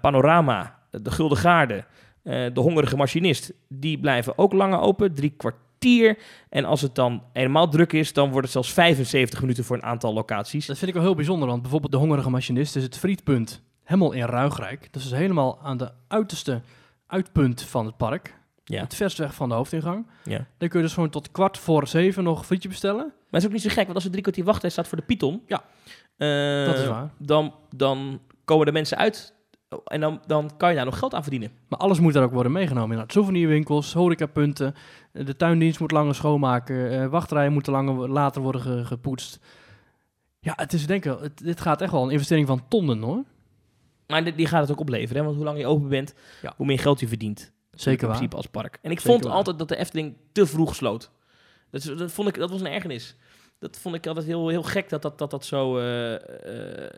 Panorama, 0.00 0.81
de 1.02 1.10
Gulden 1.10 1.38
Gaarde, 1.38 1.84
eh, 2.22 2.46
de 2.54 2.60
Hongerige 2.60 2.96
Machinist. 2.96 3.52
Die 3.68 3.98
blijven 3.98 4.38
ook 4.38 4.52
langer 4.52 4.80
open, 4.80 5.14
drie 5.14 5.34
kwartier. 5.36 6.18
En 6.48 6.64
als 6.64 6.80
het 6.80 6.94
dan 6.94 7.22
helemaal 7.32 7.68
druk 7.68 7.92
is, 7.92 8.12
dan 8.12 8.28
wordt 8.28 8.42
het 8.42 8.52
zelfs 8.52 8.72
75 8.72 9.40
minuten 9.40 9.64
voor 9.64 9.76
een 9.76 9.82
aantal 9.82 10.12
locaties. 10.12 10.66
Dat 10.66 10.78
vind 10.78 10.90
ik 10.90 10.96
wel 10.96 11.04
heel 11.06 11.14
bijzonder, 11.14 11.48
want 11.48 11.60
bijvoorbeeld 11.62 11.92
de 11.92 11.98
Hongerige 11.98 12.30
Machinist 12.30 12.76
is 12.76 12.82
het 12.82 12.98
frietpunt 12.98 13.62
helemaal 13.82 14.12
in 14.12 14.24
Ruigrijk. 14.24 14.88
Dat 14.92 15.02
is 15.02 15.10
helemaal 15.10 15.58
aan 15.62 15.76
de 15.76 15.90
uiterste 16.08 16.60
uitpunt 17.06 17.62
van 17.62 17.86
het 17.86 17.96
park. 17.96 18.40
Ja. 18.64 18.80
Het 18.80 18.94
verst 18.94 19.18
weg 19.18 19.34
van 19.34 19.48
de 19.48 19.54
hoofdingang. 19.54 20.06
Ja. 20.24 20.46
Dan 20.58 20.68
kun 20.68 20.78
je 20.78 20.84
dus 20.84 20.94
gewoon 20.94 21.10
tot 21.10 21.30
kwart 21.30 21.58
voor 21.58 21.86
zeven 21.88 22.24
nog 22.24 22.38
een 22.38 22.44
frietje 22.44 22.68
bestellen. 22.68 23.04
Maar 23.06 23.40
het 23.40 23.40
is 23.40 23.46
ook 23.46 23.52
niet 23.52 23.62
zo 23.62 23.68
gek, 23.68 23.82
want 23.82 23.94
als 23.94 24.04
er 24.04 24.10
drie 24.10 24.22
kwartier 24.22 24.44
wachttijd 24.44 24.72
staat 24.72 24.88
voor 24.88 24.98
de 24.98 25.04
Python... 25.04 25.42
Ja. 25.46 25.62
eh, 26.16 26.66
dat 26.66 26.78
is 26.78 26.86
waar. 26.86 27.10
Dan, 27.18 27.54
dan 27.76 28.20
komen 28.44 28.66
de 28.66 28.72
mensen 28.72 28.96
uit 28.98 29.34
en 29.84 30.00
dan, 30.00 30.20
dan 30.26 30.50
kan 30.56 30.68
je 30.70 30.76
daar 30.76 30.84
nog 30.84 30.98
geld 30.98 31.14
aan 31.14 31.22
verdienen. 31.22 31.50
Maar 31.68 31.78
alles 31.78 32.00
moet 32.00 32.12
daar 32.12 32.22
ook 32.24 32.32
worden 32.32 32.52
meegenomen. 32.52 32.90
Inderdaad. 32.90 33.12
Souvenirwinkels, 33.12 33.92
horecapunten, 33.92 34.74
eh, 35.12 35.26
de 35.26 35.36
tuindienst 35.36 35.80
moet 35.80 35.90
langer 35.90 36.14
schoonmaken, 36.14 36.90
eh, 37.02 37.06
wachtrijen 37.06 37.52
moeten 37.52 37.72
langer, 37.72 38.08
later 38.08 38.42
worden 38.42 38.60
ge- 38.60 38.84
gepoetst. 38.84 39.38
Ja, 40.40 40.52
het 40.56 40.72
is 40.72 40.86
denk 40.86 41.04
ik, 41.04 41.16
het, 41.20 41.38
dit 41.38 41.60
gaat 41.60 41.80
echt 41.80 41.92
wel 41.92 42.02
een 42.04 42.10
investering 42.10 42.46
van 42.46 42.68
tonnen 42.68 43.02
hoor. 43.02 43.22
Maar 44.06 44.24
die, 44.24 44.34
die 44.34 44.46
gaat 44.46 44.60
het 44.62 44.70
ook 44.70 44.80
opleveren, 44.80 45.16
hè? 45.16 45.22
want 45.24 45.36
hoe 45.36 45.44
lang 45.44 45.58
je 45.58 45.66
open 45.66 45.88
bent, 45.88 46.14
Ja. 46.42 46.52
hoe 46.56 46.66
meer 46.66 46.78
geld 46.78 47.00
je 47.00 47.08
verdient. 47.08 47.52
Zeker 47.70 47.92
in 48.02 48.06
waar. 48.08 48.16
principe 48.16 48.36
als 48.36 48.46
park. 48.46 48.78
En 48.82 48.90
ik 48.90 48.98
Zeker 49.00 49.12
vond 49.12 49.24
waar. 49.24 49.32
altijd 49.36 49.58
dat 49.58 49.68
de 49.68 49.76
Efteling 49.76 50.16
te 50.32 50.46
vroeg 50.46 50.74
sloot. 50.74 51.10
Dat, 51.70 51.82
dat, 51.98 52.12
vond 52.12 52.28
ik, 52.28 52.34
dat 52.34 52.50
was 52.50 52.60
een 52.60 52.66
ergernis. 52.66 53.16
Dat 53.62 53.78
vond 53.80 53.94
ik 53.94 54.06
altijd 54.06 54.26
heel, 54.26 54.48
heel 54.48 54.62
gek 54.62 54.88
dat 54.88 55.02
dat, 55.02 55.18
dat, 55.18 55.30
dat 55.30 55.44
zo... 55.44 55.78
eh, 55.78 56.14
eh, 56.14 56.90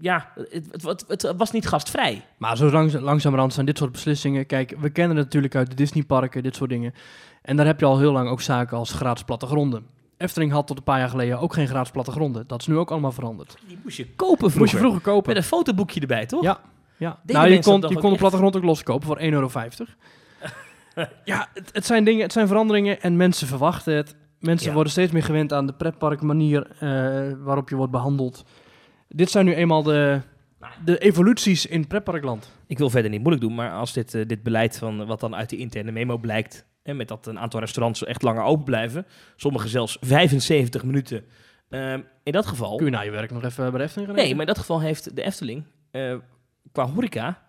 ja, 0.00 0.32
het, 0.34 0.82
het, 0.82 1.04
het, 1.08 1.32
was 1.36 1.50
niet 1.50 1.68
gastvrij. 1.68 2.24
Maar 2.36 2.56
zo 2.56 2.70
langs, 2.70 2.94
langzamerhand 2.94 3.52
zijn 3.52 3.66
dit 3.66 3.78
soort 3.78 3.92
beslissingen. 3.92 4.46
Kijk, 4.46 4.74
we 4.78 4.90
kennen 4.90 5.16
het 5.16 5.26
natuurlijk 5.26 5.54
uit 5.54 5.70
de 5.70 5.76
Disneyparken, 5.76 6.42
dit 6.42 6.56
soort 6.56 6.70
dingen. 6.70 6.94
En 7.42 7.56
daar 7.56 7.66
heb 7.66 7.80
je 7.80 7.86
al 7.86 7.98
heel 7.98 8.12
lang 8.12 8.28
ook 8.28 8.40
zaken 8.40 8.76
als 8.76 8.92
gratis 8.92 9.24
plattegronden. 9.24 9.86
Efteling 10.16 10.52
had 10.52 10.66
tot 10.66 10.76
een 10.76 10.82
paar 10.82 10.98
jaar 10.98 11.08
geleden 11.08 11.38
ook 11.38 11.54
geen 11.54 11.68
gratis 11.68 11.90
plattegronden. 11.90 12.44
Dat 12.46 12.60
is 12.60 12.66
nu 12.66 12.76
ook 12.76 12.90
allemaal 12.90 13.12
veranderd. 13.12 13.56
Die 13.66 13.78
moest 13.82 13.96
je 13.96 14.06
kopen 14.06 14.36
vroeger. 14.36 14.58
Moest 14.58 14.72
je 14.72 14.78
vroeger 14.78 15.00
kopen. 15.00 15.28
Met 15.28 15.36
een 15.36 15.48
fotoboekje 15.48 16.00
erbij, 16.00 16.26
toch? 16.26 16.42
Ja. 16.42 16.60
Ja. 16.96 17.18
Deden 17.22 17.42
Nou, 17.42 17.54
je 17.54 17.62
kon, 17.62 17.80
je 17.88 17.98
kon 17.98 18.12
de 18.12 18.18
plattegrond 18.18 18.56
ook 18.56 18.62
loskopen 18.62 19.06
voor 19.06 19.18
1,50 19.20 19.24
euro. 19.24 19.50
ja, 21.24 21.48
het, 21.54 21.70
het 21.72 21.86
zijn 21.86 22.04
dingen, 22.04 22.22
het 22.22 22.32
zijn 22.32 22.46
veranderingen 22.46 23.00
en 23.00 23.16
mensen 23.16 23.46
verwachten 23.46 23.94
het. 23.94 24.14
Mensen 24.42 24.68
Ja. 24.68 24.74
worden 24.74 24.92
steeds 24.92 25.12
meer 25.12 25.22
gewend 25.22 25.52
aan 25.52 25.66
de 25.66 25.72
pretparkmanier 25.74 26.66
eh 26.78 27.32
waarop 27.38 27.68
je 27.68 27.76
wordt 27.76 27.92
behandeld. 27.92 28.44
Dit 29.08 29.30
zijn 29.30 29.44
nu 29.44 29.54
eenmaal 29.54 29.82
de, 29.82 30.20
de 30.84 30.98
evoluties 30.98 31.66
in 31.66 31.86
pretparkland. 31.86 32.50
Ik 32.66 32.78
wil 32.78 32.90
verder 32.90 33.10
niet 33.10 33.20
moeilijk 33.20 33.44
doen, 33.44 33.54
maar 33.54 33.70
als 33.72 33.92
dit, 33.92 34.14
eh, 34.14 34.26
dit 34.26 34.42
beleid 34.42 34.78
van 34.78 35.00
eh, 35.00 35.06
wat 35.06 35.20
dan 35.20 35.34
uit 35.34 35.50
de 35.50 35.56
interne 35.56 35.92
memo 35.92 36.18
blijkt, 36.18 36.66
en 36.82 36.96
met 36.96 37.08
dat 37.08 37.26
een 37.26 37.38
aantal 37.38 37.60
restaurants 37.60 38.04
echt 38.04 38.22
langer 38.22 38.42
open 38.42 38.64
blijven, 38.64 39.06
sommige 39.36 39.68
zelfs 39.68 39.96
75 40.00 40.84
minuten. 40.84 41.24
in 42.22 42.32
dat 42.32 42.46
geval. 42.46 42.76
Kun 42.76 42.84
je 42.86 42.92
na 42.92 43.00
je 43.00 43.10
werk 43.10 43.30
nog 43.30 43.44
even 43.44 43.70
bij 43.70 43.78
de 43.78 43.84
Efteling 43.84 44.08
gaan 44.08 44.18
Nee, 44.18 44.30
maar 44.32 44.40
in 44.40 44.46
dat 44.46 44.58
geval 44.58 44.80
heeft 44.80 45.16
de 45.16 45.22
Efteling 45.22 45.64
qua 46.72 46.86
horeca 46.86 47.42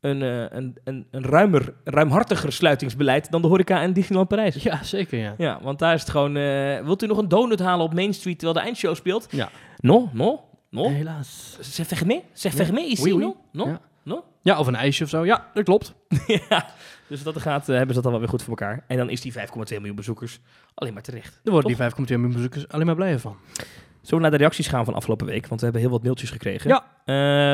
een, 0.00 0.22
eh, 0.22 0.40
een, 0.58 0.76
een, 0.84 1.06
een 1.10 1.24
ruimer, 1.24 1.74
ruimhartiger 1.84 2.52
sluitingsbeleid 2.52 3.30
dan 3.30 3.42
de 3.42 3.48
horeca 3.48 3.82
en 3.82 3.92
Disneyland 3.92 4.28
Parijs. 4.28 4.54
Ja, 4.62 4.82
zeker 4.82 5.18
ja. 5.18 5.34
Ja, 5.38 5.58
want 5.62 5.78
daar 5.78 5.94
is 5.94 6.00
het 6.00 6.10
gewoon... 6.10 6.36
eh, 6.36 6.80
wilt 6.84 7.02
u 7.02 7.06
nog 7.06 7.18
een 7.18 7.28
donut 7.28 7.58
halen 7.60 7.84
op 7.84 7.94
Main 7.94 8.14
Street 8.14 8.38
terwijl 8.38 8.58
de 8.58 8.64
eindshow 8.64 8.94
speelt? 8.94 9.26
Ja. 9.30 9.48
No, 9.76 10.10
no, 10.12 10.44
no. 10.70 10.88
Helaas. 10.88 11.56
Zeg 11.60 11.86
fermé, 11.86 12.22
zeg 12.32 12.56
Ja. 12.56 12.64
fermé 12.64 12.80
ici, 12.80 13.02
Oui, 13.02 13.12
oui. 13.12 13.20
no, 13.24 13.36
no, 13.52 13.66
Ja. 13.66 13.80
no. 14.04 14.24
Ja, 14.42 14.58
of 14.58 14.66
een 14.66 14.74
ijsje 14.76 15.04
of 15.04 15.08
zo. 15.10 15.24
Ja, 15.24 15.50
dat 15.54 15.64
klopt. 15.64 15.94
ja, 16.48 16.66
dus 17.08 17.22
dat 17.22 17.40
gaat, 17.40 17.68
eh, 17.68 17.76
hebben 17.76 17.88
ze 17.88 17.94
dat 17.94 18.02
dan 18.02 18.10
wel 18.12 18.20
weer 18.20 18.28
goed 18.30 18.42
voor 18.42 18.56
elkaar. 18.58 18.84
En 18.86 18.96
dan 18.96 19.10
is 19.10 19.20
die 19.20 19.32
5,2 19.32 19.38
miljoen 19.76 19.96
bezoekers 19.96 20.40
alleen 20.74 20.92
maar 20.92 21.02
terecht. 21.02 21.40
Daar 21.42 21.52
worden 21.52 21.76
die 21.76 21.90
5,2 21.90 21.96
miljoen 22.06 22.32
bezoekers 22.32 22.68
alleen 22.68 22.86
maar 22.86 22.94
blijer 22.94 23.20
van. 23.20 23.36
Zullen 24.06 24.24
we 24.24 24.30
naar 24.30 24.38
de 24.38 24.44
reacties 24.44 24.66
gaan 24.68 24.84
van 24.84 24.94
afgelopen 24.94 25.26
week? 25.26 25.46
Want 25.46 25.60
we 25.60 25.64
hebben 25.66 25.82
heel 25.84 25.90
wat 25.90 26.02
mailtjes 26.02 26.30
gekregen. 26.30 26.70
Ja. 26.70 26.84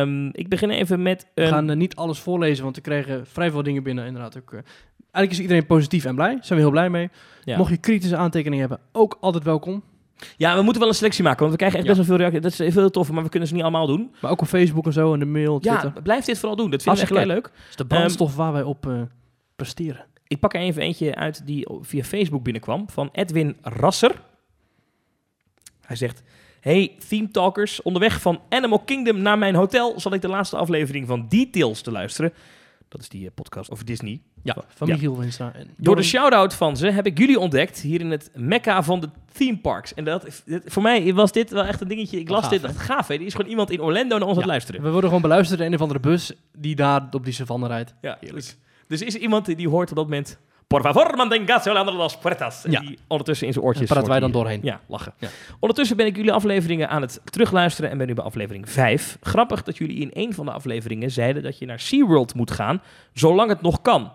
Ehm, 0.00 0.26
ik 0.32 0.48
begin 0.48 0.70
even 0.70 1.02
met 1.02 1.26
We 1.34 1.46
gaan 1.46 1.70
eh, 1.70 1.76
niet 1.76 1.96
alles 1.96 2.18
voorlezen, 2.18 2.64
want 2.64 2.76
we 2.76 2.82
kregen 2.82 3.26
vrij 3.26 3.50
veel 3.50 3.62
dingen 3.62 3.82
binnen. 3.82 4.06
Inderdaad 4.06 4.36
ook. 4.38 4.52
eh, 4.52 4.58
eigenlijk 4.98 5.30
is 5.32 5.38
iedereen 5.40 5.66
positief 5.66 6.04
en 6.04 6.14
blij. 6.14 6.34
Daar 6.34 6.44
zijn 6.44 6.58
we 6.58 6.64
heel 6.64 6.72
blij 6.74 6.90
mee. 6.90 7.10
Ja. 7.44 7.56
Mocht 7.56 7.70
je 7.70 7.76
kritische 7.76 8.16
aantekeningen 8.16 8.68
hebben, 8.68 8.86
ook 8.92 9.18
altijd 9.20 9.44
welkom. 9.44 9.82
Ja, 10.36 10.56
we 10.56 10.62
moeten 10.62 10.80
wel 10.80 10.90
een 10.90 10.96
selectie 10.96 11.22
maken, 11.24 11.38
want 11.40 11.50
we 11.50 11.56
krijgen 11.56 11.78
echt 11.78 11.88
Ja. 11.88 11.94
best 11.94 12.08
wel 12.08 12.16
veel 12.18 12.26
reacties. 12.28 12.56
Dat 12.58 12.66
is 12.68 12.74
heel 12.74 12.90
tof, 12.90 13.10
maar 13.10 13.22
we 13.22 13.28
kunnen 13.28 13.48
ze 13.48 13.54
niet 13.54 13.62
allemaal 13.62 13.86
doen. 13.86 14.14
Maar 14.20 14.30
ook 14.30 14.40
op 14.40 14.46
Facebook 14.46 14.86
en 14.86 14.92
zo, 14.92 15.12
en 15.12 15.18
de 15.18 15.24
mail, 15.24 15.58
Twitter. 15.58 15.92
Ja, 15.94 16.00
blijf 16.02 16.24
dit 16.24 16.38
vooral 16.38 16.56
doen. 16.56 16.70
Dat 16.70 16.82
vind 16.82 16.96
ik 17.02 17.10
echt 17.10 17.26
leuk. 17.26 17.42
Dat 17.42 17.52
is 17.70 17.76
de 17.76 17.86
brandstof 17.86 18.36
waar 18.36 18.52
wij 18.52 18.62
op 18.62 18.86
eh, 18.86 19.00
presteren. 19.56 20.04
Ik 20.26 20.40
pak 20.40 20.54
er 20.54 20.60
even 20.60 20.82
eentje 20.82 21.14
uit 21.14 21.46
die 21.46 21.68
via 21.80 22.02
Facebook 22.02 22.42
binnenkwam 22.42 22.88
van 22.90 23.08
Edwin 23.12 23.56
Rasser. 23.62 24.20
Hij 25.80 25.96
zegt: 25.96 26.22
Hey 26.62 26.96
Theme 27.08 27.30
Talkers, 27.30 27.82
onderweg 27.82 28.20
van 28.20 28.40
Animal 28.48 28.78
Kingdom 28.78 29.22
naar 29.22 29.38
mijn 29.38 29.54
hotel 29.54 30.00
zal 30.00 30.12
ik 30.14 30.20
de 30.20 30.28
laatste 30.28 30.56
aflevering 30.56 31.06
van 31.06 31.26
Details 31.28 31.80
te 31.80 31.90
luisteren. 31.90 32.32
Dat 32.88 33.00
is 33.00 33.08
die 33.08 33.26
eh, 33.26 33.32
podcast 33.34 33.70
over 33.70 33.84
Disney. 33.84 34.20
Ja, 34.42 34.56
van 34.68 34.86
Ja. 34.86 34.92
Michiel 34.92 35.18
Winstra. 35.18 35.52
En 35.54 35.68
Door 35.76 35.96
de 35.96 36.02
shout-out 36.02 36.54
van 36.54 36.76
ze 36.76 36.90
heb 36.90 37.06
ik 37.06 37.18
jullie 37.18 37.38
ontdekt 37.38 37.80
hier 37.80 38.00
in 38.00 38.10
het 38.10 38.30
mekka 38.34 38.82
van 38.82 39.00
de 39.00 39.08
theme 39.32 39.58
parks. 39.58 39.94
En 39.94 40.04
dat, 40.04 40.42
voor 40.64 40.82
mij 40.82 41.14
was 41.14 41.32
dit 41.32 41.50
wel 41.50 41.64
echt 41.64 41.80
een 41.80 41.88
dingetje. 41.88 42.18
Ik 42.18 42.28
las 42.28 42.40
gaaf, 42.40 42.50
dit, 42.50 42.62
dacht 42.62 42.78
gaaf 42.78 43.08
hè. 43.08 43.14
Er 43.14 43.20
is 43.20 43.34
gewoon 43.34 43.50
iemand 43.50 43.70
in 43.70 43.80
Orlando 43.80 44.18
naar 44.18 44.26
ons 44.26 44.36
aan 44.36 44.42
het 44.42 44.46
luisteren. 44.50 44.82
We 44.82 44.90
worden 44.90 45.06
gewoon 45.08 45.22
beluisterd 45.22 45.60
in 45.60 45.66
een 45.66 45.74
of 45.74 45.80
andere 45.80 46.00
bus 46.00 46.32
die 46.56 46.76
daar 46.76 47.08
op 47.10 47.24
die 47.24 47.34
savanne 47.34 47.66
rijdt. 47.66 47.94
Ja, 48.00 48.18
dus, 48.20 48.56
dus 48.86 49.02
is 49.02 49.14
er 49.14 49.20
iemand 49.20 49.56
die 49.56 49.68
hoort 49.68 49.90
op 49.90 49.96
dat 49.96 50.04
moment... 50.04 50.38
Por 50.72 50.82
favor, 50.82 51.16
manténgase 51.16 51.70
a 51.70 51.84
las 51.84 52.18
puertas. 52.18 52.64
Ja. 52.68 52.80
die 52.80 52.98
ondertussen 53.08 53.46
in 53.46 53.52
zijn 53.52 53.64
oortjes... 53.64 53.88
En 53.88 53.92
praten 53.92 54.10
wij 54.10 54.20
dan 54.20 54.30
doorheen. 54.32 54.60
Ja, 54.62 54.80
lachen. 54.86 55.14
Ja. 55.18 55.28
Ondertussen 55.60 55.96
ben 55.96 56.06
ik 56.06 56.16
jullie 56.16 56.32
afleveringen 56.32 56.88
aan 56.88 57.02
het 57.02 57.20
terugluisteren 57.24 57.90
en 57.90 57.98
ben 57.98 58.06
nu 58.06 58.14
bij 58.14 58.24
aflevering 58.24 58.70
5. 58.70 59.18
Grappig 59.20 59.62
dat 59.62 59.76
jullie 59.76 59.98
in 59.98 60.10
een 60.12 60.34
van 60.34 60.44
de 60.44 60.52
afleveringen 60.52 61.10
zeiden 61.10 61.42
dat 61.42 61.58
je 61.58 61.66
naar 61.66 61.80
SeaWorld 61.80 62.34
moet 62.34 62.50
gaan, 62.50 62.82
zolang 63.12 63.48
het 63.48 63.62
nog 63.62 63.82
kan. 63.82 64.12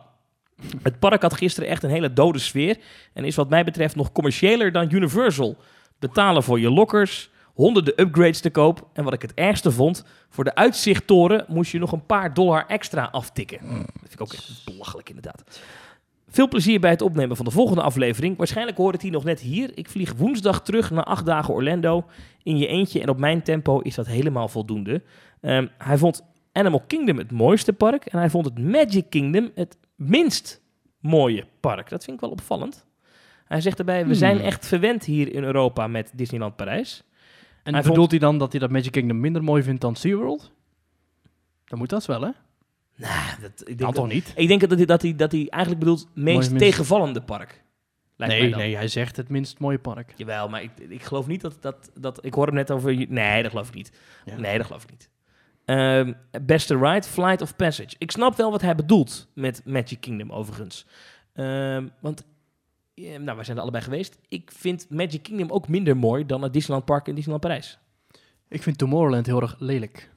Het 0.82 1.00
park 1.00 1.22
had 1.22 1.34
gisteren 1.34 1.70
echt 1.70 1.84
een 1.84 1.90
hele 1.90 2.14
dode 2.14 2.40
sfeer 2.40 2.78
en 3.14 3.26
is 3.26 3.36
wat 3.36 3.50
mij 3.50 3.64
betreft 3.64 3.96
nog 3.96 4.12
commerciëler 4.12 4.72
dan 4.72 4.94
Universal. 4.94 5.58
Betalen 6.00 6.44
voor 6.44 6.60
je 6.60 6.72
lockers, 6.72 7.30
honderden 7.54 8.02
upgrades 8.02 8.40
te 8.40 8.50
koop 8.50 8.88
en 8.94 9.04
wat 9.04 9.14
ik 9.14 9.22
het 9.22 9.34
ergste 9.34 9.72
vond, 9.72 10.06
voor 10.30 10.44
de 10.44 10.56
uitzichttoren 10.56 11.46
moest 11.48 11.72
je 11.72 11.80
nog 11.80 11.92
een 11.92 12.06
paar 12.06 12.34
dollar 12.34 12.66
extra 12.68 13.10
aftikken. 13.12 13.60
Dat 13.62 13.86
vind 14.00 14.14
ik 14.14 14.22
ook 14.22 14.34
echt 14.34 14.62
belachelijk 14.66 15.10
inderdaad. 15.10 15.44
Veel 16.30 16.48
plezier 16.48 16.80
bij 16.80 16.90
het 16.90 17.02
opnemen 17.02 17.36
van 17.36 17.46
de 17.46 17.52
volgende 17.52 17.82
aflevering. 17.82 18.38
Waarschijnlijk 18.38 18.78
hoort 18.78 18.94
het 18.94 19.02
hier 19.02 19.12
nog 19.12 19.24
net 19.24 19.40
hier. 19.40 19.72
Ik 19.78 19.90
vlieg 19.90 20.14
woensdag 20.14 20.62
terug 20.64 20.92
na 20.92 21.04
acht 21.04 21.26
dagen 21.26 21.54
Orlando 21.54 22.06
in 22.44 22.58
je 22.58 22.68
eentje 22.68 23.02
en 23.02 23.10
op 23.10 23.18
mijn 23.18 23.42
tempo 23.42 23.80
is 23.80 23.96
dat 23.96 24.08
helemaal 24.08 24.48
voldoende. 24.48 25.02
Ehm, 25.42 25.68
hij 25.78 25.98
vond 25.98 26.24
Animal 26.52 26.84
Kingdom 26.88 27.18
het 27.18 27.32
mooiste 27.32 27.74
park 27.74 28.06
en 28.06 28.20
hij 28.20 28.30
vond 28.30 28.46
het 28.46 28.60
Magic 28.60 29.10
Kingdom 29.10 29.52
het 29.56 29.78
minst 29.96 30.62
mooie 31.00 31.46
park. 31.60 31.90
Dat 31.90 32.04
vind 32.04 32.16
ik 32.16 32.22
wel 32.22 32.32
opvallend. 32.32 32.86
Hij 33.46 33.62
zegt 33.62 33.80
erbij, 33.80 34.00
we 34.00 34.04
Hmm. 34.06 34.14
zijn 34.14 34.40
echt 34.40 34.68
verwend 34.68 35.04
hier 35.06 35.34
in 35.34 35.44
Europa 35.44 35.88
met 35.88 36.12
Disneyland 36.16 36.56
Parijs. 36.56 37.04
En 37.64 37.74
Hij 37.74 37.84
bedoelt 37.84 38.10
hij 38.12 38.20
dan 38.20 38.38
dat 38.38 38.52
hij 38.52 38.60
dat 38.62 38.70
Magic 38.70 38.92
Kingdom 38.92 39.20
minder 39.20 39.44
mooi 39.44 39.64
vindt 39.64 39.82
dan 39.82 39.96
SeaWorld? 39.96 40.52
Dan 41.66 41.78
moet 41.80 41.90
dat 41.90 42.06
wel, 42.06 42.22
hè? 42.22 42.30
Nou, 42.98 43.42
dat, 43.42 43.52
ik 43.52 43.66
denk 43.66 43.78
Dan 43.78 43.88
dat, 43.88 43.96
toch 43.96 44.08
niet? 44.08 44.34
ik 44.36 44.48
denk 44.48 44.70
dat 44.70 44.78
hij, 44.78 44.86
dat, 44.86 45.02
hij, 45.02 45.16
dat 45.16 45.32
hij 45.32 45.48
eigenlijk 45.50 45.84
bedoelt 45.84 46.08
meest 46.14 46.50
Mooi 46.50 46.62
tegenvallende 46.62 47.22
park. 47.22 47.64
Lijkt 48.16 48.34
mij 48.34 48.42
Nee, 48.42 48.50
dan. 48.50 48.60
nee, 48.60 48.76
hij 48.76 48.88
zegt 48.88 49.18
het 49.18 49.30
minst 49.30 49.60
mooie 49.60 49.80
park. 49.80 50.14
Jawel, 50.16 50.50
maar 50.50 50.62
ik, 50.62 50.72
ik 50.90 51.04
geloof 51.04 51.28
niet 51.28 51.42
dat, 51.42 51.58
dat, 51.62 51.92
dat... 52.00 52.26
Ik 52.26 52.34
hoor 52.34 52.46
hem 52.46 52.56
net 52.56 52.72
over... 52.72 53.06
Nee, 53.10 53.42
dat 53.42 53.52
geloof 53.52 53.68
ik 53.68 53.74
niet. 53.74 53.92
Ja. 54.26 54.38
Nee, 54.38 54.58
dat 54.58 54.66
geloof 54.66 54.84
ik 54.84 54.90
niet. 54.90 55.10
Ehm, 55.66 56.14
beste 56.42 56.78
ride, 56.78 57.08
Flight 57.08 57.42
of 57.42 57.56
Passage. 57.56 57.96
Ik 57.98 58.12
snap 58.12 58.36
wel 58.36 58.52
wat 58.52 58.62
hij 58.62 58.76
bedoelt 58.76 59.28
met 59.34 59.62
Magic 59.66 60.02
Kingdom, 60.02 60.32
overigens. 60.32 60.86
Ehm, 61.34 61.88
want, 62.00 62.26
nou, 62.96 63.36
wij 63.36 63.44
zijn 63.44 63.58
er 63.58 63.64
allebei 63.64 63.84
geweest. 63.84 64.18
Ik 64.28 64.52
vind 64.56 64.90
Magic 64.90 65.24
Kingdom 65.24 65.50
ook 65.52 65.68
minder 65.68 65.98
mooi 65.98 66.26
dan 66.26 66.42
het 66.42 66.54
Disneyland 66.54 66.86
Park 66.86 67.08
en 67.08 67.16
Disneyland 67.16 67.44
Parijs. 67.44 67.80
Ik 68.48 68.64
vind 68.64 68.78
Tomorrowland 68.78 69.26
heel 69.26 69.42
erg 69.42 69.56
lelijk. 69.60 70.10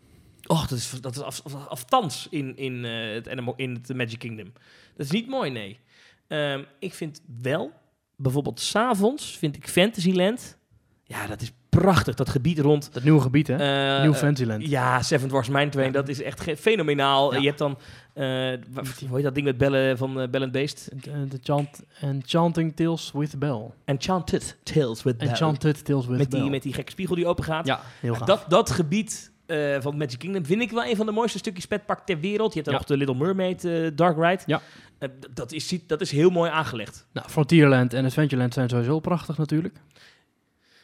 Och, 0.50 0.66
dat 0.66 0.78
is, 0.78 0.90
dat 1.00 1.16
is 1.16 1.22
af, 1.22 1.40
af- 1.44 1.66
aftans 1.68 2.26
in, 2.30 2.56
in, 2.56 2.84
eh, 2.84 3.12
het 3.14 3.28
Animal, 3.28 3.54
in 3.56 3.74
het 3.74 3.96
Magic 3.96 4.18
Kingdom. 4.18 4.52
Dat 4.96 5.06
is 5.06 5.10
niet 5.12 5.28
mooi, 5.28 5.50
nee. 5.50 5.78
Ehm, 6.26 6.62
ik 6.78 6.94
vind 6.94 7.20
wel, 7.42 7.72
bijvoorbeeld 8.16 8.60
s'avonds, 8.60 9.36
vind 9.38 9.56
ik 9.56 9.68
Fantasyland... 9.68 10.58
Ja, 11.04 11.26
dat 11.26 11.40
is 11.42 11.52
prachtig, 11.68 12.14
dat 12.14 12.28
gebied 12.28 12.58
rond... 12.58 12.92
Dat 12.92 13.02
nieuwe 13.02 13.20
gebied, 13.20 13.46
hè? 13.46 13.56
eh, 13.96 14.02
Nieuw 14.02 14.14
Fantasyland. 14.14 14.66
Ja, 14.66 15.02
Seven 15.02 15.28
Dwarfs 15.28 15.48
Mine 15.48 15.68
Train, 15.68 15.86
Ja. 15.86 15.92
dat 15.92 16.08
is 16.08 16.22
echt 16.22 16.44
fenomenaal. 16.58 17.32
Ja. 17.34 17.40
Je 17.40 17.46
hebt 17.46 17.58
dan, 17.58 17.78
eh, 18.14 18.24
wa- 18.70 18.82
hoe 19.08 19.14
heet 19.14 19.22
dat 19.22 19.34
ding 19.34 19.46
met 19.46 19.58
bellen 19.58 19.98
van 19.98 20.20
eh, 20.20 20.28
Bell 20.28 20.42
and 20.42 20.52
Beast? 20.52 20.88
De 21.02 21.38
chant 21.42 21.82
Enchanting 22.00 22.76
Tales 22.76 23.10
with 23.14 23.38
Bell. 23.38 23.70
Enchanted 23.84 24.56
Tales 24.62 25.02
with 25.02 25.18
Bell. 25.18 25.28
Enchanted 25.28 25.84
Tales 25.84 26.06
with 26.06 26.18
met 26.18 26.28
Bell. 26.28 26.40
die, 26.40 26.50
met 26.50 26.62
die 26.62 26.72
gekke 26.72 26.90
spiegel 26.90 27.14
die 27.14 27.26
open 27.26 27.44
gaat. 27.44 27.66
Ja, 27.66 27.80
heel 28.00 28.14
gaaf. 28.14 28.26
dat, 28.26 28.44
dat 28.48 28.70
gebied 28.70 29.29
eh, 29.50 29.80
van 29.82 29.96
Magic 29.96 30.18
Kingdom 30.18 30.44
vind 30.46 30.62
ik 30.62 30.70
wel 30.70 30.84
een 30.84 30.96
van 30.96 31.06
de 31.06 31.12
mooiste 31.12 31.38
stukjes 31.38 31.66
petpark 31.66 31.98
ter 32.06 32.20
wereld. 32.20 32.54
Je 32.54 32.60
hebt 32.60 32.64
dan 32.64 32.74
Ja. 32.74 32.80
nog 32.80 32.88
de 32.88 32.96
Little 32.96 33.24
Mermaid 33.26 33.64
eh, 33.64 33.86
Dark 33.94 34.16
Ride. 34.16 34.42
Ja. 34.46 34.60
Eh, 34.98 35.08
dat, 35.30 35.52
is, 35.52 35.74
dat 35.86 36.00
is 36.00 36.10
heel 36.10 36.30
mooi 36.30 36.50
aangelegd. 36.50 37.06
Nou, 37.12 37.28
Frontierland 37.28 37.92
en 37.94 38.04
Adventureland 38.04 38.54
zijn 38.54 38.68
sowieso 38.68 39.00
prachtig 39.00 39.38
natuurlijk. 39.38 39.76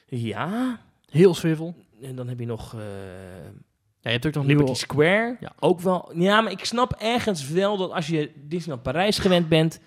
Ja, 0.07 0.81
Heel 1.11 1.35
sfeervol. 1.35 1.75
en 2.03 2.15
dan 2.17 2.29
heb 2.29 2.39
je 2.41 2.47
nog... 2.47 2.73
Ja, 4.01 4.13
je 4.13 4.19
hebt 4.19 4.27
ook 4.27 4.35
nog 4.35 4.45
Liberty 4.45 4.63
nieuwe... 4.65 4.79
Square. 4.81 5.37
Ja. 5.41 5.53
Ook 5.59 5.81
wel. 5.81 6.11
Ja, 6.15 6.41
maar 6.41 6.53
ik 6.53 6.65
snap 6.65 6.93
ergens 6.99 7.49
wel 7.49 7.77
dat 7.77 7.91
als 7.91 8.07
je 8.07 8.31
Disneyland 8.35 8.83
Parijs 8.83 9.19
gewend 9.19 9.49
bent. 9.49 9.81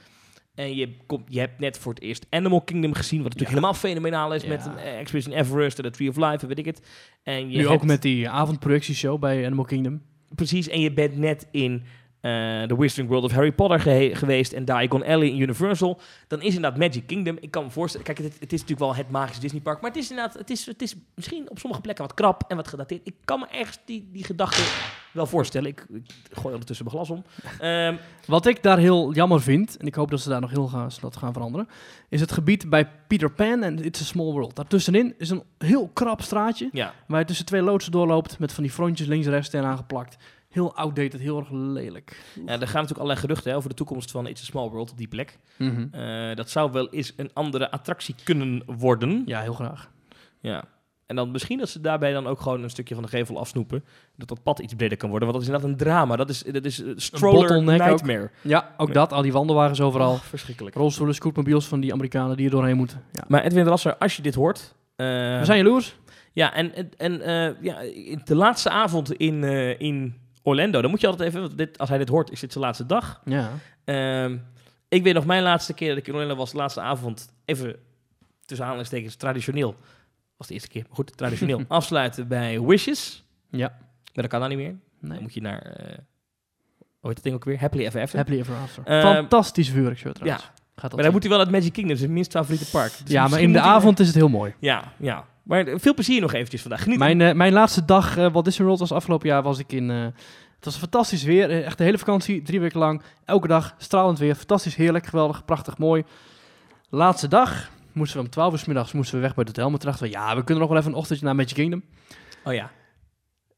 En 0.60 0.76
je, 0.76 0.95
komt, 1.05 1.24
je 1.28 1.39
hebt 1.39 1.60
net 1.60 1.78
voor 1.78 1.93
het 1.93 2.03
eerst 2.03 2.26
Animal 2.30 2.62
Kingdom 2.62 2.93
gezien. 2.93 3.22
Wat 3.22 3.34
natuurlijk 3.34 3.49
Ja. 3.49 3.55
helemaal 3.66 3.80
fenomenaal 3.89 4.34
is. 4.34 4.41
Ja. 4.43 4.49
Met 4.49 4.66
een 4.66 4.78
eh, 4.78 4.99
Expedition 4.99 5.36
Everest 5.36 5.78
en 5.78 5.84
de 5.84 5.89
Tree 5.89 6.10
of 6.10 6.16
Life 6.16 6.38
en 6.41 6.47
weet 6.47 6.57
ik 6.60 6.66
het. 6.66 6.82
En 7.24 7.51
je 7.51 7.57
Nu 7.57 7.66
ook 7.66 7.72
hebt- 7.72 7.84
met 7.84 8.01
die 8.01 8.30
avondprojectieshow 8.30 9.20
bij 9.20 9.45
Animal 9.45 9.66
Kingdom. 9.66 10.01
Precies. 10.36 10.68
En 10.68 10.80
je 10.80 10.93
bent 10.93 11.18
net 11.18 11.47
in 11.51 11.84
The 12.22 12.76
Wizarding 12.78 13.07
World 13.07 13.24
of 13.24 13.32
Harry 13.32 13.51
Potter 13.51 13.80
geweest. 14.15 14.53
En 14.53 14.65
Diagon 14.65 15.03
Alley 15.03 15.28
in 15.28 15.39
Universal. 15.39 15.99
Dan 16.28 16.41
is 16.41 16.55
inderdaad 16.55 16.80
Magic 16.80 17.07
Kingdom. 17.07 17.38
Ik 17.39 17.51
kan 17.51 17.63
me 17.63 17.70
voorstellen. 17.70 18.05
Kijk, 18.05 18.17
het, 18.17 18.34
het 18.39 18.53
is 18.53 18.59
natuurlijk 18.61 18.80
wel 18.80 18.95
het 18.95 19.09
magische 19.09 19.41
Disneypark. 19.41 19.82
Maar 19.82 19.89
het 19.89 19.99
is 19.99 20.09
inderdaad. 20.09 20.34
Het 20.34 20.49
is, 20.49 20.65
het 20.65 20.82
is 20.82 20.95
misschien 21.15 21.49
op 21.49 21.59
sommige 21.59 21.82
plekken 21.82 22.05
wat 22.05 22.13
krap 22.13 22.43
en 22.47 22.55
wat 22.55 22.67
gedateerd. 22.67 23.01
Ik 23.03 23.15
kan 23.26 23.39
me 23.39 23.47
ergens 23.47 23.80
die, 23.86 24.09
die 24.11 24.24
gedachte 24.24 24.61
wel 25.11 25.26
voorstellen. 25.26 25.70
Ik, 25.70 25.86
ik 25.93 26.11
gooi 26.32 26.53
ondertussen 26.53 26.86
mijn 26.86 26.97
glas 26.97 27.09
om. 27.09 27.24
Ehm, 27.59 27.95
Wat 28.26 28.45
ik 28.45 28.63
daar 28.63 28.78
heel 28.78 29.13
jammer 29.13 29.41
vind, 29.41 29.78
en 29.78 29.88
ik 29.88 29.95
hoop 29.95 30.09
dat 30.11 30.22
ze 30.22 30.30
daar 30.30 30.41
nog 30.41 30.49
heel 30.49 30.67
gaan, 30.67 30.89
dat 31.01 31.17
gaan 31.17 31.34
veranderen, 31.34 31.67
is 32.09 32.22
het 32.22 32.32
gebied 32.32 32.70
bij 32.70 32.89
Peter 33.07 33.32
Pan 33.32 33.63
en 33.63 33.84
It's 33.84 34.01
a 34.01 34.03
Small 34.03 34.32
World. 34.32 34.55
Daartussenin 34.55 35.13
is 35.17 35.30
een 35.30 35.43
heel 35.57 35.89
krap 35.93 36.22
straatje, 36.22 36.70
ja. 36.72 36.93
waar 37.07 37.20
je 37.20 37.26
tussen 37.26 37.45
twee 37.45 37.61
loodsen 37.61 37.91
doorloopt 37.91 38.39
met 38.39 38.53
van 38.53 38.63
die 38.63 38.72
frontjes 38.72 39.07
links 39.07 39.26
en 39.26 39.32
rechts 39.32 39.53
eraan 39.53 39.78
geplakt. 39.78 40.17
Heel 40.50 40.76
outdated, 40.76 41.20
heel 41.20 41.38
erg 41.39 41.50
lelijk. 41.52 42.24
ja, 42.36 42.41
er 42.41 42.47
gaan 42.47 42.60
natuurlijk 42.60 42.91
allerlei 43.00 43.20
geruchten 43.20 43.52
hè, 43.52 43.58
over 43.58 43.70
de 43.70 43.76
toekomst 43.76 44.12
van 44.12 44.28
It's 44.28 44.41
a 44.41 44.45
Small 44.45 44.70
World 44.70 44.91
op 44.91 44.97
die 44.97 45.08
plek. 45.08 45.38
Mhm. 45.58 45.88
Eh, 45.91 46.36
dat 46.36 46.50
zou 46.50 46.72
wel 46.72 46.89
eens 46.89 47.14
een 47.16 47.30
andere 47.34 47.72
attractie 47.72 48.16
kunnen 48.24 48.64
worden. 48.66 49.24
Ja, 49.26 49.41
heel 49.41 49.54
graag. 49.54 49.89
Ja. 50.39 50.64
En 51.06 51.16
dan 51.16 51.32
misschien 51.32 51.58
dat 51.60 51.70
ze 51.70 51.82
daarbij 51.82 52.12
dan 52.14 52.28
ook 52.28 52.41
gewoon 52.41 52.64
een 52.64 52.70
stukje 52.70 52.93
van 52.93 53.04
de 53.04 53.10
gevel 53.10 53.39
afsnoepen. 53.39 53.84
Dat 54.16 54.28
dat 54.28 54.43
pad 54.43 54.60
iets 54.60 54.74
breder 54.74 54.97
kan 54.97 55.10
worden. 55.10 55.28
Want 55.28 55.39
dat 55.39 55.50
is 55.50 55.54
inderdaad 55.56 55.80
een 55.80 55.86
drama. 55.88 56.16
Dat 56.16 56.30
is, 56.30 56.43
dat 56.43 56.66
is 56.66 56.84
stroller 56.95 57.56
ook. 57.56 57.64
nightmare. 57.64 58.30
Ja, 58.41 58.74
ook 58.78 58.93
dat, 58.93 59.14
al 59.14 59.22
die 59.22 59.32
wandelwagens 59.32 59.82
overal. 59.82 60.12
Oh, 60.12 60.20
verschrikkelijk. 60.20 60.76
Rolstoelen, 60.76 61.16
scootmobiels 61.16 61.66
van 61.68 61.80
die 61.80 61.93
Amerikanen 61.93 62.38
die 62.38 62.45
er 62.45 62.52
doorheen 62.52 62.78
moeten. 62.78 63.04
Ja. 63.12 63.24
Maar 63.28 63.43
Edwin 63.43 63.66
Rasser, 63.66 63.97
als 63.97 64.16
je 64.16 64.22
dit 64.22 64.36
hoort... 64.36 64.76
eh, 64.95 65.06
We 65.08 65.41
zijn 65.45 65.58
jaloers. 65.58 65.95
Ja, 66.34 66.54
en, 66.54 66.76
en, 66.76 66.89
en 66.97 67.22
eh, 67.22 67.64
ja, 67.64 67.80
in 67.80 68.22
de 68.24 68.36
laatste 68.36 68.70
avond 68.70 69.14
in, 69.14 69.43
eh, 69.43 69.80
in 69.80 70.16
Orlando... 70.50 70.82
Dan 70.82 70.89
moet 70.89 71.02
je 71.02 71.08
altijd 71.08 71.30
even... 71.30 71.41
want 71.41 71.58
Dit, 71.58 71.78
als 71.78 71.89
hij 71.89 71.97
dit 71.97 72.10
hoort, 72.10 72.32
is 72.32 72.39
dit 72.39 72.52
zijn 72.52 72.64
laatste 72.64 72.86
dag. 72.86 73.22
Ja. 73.26 73.50
Ehm, 73.84 74.38
ik 74.88 75.04
weet 75.04 75.14
nog 75.14 75.26
mijn 75.26 75.43
laatste 75.43 75.74
keer 75.74 75.89
dat 75.89 75.97
ik 75.97 76.08
in 76.08 76.14
Orlando 76.14 76.36
was, 76.36 76.52
de 76.52 76.58
laatste 76.58 76.82
avond, 76.82 77.30
even 77.45 77.76
tussen 78.45 78.66
aanhalingstekens 78.66 79.16
traditioneel, 79.16 79.76
was 80.38 80.47
de 80.47 80.54
eerste 80.54 80.70
keer, 80.70 80.84
maar 80.88 80.95
goed, 80.95 81.18
traditioneel, 81.18 81.64
afsluiten 81.68 82.28
bij 82.28 82.62
Wishes. 82.62 83.24
Ja. 83.50 83.68
Maar 84.14 84.24
dat 84.24 84.28
kan 84.28 84.39
dan 84.39 84.50
niet 84.50 84.58
meer. 84.58 84.76
Dan 85.02 85.10
Nee. 85.10 85.20
moet 85.22 85.34
je 85.34 85.41
naar, 85.41 85.62
eh, 85.62 85.86
heet 87.02 87.16
dat 87.16 87.24
ding 87.24 87.36
ook 87.36 87.43
weer? 87.45 87.60
Happily 87.60 87.86
Ever 87.86 88.02
After. 88.02 88.18
Happily 88.18 88.39
Ever 88.39 88.56
After. 88.56 88.84
Eh, 88.86 89.02
Fantastisch 89.02 89.70
vuurwerkshow 89.70 90.14
trouwens. 90.14 90.43
Ja, 90.43 90.89
maar 90.95 91.04
dan 91.04 91.12
moet 91.12 91.22
hij 91.22 91.32
wel 91.32 91.39
uit 91.39 91.52
Magic 91.52 91.74
Kingdom, 91.74 91.97
zijn 91.97 92.14
minst 92.14 92.32
favoriete 92.32 92.70
park. 92.70 92.91
Dus 93.04 93.12
ja, 93.12 93.28
maar 93.28 93.41
in 93.41 93.52
de 93.54 93.60
hij- 93.60 93.68
avond 93.68 94.00
is 94.00 94.08
het 94.08 94.16
heel 94.16 94.28
mooi. 94.30 94.54
Ja, 94.60 94.93
ja. 94.97 95.26
Maar 95.44 95.66
veel 95.76 95.94
plezier 95.94 96.22
nog 96.22 96.34
eventjes 96.34 96.62
vandaag. 96.62 96.84
Geniet. 96.84 97.00
Mijn, 97.00 97.22
eh, 97.22 97.34
mijn 97.34 97.54
laatste 97.54 97.86
dag 97.86 98.18
eh 98.18 98.32
Walt 98.32 98.46
Disney 98.46 98.66
World 98.68 98.80
was 98.82 98.92
afgelopen 98.92 99.28
jaar 99.28 99.44
was 99.44 99.60
ik 99.60 99.72
in... 99.72 99.90
eh, 99.92 100.04
het 100.56 100.66
was 100.66 100.78
fantastisch 100.78 101.24
weer. 101.24 101.64
Echt 101.64 101.78
de 101.78 101.84
hele 101.84 101.98
vakantie, 101.98 102.42
drie 102.42 102.60
weken 102.60 102.80
lang. 102.80 103.02
Elke 103.26 103.48
dag 103.48 103.76
stralend 103.78 104.20
weer. 104.20 104.36
Fantastisch, 104.36 104.76
heerlijk, 104.76 105.06
geweldig, 105.06 105.46
prachtig, 105.46 105.78
mooi. 105.78 106.04
Laatste 106.90 107.28
dag 107.28 107.70
moesten 107.92 108.18
we 108.18 108.24
om 108.24 108.30
12 108.30 108.52
uur 108.54 108.60
's 108.60 108.66
middags 108.66 108.92
moesten 108.92 109.16
we 109.16 109.22
weg 109.22 109.36
bij 109.36 109.44
het 109.48 109.56
hotel. 109.56 109.70
Maar 109.72 109.80
dachten 109.80 110.04
we, 110.04 110.12
ja, 110.12 110.36
we 110.36 110.44
kunnen 110.44 110.60
nog 110.64 110.70
wel 110.72 110.80
even 110.82 110.92
een 110.92 110.98
ochtendje 110.98 111.26
naar 111.26 111.36
Magic 111.36 111.54
Kingdom. 111.54 111.84
Oh 112.44 112.54
ja. 112.54 112.72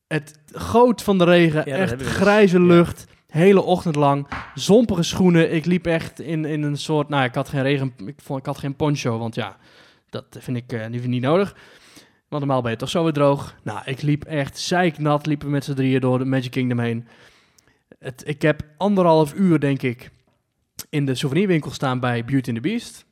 Het 0.08 0.40
goot 0.54 1.04
van 1.04 1.18
de 1.18 1.24
regen, 1.24 1.66
echt 1.66 2.00
dus. 2.00 2.08
grijze 2.08 2.60
Ja. 2.60 2.66
lucht, 2.66 3.06
hele 3.28 3.62
ochtend 3.62 3.96
lang, 3.96 4.28
zompige 4.56 5.04
schoenen. 5.04 5.54
Ik 5.54 5.66
liep 5.66 5.86
echt 5.86 6.20
in, 6.20 6.46
in 6.46 6.64
een 6.64 6.78
soort, 6.78 7.10
nou, 7.10 7.24
ik 7.24 7.36
had 7.36 7.50
geen 7.50 7.62
regen, 7.62 7.94
ik, 8.06 8.16
vond, 8.24 8.40
ik 8.40 8.46
had 8.46 8.58
geen 8.58 8.76
poncho, 8.76 9.18
want 9.18 9.36
ja, 9.36 9.58
dat 10.12 10.26
vind 10.40 10.58
ik 10.58 10.72
eh, 10.74 10.88
niet, 10.88 11.06
niet 11.08 11.22
nodig. 11.22 11.56
Want 12.28 12.44
normaal 12.44 12.62
ben 12.62 12.72
je 12.72 12.78
toch 12.78 12.90
zo 12.90 13.04
weer 13.04 13.14
droog. 13.14 13.56
Nou, 13.64 13.80
ik 13.86 14.02
liep 14.02 14.24
echt 14.24 14.60
zeiknat, 14.60 15.26
liepen 15.26 15.48
we 15.48 15.54
met 15.54 15.64
z'n 15.64 15.74
drieën 15.74 16.02
door 16.02 16.18
de 16.18 16.26
Magic 16.26 16.52
Kingdom 16.52 16.80
heen. 16.80 17.08
Het, 18.00 18.24
ik 18.26 18.42
heb 18.42 18.62
anderhalf 18.78 19.34
uur, 19.34 19.60
denk 19.60 19.82
ik, 19.82 20.12
in 20.90 21.06
de 21.06 21.16
souvenirwinkel 21.16 21.72
staan 21.72 22.00
bij 22.00 22.26
Beauty 22.26 22.50
and 22.50 22.62
the 22.64 22.70
Beast. 22.70 23.06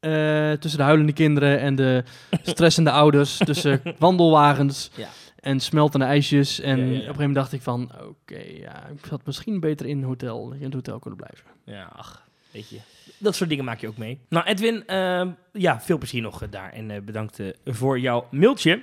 Eh, 0.00 0.52
tussen 0.52 0.78
de 0.80 0.84
huilende 0.86 1.12
kinderen 1.12 1.58
en 1.60 1.74
de 1.74 2.04
stressende 2.42 2.90
ouders. 2.90 3.36
Tussen 3.36 3.82
wandelwagens 3.98 4.90
Ja. 4.96 5.08
en 5.36 5.60
smeltende 5.60 6.06
ijsjes. 6.06 6.60
En 6.60 6.78
Ja, 6.78 6.84
ja, 6.84 6.90
ja. 6.90 6.90
op 6.90 6.94
een 6.94 6.98
gegeven 7.00 7.16
moment 7.20 7.34
dacht 7.34 7.52
ik 7.52 7.62
van... 7.62 7.90
Oké, 8.08 8.38
ja, 8.38 8.86
ik 8.86 9.04
had 9.10 9.26
misschien 9.26 9.60
beter 9.60 9.86
in, 9.86 10.02
hotel, 10.02 10.52
in 10.52 10.62
het 10.64 10.74
hotel 10.74 10.98
kunnen 10.98 11.18
blijven. 11.18 11.46
Ja, 11.64 11.92
ach, 11.96 12.26
weet 12.52 12.68
je. 12.68 12.78
Dat 13.18 13.34
soort 13.34 13.48
dingen 13.48 13.64
maak 13.64 13.80
je 13.80 13.88
ook 13.88 13.96
mee. 13.96 14.18
Nou, 14.28 14.46
Edwin, 14.46 14.86
ehm, 14.86 15.30
ja, 15.52 15.80
veel 15.80 15.98
plezier 15.98 16.22
nog 16.22 16.42
eh, 16.42 16.50
daar. 16.50 16.72
En 16.72 16.90
eh, 16.90 17.00
bedankt 17.00 17.38
eh, 17.38 17.48
voor 17.64 17.98
jouw 17.98 18.26
mailtje. 18.30 18.82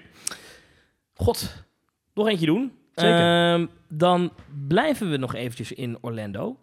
God, 1.13 1.65
nog 2.13 2.27
eentje 2.27 2.45
doen. 2.45 2.71
Zeker. 2.95 3.53
Ehm, 3.53 3.65
dan 3.87 4.31
blijven 4.67 5.09
we 5.09 5.17
nog 5.17 5.35
eventjes 5.35 5.71
in 5.71 5.97
Orlando. 6.01 6.57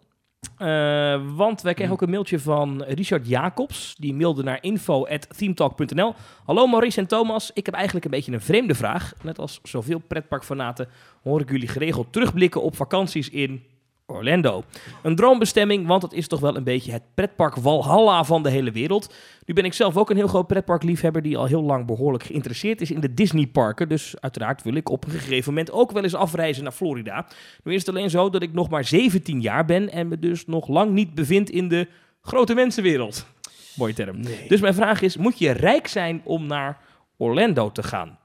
Eh, 0.57 1.21
want 1.35 1.61
wij 1.61 1.73
kregen 1.73 1.93
ook 1.93 2.01
een 2.01 2.09
mailtje 2.09 2.39
van 2.39 2.83
Richard 2.83 3.27
Jacobs. 3.27 3.95
Die 3.95 4.13
mailde 4.13 4.43
naar 4.43 4.57
info.themetalk.nl. 4.61 6.13
Hallo 6.45 6.67
Maurice 6.67 6.99
en 6.99 7.07
Thomas. 7.07 7.51
Ik 7.53 7.65
heb 7.65 7.75
eigenlijk 7.75 8.05
een 8.05 8.11
beetje 8.11 8.31
een 8.31 8.41
vreemde 8.41 8.75
vraag. 8.75 9.13
Net 9.23 9.39
als 9.39 9.59
zoveel 9.63 9.99
pretparkfanaten 9.99 10.87
hoor 11.23 11.41
ik 11.41 11.51
jullie 11.51 11.67
geregeld 11.67 12.13
terugblikken 12.13 12.61
op 12.61 12.75
vakanties 12.75 13.29
in 13.29 13.63
Orlando. 14.07 14.63
Een 15.03 15.15
droombestemming, 15.15 15.87
want 15.87 16.01
het 16.01 16.13
is 16.13 16.27
toch 16.27 16.39
wel 16.39 16.55
een 16.55 16.63
beetje 16.63 16.91
het 16.91 17.03
pretpark 17.13 17.55
Walhalla 17.55 18.23
van 18.23 18.43
de 18.43 18.49
hele 18.49 18.71
wereld. 18.71 19.13
Nu 19.45 19.53
ben 19.53 19.65
ik 19.65 19.73
zelf 19.73 19.97
ook 19.97 20.09
een 20.09 20.15
heel 20.15 20.27
groot 20.27 20.47
pretparkliefhebber 20.47 21.21
die 21.21 21.37
al 21.37 21.45
heel 21.45 21.61
lang 21.61 21.85
behoorlijk 21.85 22.23
geïnteresseerd 22.23 22.81
is 22.81 22.91
in 22.91 22.99
de 22.99 23.13
Disneyparken. 23.13 23.89
Dus 23.89 24.15
uiteraard 24.19 24.63
wil 24.63 24.73
ik 24.73 24.89
op 24.89 25.05
een 25.05 25.11
gegeven 25.11 25.53
moment 25.53 25.71
ook 25.71 25.91
wel 25.91 26.03
eens 26.03 26.15
afreizen 26.15 26.63
naar 26.63 26.71
Florida. 26.71 27.27
Nu 27.63 27.73
is 27.73 27.79
het 27.85 27.89
alleen 27.89 28.09
zo 28.09 28.29
dat 28.29 28.41
ik 28.41 28.53
nog 28.53 28.69
maar 28.69 28.85
17 28.85 29.41
jaar 29.41 29.65
ben 29.65 29.91
en 29.91 30.07
me 30.07 30.19
dus 30.19 30.45
nog 30.45 30.67
lang 30.67 30.91
niet 30.91 31.15
bevind 31.15 31.49
in 31.49 31.67
de 31.67 31.87
grote 32.21 32.53
mensenwereld. 32.53 33.27
Mooie 33.75 33.93
term. 33.93 34.19
Nee. 34.19 34.47
Dus 34.47 34.61
mijn 34.61 34.73
vraag 34.73 35.01
is, 35.01 35.17
moet 35.17 35.39
je 35.39 35.51
rijk 35.51 35.87
zijn 35.87 36.21
om 36.23 36.45
naar 36.45 36.81
Orlando 37.17 37.71
te 37.71 37.83
gaan? 37.83 38.19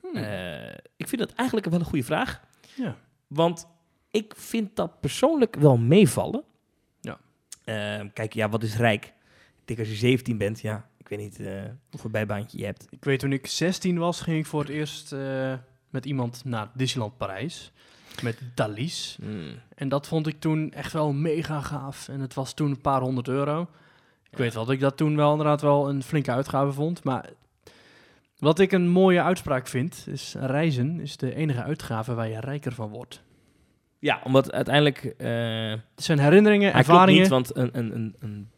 Hmm. 0.00 0.16
Eh, 0.16 0.68
ik 0.96 1.08
vind 1.08 1.20
dat 1.20 1.32
eigenlijk 1.32 1.70
wel 1.70 1.78
een 1.78 1.86
goede 1.86 2.04
vraag. 2.04 2.40
Ja. 2.74 2.96
Want 3.26 3.66
ik 4.14 4.32
vind 4.36 4.76
dat 4.76 5.00
persoonlijk 5.00 5.56
wel 5.56 5.76
meevallen. 5.76 6.42
Ja. 7.00 7.18
Eh, 7.64 8.06
kijk, 8.12 8.32
ja, 8.34 8.48
wat 8.48 8.62
is 8.62 8.76
rijk? 8.76 9.04
Ik 9.60 9.64
denk 9.64 9.78
als 9.78 9.88
je 9.88 9.94
17 9.94 10.38
bent, 10.38 10.60
ja, 10.60 10.88
ik 10.98 11.08
weet 11.08 11.18
niet 11.18 11.40
eh 11.40 11.62
hoeveel 11.90 12.10
bijbaantje 12.10 12.58
je 12.58 12.64
hebt. 12.64 12.86
Ik 12.90 13.04
weet 13.04 13.18
toen 13.18 13.32
ik 13.32 13.46
16 13.46 13.98
was, 13.98 14.20
ging 14.20 14.38
ik 14.38 14.46
voor 14.46 14.60
het 14.60 14.68
eerst 14.70 15.12
eh, 15.12 15.52
met 15.90 16.06
iemand 16.06 16.44
naar 16.44 16.70
Disneyland 16.74 17.16
Parijs. 17.16 17.72
Met 18.22 18.38
Thalys. 18.54 19.18
En 19.74 19.88
dat 19.88 20.06
vond 20.08 20.26
ik 20.26 20.40
toen 20.40 20.72
echt 20.72 20.92
wel 20.92 21.12
mega 21.12 21.60
gaaf. 21.60 22.08
En 22.08 22.20
het 22.20 22.34
was 22.34 22.54
toen 22.54 22.70
een 22.70 22.80
paar 22.80 23.00
honderd 23.00 23.28
euro. 23.28 23.62
Ik 23.62 23.68
Ja. 24.30 24.38
weet 24.38 24.54
wel 24.54 24.64
dat 24.64 24.74
ik 24.74 24.80
dat 24.80 24.96
toen 24.96 25.16
wel 25.16 25.30
inderdaad 25.30 25.60
wel 25.60 25.88
een 25.88 26.02
flinke 26.02 26.30
uitgave 26.30 26.72
vond. 26.72 27.04
Maar 27.04 27.30
wat 28.38 28.58
ik 28.58 28.72
een 28.72 28.88
mooie 28.88 29.22
uitspraak 29.22 29.66
vind, 29.66 30.04
is 30.08 30.34
reizen 30.38 31.00
is 31.00 31.16
de 31.16 31.34
enige 31.34 31.62
uitgave 31.62 32.14
waar 32.14 32.28
je 32.28 32.40
rijker 32.40 32.72
van 32.72 32.88
wordt. 32.88 33.22
Ja, 34.04 34.20
omdat 34.24 34.52
uiteindelijk... 34.52 35.04
eh 35.04 35.70
Het 35.70 36.04
zijn 36.04 36.18
herinneringen, 36.18 36.72
ervaringen. 36.72 37.20
niet, 37.20 37.30
want 37.30 37.56
een, 37.56 37.70
een, 37.72 37.94
een, 37.94 38.16
een 38.18 38.48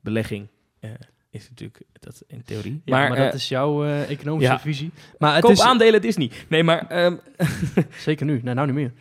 belegging 0.00 0.48
eh, 0.80 0.90
is 1.30 1.48
natuurlijk 1.48 1.82
dat 1.92 2.22
in 2.26 2.42
theorie. 2.44 2.82
Ja, 2.84 2.98
maar, 3.08 3.12
eh, 3.16 3.24
dat 3.24 3.34
is 3.34 3.48
jouw 3.48 3.84
eh, 3.84 4.10
economische 4.10 4.52
ja. 4.52 4.60
visie. 4.60 4.90
Maar 5.18 5.34
het 5.34 5.44
koop 5.44 5.52
is 5.52 5.60
aandelen 5.60 6.00
Disney. 6.00 6.30
Nee, 6.48 6.64
maar... 6.64 6.86
ehm, 6.86 7.16
zeker 8.06 8.26
nu. 8.26 8.40
Nee, 8.42 8.54
nou 8.54 8.66
niet 8.66 8.76
meer. 8.76 8.92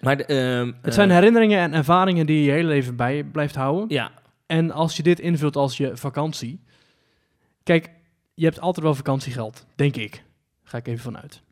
maar 0.00 0.16
de, 0.16 0.24
ehm, 0.24 0.72
Het 0.82 0.94
zijn 0.94 1.08
eh, 1.08 1.14
herinneringen 1.14 1.58
en 1.58 1.74
ervaringen 1.74 2.26
die 2.26 2.38
je 2.38 2.44
je 2.44 2.50
hele 2.50 2.68
leven 2.68 2.96
bij 2.96 3.16
je 3.16 3.24
blijft 3.24 3.54
houden. 3.54 3.84
Ja, 3.88 4.10
En 4.46 4.70
als 4.70 4.96
je 4.96 5.02
dit 5.02 5.20
invult 5.20 5.56
als 5.56 5.76
je 5.76 5.96
vakantie. 5.96 6.60
Kijk, 7.62 7.90
je 8.34 8.44
hebt 8.44 8.60
altijd 8.60 8.86
wel 8.86 8.94
vakantiegeld, 8.94 9.66
denk 9.74 9.96
ik. 9.96 10.22
Ga 10.64 10.78
ik 10.78 10.86
even 10.86 11.02
vanuit. 11.02 11.42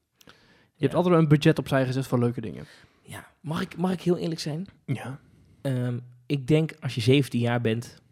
Je 0.74 0.88
hebt 0.88 0.94
altijd 0.94 1.14
wel 1.14 1.22
een 1.22 1.28
budget 1.28 1.58
opzij 1.58 1.86
gezet 1.86 2.06
voor 2.06 2.18
leuke 2.18 2.40
dingen. 2.40 2.66
Ja. 3.02 3.26
Mag, 3.40 3.60
ik, 3.60 3.76
mag 3.76 3.92
ik 3.92 4.00
heel 4.00 4.16
eerlijk 4.16 4.40
zijn? 4.40 4.66
Ja. 4.86 5.20
Ehm, 5.60 5.98
ik 6.26 6.46
denk 6.46 6.72
als 6.80 6.94
je 6.94 7.00
17 7.00 7.40
jaar 7.40 7.60
bent, 7.60 8.02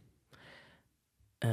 eh, 1.38 1.50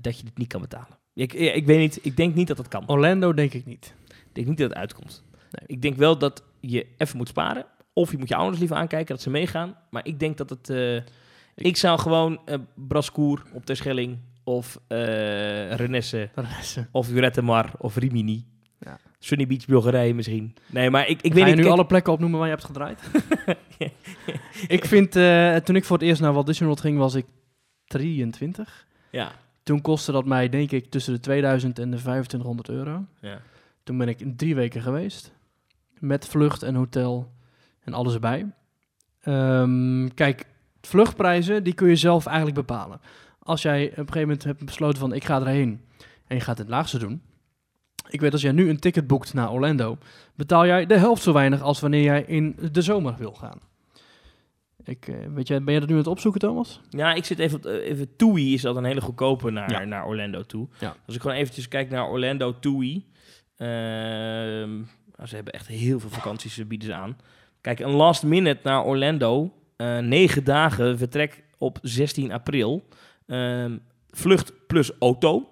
dat 0.00 0.18
je 0.18 0.24
het 0.26 0.38
niet 0.38 0.48
kan 0.48 0.60
betalen. 0.60 0.98
Ik, 1.14 1.32
ja, 1.32 1.52
ik 1.52 1.66
weet 1.66 1.78
niet, 1.78 1.98
ik 2.02 2.16
denk 2.16 2.34
niet 2.34 2.48
dat 2.48 2.56
dat 2.56 2.68
kan. 2.68 2.88
Orlando 2.88 3.34
denk 3.34 3.52
ik 3.52 3.66
niet. 3.66 3.94
Ik 4.08 4.34
denk 4.34 4.46
niet 4.46 4.58
dat 4.58 4.68
het 4.68 4.78
uitkomt. 4.78 5.24
Nee. 5.32 5.64
Ik 5.66 5.82
denk 5.82 5.96
wel 5.96 6.18
dat 6.18 6.42
je 6.60 6.86
even 6.96 7.16
moet 7.16 7.28
sparen. 7.28 7.66
Of 7.92 8.10
je 8.10 8.18
moet 8.18 8.28
je 8.28 8.34
ouders 8.36 8.58
liever 8.58 8.76
aankijken 8.76 9.14
dat 9.14 9.22
ze 9.22 9.30
meegaan. 9.30 9.76
Maar 9.90 10.06
ik 10.06 10.20
denk 10.20 10.36
dat 10.36 10.50
het... 10.50 10.70
eh, 10.70 10.96
ik, 11.54 11.76
zou 11.76 11.98
gewoon 11.98 12.40
eh 12.44 12.58
Brascour 12.74 13.42
op 13.52 13.64
Terschelling 13.64 14.18
of 14.44 14.80
eh 14.86 15.74
Renesse 15.74 16.30
eh, 16.34 16.84
of 16.90 17.08
Jurette 17.08 17.42
Mar 17.42 17.72
of 17.78 17.96
Rimini. 17.96 18.44
Ja. 18.78 18.98
Sunny 19.22 19.46
Beach 19.46 19.66
Bulgarije 19.66 20.14
misschien. 20.14 20.54
Nee, 20.66 20.90
maar 20.90 21.08
ik, 21.08 21.20
ik 21.22 21.32
Ga 21.32 21.34
weet 21.34 21.38
je 21.38 21.44
niet... 21.44 21.56
nu 21.56 21.62
kijk- 21.62 21.74
alle 21.74 21.86
plekken 21.86 22.12
opnoemen 22.12 22.38
waar 22.38 22.48
je 22.48 22.54
hebt 22.54 22.66
gedraaid? 22.66 23.00
ik 24.68 24.84
vind, 24.84 25.16
eh, 25.16 25.56
toen 25.56 25.76
ik 25.76 25.84
voor 25.84 25.96
het 25.98 26.06
eerst 26.06 26.20
naar 26.20 26.32
Walt 26.32 26.46
Disney 26.46 26.66
World 26.68 26.82
ging, 26.82 26.98
was 26.98 27.14
ik 27.14 27.26
23. 27.84 28.86
Ja, 29.10 29.32
Toen 29.62 29.80
kostte 29.80 30.12
dat 30.12 30.24
mij, 30.24 30.48
denk 30.48 30.70
ik, 30.70 30.90
tussen 30.90 31.12
de 31.12 31.20
2000 31.20 31.78
en 31.78 31.90
de 31.90 31.96
2500 31.96 32.68
euro. 32.68 33.04
ja. 33.20 33.40
Toen 33.82 33.98
ben 33.98 34.08
ik 34.08 34.20
in 34.20 34.36
drie 34.36 34.54
weken 34.54 34.82
geweest. 34.82 35.32
Met 35.98 36.26
vlucht 36.28 36.62
en 36.62 36.74
hotel 36.74 37.32
en 37.80 37.92
alles 37.94 38.14
erbij. 38.14 38.46
Ehm, 39.20 40.08
kijk, 40.14 40.44
vluchtprijzen, 40.80 41.64
die 41.64 41.74
kun 41.74 41.88
je 41.88 41.96
zelf 41.96 42.26
eigenlijk 42.26 42.56
bepalen. 42.56 43.00
Als 43.38 43.62
jij 43.62 43.84
op 43.84 43.90
een 43.90 43.96
gegeven 43.96 44.20
moment 44.20 44.44
hebt 44.44 44.64
besloten 44.64 44.98
van 44.98 45.12
ik 45.12 45.24
ga 45.24 45.40
erheen 45.40 45.80
en 46.26 46.36
je 46.36 46.42
gaat 46.42 46.58
het 46.58 46.68
laagste 46.68 46.98
doen. 46.98 47.22
Ik 48.10 48.20
weet 48.20 48.32
als 48.32 48.42
jij 48.42 48.52
nu 48.52 48.68
een 48.68 48.78
ticket 48.78 49.06
boekt 49.06 49.34
naar 49.34 49.52
Orlando, 49.52 49.98
betaal 50.34 50.66
jij 50.66 50.86
de 50.86 50.96
helft 50.98 51.22
zo 51.22 51.32
weinig 51.32 51.62
als 51.62 51.80
wanneer 51.80 52.02
jij 52.02 52.22
in 52.26 52.56
de 52.72 52.82
zomer 52.82 53.14
wil 53.18 53.32
gaan. 53.32 53.58
Ik, 54.84 55.08
eh, 55.08 55.14
weet 55.34 55.48
jij, 55.48 55.62
ben 55.62 55.74
je 55.74 55.80
dat 55.80 55.88
nu 55.88 55.94
aan 55.94 56.00
het 56.00 56.10
opzoeken, 56.10 56.40
Thomas? 56.40 56.80
Ja, 56.88 57.12
ik 57.14 57.24
zit 57.24 57.38
even, 57.38 57.58
op- 57.58 57.64
eh, 57.66 57.88
even 57.90 58.16
TUI 58.16 58.54
is 58.54 58.62
dat 58.62 58.76
een 58.76 58.84
hele 58.84 59.00
goedkope 59.00 59.50
naar, 59.50 59.70
Ja. 59.70 59.84
naar 59.84 60.06
Orlando 60.06 60.42
toe. 60.42 60.68
Ja. 60.80 60.96
Als 61.06 61.14
ik 61.14 61.20
gewoon 61.20 61.36
eventjes 61.36 61.68
kijk 61.68 61.90
naar 61.90 62.08
Orlando 62.08 62.58
TUI. 62.58 63.06
ehm, 63.56 64.74
nou, 65.16 65.28
ze 65.28 65.34
hebben 65.34 65.52
echt 65.52 65.66
heel 65.66 66.00
veel 66.00 66.10
vakanties 66.10 66.54
ze 66.54 66.64
bieden 66.64 66.88
ze 66.88 66.94
aan. 66.94 67.16
Kijk, 67.60 67.78
een 67.78 67.90
last 67.90 68.22
minute 68.22 68.60
naar 68.62 68.84
Orlando. 68.84 69.52
eh 69.76 69.98
negen 69.98 70.44
dagen, 70.44 70.98
vertrek 70.98 71.44
op 71.58 71.78
16 71.82 72.32
april. 72.32 72.88
ehm, 73.26 73.78
vlucht 74.10 74.52
plus 74.66 74.90
auto. 74.98 75.48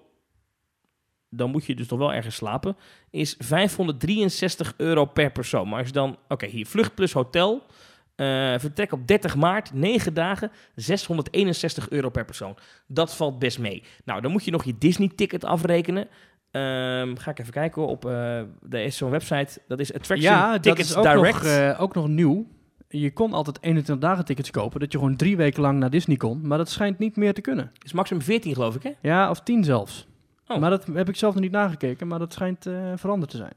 Dan 1.29 1.49
moet 1.51 1.65
je 1.65 1.75
dus 1.75 1.87
nog 1.87 1.99
wel 1.99 2.13
ergens 2.13 2.35
slapen. 2.35 2.75
Is 3.09 3.35
563 3.39 4.73
euro 4.77 5.05
per 5.05 5.31
persoon. 5.31 5.69
Maar 5.69 5.77
als 5.77 5.87
je 5.87 5.93
dan... 5.93 6.17
Oké, 6.27 6.45
hier 6.45 6.65
vlucht 6.65 6.95
plus 6.95 7.13
hotel. 7.13 7.63
eh, 8.15 8.53
vertrek 8.57 8.91
op 8.91 9.07
30 9.07 9.35
maart, 9.35 9.73
9 9.73 10.13
dagen, 10.13 10.51
661 10.75 11.89
euro 11.89 12.09
per 12.09 12.25
persoon. 12.25 12.55
Dat 12.87 13.15
valt 13.15 13.39
best 13.39 13.59
mee. 13.59 13.83
Nou, 14.05 14.21
dan 14.21 14.31
moet 14.31 14.45
je 14.45 14.51
nog 14.51 14.63
je 14.63 14.75
Disney-ticket 14.77 15.43
afrekenen. 15.45 16.07
Ehm, 16.51 17.15
ga 17.15 17.31
ik 17.31 17.39
even 17.39 17.53
kijken 17.53 17.87
op 17.87 18.05
uh, 18.05 18.37
er 18.39 18.47
is 18.83 18.97
zo'n 18.97 19.09
website. 19.09 19.61
Dat 19.67 19.79
is 19.79 19.93
Attraction 19.93 20.31
Ja, 20.31 20.51
dat 20.51 20.63
Tickets 20.63 20.89
is 20.89 20.95
ook 20.95 21.03
Direct. 21.03 21.33
nog, 21.43 21.43
eh, 21.51 21.81
ook 21.81 21.95
nog 21.95 22.07
nieuw. 22.07 22.47
Je 22.87 23.13
kon 23.13 23.33
altijd 23.33 23.57
21 23.61 24.07
dagen 24.09 24.25
tickets 24.25 24.51
kopen, 24.51 24.79
dat 24.79 24.91
je 24.91 24.97
gewoon 24.97 25.15
drie 25.15 25.37
weken 25.37 25.61
lang 25.61 25.79
naar 25.79 25.89
Disney 25.89 26.17
kon. 26.17 26.47
Maar 26.47 26.57
dat 26.57 26.69
schijnt 26.69 26.99
niet 26.99 27.15
meer 27.15 27.33
te 27.33 27.41
kunnen. 27.41 27.71
is 27.85 27.93
maximum 27.93 28.21
14 28.21 28.53
geloof 28.53 28.75
ik 28.75 28.83
hè? 28.83 28.91
Ja, 29.01 29.29
of 29.29 29.39
10 29.41 29.63
zelfs. 29.63 30.07
Oh. 30.49 30.59
Maar 30.59 30.69
dat 30.69 30.85
heb 30.93 31.09
ik 31.09 31.15
zelf 31.15 31.33
nog 31.33 31.43
niet 31.43 31.51
nagekeken, 31.51 32.07
maar 32.07 32.19
dat 32.19 32.33
schijnt 32.33 32.65
eh, 32.65 32.91
veranderd 32.95 33.31
te 33.31 33.37
zijn. 33.37 33.53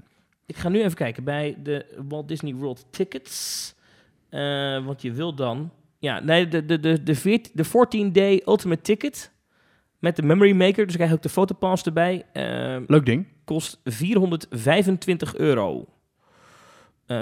Ik 0.46 0.56
ga 0.56 0.68
nu 0.68 0.82
even 0.82 0.96
kijken 0.96 1.24
bij 1.24 1.56
de 1.62 2.02
Walt 2.08 2.28
Disney 2.28 2.54
World 2.54 2.86
Tickets. 2.90 3.74
Eh, 4.28 4.84
want 4.84 5.02
je 5.02 5.12
wil 5.12 5.34
dan... 5.34 5.70
Ja, 5.98 6.20
nee, 6.20 6.48
de, 6.48 6.66
de, 6.66 6.80
de, 6.80 7.02
de, 7.02 7.14
14 7.14 7.52
de 7.54 7.66
14-day 7.66 8.42
ultimate 8.46 8.82
ticket 8.82 9.32
met 9.98 10.16
de 10.16 10.22
memory 10.22 10.52
maker. 10.52 10.86
Dus 10.86 10.94
krijg 10.94 11.10
je 11.10 11.16
ook 11.16 11.22
de 11.22 11.28
fotopass 11.28 11.82
erbij. 11.82 12.24
Eh, 12.32 12.76
Leuk 12.86 13.06
ding. 13.06 13.26
kost 13.44 13.80
425 13.84 15.36
euro. 15.36 15.86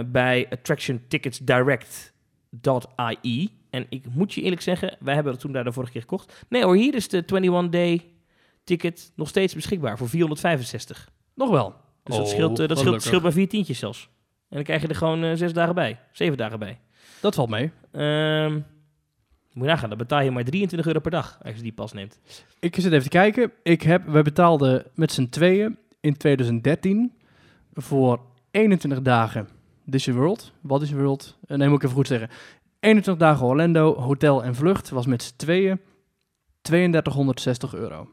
Bij 0.06 0.46
attractionticketsdirect.ie. 0.50 3.50
En 3.70 3.86
ik 3.88 4.04
moet 4.14 4.34
je 4.34 4.42
eerlijk 4.42 4.60
zeggen, 4.60 4.96
wij 5.00 5.14
hebben 5.14 5.32
het 5.32 5.40
toen 5.40 5.52
daar 5.52 5.64
de 5.64 5.72
vorige 5.72 5.92
keer 5.92 6.00
gekocht. 6.00 6.46
Nee 6.48 6.64
hoor, 6.64 6.76
hier 6.76 6.94
is 6.94 7.08
de 7.08 7.22
21-day 7.22 8.10
ticket 8.64 9.12
nog 9.16 9.28
steeds 9.28 9.54
beschikbaar 9.54 9.98
voor 9.98 10.08
465. 10.08 11.11
Nog 11.34 11.50
wel. 11.50 11.74
Dus 12.04 12.16
dat 12.16 12.24
Oh, 12.24 12.30
scheelt, 12.30 12.50
eh, 12.50 12.56
dat 12.56 12.58
wat 12.58 12.68
scheelt, 12.68 12.78
gelukkig. 12.84 13.02
scheelt 13.06 13.22
bij 13.22 13.32
vier 13.32 13.48
tientjes 13.48 13.78
zelfs. 13.78 14.08
En 14.48 14.56
dan 14.56 14.62
krijg 14.64 14.82
je 14.82 14.88
er 14.88 14.94
gewoon 14.94 15.24
eh, 15.24 15.34
zes 15.34 15.52
dagen 15.52 15.74
bij. 15.74 15.98
Zeven 16.12 16.36
dagen 16.36 16.58
bij. 16.58 16.78
Dat 17.20 17.34
valt 17.34 17.48
mee. 17.50 17.70
Ehm, 17.92 18.52
moet 19.52 19.64
je 19.64 19.70
nagaan, 19.70 19.88
dan 19.88 19.98
betaal 19.98 20.20
je 20.20 20.30
maar 20.30 20.44
23 20.44 20.86
euro 20.88 21.00
per 21.00 21.11
dag 21.11 21.38
als 21.42 21.56
je 21.56 21.62
die 21.62 21.72
pas 21.72 21.92
neemt. 21.92 22.20
Ik 22.61 22.74
zit 22.74 22.92
even 22.92 23.02
te 23.02 23.08
kijken. 23.08 23.52
Ik 23.62 23.82
heb, 23.82 24.06
we 24.06 24.22
betaalden 24.22 24.84
met 24.94 25.12
z'n 25.12 25.28
tweeën 25.28 25.78
in 26.00 26.16
2013 26.16 27.12
voor 27.72 28.20
21 28.50 29.02
dagen 29.02 29.48
Disney 29.84 30.16
World. 30.16 30.52
Walt 30.61 30.80
Disney 30.80 31.00
World. 31.02 31.38
Eh, 31.46 31.56
nee, 31.56 31.68
moet 31.68 31.76
ik 31.76 31.82
even 31.84 31.96
goed 31.96 32.06
zeggen. 32.06 32.28
21 32.80 33.26
dagen 33.26 33.46
Orlando, 33.46 33.94
hotel 34.00 34.44
en 34.44 34.54
vlucht 34.54 34.90
was 34.90 35.06
met 35.06 35.22
z'n 35.22 35.32
tweeën 35.36 35.80
3260 36.62 37.74
euro. 37.74 38.08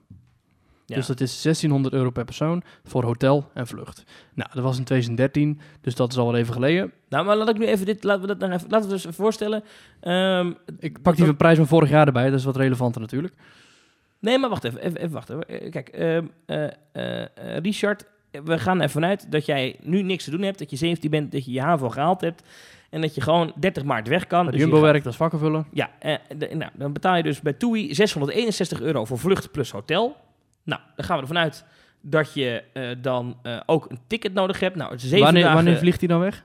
Ja. 0.89 0.95
Dus 0.95 1.05
dat 1.07 1.19
is 1.21 1.41
1600 1.41 1.93
euro 1.93 2.09
per 2.09 2.25
persoon 2.25 2.63
voor 2.83 3.03
hotel 3.03 3.49
en 3.53 3.67
vlucht. 3.67 4.03
Nou, 4.33 4.49
dat 4.53 4.63
was 4.63 4.77
in 4.77 4.83
2013, 4.83 5.59
dus 5.81 5.95
dat 5.95 6.11
is 6.11 6.17
al 6.17 6.25
wel 6.25 6.35
even 6.35 6.53
geleden. 6.53 6.91
Nou, 7.09 7.25
maar 7.25 7.35
laat 7.35 7.49
ik 7.49 7.57
nu 7.57 7.65
even 7.65 7.85
dit, 7.85 8.03
laten 8.03 8.21
we 8.21 8.27
dat 8.27 8.39
nou 8.39 8.51
even, 8.53 8.69
laten 8.69 8.89
we 8.89 8.93
dus 8.95 9.05
voorstellen. 9.09 9.63
Ehm, 9.99 10.53
Ik 10.79 11.01
pak 11.01 11.15
die 11.15 11.25
van 11.25 11.37
prijs 11.37 11.57
van 11.57 11.67
vorig 11.67 11.89
jaar 11.89 12.05
erbij, 12.07 12.29
dat 12.29 12.39
is 12.39 12.45
wat 12.45 12.55
relevanter 12.55 13.01
natuurlijk. 13.01 13.33
nee, 14.19 14.37
maar 14.37 14.49
wacht 14.49 14.63
even, 14.63 14.79
even, 14.81 14.97
even 14.97 15.11
wachten. 15.11 15.47
Eh, 15.47 15.71
Kijk, 15.71 15.87
ehm, 15.89 16.25
eh, 16.45 16.63
eh, 17.21 17.57
Richard, 17.61 18.05
we 18.43 18.59
gaan 18.59 18.81
ervan 18.81 19.05
uit 19.05 19.31
dat 19.31 19.45
jij 19.45 19.75
nu 19.81 20.01
niks 20.01 20.23
te 20.23 20.31
doen 20.31 20.41
hebt, 20.41 20.59
dat 20.59 20.69
je 20.69 20.75
17 20.75 21.09
bent, 21.09 21.31
dat 21.31 21.45
je 21.45 21.51
je 21.51 21.61
HAVO 21.61 21.89
gehaald 21.89 22.21
hebt 22.21 22.43
en 22.89 23.01
dat 23.01 23.15
je 23.15 23.21
gewoon 23.21 23.53
30 23.59 23.83
maart 23.83 24.07
weg 24.07 24.27
kan. 24.27 24.45
Dus 24.45 24.59
Jumbo 24.59 24.81
werkt 24.81 25.05
als 25.05 25.15
vakkenvuller. 25.15 25.65
Ja, 25.71 25.89
eh, 25.99 26.15
de- 26.37 26.55
nou, 26.55 26.71
dan 26.73 26.93
betaal 26.93 27.15
je 27.15 27.23
dus 27.23 27.41
bij 27.41 27.53
TUI 27.53 27.93
661 27.95 28.81
euro 28.81 29.05
voor 29.05 29.19
vlucht 29.19 29.51
plus 29.51 29.71
hotel. 29.71 30.15
Nou, 30.67 30.81
dan 30.95 31.05
gaan 31.05 31.15
we 31.15 31.21
ervan 31.21 31.37
uit 31.37 31.65
dat 32.01 32.33
je 32.33 32.63
eh, 32.73 32.89
dan 33.01 33.39
eh, 33.43 33.59
ook 33.65 33.89
een 33.89 33.99
ticket 34.07 34.33
nodig 34.33 34.59
hebt. 34.59 34.75
Nou, 34.75 34.99
zeven 34.99 35.19
Wanneer, 35.19 35.41
dagen, 35.41 35.55
wanneer 35.55 35.77
vliegt 35.77 35.99
hij 35.99 36.07
dan 36.07 36.19
weg? 36.19 36.43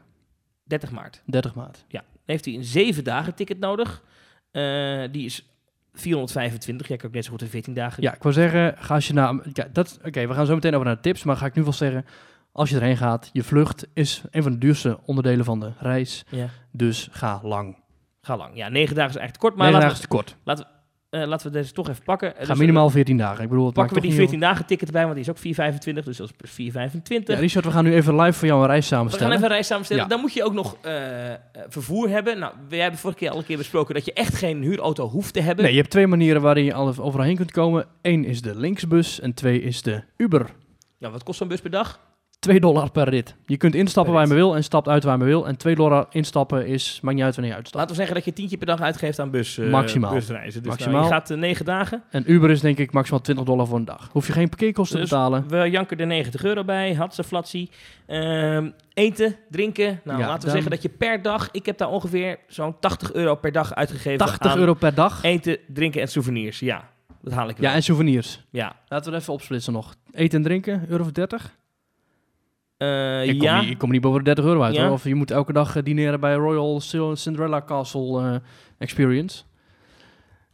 30 0.65 0.91
maart. 0.91 1.23
30 1.25 1.55
maart. 1.55 1.85
Ja, 1.89 2.01
dan 2.01 2.21
heeft 2.25 2.45
hij 2.45 2.55
een 2.55 2.65
zeven 2.65 3.05
dagen 3.05 3.35
ticket 3.35 3.59
nodig. 3.59 4.03
Eh, 4.51 5.03
die 5.11 5.25
is 5.25 5.47
425. 5.93 6.89
Jij 6.89 6.97
kan 6.97 7.09
ook 7.09 7.15
net 7.15 7.25
zo 7.25 7.31
goed 7.31 7.43
in 7.43 7.49
14 7.49 7.75
dagen. 7.75 8.03
Ja, 8.03 8.15
ik 8.15 8.23
wil 8.23 8.33
zeggen, 8.33 8.75
ga 8.79 8.95
als 8.95 9.07
je 9.07 9.13
naar... 9.13 9.35
Ja, 9.53 9.69
dat, 9.73 9.99
Oké, 10.05 10.27
we 10.27 10.35
gaan 10.35 10.47
zo 10.47 10.55
meteen 10.55 10.75
over 10.75 10.87
naar 10.87 10.97
de 10.97 11.03
tips, 11.03 11.23
maar 11.23 11.37
ga 11.37 11.47
ik 11.47 11.55
nu 11.55 11.63
wel 11.63 11.73
zeggen... 11.73 12.05
Als 12.53 12.71
je 12.71 12.77
erheen 12.77 12.97
gaat, 12.97 13.31
je 13.33 13.43
vlucht 13.43 13.87
is 13.95 14.23
een 14.31 14.43
van 14.43 14.53
de 14.53 14.59
duurste 14.59 14.99
onderdelen 15.05 15.45
van 15.45 15.61
de 15.61 15.73
reis. 15.79 16.25
Ja. 16.29 16.49
Dus 16.71 17.09
ga 17.11 17.41
lang. 17.43 17.77
Ga 18.21 18.37
lang. 18.37 18.57
Ja, 18.57 18.69
negen 18.69 18.95
dagen 18.95 19.15
is 19.15 19.21
echt 19.21 19.39
kort. 19.39 19.57
Maar 19.57 19.73
laten, 19.73 19.91
is 19.91 20.01
te 20.01 20.09
kort. 20.09 20.37
we, 20.45 20.65
eh, 21.13 21.27
laten 21.27 21.47
we 21.47 21.53
deze 21.53 21.73
toch 21.73 21.89
even 21.89 22.03
pakken. 22.03 22.33
Ga 22.39 22.45
Dus, 22.47 22.59
minimaal 22.59 22.91
14 22.91 23.17
dagen. 23.17 23.43
Ik 23.45 23.49
bedoel, 23.49 23.65
het 23.67 23.75
Pakken 23.75 23.95
we 23.95 24.01
die 24.01 24.11
toch 24.11 24.19
14 24.19 24.41
dagen 24.41 24.67
ticket 24.67 24.87
erbij, 24.87 25.03
want 25.03 25.15
die 25.15 25.23
is 25.25 25.31
ook 25.31 25.39
425. 25.39 26.05
Dus 26.05 26.17
dat 26.17 26.29
is 26.29 26.37
plus 26.37 26.51
425. 26.51 27.29
niet- 27.29 27.37
Ja, 27.37 27.43
Richard, 27.43 27.65
we 27.65 27.71
gaan 27.71 27.85
nu 27.85 27.95
even 27.95 28.17
live 28.21 28.39
voor 28.39 28.49
jou 28.49 28.61
een 28.61 28.67
reis 28.67 28.89
We 28.89 28.95
gaan 28.95 28.99
samenstellen. 29.05 29.33
even 29.37 29.45
een 29.49 29.53
reis 29.53 29.67
samenstellen. 29.67 30.03
Ja. 30.03 30.09
Dan 30.09 30.21
moet 30.21 30.33
je 30.33 30.45
ook 30.45 30.53
nog 30.53 30.77
eh, 30.81 31.33
eh, 31.33 31.39
vervoer 31.69 32.09
hebben. 32.09 32.39
Nou, 32.39 32.53
wij 32.69 32.79
hebben 32.79 33.01
vorige 33.01 33.19
keer 33.19 33.31
al 33.31 33.39
een 33.39 33.45
keer 33.45 33.57
besproken 33.57 33.95
dat 33.95 34.05
je 34.05 34.13
echt 34.13 34.35
geen 34.35 34.63
huurauto 34.63 35.09
hoeft 35.09 35.33
te 35.35 35.41
hebben. 35.41 35.65
Nee, 35.65 35.73
je 35.75 35.81
hebt 35.81 35.91
twee 35.91 36.07
manieren 36.07 36.43
waarin 36.43 36.65
je 36.65 36.75
al- 36.75 36.95
overal 36.99 37.27
heen 37.27 37.37
kunt 37.37 37.51
komen. 37.51 37.87
Eén 38.03 38.25
is 38.25 38.43
de 38.43 38.57
linksbus 38.59 39.21
en 39.21 39.35
twee 39.35 39.63
is 39.63 39.83
de 39.83 40.03
Uber. 40.17 40.47
Nou, 40.99 41.13
wat 41.13 41.23
kost 41.23 41.39
zo'n 41.39 41.49
bus 41.49 41.61
per 41.61 41.71
dag? 41.71 42.01
2 42.43 42.61
dollar 42.61 42.91
per 42.91 43.09
rit. 43.09 43.35
Je 43.47 43.57
kunt 43.57 43.75
instappen 43.75 44.13
waar 44.13 44.23
je 44.23 44.29
maar 44.29 44.37
wil 44.37 44.57
en 44.57 44.65
stapt 44.65 44.89
uit 44.89 45.03
waar 45.05 45.13
je 45.13 45.19
maar 45.19 45.29
wil. 45.29 45.47
En 45.47 45.57
2 45.57 45.75
dollar 45.75 46.07
instappen 46.11 46.67
is, 46.67 46.99
maakt 47.03 47.17
niet 47.17 47.25
uit 47.25 47.35
wanneer 47.35 47.53
je 47.53 47.59
uitstapt. 47.59 47.79
Laten 47.81 47.91
we 47.91 47.97
zeggen 47.97 48.15
dat 48.15 48.25
je 48.25 48.33
tientje 48.33 48.57
per 48.57 48.67
dag 48.67 48.81
uitgeeft 48.81 49.19
aan 49.19 49.31
bus, 49.31 49.59
eh, 49.59 49.71
Maximaal. 49.71 50.15
busreizen. 50.15 50.63
Dus 50.63 50.71
Maximaal. 50.71 50.93
Nou, 50.95 51.05
je 51.07 51.13
gaat 51.13 51.31
eh, 51.31 51.37
negen 51.39 51.65
dagen. 51.65 52.03
En 52.11 52.31
Uber 52.33 52.51
is 52.51 52.61
denk 52.61 52.79
ik 52.79 52.93
maximaal 52.93 53.21
20 53.21 53.45
dollar 53.45 53.67
voor 53.67 53.79
een 53.79 53.85
dag. 53.85 54.09
Hoef 54.13 54.27
je 54.27 54.33
geen 54.33 54.49
parkeerkosten 54.49 55.01
Dus 55.01 55.09
te 55.09 55.15
betalen. 55.15 55.49
We 55.49 55.71
janken 55.71 55.99
er 55.99 56.07
90 56.07 56.45
euro 56.45 56.65
bij. 56.65 56.95
Hadse 56.95 57.25
flatsie. 57.25 57.71
Ehm, 58.07 58.71
eten, 58.95 59.37
drinken. 59.51 60.01
Nou, 60.05 60.19
Ja, 60.21 60.27
laten 60.27 60.45
we 60.45 60.51
zeggen 60.51 60.71
dat 60.71 60.83
je 60.83 60.89
per 60.89 61.23
dag... 61.23 61.49
Ik 61.51 61.67
heb 61.67 61.79
daar 61.79 61.89
ongeveer 61.91 62.39
zo'n 62.47 62.79
80 62.81 63.13
euro 63.13 63.35
per 63.35 63.53
dag 63.53 63.75
uitgegeven 63.75 64.19
80 64.19 64.51
aan 64.53 64.59
euro 64.59 64.75
per 64.75 64.95
dag. 64.95 65.23
eten, 65.23 65.59
drinken 65.69 66.01
en 66.01 66.09
souvenirs. 66.09 66.59
Ja, 66.59 66.89
dat 67.23 67.33
haal 67.33 67.49
ik 67.49 67.57
wel. 67.57 67.71
Ja, 67.71 67.77
en 67.77 67.83
souvenirs. 67.83 68.41
Ja. 68.51 68.77
Laten 68.89 69.07
we 69.09 69.13
het 69.15 69.23
even 69.23 69.35
opsplitsen 69.35 69.73
nog. 69.73 69.95
Eten 70.13 70.39
en 70.39 70.45
drinken, 70.45 70.85
euro 70.89 71.03
voor 71.03 71.13
30? 71.13 71.61
Eh, 72.83 73.29
ik, 73.29 73.39
kom 73.39 73.47
ja. 73.49 73.61
niet, 73.61 73.71
ik 73.71 73.79
kom 73.79 73.91
niet 73.91 74.01
boven 74.01 74.19
de 74.19 74.25
30 74.25 74.45
euro 74.45 74.63
uit 74.63 74.75
Ja. 74.75 74.83
hoor. 74.85 74.93
Of 74.93 75.05
je 75.05 75.15
moet 75.15 75.31
elke 75.31 75.53
dag 75.53 75.77
eh, 75.77 75.83
dineren 75.83 76.21
bij 76.21 76.35
Royal 76.35 76.81
Cinderella 77.15 77.63
Castle 77.67 78.21
eh, 78.23 78.37
Experience. 78.79 79.43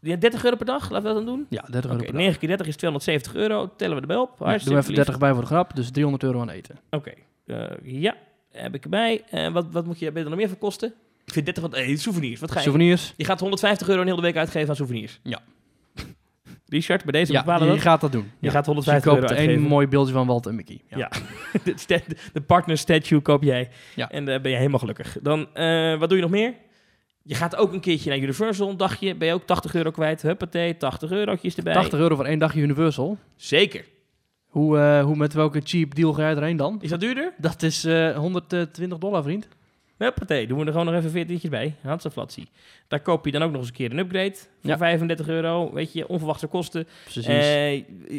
Ja, 0.00 0.16
30 0.16 0.44
euro 0.44 0.56
per 0.56 0.66
dag, 0.66 0.90
laten 0.90 1.08
we 1.08 1.14
dat 1.14 1.26
dan 1.26 1.34
doen. 1.36 1.46
Ja, 1.48 1.60
30 1.70 1.76
Oké, 1.78 1.88
euro 1.88 1.96
per 2.04 2.12
dag. 2.12 2.22
9 2.22 2.38
keer 2.38 2.48
30 2.48 2.66
is 2.66 2.76
270 2.76 3.34
euro. 3.34 3.70
Tellen 3.76 3.94
we 3.94 4.00
erbij 4.00 4.16
op. 4.16 4.28
Ja, 4.30 4.36
doe 4.38 4.46
Hartstikke 4.46 4.78
even 4.78 4.88
lief. 4.94 5.04
30 5.04 5.18
bij 5.18 5.32
voor 5.32 5.40
de 5.40 5.46
grap, 5.46 5.76
dus 5.76 5.90
300 5.90 6.22
euro 6.24 6.40
aan 6.40 6.48
eten. 6.50 6.78
Oké, 6.90 7.12
eh, 7.46 7.64
ja, 7.82 8.16
heb 8.52 8.74
ik 8.74 8.84
erbij. 8.84 9.24
Wat, 9.52 9.66
wat 9.70 9.86
moet 9.86 9.98
je, 9.98 10.04
ben 10.06 10.14
je 10.18 10.22
er 10.24 10.30
nog 10.30 10.38
meer 10.38 10.48
voor 10.48 10.58
kosten? 10.58 10.92
Ik 11.24 11.32
vind 11.32 11.44
30 11.44 11.62
wat... 11.62 11.74
eh, 11.74 11.96
souvenirs, 11.96 12.40
wat 12.40 12.50
ga 12.50 12.56
je... 12.58 12.62
Souvenirs? 12.64 13.14
Je 13.16 13.24
gaat 13.24 13.40
150 13.40 13.88
euro 13.88 14.00
een 14.00 14.06
hele 14.08 14.20
week 14.20 14.36
uitgeven 14.36 14.68
aan 14.68 14.76
souvenirs. 14.76 15.20
Ja. 15.22 15.40
Richard, 16.68 17.04
bij 17.04 17.12
deze 17.12 17.32
Ja, 17.32 17.38
bepalen 17.44 17.66
je 17.66 17.72
dat. 17.72 17.82
gaat 17.82 18.00
dat 18.00 18.12
doen. 18.12 18.22
Je 18.40 18.46
Ja. 18.46 18.50
gaat 18.50 18.64
Dus 18.64 18.66
je 18.66 18.70
150 18.72 19.04
euro 19.12 19.18
koopt 19.20 19.30
één 19.38 19.40
uitgeven. 19.48 19.68
mooi 19.70 19.86
beeldje 19.86 20.12
van 20.12 20.26
Walt 20.26 20.46
en 20.46 20.54
Mickey. 20.54 20.80
Ja. 20.88 20.96
Ja. 20.98 21.10
de, 21.64 21.72
sta- 21.76 22.00
de 22.32 22.40
partner 22.40 22.78
statue 22.78 23.20
koop 23.20 23.42
jij. 23.42 23.68
Ja. 23.94 24.10
En 24.10 24.24
dan 24.24 24.42
ben 24.42 24.50
je 24.50 24.56
helemaal 24.56 24.78
gelukkig. 24.78 25.16
Dan, 25.22 25.54
eh, 25.54 25.98
wat 25.98 26.08
doe 26.08 26.16
je 26.18 26.22
nog 26.24 26.32
meer? 26.32 26.54
Je 27.22 27.34
gaat 27.34 27.56
ook 27.56 27.72
een 27.72 27.80
keertje 27.80 28.10
naar 28.10 28.18
Universal, 28.18 28.68
een 28.68 28.76
dagje. 28.76 29.14
Ben 29.14 29.28
je 29.28 29.34
ook 29.34 29.46
80 29.46 29.74
euro 29.74 29.90
kwijt. 29.90 30.22
Huppatee, 30.22 30.76
80 30.76 31.10
eurotjes 31.10 31.56
erbij. 31.56 31.72
80 31.72 31.98
euro 31.98 32.16
voor 32.16 32.24
één 32.24 32.38
dagje 32.38 32.60
Universal. 32.60 33.18
Zeker. 33.36 33.84
Hoe, 34.46 34.78
eh, 34.78 35.04
hoe 35.04 35.16
met 35.16 35.32
welke 35.32 35.60
cheap 35.64 35.94
deal 35.94 36.12
ga 36.12 36.22
jij 36.22 36.36
erheen 36.36 36.56
dan? 36.56 36.78
Is 36.80 36.90
dat 36.90 37.00
duurder? 37.00 37.32
Dat 37.38 37.62
is 37.62 37.84
eh 37.84 38.16
120 38.16 38.98
dollar, 38.98 39.22
vriend. 39.22 39.48
Huppatee, 39.98 40.46
doen 40.46 40.58
we 40.58 40.64
er 40.64 40.70
gewoon 40.70 40.86
nog 40.86 40.94
even 40.94 41.10
14 41.10 41.50
bij. 41.50 41.74
Hatsaflatsie. 41.82 42.48
Daar 42.88 43.00
koop 43.00 43.24
je 43.24 43.30
dan 43.32 43.42
ook 43.42 43.50
nog 43.50 43.60
eens 43.60 43.68
een 43.68 43.74
keer 43.74 43.90
een 43.90 43.98
upgrade. 43.98 44.34
Voor 44.34 44.70
Ja. 44.70 44.76
35 44.76 45.28
euro. 45.28 45.72
Weet 45.72 45.92
je, 45.92 46.08
onverwachte 46.08 46.46
kosten. 46.46 46.86
Precies. 47.02 47.26
Eh 47.26 47.74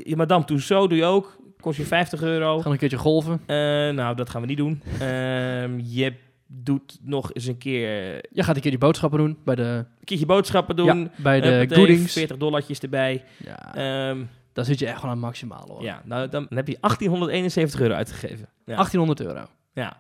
je 0.06 0.14
Madame 0.16 0.46
Tussauds 0.46 0.88
doe 0.90 0.98
je 0.98 1.06
ook. 1.06 1.38
Kost 1.60 1.78
je 1.78 1.86
50 1.86 2.22
euro. 2.22 2.60
Gaan 2.60 2.72
een 2.72 2.78
keertje 2.78 2.98
golven. 2.98 3.42
Eh, 3.46 3.56
nou, 3.90 4.16
dat 4.16 4.30
gaan 4.30 4.42
we 4.42 4.48
niet 4.48 4.58
doen. 4.58 4.82
Ehm, 5.00 5.80
je 5.84 6.14
doet 6.48 6.98
nog 7.02 7.34
eens 7.34 7.46
een 7.46 7.58
keer 7.58 8.14
een 8.16 8.22
Je 8.32 8.44
gaat 8.44 8.56
een 8.56 8.62
keer 8.62 8.72
die 8.72 8.80
boodschappen 8.80 9.20
doen 9.20 9.38
bij 9.46 9.56
de, 9.56 9.86
keertje 10.04 10.26
boodschappen 10.26 10.76
doen. 10.76 10.86
ja, 11.00 11.10
bij 11.16 11.42
de 11.42 11.48
Huppatee, 11.48 11.78
goodings. 11.78 12.14
40 12.14 12.38
dollartjes 12.38 12.80
erbij. 12.80 13.24
Ja, 13.46 13.76
Ehm, 13.76 14.24
daar 14.54 14.66
zit 14.66 14.80
je 14.80 14.86
echt 14.88 15.02
wel 15.02 15.12
aan 15.12 15.18
het 15.18 15.26
maximale 15.26 15.72
hoor. 15.74 15.82
ja, 15.84 16.02
nou, 16.06 16.30
dan 16.30 16.48
heb 16.50 16.68
je 16.68 16.78
1871 16.82 17.80
euro 17.82 17.94
uitgegeven. 17.94 18.48
Ja. 18.66 18.76
1800 18.76 19.22
euro. 19.22 19.48
ja. 19.74 19.98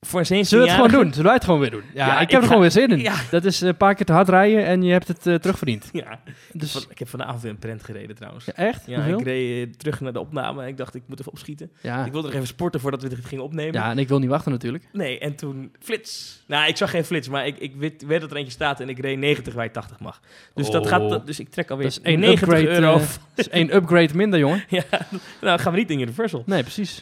Voor 0.00 0.20
een 0.20 0.26
17 0.26 0.44
Zullen 0.58 0.64
we 0.64 0.70
het 0.72 0.80
gewoon 0.90 1.02
doen? 1.02 1.10
Zullen 1.12 1.24
wij 1.26 1.34
het 1.34 1.44
gewoon 1.44 1.60
weer 1.60 1.70
doen? 1.70 1.82
Ja, 1.94 2.06
Ja, 2.06 2.16
ik 2.16 2.22
ik 2.22 2.30
heb 2.30 2.40
er 2.40 2.46
gewoon 2.46 2.60
weer 2.62 2.70
zin 2.70 2.88
in. 2.90 2.98
Ja. 2.98 3.14
Dat 3.30 3.44
is 3.44 3.62
eh, 3.62 3.68
een 3.68 3.76
paar 3.76 3.94
keer 3.94 4.06
te 4.06 4.12
hard 4.12 4.28
rijden 4.28 4.64
en 4.66 4.82
je 4.82 4.92
hebt 4.92 5.08
het 5.08 5.26
eh, 5.26 5.34
terugverdiend. 5.34 5.88
Ja. 5.92 6.20
Dus, 6.52 6.86
Ik 6.90 6.98
heb 6.98 7.08
vanavond 7.08 7.42
weer 7.42 7.50
een 7.50 7.58
prent 7.58 7.82
gereden 7.84 8.16
trouwens. 8.16 8.44
ja, 8.44 8.52
echt? 8.52 8.82
Ja, 8.86 8.96
Hoeveel? 8.96 9.18
ik 9.18 9.24
reed 9.24 9.68
eh, 9.68 9.74
terug 9.74 10.00
naar 10.00 10.12
de 10.12 10.20
opname 10.20 10.62
en 10.62 10.68
ik 10.68 10.76
dacht, 10.76 10.94
ik 10.94 11.02
moet 11.06 11.20
even 11.20 11.32
opschieten. 11.32 11.70
Ja. 11.80 12.04
Ik 12.04 12.12
wilde 12.12 12.26
nog 12.26 12.36
even 12.36 12.46
sporten 12.48 12.80
voordat 12.80 13.02
we 13.02 13.08
dit 13.08 13.24
gingen 13.24 13.44
opnemen. 13.44 13.72
ja, 13.72 13.90
en 13.90 13.98
ik 13.98 14.08
wil 14.08 14.18
niet 14.18 14.28
wachten 14.28 14.52
natuurlijk. 14.52 14.84
Nee, 14.92 15.18
en 15.18 15.34
toen 15.36 15.72
flits. 15.80 16.42
Nou, 16.46 16.68
ik 16.68 16.76
zag 16.76 16.90
geen 16.90 17.04
flits, 17.04 17.28
maar 17.28 17.46
ik, 17.46 17.58
ik 17.58 17.74
weet, 17.76 18.04
weet 18.06 18.20
dat 18.20 18.30
er 18.30 18.36
eentje 18.36 18.52
staat 18.52 18.80
en 18.80 18.88
ik 18.88 18.98
reed 18.98 19.18
90 19.18 19.54
waar 19.54 19.64
je 19.64 19.70
80 19.70 20.00
mag. 20.00 20.20
Dus 20.54 20.70
dat 20.70 20.82
Oh. 20.84 20.88
gaat, 20.88 21.26
dus 21.26 21.40
ik 21.40 21.48
trek 21.48 21.70
alweer 21.70 21.86
Dat 21.86 21.98
is 22.02 22.16
90 22.16 22.40
upgrade, 22.40 22.68
euro. 22.68 22.98
Dat 23.34 23.46
is 23.46 23.48
één 23.48 23.74
upgrade 23.76 24.14
minder, 24.14 24.38
jongen. 24.38 24.64
ja, 24.68 24.82
nou 25.40 25.58
gaan 25.60 25.72
we 25.72 25.78
niet 25.78 25.90
in 25.90 26.00
Universal. 26.00 26.42
Nee, 26.46 26.62
precies. 26.62 26.98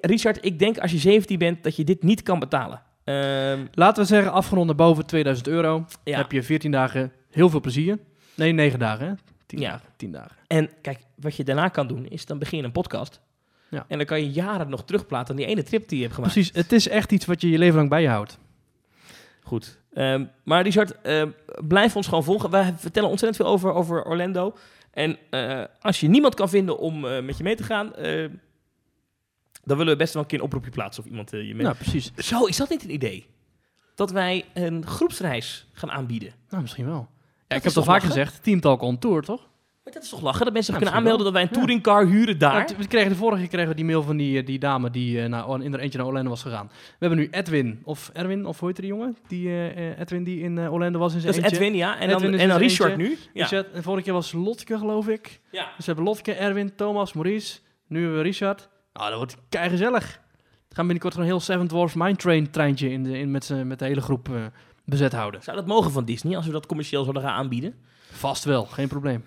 Richard, 0.00 0.38
ik 0.40 0.58
denk 0.58 0.78
als 0.78 0.90
je 0.90 0.98
17 0.98 1.38
bent 1.38 1.62
dat 1.62 1.76
je 1.76 1.84
dit 1.84 2.02
niet 2.02 2.09
kan 2.22 2.38
betalen. 2.38 2.82
Ehm, 3.04 3.66
Laten 3.74 4.02
we 4.02 4.08
zeggen, 4.08 4.32
afgerond 4.32 4.76
boven 4.76 5.06
2000 5.06 5.48
euro. 5.48 5.84
ja. 6.04 6.16
heb 6.16 6.32
je 6.32 6.42
14 6.42 6.70
dagen 6.70 7.12
heel 7.30 7.48
veel 7.50 7.60
plezier. 7.60 7.98
Nee, 8.34 8.52
9 8.52 8.78
dagen, 8.78 9.06
hè? 9.06 9.12
10 9.46 9.58
Ja. 9.60 9.70
dagen. 9.70 9.86
10 9.96 10.12
dagen. 10.12 10.36
En 10.46 10.70
kijk, 10.82 10.98
wat 11.16 11.36
je 11.36 11.44
daarna 11.44 11.68
kan 11.68 11.86
doen, 11.86 12.06
is 12.06 12.26
dan 12.26 12.38
begin 12.38 12.58
je 12.58 12.64
een 12.64 12.72
podcast. 12.72 13.20
Ja. 13.68 13.84
En 13.88 13.96
dan 13.96 14.06
kan 14.06 14.20
je 14.20 14.30
jaren 14.30 14.68
nog 14.70 14.84
terugplaten 14.84 15.30
aan 15.30 15.36
die 15.36 15.46
ene 15.46 15.62
trip 15.62 15.88
die 15.88 15.96
je 15.96 16.02
hebt 16.02 16.14
gemaakt. 16.14 16.32
Precies, 16.32 16.54
het 16.54 16.72
is 16.72 16.88
echt 16.88 17.12
iets 17.12 17.26
wat 17.26 17.40
je 17.40 17.50
je 17.50 17.58
leven 17.58 17.76
lang 17.76 17.88
bij 17.88 18.02
je 18.02 18.08
houdt. 18.08 18.38
Goed. 19.42 19.78
Ehm, 19.92 20.24
maar 20.44 20.62
Richard, 20.62 21.00
ehm, 21.00 21.28
blijf 21.68 21.96
ons 21.96 22.06
gewoon 22.08 22.24
volgen. 22.24 22.50
Wij 22.50 22.74
vertellen 22.76 23.08
ontzettend 23.08 23.42
veel 23.42 23.52
over, 23.52 23.72
over 23.72 24.04
Orlando. 24.04 24.56
En 24.90 25.16
eh, 25.30 25.62
als 25.80 26.00
je 26.00 26.08
niemand 26.08 26.34
kan 26.34 26.48
vinden 26.48 26.78
om 26.78 27.04
eh, 27.06 27.22
met 27.22 27.36
je 27.36 27.42
mee 27.42 27.56
te 27.56 27.62
gaan, 27.62 27.94
eh, 27.94 28.24
dan 29.70 29.78
willen 29.78 29.92
we 29.92 29.98
best 29.98 30.14
wel 30.14 30.22
een 30.22 30.28
keer 30.28 30.38
een 30.38 30.44
oproepje 30.44 30.70
plaatsen 30.70 31.02
of 31.04 31.10
iemand 31.10 31.32
eh, 31.32 31.46
je 31.48 31.54
mee. 31.54 31.62
Nou, 31.64 31.76
precies. 31.76 32.12
Zo, 32.16 32.44
is 32.44 32.56
dat 32.56 32.68
niet 32.70 32.84
een 32.84 32.92
idee? 32.92 33.26
dat 33.94 34.10
wij 34.10 34.44
een 34.54 34.86
groepsreis 34.86 35.66
gaan 35.72 35.90
aanbieden. 35.90 36.32
Nou, 36.50 36.62
misschien 36.62 36.86
wel. 36.86 37.08
Ja, 37.18 37.44
is 37.48 37.56
ik 37.56 37.62
heb 37.62 37.72
toch 37.72 37.84
vaak 37.84 38.02
gezegd, 38.02 38.42
Team 38.42 38.60
Talk 38.60 38.82
on 38.82 38.98
Tour, 38.98 39.22
toch? 39.22 39.48
Maar 39.84 39.92
dat 39.92 40.02
is 40.02 40.08
toch 40.08 40.20
lachen? 40.20 40.44
Dat 40.44 40.52
mensen 40.52 40.72
Ja, 40.72 40.78
kunnen 40.78 40.96
aanmelden 40.98 41.24
dat 41.24 41.32
wij 41.32 41.42
een 41.42 41.48
Ja. 41.52 41.54
touringcar 41.58 42.06
huren 42.06 42.38
daar. 42.38 42.66
T- 42.66 42.76
we 42.76 42.86
kregen 42.86 43.08
de 43.08 43.14
vorige 43.16 43.40
keer 43.40 43.48
kregen 43.48 43.68
we 43.68 43.74
die 43.74 43.84
mail 43.84 44.02
van 44.02 44.16
die, 44.16 44.38
eh, 44.40 44.46
die 44.46 44.58
dame 44.58 44.90
die 44.90 45.22
eh, 45.22 45.28
naar, 45.28 45.60
in 45.62 45.72
er 45.74 45.80
eentje 45.80 45.98
naar 45.98 46.06
Orlando 46.06 46.28
was 46.30 46.42
gegaan. 46.42 46.66
We 46.66 46.72
hebben 46.98 47.18
nu 47.18 47.28
Edwin, 47.30 47.80
of 47.84 48.10
Erwin, 48.12 48.46
of 48.46 48.58
hoe 48.60 48.68
heet 48.68 48.76
die 48.76 48.86
jongen? 48.86 49.16
Die, 49.28 49.48
Edwin 49.98 50.24
die 50.24 50.40
in 50.40 50.58
Orlando 50.68 50.98
was 50.98 51.14
in 51.14 51.20
zijn 51.20 51.32
dat 51.32 51.42
is 51.42 51.48
eentje. 51.50 51.64
Edwin, 51.66 51.78
ja. 51.78 51.98
En 51.98 52.08
dan, 52.08 52.16
Edwin 52.16 52.34
is 52.34 52.40
en 52.40 52.48
dan 52.48 52.58
Richard 52.58 52.90
eentje. 52.98 53.08
nu. 53.08 53.18
Ja. 53.32 53.64
En 53.72 53.82
vorige 53.82 54.02
keer 54.04 54.12
was 54.12 54.32
Lotke, 54.32 54.78
geloof 54.78 55.08
ik. 55.08 55.40
ja. 55.50 55.64
Dus 55.76 55.86
we 55.86 55.92
hebben 55.92 56.04
Lotke, 56.04 56.32
Erwin, 56.32 56.74
Thomas, 56.76 57.12
Maurice. 57.12 57.58
Nu 57.86 57.98
hebben 58.00 58.16
we 58.18 58.22
Richard. 58.24 58.68
Nou, 58.92 59.08
dat 59.08 59.16
wordt 59.18 59.36
kei 59.48 59.68
gezellig. 59.70 60.20
We 60.68 60.74
gaan 60.76 60.84
binnenkort 60.86 61.14
een 61.16 61.22
heel 61.24 61.40
Seven 61.40 61.66
Dwarfs 61.68 61.94
Mine 61.94 62.16
Train 62.16 62.50
treintje 62.50 62.90
in 62.90 63.02
de, 63.04 63.18
in, 63.18 63.30
met, 63.30 63.52
met 63.64 63.78
de 63.78 63.84
hele 63.84 64.00
groep 64.00 64.28
eh, 64.28 64.34
bezet 64.84 65.12
houden. 65.12 65.42
Zou 65.42 65.56
dat 65.56 65.66
mogen 65.66 65.90
van 65.90 66.04
Disney 66.04 66.36
als 66.36 66.46
we 66.46 66.52
dat 66.52 66.66
commercieel 66.66 67.00
zouden 67.02 67.22
gaan 67.22 67.34
aanbieden? 67.34 67.74
Vast 68.12 68.44
wel, 68.44 68.64
geen 68.64 68.88
probleem. 68.88 69.24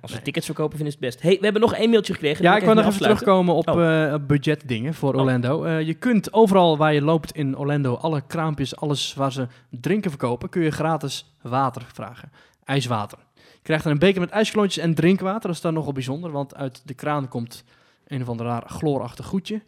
Als 0.00 0.10
we 0.10 0.16
Nee. 0.16 0.22
tickets 0.24 0.46
verkopen, 0.46 0.76
vinden 0.76 0.94
is 0.94 1.00
het 1.00 1.10
best. 1.10 1.22
hey, 1.22 1.36
we 1.38 1.44
hebben 1.44 1.62
nog 1.62 1.74
één 1.74 1.90
mailtje 1.90 2.12
gekregen. 2.12 2.44
Ja, 2.44 2.56
ik 2.56 2.62
wil 2.64 2.74
nog 2.74 2.78
even 2.78 2.90
afsluiten. 2.92 3.24
terugkomen 3.24 3.54
op 3.54 3.68
eh, 3.78 4.14
budgetdingen 4.26 4.94
voor 4.94 5.14
Oh. 5.14 5.20
Orlando. 5.20 5.64
Eh, 5.64 5.80
je 5.86 5.94
kunt 5.94 6.32
overal 6.32 6.76
waar 6.76 6.94
je 6.94 7.02
loopt 7.02 7.32
in 7.32 7.56
Orlando, 7.58 7.94
alle 7.94 8.20
kraampjes, 8.26 8.76
alles 8.76 9.14
waar 9.14 9.32
ze 9.32 9.46
drinken 9.70 10.10
verkopen, 10.10 10.48
kun 10.48 10.62
je 10.62 10.70
gratis 10.70 11.32
water 11.42 11.82
vragen. 11.92 12.30
IJswater. 12.64 13.18
Je 13.34 13.62
krijgt 13.62 13.84
dan 13.84 13.92
een 13.92 13.98
beker 13.98 14.20
met 14.20 14.30
ijsklontjes 14.30 14.84
en 14.84 14.94
drinkwater. 14.94 15.40
Dat 15.46 15.50
is 15.56 15.60
dan 15.60 15.74
nogal 15.74 15.92
bijzonder, 15.92 16.30
want 16.30 16.54
uit 16.54 16.82
de 16.84 16.94
kraan 16.94 17.28
komt 17.28 17.64
een 18.06 18.22
of 18.22 18.28
ander 18.28 18.46
raar 18.46 18.62
chloorachtig 18.66 19.26
goedje. 19.26 19.62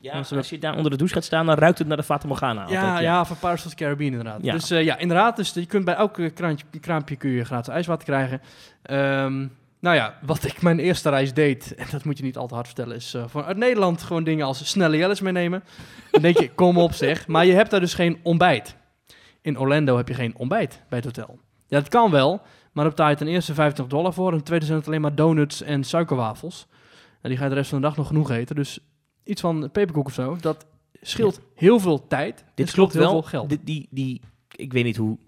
Ja, 0.00 0.12
Als 0.12 0.50
je 0.50 0.58
daar 0.58 0.76
onder 0.76 0.90
de 0.90 0.96
douche 0.96 1.14
gaat 1.14 1.24
staan, 1.24 1.46
dan 1.46 1.58
ruikt 1.58 1.78
het 1.78 1.88
naar 1.88 1.96
de 1.96 2.02
Fata 2.02 2.26
Morgana. 2.26 2.60
altijd, 2.60 2.82
ja, 2.82 3.00
ja, 3.00 3.24
van 3.24 3.36
Pirates 3.38 3.64
of 3.64 3.70
the 3.70 3.76
Caribbean 3.76 4.10
inderdaad. 4.10 4.42
Ja. 4.42 4.52
Dus 4.52 4.70
eh, 4.70 4.84
ja, 4.84 4.98
inderdaad. 4.98 5.36
Dus 5.36 5.52
je 5.52 5.66
kunt 5.66 5.84
bij 5.84 5.94
elk 5.94 6.18
kraantje, 6.34 6.66
kraampje 6.80 7.16
kun 7.16 7.30
je 7.30 7.44
gratis 7.44 7.74
ijswater 7.74 8.04
krijgen. 8.04 8.40
Ehm, 8.82 9.46
nou 9.80 9.96
ja, 9.96 10.14
wat 10.22 10.44
ik 10.44 10.62
mijn 10.62 10.78
eerste 10.78 11.10
reis 11.10 11.34
deed, 11.34 11.74
en 11.74 11.86
dat 11.90 12.04
moet 12.04 12.18
je 12.18 12.24
niet 12.24 12.36
al 12.36 12.46
te 12.46 12.54
hard 12.54 12.66
vertellen, 12.66 12.96
is 12.96 13.14
eh 13.14 13.24
vanuit 13.26 13.56
Nederland 13.56 14.02
gewoon 14.02 14.24
dingen 14.24 14.46
als 14.46 14.68
snelle 14.70 14.96
jellis 14.96 15.20
meenemen. 15.20 15.64
Dan 16.10 16.22
denk 16.22 16.38
je, 16.38 16.50
kom 16.62 16.78
op 16.78 16.92
zeg. 16.92 17.26
Maar 17.26 17.46
je 17.46 17.52
hebt 17.52 17.70
daar 17.70 17.80
dus 17.80 17.94
geen 17.94 18.18
ontbijt. 18.22 18.76
In 19.40 19.58
Orlando 19.58 19.96
heb 19.96 20.08
je 20.08 20.14
geen 20.14 20.34
ontbijt 20.36 20.82
bij 20.88 20.98
het 20.98 21.06
hotel. 21.06 21.38
Ja, 21.66 21.78
dat 21.78 21.88
kan 21.88 22.10
wel, 22.10 22.40
maar 22.72 22.84
daar 22.84 22.94
betaal 22.94 23.08
je 23.08 23.16
ten 23.16 23.28
eerste 23.28 23.54
25 23.54 23.96
dollar 23.96 24.12
voor. 24.12 24.30
En 24.30 24.36
ten 24.36 24.44
tweede 24.44 24.64
zijn 24.64 24.78
het 24.78 24.86
alleen 24.86 25.00
maar 25.00 25.14
donuts 25.14 25.62
en 25.62 25.84
suikerwafels. 25.84 26.66
En 27.26 27.32
die 27.32 27.40
ga 27.40 27.44
je 27.44 27.50
de 27.50 27.56
rest 27.56 27.70
van 27.70 27.80
de 27.80 27.86
dag 27.86 27.96
nog 27.96 28.06
genoeg 28.06 28.30
eten. 28.30 28.56
Dus 28.56 28.78
iets 29.24 29.40
van 29.40 29.70
peperkoek 29.72 30.06
of 30.06 30.12
zo, 30.12 30.36
dat 30.40 30.66
scheelt 31.00 31.40
heel 31.54 31.80
veel 31.80 32.06
tijd. 32.06 32.44
Dit 32.54 32.68
scheelt 32.68 32.90
klopt 32.90 32.92
heel 32.92 33.02
wel. 33.02 33.22
veel 33.22 33.22
geld. 33.22 33.48
Die, 33.48 33.60
die, 33.64 33.88
die, 33.90 34.20
ik 34.56 34.72
weet 34.72 34.84
niet 34.84 34.96
hoe... 34.96 35.18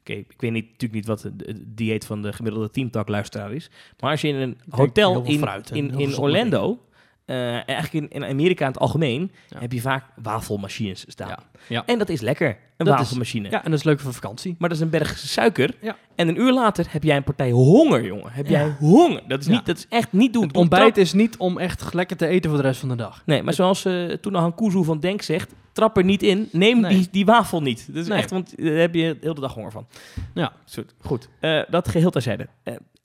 Oké, 0.00 0.12
ik 0.12 0.40
weet 0.40 0.52
niet, 0.52 0.64
natuurlijk 0.64 0.92
niet 0.92 1.06
wat 1.06 1.22
het 1.22 1.62
dieet 1.66 2.06
van 2.06 2.22
de 2.22 2.32
gemiddelde 2.32 2.70
teamtalk-luisteraar 2.70 3.52
is. 3.52 3.70
Maar 4.00 4.10
als 4.10 4.20
je 4.20 4.28
in 4.28 4.34
een 4.34 4.58
hotel 4.68 5.22
in, 5.24 5.42
in, 5.72 5.90
in 5.90 5.92
gezonde 5.92 6.20
Orlando... 6.20 6.86
eh, 7.24 7.68
eigenlijk 7.68 7.92
in, 7.92 8.22
in 8.22 8.30
Amerika 8.30 8.64
in 8.66 8.70
het 8.70 8.80
algemeen... 8.80 9.32
Ja. 9.48 9.58
heb 9.60 9.72
je 9.72 9.80
vaak 9.80 10.04
wafelmachines 10.22 11.04
staan. 11.08 11.28
Ja, 11.28 11.38
ja. 11.68 11.82
En 11.86 11.98
dat 11.98 12.08
is 12.08 12.20
lekker, 12.20 12.48
een 12.48 12.56
Dat 12.76 12.86
is- 12.94 13.00
wafelmachine. 13.00 13.50
Ja, 13.50 13.64
en 13.64 13.70
dat 13.70 13.78
is 13.78 13.84
leuk 13.84 14.00
voor 14.00 14.12
vakantie. 14.12 14.54
Maar 14.58 14.68
dat 14.68 14.78
is 14.78 14.84
een 14.84 14.90
berg 14.90 15.18
suiker. 15.18 15.74
Ja. 15.80 15.96
En 16.14 16.28
een 16.28 16.40
uur 16.40 16.52
later 16.52 16.86
heb 16.88 17.02
jij 17.02 17.16
een 17.16 17.24
partij 17.24 17.50
honger, 17.50 18.04
jongen. 18.04 18.32
Heb 18.32 18.46
jij 18.46 18.74
honger. 18.78 19.22
Dat 19.28 19.40
is, 19.40 19.46
niet, 19.46 19.66
dat 19.66 19.76
is 19.76 19.86
echt 19.88 20.12
niet 20.12 20.32
doen. 20.32 20.46
Het 20.46 20.56
ontbijt 20.56 20.96
is 20.96 21.12
niet 21.12 21.36
om 21.36 21.58
echt 21.58 21.94
lekker 21.94 22.16
te 22.16 22.26
eten 22.26 22.50
voor 22.50 22.58
de 22.60 22.66
rest 22.66 22.80
van 22.80 22.88
de 22.88 22.94
dag. 22.96 23.22
Nee, 23.26 23.42
maar 23.42 23.54
zoals 23.54 23.84
uh, 23.84 24.12
toen 24.12 24.34
Han 24.34 24.54
Kuzu 24.54 24.84
van 24.84 25.00
Denk 25.00 25.22
zegt... 25.22 25.54
trap 25.72 25.96
er 25.96 26.04
niet 26.04 26.22
in, 26.22 26.48
neem 26.52 26.80
Nee. 26.80 26.96
die, 26.96 27.08
die 27.10 27.24
wafel 27.24 27.62
niet. 27.62 27.86
Dat 27.86 27.96
is 28.02 28.08
Nee. 28.08 28.18
echt, 28.18 28.30
want 28.30 28.54
daar 28.56 28.72
heb 28.72 28.94
je 28.94 29.16
heel 29.20 29.34
de 29.34 29.40
dag 29.40 29.54
honger 29.54 29.70
van. 29.70 29.86
Ja. 30.34 30.52
Goed, 31.00 31.28
Eh, 31.40 31.60
dat 31.68 31.88
geheel 31.88 32.10
terzijde. 32.10 32.48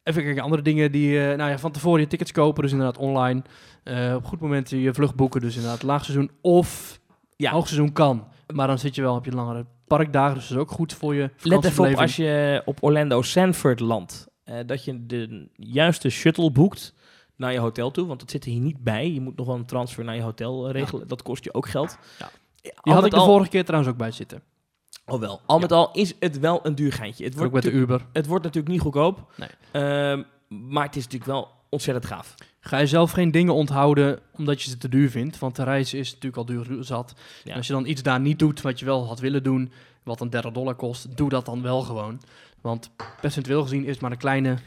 Even 0.10 0.24
kijken, 0.24 0.44
andere 0.44 0.62
dingen 0.62 0.92
die, 0.92 1.20
eh, 1.30 1.38
nou 1.38 1.50
ja, 1.50 1.58
van 1.60 1.72
tevoren 1.72 2.00
je 2.02 2.08
tickets 2.08 2.32
kopen, 2.32 2.64
dus 2.64 2.72
inderdaad 2.72 2.98
online. 2.98 3.42
Eh, 3.84 4.14
op 4.16 4.26
goed 4.26 4.40
moment 4.40 4.70
je 4.70 4.94
vlucht 4.94 5.16
boeken, 5.16 5.42
dus 5.42 5.56
inderdaad 5.56 5.84
laagseizoen 5.84 6.32
of 6.42 7.00
Ja. 7.36 7.52
hoogseizoen 7.52 7.92
kan. 7.94 8.28
Maar 8.54 8.68
dan 8.68 8.80
zit 8.80 8.96
je 8.96 9.02
wel 9.02 9.16
op 9.16 9.26
je 9.26 9.32
langere 9.32 9.66
parkdagen, 9.88 10.36
dus 10.36 10.48
dat 10.48 10.58
is 10.58 10.64
ook 10.64 10.72
goed 10.72 10.94
voor 10.94 11.16
je 11.16 11.30
let 11.42 11.64
even 11.66 11.90
op 11.92 11.96
als 11.96 12.16
je 12.16 12.62
op 12.66 12.78
Orlando 12.84 13.22
Sanford 13.22 13.80
landt... 13.80 14.28
eh, 14.44 14.56
dat 14.66 14.84
je 14.86 15.06
de 15.06 15.50
juiste 15.56 16.10
shuttle 16.10 16.52
boekt 16.52 16.94
naar 17.36 17.54
je 17.54 17.60
hotel 17.60 17.92
toe. 17.92 18.08
Want 18.08 18.20
dat 18.20 18.32
zit 18.32 18.46
er 18.46 18.52
hier 18.52 18.60
niet 18.62 18.84
bij. 18.84 19.12
Je 19.12 19.22
moet 19.22 19.36
nog 19.38 19.46
wel 19.46 19.56
een 19.56 19.66
transfer 19.66 20.04
naar 20.04 20.16
je 20.16 20.22
hotel 20.22 20.72
regelen. 20.72 21.08
Dat 21.08 21.22
kost 21.22 21.44
je 21.44 21.54
ook 21.54 21.68
geld. 21.70 21.98
Ja. 22.20 22.30
Die 22.82 22.94
had 22.94 23.06
ik 23.06 23.12
de 23.12 23.18
al- 23.18 23.26
vorige 23.26 23.50
keer 23.50 23.66
trouwens 23.66 23.92
ook 23.92 23.98
bij 23.98 24.12
zitten. 24.12 24.42
Al 25.46 25.60
met 25.60 25.72
al 25.72 25.92
is 25.94 26.14
het 26.20 26.40
wel 26.40 26.60
een 26.66 26.76
duur 26.76 26.94
geintje. 26.94 27.24
Het 27.24 27.34
Ook 27.34 27.40
wordt, 27.40 27.54
met 27.54 27.64
de 27.64 27.70
natuurlijk- 27.70 28.02
Uber. 28.02 28.10
het 28.14 28.26
wordt 28.26 28.44
natuurlijk 28.44 28.74
niet 28.74 28.82
goedkoop. 28.82 29.32
Nee. 29.36 29.50
Ehm, 29.72 30.24
maar 30.48 30.86
het 30.86 30.96
is 30.96 31.04
natuurlijk 31.04 31.32
wel 31.32 31.48
ontzettend 31.70 32.06
gaaf. 32.06 32.36
Ga 32.60 32.78
je 32.78 32.88
zelf 32.88 33.12
geen 33.12 33.32
dingen 33.32 33.54
onthouden 33.54 34.20
omdat 34.38 34.62
je 34.62 34.70
ze 34.70 34.78
te 34.78 34.90
duur 34.90 35.10
vindt. 35.10 35.40
Want 35.40 35.56
de 35.56 35.64
reis 35.64 35.94
is 35.94 36.08
natuurlijk 36.14 36.38
al 36.38 36.46
duur 36.46 36.84
zat. 36.84 37.14
Ja. 37.44 37.52
En 37.52 37.58
als 37.58 37.68
je 37.68 37.74
dan 37.74 37.86
iets 37.86 38.02
daar 38.04 38.20
niet 38.20 38.40
doet 38.40 38.62
wat 38.62 38.80
je 38.80 38.86
wel 38.86 39.06
had 39.08 39.20
willen 39.20 39.44
doen, 39.44 39.72
wat 40.04 40.22
een 40.22 40.30
30 40.30 40.52
dollar 40.52 40.76
kost, 40.76 41.18
doe 41.18 41.30
dat 41.30 41.46
dan 41.46 41.62
wel 41.62 41.82
gewoon. 41.82 42.22
Want 42.62 42.90
percentueel 43.22 43.62
gezien 43.62 43.84
is 43.86 43.92
het 43.92 44.02
maar 44.02 44.12
een 44.12 44.18
kleine 44.18 44.58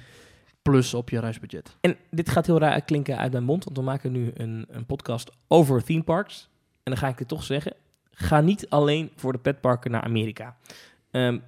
plus 0.63 0.95
op 0.95 1.11
je 1.11 1.21
reisbudget. 1.21 1.77
En 1.81 1.97
dit 2.11 2.31
gaat 2.31 2.47
heel 2.47 2.59
raar 2.59 2.81
klinken 2.81 3.19
uit 3.19 3.33
mijn 3.33 3.45
mond, 3.45 3.65
want 3.65 3.77
we 3.77 3.83
maken 3.83 4.13
nu 4.13 4.31
een, 4.35 4.67
een 4.69 4.87
podcast 4.87 5.31
over 5.49 5.85
theme 5.85 6.03
parks. 6.03 6.49
En 6.83 6.93
dan 6.93 6.97
ga 6.97 7.09
ik 7.09 7.19
het 7.19 7.29
toch 7.29 7.43
zeggen. 7.45 7.73
Ga 8.15 8.41
niet 8.41 8.69
alleen 8.69 9.11
voor 9.17 9.33
de 9.33 9.39
petparken 9.39 9.91
naar 9.91 10.03
Amerika. 10.03 10.57
Ehm, 11.11 11.39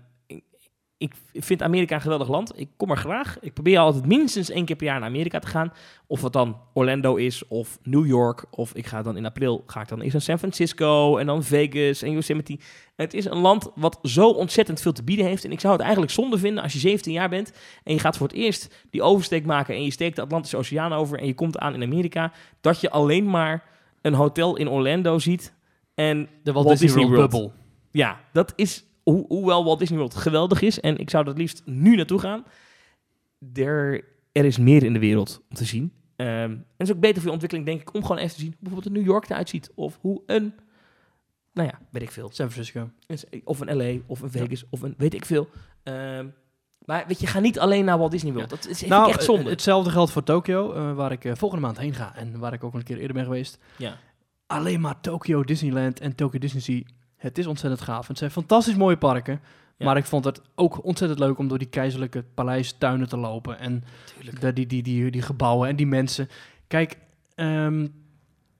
ik, 1.32 1.44
vind 1.44 1.62
Amerika 1.62 1.94
een 1.94 2.00
geweldig 2.00 2.28
land. 2.28 2.58
Ik 2.58 2.68
kom 2.76 2.90
er 2.90 2.96
graag. 2.96 3.38
Ik 3.40 3.52
probeer 3.52 3.78
altijd 3.78 4.06
minstens 4.06 4.50
één 4.50 4.64
keer 4.64 4.76
per 4.76 4.86
jaar 4.86 5.00
naar 5.00 5.08
Amerika 5.08 5.38
te 5.38 5.46
gaan. 5.46 5.72
Of 6.06 6.22
het 6.22 6.32
dan 6.32 6.56
Orlando 6.72 7.14
is 7.14 7.48
of 7.48 7.78
New 7.82 8.06
York. 8.06 8.44
Of 8.50 8.74
ik 8.74 8.86
ga 8.86 9.02
dan 9.02 9.16
in 9.16 9.26
april 9.26 9.62
ga 9.66 9.80
ik 9.80 9.88
dan 9.88 10.00
eerst 10.00 10.12
naar 10.12 10.22
San 10.22 10.38
Francisco 10.38 11.16
en 11.16 11.26
dan 11.26 11.42
Vegas 11.42 12.02
en 12.02 12.10
Yosemite. 12.10 12.58
Het 12.96 13.14
is 13.14 13.24
een 13.24 13.38
land 13.38 13.70
wat 13.74 13.98
zo 14.02 14.28
ontzettend 14.28 14.80
veel 14.80 14.92
te 14.92 15.02
bieden 15.02 15.26
heeft. 15.26 15.44
En 15.44 15.52
ik 15.52 15.60
zou 15.60 15.72
het 15.72 15.82
eigenlijk 15.82 16.12
zonde 16.12 16.38
vinden 16.38 16.62
als 16.62 16.72
je 16.72 16.78
17 16.78 17.12
jaar 17.12 17.28
bent 17.28 17.52
en 17.84 17.92
je 17.94 18.00
gaat 18.00 18.16
voor 18.16 18.26
het 18.26 18.36
eerst 18.36 18.84
die 18.90 19.02
oversteek 19.02 19.44
maken 19.44 19.74
en 19.74 19.84
je 19.84 19.90
steekt 19.90 20.16
de 20.16 20.22
Atlantische 20.22 20.56
Oceaan 20.56 20.92
over 20.92 21.18
en 21.18 21.26
je 21.26 21.34
komt 21.34 21.58
aan 21.58 21.74
in 21.74 21.82
Amerika, 21.82 22.32
dat 22.60 22.80
je 22.80 22.90
alleen 22.90 23.30
maar 23.30 23.62
een 24.02 24.14
hotel 24.14 24.56
in 24.56 24.68
Orlando 24.68 25.18
ziet 25.18 25.52
en 25.94 26.28
De 26.42 26.52
Walt, 26.52 26.78
Disney, 26.78 27.06
World 27.06 27.20
bubbel. 27.30 27.52
ja, 27.90 28.20
dat 28.32 28.52
is, 28.56 28.84
ho 29.04 29.24
hoewel 29.28 29.64
Walt 29.64 29.78
Disney 29.78 29.98
World 29.98 30.14
geweldig 30.14 30.62
is 30.62 30.80
en 30.80 30.98
ik 30.98 31.10
zou 31.10 31.28
het 31.28 31.38
liefst 31.38 31.62
nu 31.64 31.96
naartoe 31.96 32.18
gaan, 32.18 32.44
er, 33.54 34.04
er 34.32 34.44
is 34.44 34.58
meer 34.58 34.82
in 34.82 34.92
de 34.92 34.98
wereld 34.98 35.42
om 35.50 35.56
te 35.56 35.64
zien. 35.64 35.92
Ehm, 36.16 36.28
en 36.30 36.66
het 36.76 36.88
is 36.88 36.94
ook 36.94 37.00
beter 37.00 37.16
voor 37.16 37.24
je 37.24 37.30
ontwikkeling, 37.30 37.66
denk 37.66 37.80
ik, 37.80 37.94
om 37.94 38.02
gewoon 38.02 38.18
even 38.18 38.34
te 38.34 38.40
zien 38.40 38.50
hoe 38.50 38.58
bijvoorbeeld 38.60 38.94
een 38.94 39.00
New 39.02 39.10
York 39.10 39.30
eruit 39.30 39.48
ziet. 39.48 39.70
Of 39.74 39.98
hoe 40.00 40.22
een, 40.26 40.54
nou 41.52 41.68
ja, 41.68 41.78
weet 41.90 42.02
ik 42.02 42.10
veel. 42.10 42.30
San 42.32 42.50
Francisco. 42.50 42.90
Of 43.44 43.60
een 43.60 43.76
LA, 43.76 44.00
of 44.06 44.20
een 44.20 44.30
Vegas, 44.30 44.64
of 44.70 44.82
een 44.82 44.94
weet 44.96 45.14
ik 45.14 45.24
veel. 45.24 45.48
Ehm, 45.82 46.26
maar 46.84 47.04
weet 47.08 47.20
je, 47.20 47.26
ga 47.26 47.40
niet 47.40 47.58
alleen 47.58 47.84
naar 47.84 47.98
Walt 47.98 48.10
Disney 48.10 48.32
World. 48.32 48.50
Dat 48.50 48.68
is 48.68 48.84
nou, 48.86 49.08
echt 49.08 49.22
zonde. 49.24 49.42
eh, 49.42 49.48
hetzelfde 49.50 49.90
geldt 49.90 50.10
voor 50.10 50.22
Tokio, 50.22 50.72
eh, 50.72 50.94
waar 50.94 51.12
ik 51.12 51.24
eh, 51.24 51.32
volgende 51.34 51.64
maand 51.64 51.78
heen 51.78 51.94
ga 51.94 52.16
en 52.16 52.38
waar 52.38 52.52
ik 52.52 52.64
ook 52.64 52.74
een 52.74 52.82
keer 52.82 52.98
eerder 52.98 53.14
ben 53.16 53.24
geweest. 53.24 53.58
ja. 53.76 53.98
Alleen 54.54 54.80
maar 54.80 55.00
Tokyo 55.00 55.42
Disneyland 55.42 56.00
en 56.00 56.14
Tokyo 56.14 56.38
Disney. 56.38 56.86
Het 57.16 57.38
is 57.38 57.46
ontzettend 57.46 57.82
gaaf. 57.82 58.08
Het 58.08 58.18
zijn 58.18 58.30
fantastisch 58.30 58.74
mooie 58.74 58.96
parken. 58.96 59.40
Ja. 59.76 59.86
Maar 59.86 59.96
ik 59.96 60.04
vond 60.04 60.24
het 60.24 60.40
ook 60.54 60.84
ontzettend 60.84 61.20
leuk 61.20 61.38
om 61.38 61.48
door 61.48 61.58
die 61.58 61.68
keizerlijke 61.68 62.24
paleistuinen 62.34 63.08
te 63.08 63.16
lopen. 63.16 63.58
En 63.58 63.84
de, 64.40 64.52
die, 64.52 64.66
die, 64.66 64.82
die, 64.82 65.10
die 65.10 65.22
gebouwen 65.22 65.68
en 65.68 65.76
die 65.76 65.86
mensen. 65.86 66.28
Kijk, 66.66 66.98
ehm, 67.34 67.86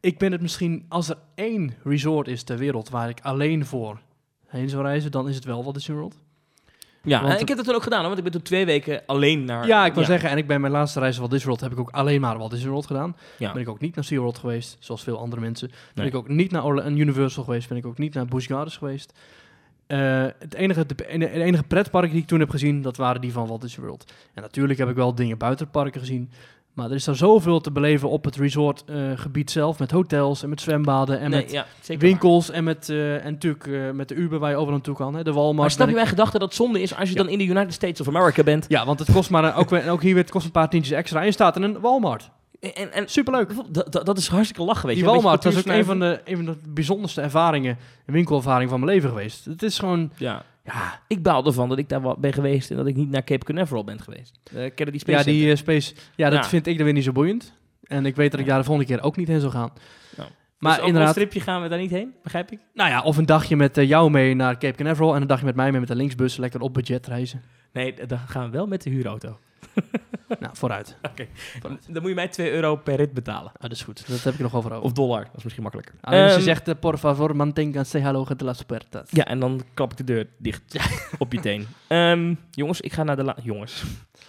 ik 0.01 0.19
ben 0.19 0.33
het 0.33 0.41
misschien... 0.41 0.85
Als 0.89 1.09
er 1.09 1.19
één 1.35 1.75
resort 1.83 2.29
is 2.29 2.43
ter 2.43 2.59
wereld 2.59 2.89
waar 2.89 3.09
ik 3.09 3.21
alleen 3.21 3.67
voor 3.67 4.01
heen 4.47 4.69
zou 4.69 4.83
reizen... 4.83 5.11
dan 5.11 5.29
is 5.29 5.35
het 5.35 5.45
wel 5.45 5.63
Walt 5.63 5.75
Disney 5.75 5.97
World. 5.97 6.17
Ja, 7.05 7.21
Want- 7.23 7.35
en 7.35 7.41
ik 7.41 7.49
heb 7.49 7.57
dat 7.57 7.67
toen 7.67 7.75
ook 7.75 7.83
gedaan, 7.83 7.99
hoor, 7.99 8.07
want 8.07 8.19
ik 8.19 8.25
ben 8.25 8.33
toen 8.33 8.43
twee 8.43 8.67
weken 8.67 9.03
alleen 9.07 9.45
naar... 9.45 9.67
Ja, 9.67 9.87
ik 9.87 9.95
wil 9.95 10.05
zeggen, 10.05 10.31
en 10.31 10.37
ik 10.39 10.47
ben 10.47 10.61
mijn 10.61 10.73
laatste 10.73 11.01
reis 11.01 11.19
Walt 11.19 11.31
Disney 11.31 11.49
World... 11.49 11.61
heb 11.71 11.73
ik 11.73 11.79
ook 11.79 11.91
alleen 11.91 12.21
maar 12.21 12.39
Walt 12.39 12.51
Disney 12.51 12.71
World 12.71 12.87
gedaan. 12.87 13.17
Ja. 13.39 13.53
Ben 13.53 13.63
ik 13.63 13.69
ook 13.69 13.81
niet 13.81 13.95
naar 13.95 14.05
SeaWorld 14.05 14.39
geweest, 14.39 14.77
zoals 14.81 15.03
veel 15.03 15.19
andere 15.19 15.41
mensen. 15.41 15.69
Ben 15.69 15.79
Nee. 15.95 16.07
ik 16.07 16.15
ook 16.15 16.29
niet 16.29 16.51
naar 16.51 16.65
Orla- 16.65 16.87
Universal 16.87 17.45
geweest. 17.45 17.69
Ben 17.69 17.79
ik 17.79 17.87
ook 17.87 17.99
niet 17.99 18.15
naar 18.15 18.27
Busch 18.27 18.49
Gardens 18.49 18.77
geweest. 18.77 19.13
Eh, 19.87 20.23
het 20.39 20.55
enige, 20.55 20.87
de, 20.87 20.95
de 20.95 21.31
enige 21.31 21.63
pretpark 21.63 22.11
die 22.11 22.21
ik 22.21 22.27
toen 22.27 22.41
heb 22.41 22.51
gezien, 22.51 22.83
dat 22.83 22.97
waren 22.97 23.21
die 23.21 23.33
van 23.33 23.47
Walt 23.47 23.61
Disney 23.61 23.87
World. 23.87 24.13
En 24.35 24.43
natuurlijk 24.43 24.79
heb 24.79 24.89
ik 24.89 24.95
wel 24.97 25.15
dingen 25.15 25.39
buiten 25.39 25.71
parken 25.71 26.01
gezien. 26.01 26.31
Maar 26.75 26.89
er 26.89 26.95
is 26.95 27.05
daar 27.05 27.15
zoveel 27.17 27.61
te 27.61 27.71
beleven 27.71 28.09
op 28.11 28.25
het 28.25 28.37
resortgebied 28.37 29.51
zelf. 29.51 29.79
Met 29.79 29.91
hotels 29.91 30.43
en 30.43 30.49
met 30.49 30.61
zwembaden 30.61 31.21
en 31.21 31.31
Nee, 31.31 31.41
met 31.43 31.51
ja, 31.51 31.67
winkels. 31.99 32.51
En, 32.51 32.65
met, 32.65 32.89
eh, 32.89 33.25
en 33.25 33.33
natuurlijk 33.33 33.67
eh, 33.67 33.91
met 33.91 34.09
de 34.09 34.15
Uber 34.15 34.39
waar 34.39 34.51
je 34.51 34.57
overal 34.57 34.75
naartoe 34.75 34.95
kan. 34.95 35.15
Hè, 35.15 35.23
de 35.25 35.33
Walmart. 35.33 35.57
Maar 35.59 35.71
snap 35.71 35.89
je 35.89 35.95
mijn 35.95 36.07
gedachte 36.07 36.39
dat 36.39 36.49
het 36.49 36.57
zonde 36.57 36.83
is 36.83 36.97
als 36.97 37.09
je 37.09 37.15
Ja. 37.15 37.23
dan 37.23 37.33
in 37.33 37.39
de 37.39 37.45
United 37.45 37.73
States 37.73 38.01
of 38.01 38.09
America 38.09 38.43
bent? 38.43 38.65
Ja, 38.69 38.85
want 38.87 38.99
het 38.99 39.13
kost 39.13 39.31
maar, 39.31 39.57
ook, 39.57 39.71
weer- 39.71 39.91
ook 39.91 40.03
hier 40.03 40.15
weer, 40.15 40.23
het 40.23 40.33
kost 40.33 40.45
een 40.45 40.51
paar 40.51 40.71
tientjes 40.71 40.97
extra. 40.97 41.21
En 41.21 41.27
je 41.27 41.33
staat 41.33 41.57
in 41.57 41.63
een 41.63 41.81
Walmart. 41.81 42.31
En, 42.73 42.93
en 42.93 43.09
Superleuk. 43.09 43.51
dat, 44.05 44.19
is 44.19 44.29
hartstikke 44.29 44.63
lachen, 44.63 44.87
weet 44.87 44.95
Die 44.97 45.05
je. 45.05 45.11
Beetje 45.11 45.23
Walmart, 45.23 45.43
dat 45.43 45.53
is 45.53 45.59
ook 45.59 45.67
een 45.67 45.85
van, 45.85 45.99
de, 45.99 46.21
een 46.25 46.37
van 46.37 46.45
de 46.45 46.57
bijzonderste 46.69 47.21
ervaringen, 47.21 47.79
een 48.07 48.15
winkelervaring 48.15 48.71
van 48.71 48.81
mijn 48.81 48.93
leven 48.93 49.09
geweest. 49.09 49.45
Het 49.45 49.63
is 49.63 49.79
gewoon. 49.79 50.13
Ja. 50.17 50.45
ja, 50.65 51.01
Ik 51.09 51.23
baal 51.23 51.47
ervan 51.47 51.69
dat 51.69 51.79
ik 51.79 51.89
daar 51.89 52.19
ben 52.19 52.33
geweest 52.33 52.71
en 52.71 52.77
dat 52.77 52.87
ik 52.87 52.97
niet 52.97 53.11
naar 53.11 53.25
Cape 53.25 53.45
Canaveral 53.45 53.85
ben 53.85 54.01
geweest. 54.01 54.41
Uh, 54.55 54.71
die 54.77 54.99
Space 54.99 55.19
ja 55.19 55.25
die 55.25 55.51
eh, 55.51 55.57
space, 55.57 55.95
ja, 56.17 56.31
dat 56.31 56.43
Ja. 56.43 56.49
vind 56.49 56.67
ik 56.67 56.75
dan 56.77 56.85
weer 56.85 56.95
niet 56.95 57.05
zo 57.05 57.13
boeiend. 57.13 57.53
En 57.85 58.07
ik 58.07 58.17
weet 58.17 58.31
dat 58.31 58.41
ik 58.41 58.47
daar 58.47 58.59
de 58.59 58.65
volgende 58.65 58.95
keer 58.95 59.03
ook 59.05 59.17
niet 59.17 59.29
heen 59.29 59.41
zou 59.41 59.53
gaan. 59.53 59.73
Nou. 60.17 60.29
Maar 60.59 60.77
Dus 60.77 60.87
inderdaad, 60.87 61.09
Een 61.09 61.15
stripje 61.15 61.41
gaan 61.41 61.63
we 61.63 61.69
daar 61.69 61.79
niet 61.79 61.91
heen, 61.91 62.15
begrijp 62.23 62.51
ik? 62.51 62.59
nou 62.75 62.91
ja, 62.91 63.03
of 63.03 63.17
een 63.17 63.27
dagje 63.27 63.57
met 63.57 63.79
eh, 63.79 63.89
jou 63.89 64.11
mee 64.11 64.35
naar 64.35 64.59
Cape 64.59 64.77
Canaveral 64.77 65.15
en 65.15 65.21
een 65.21 65.27
dagje 65.27 65.45
met 65.45 65.55
mij 65.55 65.71
mee 65.71 65.81
met 65.81 65.89
de 65.89 65.95
linksbus, 65.97 66.37
lekker 66.37 66.61
op 66.61 66.75
budget 66.75 67.07
reizen. 67.07 67.43
Nee, 67.73 67.95
dan 68.07 68.19
gaan 68.19 68.45
we 68.45 68.51
wel 68.51 68.67
met 68.67 68.83
de 68.83 68.91
huurauto. 68.91 69.39
nou, 70.41 70.57
vooruit. 70.57 70.97
Dan 71.63 71.79
moet 72.03 72.09
je 72.09 72.15
mij 72.15 72.29
2 72.29 72.51
euro 72.53 72.77
per 72.77 72.95
rit 72.97 73.13
betalen. 73.15 73.53
Ah, 73.55 73.61
dat 73.61 73.73
is 73.73 73.83
goed, 73.83 74.09
dat 74.09 74.23
heb 74.23 74.35
ik 74.35 74.41
nog 74.41 74.55
over. 74.55 74.81
Of 74.81 74.93
dollar, 74.93 75.25
dat 75.25 75.37
is 75.37 75.43
misschien 75.43 75.63
makkelijker. 75.63 75.95
Ah, 76.01 76.11
dus 76.13 76.21
je 76.31 76.35
Ehm, 76.35 76.41
zegt, 76.45 76.69
eh, 76.69 76.75
por 76.81 76.99
favor, 76.99 77.37
manténganse 77.37 78.01
hallo 78.01 78.25
de 78.37 78.45
las 78.45 78.63
puertas. 78.63 79.09
Ja, 79.11 79.25
en 79.25 79.41
dan 79.41 79.63
klap 79.75 79.91
ik 79.91 79.97
de 79.97 80.05
deur 80.05 80.27
dicht 80.39 80.63
op 81.19 81.33
je 81.33 81.41
teen. 81.41 81.67
Ehm, 81.87 82.35
jongens, 82.51 82.81
ik 82.81 82.93
ga 82.93 83.03
naar 83.03 83.17
de 83.17 83.35
Jongens. 83.43 83.83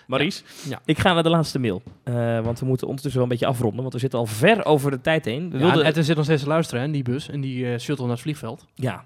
Maries, 0.07 0.43
Ja. 0.69 0.79
ik 0.85 0.99
ga 0.99 1.13
naar 1.13 1.23
de 1.23 1.29
laatste 1.29 1.59
mail. 1.59 1.81
Eh, 2.03 2.39
want 2.39 2.59
we 2.59 2.65
moeten 2.65 2.87
ondertussen 2.87 3.21
wel 3.21 3.23
een 3.23 3.37
beetje 3.37 3.45
afronden, 3.53 3.81
want 3.81 3.93
we 3.93 3.99
zitten 3.99 4.19
al 4.19 4.25
ver 4.25 4.65
over 4.65 4.91
de 4.91 5.01
tijd 5.01 5.25
heen. 5.25 5.49
We 5.51 5.57
Ja, 5.57 5.63
wilden... 5.63 5.85
en 5.85 5.93
er 5.95 6.03
zit 6.03 6.15
nog 6.15 6.25
steeds 6.25 6.41
te 6.41 6.47
luisteren, 6.47 6.79
hè, 6.81 6.85
in 6.87 6.93
die 6.93 7.03
bus, 7.03 7.29
en 7.29 7.41
die 7.41 7.71
eh, 7.73 7.79
shuttle 7.79 8.05
naar 8.05 8.13
het 8.13 8.23
vliegveld. 8.23 8.65
Ja. 8.75 9.03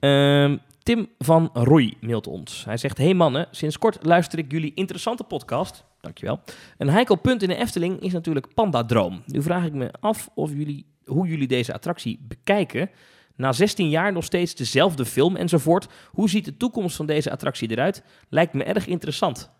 Ehm, 0.00 0.56
Tim 0.86 1.08
van 1.18 1.50
Roy 1.52 1.96
mailt 2.00 2.26
ons. 2.26 2.64
Hij 2.64 2.76
zegt: 2.76 2.98
Hey 2.98 3.14
mannen, 3.14 3.48
sinds 3.50 3.78
kort 3.78 3.98
luister 4.04 4.38
ik 4.38 4.52
jullie 4.52 4.74
interessante 4.74 5.24
podcast. 5.24 5.84
Dankjewel. 6.00 6.40
Een 6.78 6.88
heikel 6.88 7.16
punt 7.16 7.42
in 7.42 7.48
de 7.48 7.54
Efteling 7.54 8.00
is 8.00 8.12
natuurlijk 8.12 8.54
Pandadroom. 8.54 9.22
Nu 9.26 9.42
vraag 9.42 9.64
ik 9.64 9.72
me 9.72 9.90
af 10.00 10.28
of 10.34 10.52
jullie, 10.52 10.86
hoe 11.04 11.26
jullie 11.26 11.46
deze 11.46 11.72
attractie 11.72 12.20
bekijken. 12.28 12.90
Na 13.36 13.52
16 13.52 13.88
jaar 13.88 14.12
nog 14.12 14.24
steeds 14.24 14.54
dezelfde 14.54 15.04
film 15.04 15.36
enzovoort. 15.36 15.86
Hoe 16.10 16.28
ziet 16.28 16.44
de 16.44 16.56
toekomst 16.56 16.96
van 16.96 17.06
deze 17.06 17.30
attractie 17.30 17.70
eruit? 17.70 18.02
Lijkt 18.28 18.52
me 18.52 18.64
erg 18.64 18.86
interessant. 18.86 19.50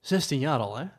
16 0.00 0.38
jaar 0.38 0.58
al, 0.58 0.76
hè? 0.76 0.82
Er 0.82 0.90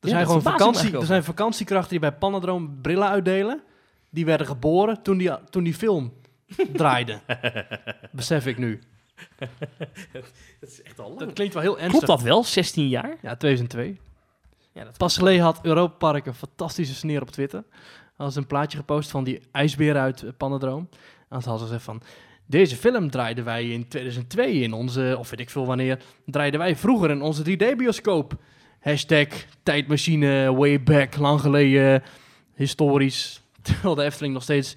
Ja, 0.00 0.08
zijn 0.08 0.26
gewoon 0.26 0.42
vakantie, 0.42 0.96
er 0.98 1.06
zijn 1.06 1.24
vakantiekrachten 1.24 1.90
die 1.90 2.00
bij 2.00 2.12
Panadroom 2.12 2.80
brillen 2.82 3.08
uitdelen. 3.08 3.62
Die 4.10 4.24
werden 4.24 4.46
geboren 4.46 5.02
toen 5.02 5.18
die, 5.18 5.30
toen 5.50 5.64
die 5.64 5.74
film 5.74 6.12
draaide. 6.72 7.20
Besef 8.12 8.46
ik 8.46 8.58
nu. 8.58 8.80
Dat 10.60 10.70
is 10.70 10.82
echt 10.82 11.00
al 11.00 11.16
Dat 11.16 11.32
klinkt 11.32 11.54
wel 11.54 11.62
heel 11.62 11.78
ernstig. 11.78 12.04
Klopt 12.04 12.06
dat 12.06 12.22
wel? 12.22 12.44
16 12.44 12.88
jaar? 12.88 13.16
Ja, 13.22 13.36
2002. 13.36 13.98
Ja, 14.72 14.84
dat 14.84 14.96
Pas 14.96 15.16
geleden 15.16 15.42
had 15.42 15.58
Europa 15.62 15.96
Park 15.96 16.26
een 16.26 16.34
fantastische 16.34 16.94
sneer 16.94 17.22
op 17.22 17.30
Twitter. 17.30 17.64
Hadden 18.08 18.32
ze 18.32 18.38
een 18.38 18.46
plaatje 18.46 18.78
gepost 18.78 19.10
van 19.10 19.24
die 19.24 19.40
ijsbeer 19.52 19.96
uit 19.96 20.22
eh, 20.22 20.30
Panadroom. 20.36 20.88
En 21.28 21.42
ze 21.42 21.48
hadden 21.48 21.58
ze 21.58 21.64
gezegd 21.64 21.84
van... 21.84 22.02
Deze 22.48 22.76
film 22.76 23.10
draaiden 23.10 23.44
wij 23.44 23.70
in 23.70 23.88
2002 23.88 24.52
in 24.52 24.72
onze... 24.72 25.16
Of 25.18 25.30
weet 25.30 25.40
ik 25.40 25.50
veel 25.50 25.66
wanneer. 25.66 25.98
Draaiden 26.26 26.60
wij 26.60 26.76
vroeger 26.76 27.10
in 27.10 27.22
onze 27.22 27.42
3D-bioscoop. 27.42 28.32
Hashtag 28.80 29.28
tijdmachine, 29.62 30.54
way 30.54 30.82
back, 30.82 31.16
lang 31.16 31.40
geleden, 31.40 32.02
historisch. 32.54 33.42
Terwijl 33.62 33.94
de 33.94 34.02
Efteling 34.02 34.34
nog 34.34 34.42
steeds 34.42 34.76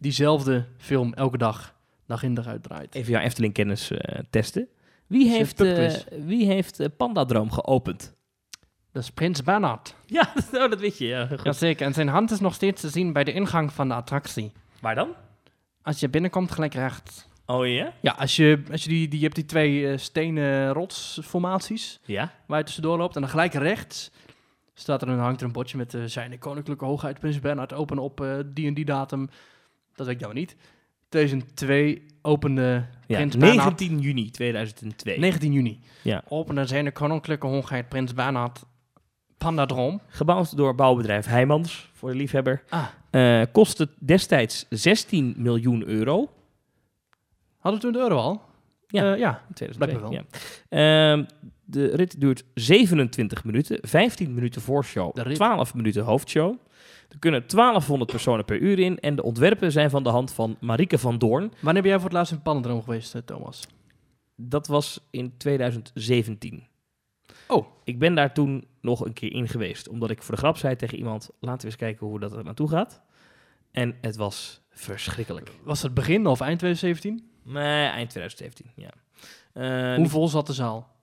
diezelfde 0.00 0.66
film 0.78 1.12
elke 1.14 1.38
dag, 1.38 1.74
dag 2.06 2.22
in 2.22 2.34
dag 2.34 2.46
uit 2.46 2.62
draait. 2.62 2.94
Even 2.94 3.12
jouw 3.12 3.22
Efteling-kennis 3.22 3.90
eh, 3.90 4.18
testen. 4.30 4.68
Wie 5.06 5.28
heeft, 5.28 5.56
pubquiz. 5.56 6.04
wie 6.26 6.46
heeft 6.46 6.80
eh, 6.80 6.86
Pandadroom 6.96 7.50
geopend? 7.50 8.14
Dat 8.92 9.02
is 9.02 9.10
Prins 9.10 9.42
Bernhard. 9.42 9.94
Ja, 10.06 10.32
oh, 10.52 10.70
dat 10.70 10.80
weet 10.80 10.98
je. 10.98 11.06
Ja, 11.06 11.26
goed. 11.26 11.42
Jazeker, 11.42 11.86
en 11.86 11.94
zijn 11.94 12.08
hand 12.08 12.30
is 12.30 12.40
nog 12.40 12.54
steeds 12.54 12.80
te 12.80 12.88
zien 12.88 13.12
bij 13.12 13.24
de 13.24 13.32
ingang 13.32 13.72
van 13.72 13.88
de 13.88 13.94
attractie. 13.94 14.52
Waar 14.80 14.94
dan? 14.94 15.08
Als 15.82 16.00
je 16.00 16.08
binnenkomt, 16.08 16.50
gelijk 16.50 16.74
rechts. 16.74 17.28
Oh 17.46 17.66
ja? 17.66 17.92
Ja, 18.00 18.12
als 18.12 18.36
je, 18.36 18.62
als 18.70 18.82
je, 18.82 18.88
die, 18.88 19.08
die, 19.08 19.18
je 19.18 19.24
hebt 19.24 19.36
die 19.36 19.44
twee 19.44 19.96
stenen 19.98 20.72
rotsformaties 20.72 22.00
Ja. 22.04 22.32
waar 22.46 22.58
je 22.58 22.64
tussendoor 22.64 22.98
loopt. 22.98 23.14
En 23.14 23.20
dan 23.20 23.30
gelijk 23.30 23.52
rechts 23.54 24.10
staat 24.74 25.02
er 25.02 25.08
een, 25.08 25.18
hangt 25.18 25.40
er 25.40 25.46
een 25.46 25.52
bordje 25.52 25.76
met 25.76 25.94
uh, 25.94 26.04
zijn 26.04 26.38
koninklijke 26.38 26.84
hoogheid 26.84 27.18
Prins 27.18 27.40
Bernhard 27.40 27.72
open 27.72 27.98
op 27.98 28.26
die 28.46 28.66
en 28.66 28.74
die 28.74 28.84
datum. 28.84 29.28
Dat 29.94 30.06
weet 30.06 30.14
ik 30.16 30.20
nou 30.22 30.34
niet. 30.34 30.56
2002 31.08 32.02
opende 32.22 32.86
ja. 33.06 33.16
Prins 33.16 33.36
Bernhard. 33.36 33.78
19 33.80 33.98
juni 34.00 34.30
2002. 34.30 35.18
19 35.18 35.52
juni. 35.52 35.80
Ja. 36.02 36.24
Opende 36.28 36.66
zijn 36.66 36.92
koninklijke 36.92 37.46
hoogheid 37.46 37.88
Prins 37.88 38.14
Bernhard 38.14 38.62
Pandadroom. 39.38 40.00
Gebouwd 40.08 40.56
door 40.56 40.74
bouwbedrijf 40.74 41.26
Heijmans, 41.26 41.90
voor 41.92 42.10
de 42.10 42.16
liefhebber. 42.16 42.62
Ah, 42.68 42.86
Eh 43.10 43.42
kostte 43.52 43.88
destijds 43.98 44.66
16 44.68 45.34
miljoen 45.36 45.84
euro. 45.86 46.30
hadden 47.58 47.80
we 47.80 47.86
toen 47.86 47.92
de 47.96 47.98
euro 48.08 48.16
al? 48.16 48.42
Ja. 48.86 49.12
Eh, 49.12 49.18
ja. 49.18 49.42
In 49.48 49.54
2002, 49.54 49.78
Lijkt 49.78 49.94
me 49.94 50.00
wel. 50.00 50.12
ja. 50.12 51.12
Ehm, 51.12 51.24
de 51.64 51.96
rit 51.96 52.20
duurt 52.20 52.44
27 52.54 53.44
minuten, 53.44 53.78
15 53.82 54.34
minuten 54.34 54.62
voorshow, 54.62 55.14
De 55.14 55.22
rit. 55.22 55.34
12 55.34 55.74
minuten 55.74 56.04
hoofdshow. 56.04 56.56
Er 57.10 57.18
kunnen 57.18 57.44
1200 57.46 58.10
personen 58.10 58.44
per 58.44 58.58
uur 58.58 58.78
in 58.78 58.98
en 58.98 59.16
de 59.16 59.22
ontwerpen 59.22 59.72
zijn 59.72 59.90
van 59.90 60.02
de 60.02 60.08
hand 60.08 60.32
van 60.32 60.56
Marieke 60.60 60.98
van 60.98 61.18
Doorn. 61.18 61.52
Wanneer 61.60 61.82
ben 61.82 61.90
jij 61.90 62.00
voor 62.00 62.08
het 62.08 62.18
laatst 62.18 62.32
in 62.32 62.42
Pandadroom 62.42 62.82
geweest, 62.82 63.14
eh, 63.14 63.22
Thomas? 63.22 63.66
Dat 64.36 64.66
was 64.66 65.00
in 65.10 65.36
2017. 65.36 66.66
Oh. 67.48 67.66
Ik 67.84 67.98
ben 67.98 68.14
daar 68.14 68.34
toen 68.34 68.64
nog 68.80 69.04
een 69.04 69.12
keer 69.12 69.32
in 69.32 69.48
geweest, 69.48 69.88
omdat 69.88 70.10
ik 70.10 70.22
voor 70.22 70.34
de 70.34 70.40
grap 70.40 70.56
zei 70.56 70.76
tegen 70.76 70.98
iemand, 70.98 71.30
laten 71.40 71.60
we 71.60 71.66
eens 71.66 71.76
kijken 71.76 72.06
hoe 72.06 72.20
dat 72.20 72.32
er 72.32 72.44
naartoe 72.44 72.68
gaat. 72.68 73.00
En 73.70 73.96
het 74.00 74.16
was 74.16 74.60
verschrikkelijk. 74.70 75.50
Was 75.62 75.82
het 75.82 75.94
begin 75.94 76.26
of 76.26 76.40
eind 76.40 76.58
2017? 76.58 77.30
Nee, 77.44 77.86
eind 77.88 78.10
2017, 78.10 78.70
ja. 78.76 78.90
Eh, 79.52 79.96
Hoe 79.96 80.08
vol 80.08 80.28
zat 80.28 80.46
de 80.46 80.52
zaal? 80.52 80.98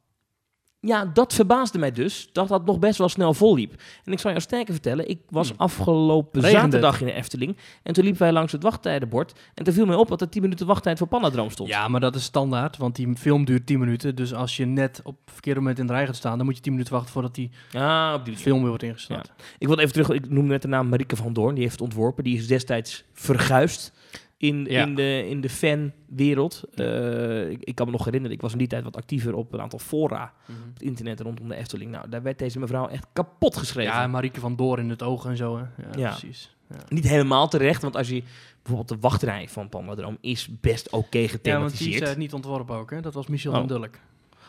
Ja, 0.79 1.05
dat 1.13 1.33
verbaasde 1.33 1.77
mij 1.77 1.91
dus, 1.91 2.29
dat 2.31 2.47
dat 2.47 2.65
nog 2.65 2.79
best 2.79 2.97
wel 2.97 3.09
snel 3.09 3.33
volliep. 3.33 3.81
En 4.03 4.11
ik 4.11 4.19
zal 4.19 4.29
jou 4.31 4.43
sterker 4.43 4.73
vertellen, 4.73 5.09
ik 5.09 5.19
was 5.29 5.49
Hmm. 5.49 5.57
afgelopen 5.57 6.41
Regende 6.41 6.61
zaterdag 6.61 6.99
in 6.99 7.05
de 7.05 7.13
Efteling... 7.13 7.57
en 7.83 7.93
toen 7.93 8.03
liepen 8.03 8.21
wij 8.21 8.31
langs 8.31 8.51
het 8.51 8.63
wachttijdenbord... 8.63 9.33
en 9.53 9.63
toen 9.63 9.73
viel 9.73 9.85
mij 9.85 9.95
op 9.95 10.07
dat 10.07 10.21
er 10.21 10.29
10 10.29 10.41
minuten 10.41 10.67
wachttijd 10.67 10.97
voor 10.97 11.07
Panadroom 11.07 11.49
stond. 11.49 11.69
Ja, 11.69 11.87
maar 11.87 11.99
dat 11.99 12.15
is 12.15 12.23
standaard, 12.23 12.77
want 12.77 12.95
die 12.95 13.15
film 13.15 13.45
duurt 13.45 13.65
10 13.65 13.79
minuten. 13.79 14.15
Dus 14.15 14.33
als 14.33 14.57
je 14.57 14.65
net 14.65 15.01
op 15.03 15.17
het 15.25 15.33
verkeerde 15.33 15.59
moment 15.59 15.79
in 15.79 15.87
de 15.87 15.93
rij 15.93 16.05
gaat 16.05 16.15
staan, 16.15 16.37
dan 16.37 16.45
moet 16.45 16.55
je 16.55 16.61
10 16.61 16.71
minuten 16.71 16.93
wachten 16.93 17.11
voordat 17.11 17.35
die 17.35 17.51
Ah, 17.73 18.13
op 18.15 18.25
die 18.25 18.37
film 18.37 18.59
weer 18.59 18.67
wordt 18.67 18.83
ingestart. 18.83 19.31
Ik 19.57 19.67
wil 19.67 19.79
even 19.79 19.91
terug, 19.91 20.09
ik 20.09 20.29
noemde 20.29 20.51
net 20.51 20.61
de 20.61 20.67
naam 20.67 20.89
Marieke 20.89 21.15
van 21.15 21.33
Doorn, 21.33 21.53
die 21.53 21.63
heeft 21.63 21.79
het 21.79 21.83
ontworpen. 21.83 22.23
Die 22.23 22.37
is 22.37 22.47
destijds 22.47 23.03
verguisd 23.13 23.93
in, 24.37 24.65
Ja. 24.69 24.83
in, 24.85 24.95
de, 24.95 25.25
in 25.29 25.41
de 25.41 25.49
fanwereld. 25.49 26.63
Eh, 26.75 27.49
ik, 27.49 27.63
ik 27.63 27.75
kan 27.75 27.85
me 27.85 27.91
nog 27.91 28.05
herinneren, 28.05 28.35
ik 28.35 28.41
was 28.41 28.51
in 28.51 28.57
die 28.57 28.67
tijd 28.67 28.83
wat 28.83 28.95
actiever 28.97 29.33
op 29.35 29.53
een 29.53 29.61
aantal 29.61 29.79
fora 29.79 30.33
Mhm. 30.47 30.57
op 30.67 30.73
het 30.73 30.81
internet 30.81 31.19
rondom 31.19 31.47
de 31.47 31.55
Efteling. 31.55 31.91
Nou, 31.91 32.09
daar 32.09 32.21
werd 32.21 32.39
deze 32.39 32.59
mevrouw 32.59 32.87
echt 32.87 33.05
kapot 33.13 33.57
geschreven. 33.57 33.93
Ja, 33.93 34.07
Marieke 34.07 34.39
van 34.39 34.55
Door 34.55 34.79
in 34.79 34.89
het 34.89 35.03
oog 35.03 35.25
en 35.25 35.37
zo. 35.37 35.57
Hè. 35.57 35.63
Ja, 35.63 35.97
Ja. 35.97 36.09
precies. 36.09 36.55
Ja. 36.69 36.75
Niet 36.89 37.07
helemaal 37.07 37.47
terecht, 37.47 37.81
want 37.81 37.95
als 37.95 38.09
je 38.09 38.23
bijvoorbeeld 38.63 38.87
de 38.89 39.07
wachtrij 39.07 39.49
van 39.49 39.69
Pandadroom 39.69 40.17
is 40.21 40.49
best 40.61 40.89
oké 40.89 40.97
ja, 40.97 40.99
want 40.99 41.11
die 41.11 41.27
gethematiseerd. 41.29 42.01
is 42.01 42.09
eh, 42.09 42.15
niet 42.17 42.33
ontworpen 42.33 42.75
ook. 42.75 42.89
Hè. 42.91 43.01
Dat 43.01 43.13
was 43.13 43.27
Michel 43.27 43.51
Oh. 43.51 43.57
van 43.57 43.67
Dulk. 43.67 43.95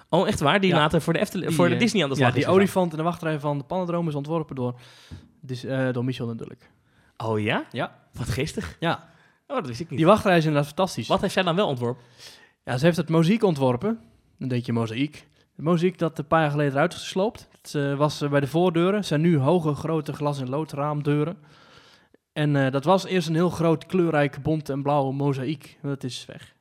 Oh, 0.08 0.28
echt 0.28 0.40
waar? 0.40 0.60
Die 0.60 0.70
Ja. 0.70 0.76
later 0.76 1.00
voor 1.00 1.12
de, 1.12 1.18
Efteling, 1.18 1.48
Die, 1.48 1.56
voor 1.56 1.68
de 1.68 1.74
eh, 1.74 1.80
Disney 1.80 2.02
aan 2.02 2.08
de 2.08 2.14
Ja, 2.14 2.20
slag 2.20 2.32
die 2.32 2.40
is 2.40 2.46
gegaan. 2.46 2.60
olifant 2.60 2.90
in 2.90 2.96
de 2.98 3.04
wachtrij 3.04 3.40
van 3.40 3.58
de 3.58 3.64
Panadroom 3.64 4.08
is 4.08 4.14
ontworpen 4.14 4.54
door, 4.56 4.80
eh, 5.66 5.92
door 5.92 6.04
Michel 6.04 6.26
van 6.26 6.36
Dulk. 6.36 6.58
Oh 7.16 7.40
ja? 7.40 7.64
Ja. 7.72 7.98
Wat 8.12 8.28
geestig. 8.28 8.76
Ja, 8.80 9.08
Oh, 9.48 9.56
dat 9.56 9.66
wist 9.66 9.80
ik 9.80 9.88
niet. 9.88 9.98
die 9.98 10.06
wachtrij 10.06 10.36
is 10.36 10.44
inderdaad 10.44 10.66
fantastisch. 10.66 11.08
Wat 11.08 11.20
heeft 11.20 11.32
zij 11.32 11.42
dan 11.42 11.56
wel 11.56 11.66
ontworpen? 11.68 12.04
Ja, 12.64 12.76
ze 12.78 12.84
heeft 12.84 12.96
het 12.96 13.08
mozaïek 13.08 13.42
ontworpen. 13.42 14.00
Een 14.38 14.48
beetje 14.48 14.72
mozaïek. 14.72 15.26
Het 15.56 15.64
mozaïek 15.64 15.98
dat 15.98 16.18
een 16.18 16.26
paar 16.26 16.40
jaar 16.40 16.50
geleden 16.50 16.72
eruit 16.72 16.92
is 16.92 16.98
gesloopt. 16.98 17.48
Het 17.62 17.74
eh, 17.74 17.94
was 17.94 18.20
eh, 18.20 18.30
bij 18.30 18.40
de 18.40 18.46
voordeuren. 18.46 18.94
Het 18.94 19.06
zijn 19.06 19.20
nu 19.20 19.38
hoge, 19.38 19.74
grote 19.74 20.12
glas- 20.12 20.40
en 20.40 20.48
loodraamdeuren. 20.48 21.38
En 22.32 22.56
eh, 22.56 22.72
dat 22.72 22.84
was 22.84 23.04
eerst 23.04 23.28
een 23.28 23.34
heel 23.34 23.50
groot, 23.50 23.86
kleurrijk, 23.86 24.42
bont 24.42 24.68
en 24.68 24.82
blauw 24.82 25.10
mozaïek. 25.10 25.78
Dat 25.82 26.04
is 26.04 26.24
weg. 26.26 26.54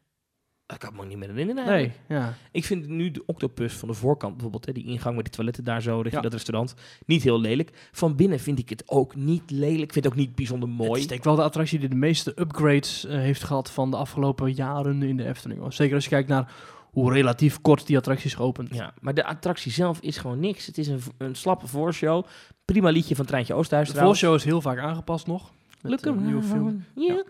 Ik 0.73 0.80
kan 0.80 0.95
me 0.95 1.06
niet 1.06 1.18
meer 1.18 1.30
herinneren. 1.30 1.65
Nee, 1.65 1.91
ja. 2.07 2.34
Ik 2.52 2.65
vind 2.65 2.88
nu 2.88 3.11
de 3.11 3.23
octopus 3.26 3.73
van 3.73 3.88
de 3.88 3.94
voorkant 3.94 4.34
bijvoorbeeld, 4.34 4.65
hè, 4.65 4.72
die 4.73 4.85
ingang 4.85 5.15
met 5.15 5.23
die 5.26 5.34
toiletten 5.34 5.64
daar 5.64 5.81
zo 5.81 5.91
richting 5.95 6.14
Ja. 6.15 6.22
dat 6.22 6.34
restaurant, 6.34 6.73
niet 7.06 7.23
heel 7.23 7.39
lelijk. 7.39 7.89
Van 7.91 8.15
binnen 8.15 8.39
vind 8.39 8.60
ik 8.60 8.69
het 8.69 8.84
ook 8.85 9.15
niet 9.15 9.52
lelijk. 9.52 9.81
Ik 9.84 9.94
vind 9.94 10.06
het 10.06 10.14
ook 10.14 10.19
niet 10.19 10.35
bijzonder 10.35 10.69
Het 10.69 10.77
mooi. 10.77 10.99
is 11.02 11.07
denk 11.07 11.19
ik 11.19 11.26
wel 11.26 11.35
de 11.35 11.41
attractie 11.44 11.80
die 11.80 11.89
de 11.89 11.95
meeste 11.95 12.31
upgrades 12.35 13.06
eh, 13.06 13.18
heeft 13.18 13.44
gehad 13.44 13.72
van 13.72 13.91
de 13.91 13.98
afgelopen 13.98 14.53
jaren 14.53 15.03
in 15.03 15.18
de 15.18 15.26
Efteling. 15.27 15.60
hoor. 15.60 15.73
Zeker 15.73 15.95
als 15.95 16.03
je 16.03 16.10
kijkt 16.10 16.30
naar 16.30 16.52
hoe 16.91 17.14
relatief 17.14 17.61
kort 17.61 17.88
die 17.88 17.98
attractie 17.98 18.26
is 18.27 18.34
geopend. 18.34 18.76
Ja, 18.76 18.94
maar 19.02 19.14
de 19.14 19.26
attractie 19.26 19.72
zelf 19.72 19.99
is 19.99 20.18
gewoon 20.18 20.39
niks. 20.39 20.65
Het 20.65 20.77
is 20.77 20.88
een, 20.88 21.02
een 21.18 21.35
slappe 21.35 21.68
voorshow. 21.68 22.26
Prima 22.65 22.89
liedje 22.89 23.15
van 23.15 23.26
Treintje 23.26 23.53
Oosterhuis 23.53 23.88
De 23.88 23.94
trouwens. 23.94 24.19
voorshow 24.19 24.39
is 24.39 24.45
heel 24.52 24.61
vaak 24.61 24.77
aangepast 24.80 25.27
nog. 25.27 25.52
Met, 25.81 25.91
Look 25.91 26.15
eh, 26.15 26.21
een 26.21 26.25
nieuwe 26.25 26.43
film. 26.43 26.65
around, 26.65 26.83
you 26.95 27.23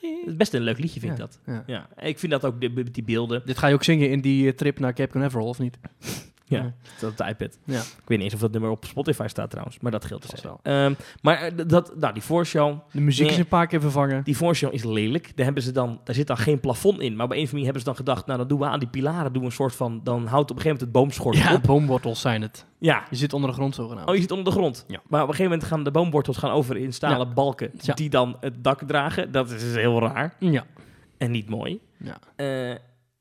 Het 0.00 0.26
is 0.26 0.36
best 0.36 0.54
een 0.54 0.62
leuk 0.62 0.78
liedje, 0.78 1.00
vind 1.00 1.12
ik 1.12 1.18
dat. 1.18 1.40
Ja. 1.46 1.62
Ja, 1.66 1.88
ik 1.98 2.18
vind 2.18 2.32
dat 2.32 2.44
ook 2.44 2.60
de, 2.60 2.90
die 2.90 3.02
beelden. 3.02 3.42
Dit 3.44 3.58
ga 3.58 3.66
je 3.66 3.74
ook 3.74 3.84
zingen 3.84 4.10
in 4.10 4.20
die 4.20 4.46
eh, 4.46 4.56
trip 4.56 4.78
naar 4.78 4.92
Cape 4.92 5.12
Canaveral, 5.12 5.46
of 5.46 5.58
niet? 5.58 5.78
Ja, 6.48 6.58
Ja. 6.62 6.72
dat 7.00 7.10
op 7.10 7.16
de 7.16 7.24
iPad. 7.24 7.58
Ja. 7.64 7.78
Ik 7.80 7.84
weet 8.04 8.08
niet 8.18 8.20
eens 8.20 8.34
of 8.34 8.40
dat 8.40 8.52
nummer 8.52 8.70
op 8.70 8.84
Spotify 8.84 9.26
staat 9.26 9.50
trouwens, 9.50 9.78
maar 9.80 9.92
dat 9.92 10.04
geldt 10.04 10.30
dus 10.30 10.40
wel. 10.42 10.60
wel. 10.62 10.94
maar 11.22 11.66
dat, 11.66 11.96
nou, 11.96 12.12
die 12.12 12.22
voorshow, 12.22 12.78
De 12.92 13.00
muziek 13.00 13.28
is 13.30 13.38
een 13.38 13.46
paar 13.46 13.66
keer 13.66 13.80
vervangen. 13.80 14.24
die 14.24 14.36
voorshow 14.36 14.72
is 14.74 14.84
lelijk. 14.84 15.32
Daar, 15.36 15.44
hebben 15.44 15.62
ze 15.62 15.72
dan, 15.72 16.00
daar 16.04 16.14
zit 16.14 16.26
dan 16.26 16.36
geen 16.38 16.60
plafond 16.60 17.00
in. 17.00 17.16
Maar 17.16 17.24
op 17.26 17.30
een 17.32 17.36
of 17.36 17.42
andere 17.42 17.50
manier 17.52 17.64
hebben 17.64 17.80
ze 17.82 17.86
dan 17.88 17.96
gedacht, 17.96 18.26
nou 18.26 18.38
dan 18.38 18.48
doen 18.48 18.58
we 18.58 18.64
aan 18.66 18.78
die 18.78 18.88
pilaren 18.88 19.32
doen 19.32 19.42
we 19.42 19.48
een 19.48 19.54
soort 19.54 19.74
van, 19.74 20.00
dan 20.04 20.26
houdt 20.26 20.50
op 20.50 20.56
een 20.56 20.62
gegeven 20.62 20.64
moment 20.64 20.80
het 20.80 20.92
boomschort 20.92 21.36
Ja, 21.36 21.54
op. 21.54 21.62
boomwortels 21.62 22.20
zijn 22.20 22.42
het. 22.42 22.64
Ja. 22.78 23.04
Je 23.10 23.16
zit 23.16 23.32
onder 23.32 23.50
de 23.50 23.56
grond 23.56 23.74
zogenaamd. 23.74 24.08
Oh, 24.08 24.14
je 24.14 24.20
zit 24.20 24.30
onder 24.30 24.44
de 24.44 24.50
grond. 24.58 24.84
Ja. 24.88 25.00
Maar 25.08 25.22
op 25.22 25.28
een 25.28 25.34
gegeven 25.34 25.50
moment 25.52 25.68
gaan 25.70 25.84
de 25.84 25.90
boomwortels 25.90 26.36
gaan 26.36 26.50
over 26.50 26.76
in 26.76 26.92
stalen 26.92 27.34
balken 27.34 27.70
die 27.94 28.08
dan 28.10 28.36
het 28.40 28.64
dak 28.64 28.82
dragen. 28.86 29.32
Dat 29.32 29.50
is 29.50 29.60
dus 29.60 29.74
heel 29.74 30.00
raar 30.00 30.34
Ja. 30.38 30.64
en 31.18 31.30
niet 31.30 31.48
mooi. 31.48 31.80
ja. 31.98 32.18
Eh, 32.36 32.76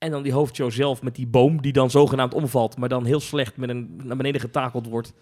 en 0.05 0.11
dan 0.11 0.23
die 0.23 0.33
hoofdshow 0.33 0.71
zelf 0.71 1.01
met 1.01 1.15
die 1.15 1.27
boom 1.27 1.61
die 1.61 1.73
dan 1.73 1.89
zogenaamd 1.89 2.33
omvalt, 2.33 2.77
maar 2.77 2.89
dan 2.89 3.05
heel 3.05 3.19
slecht 3.19 3.57
met 3.57 3.69
een 3.69 4.01
naar 4.03 4.17
beneden 4.17 4.41
getakeld 4.41 4.87
wordt. 4.87 5.13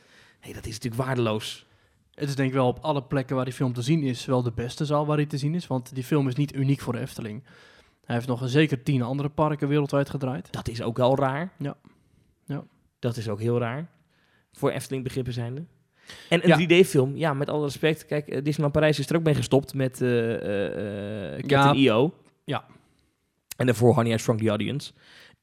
Nee, 0.44 0.54
dat 0.54 0.66
is 0.66 0.74
natuurlijk 0.74 1.04
waardeloos. 1.04 1.66
Het 2.14 2.30
is 2.30 2.36
denk 2.36 2.50
ik 2.50 2.56
wel 2.56 2.68
op 2.68 2.80
alle 2.82 3.04
plekken 3.04 3.36
waar 3.36 3.46
die 3.46 3.54
film 3.54 3.74
te 3.74 3.82
zien 3.82 4.04
is 4.04 4.26
wel 4.26 4.44
de 4.44 4.52
beste 4.52 4.86
zaal 4.86 5.06
waar 5.06 5.18
hij 5.18 5.26
te 5.26 5.38
zien 5.38 5.56
is. 5.56 5.68
Want 5.68 5.96
die 5.96 6.04
film 6.04 6.28
is 6.28 6.36
niet 6.36 6.56
uniek 6.56 6.80
voor 6.82 6.94
de 6.94 7.00
Efteling. 7.00 7.44
Hij 8.06 8.16
heeft 8.16 8.28
nog 8.28 8.42
een 8.42 8.50
zeker 8.50 8.84
tien 8.84 9.02
andere 9.02 9.30
parken 9.30 9.68
wereldwijd 9.68 10.10
gedraaid. 10.10 10.52
Dat 10.52 10.68
is 10.68 10.82
ook 10.82 10.98
wel 10.98 11.16
raar. 11.18 11.54
Ja. 11.58 11.76
Ja. 12.46 12.64
Dat 13.00 13.18
is 13.18 13.30
ook 13.30 13.40
heel 13.40 13.60
raar. 13.60 13.90
Voor 14.52 14.70
Efteling 14.72 15.04
begrippen 15.04 15.34
zijnde. 15.34 15.66
En 16.30 16.52
een 16.52 16.60
Ja. 16.68 16.82
3D-film, 16.84 17.16
ja, 17.16 17.34
met 17.34 17.50
alle 17.50 17.64
respect. 17.64 18.06
Kijk, 18.06 18.28
eh, 18.28 18.36
Disneyland 18.36 18.74
Parijs 18.74 19.00
is 19.00 19.10
er 19.10 19.16
ook 19.16 19.24
mee 19.24 19.36
gestopt 19.36 19.74
met 19.74 20.02
eh, 20.02 21.36
eh, 21.36 21.40
Captain 21.40 21.76
EO. 21.76 22.14
Ja. 22.44 22.66
En 23.64 23.70
daarvoor 23.70 23.94
Honey 23.94 24.14
I 24.14 24.18
Shrunk 24.18 24.40
the 24.40 24.50
Audience. 24.50 24.92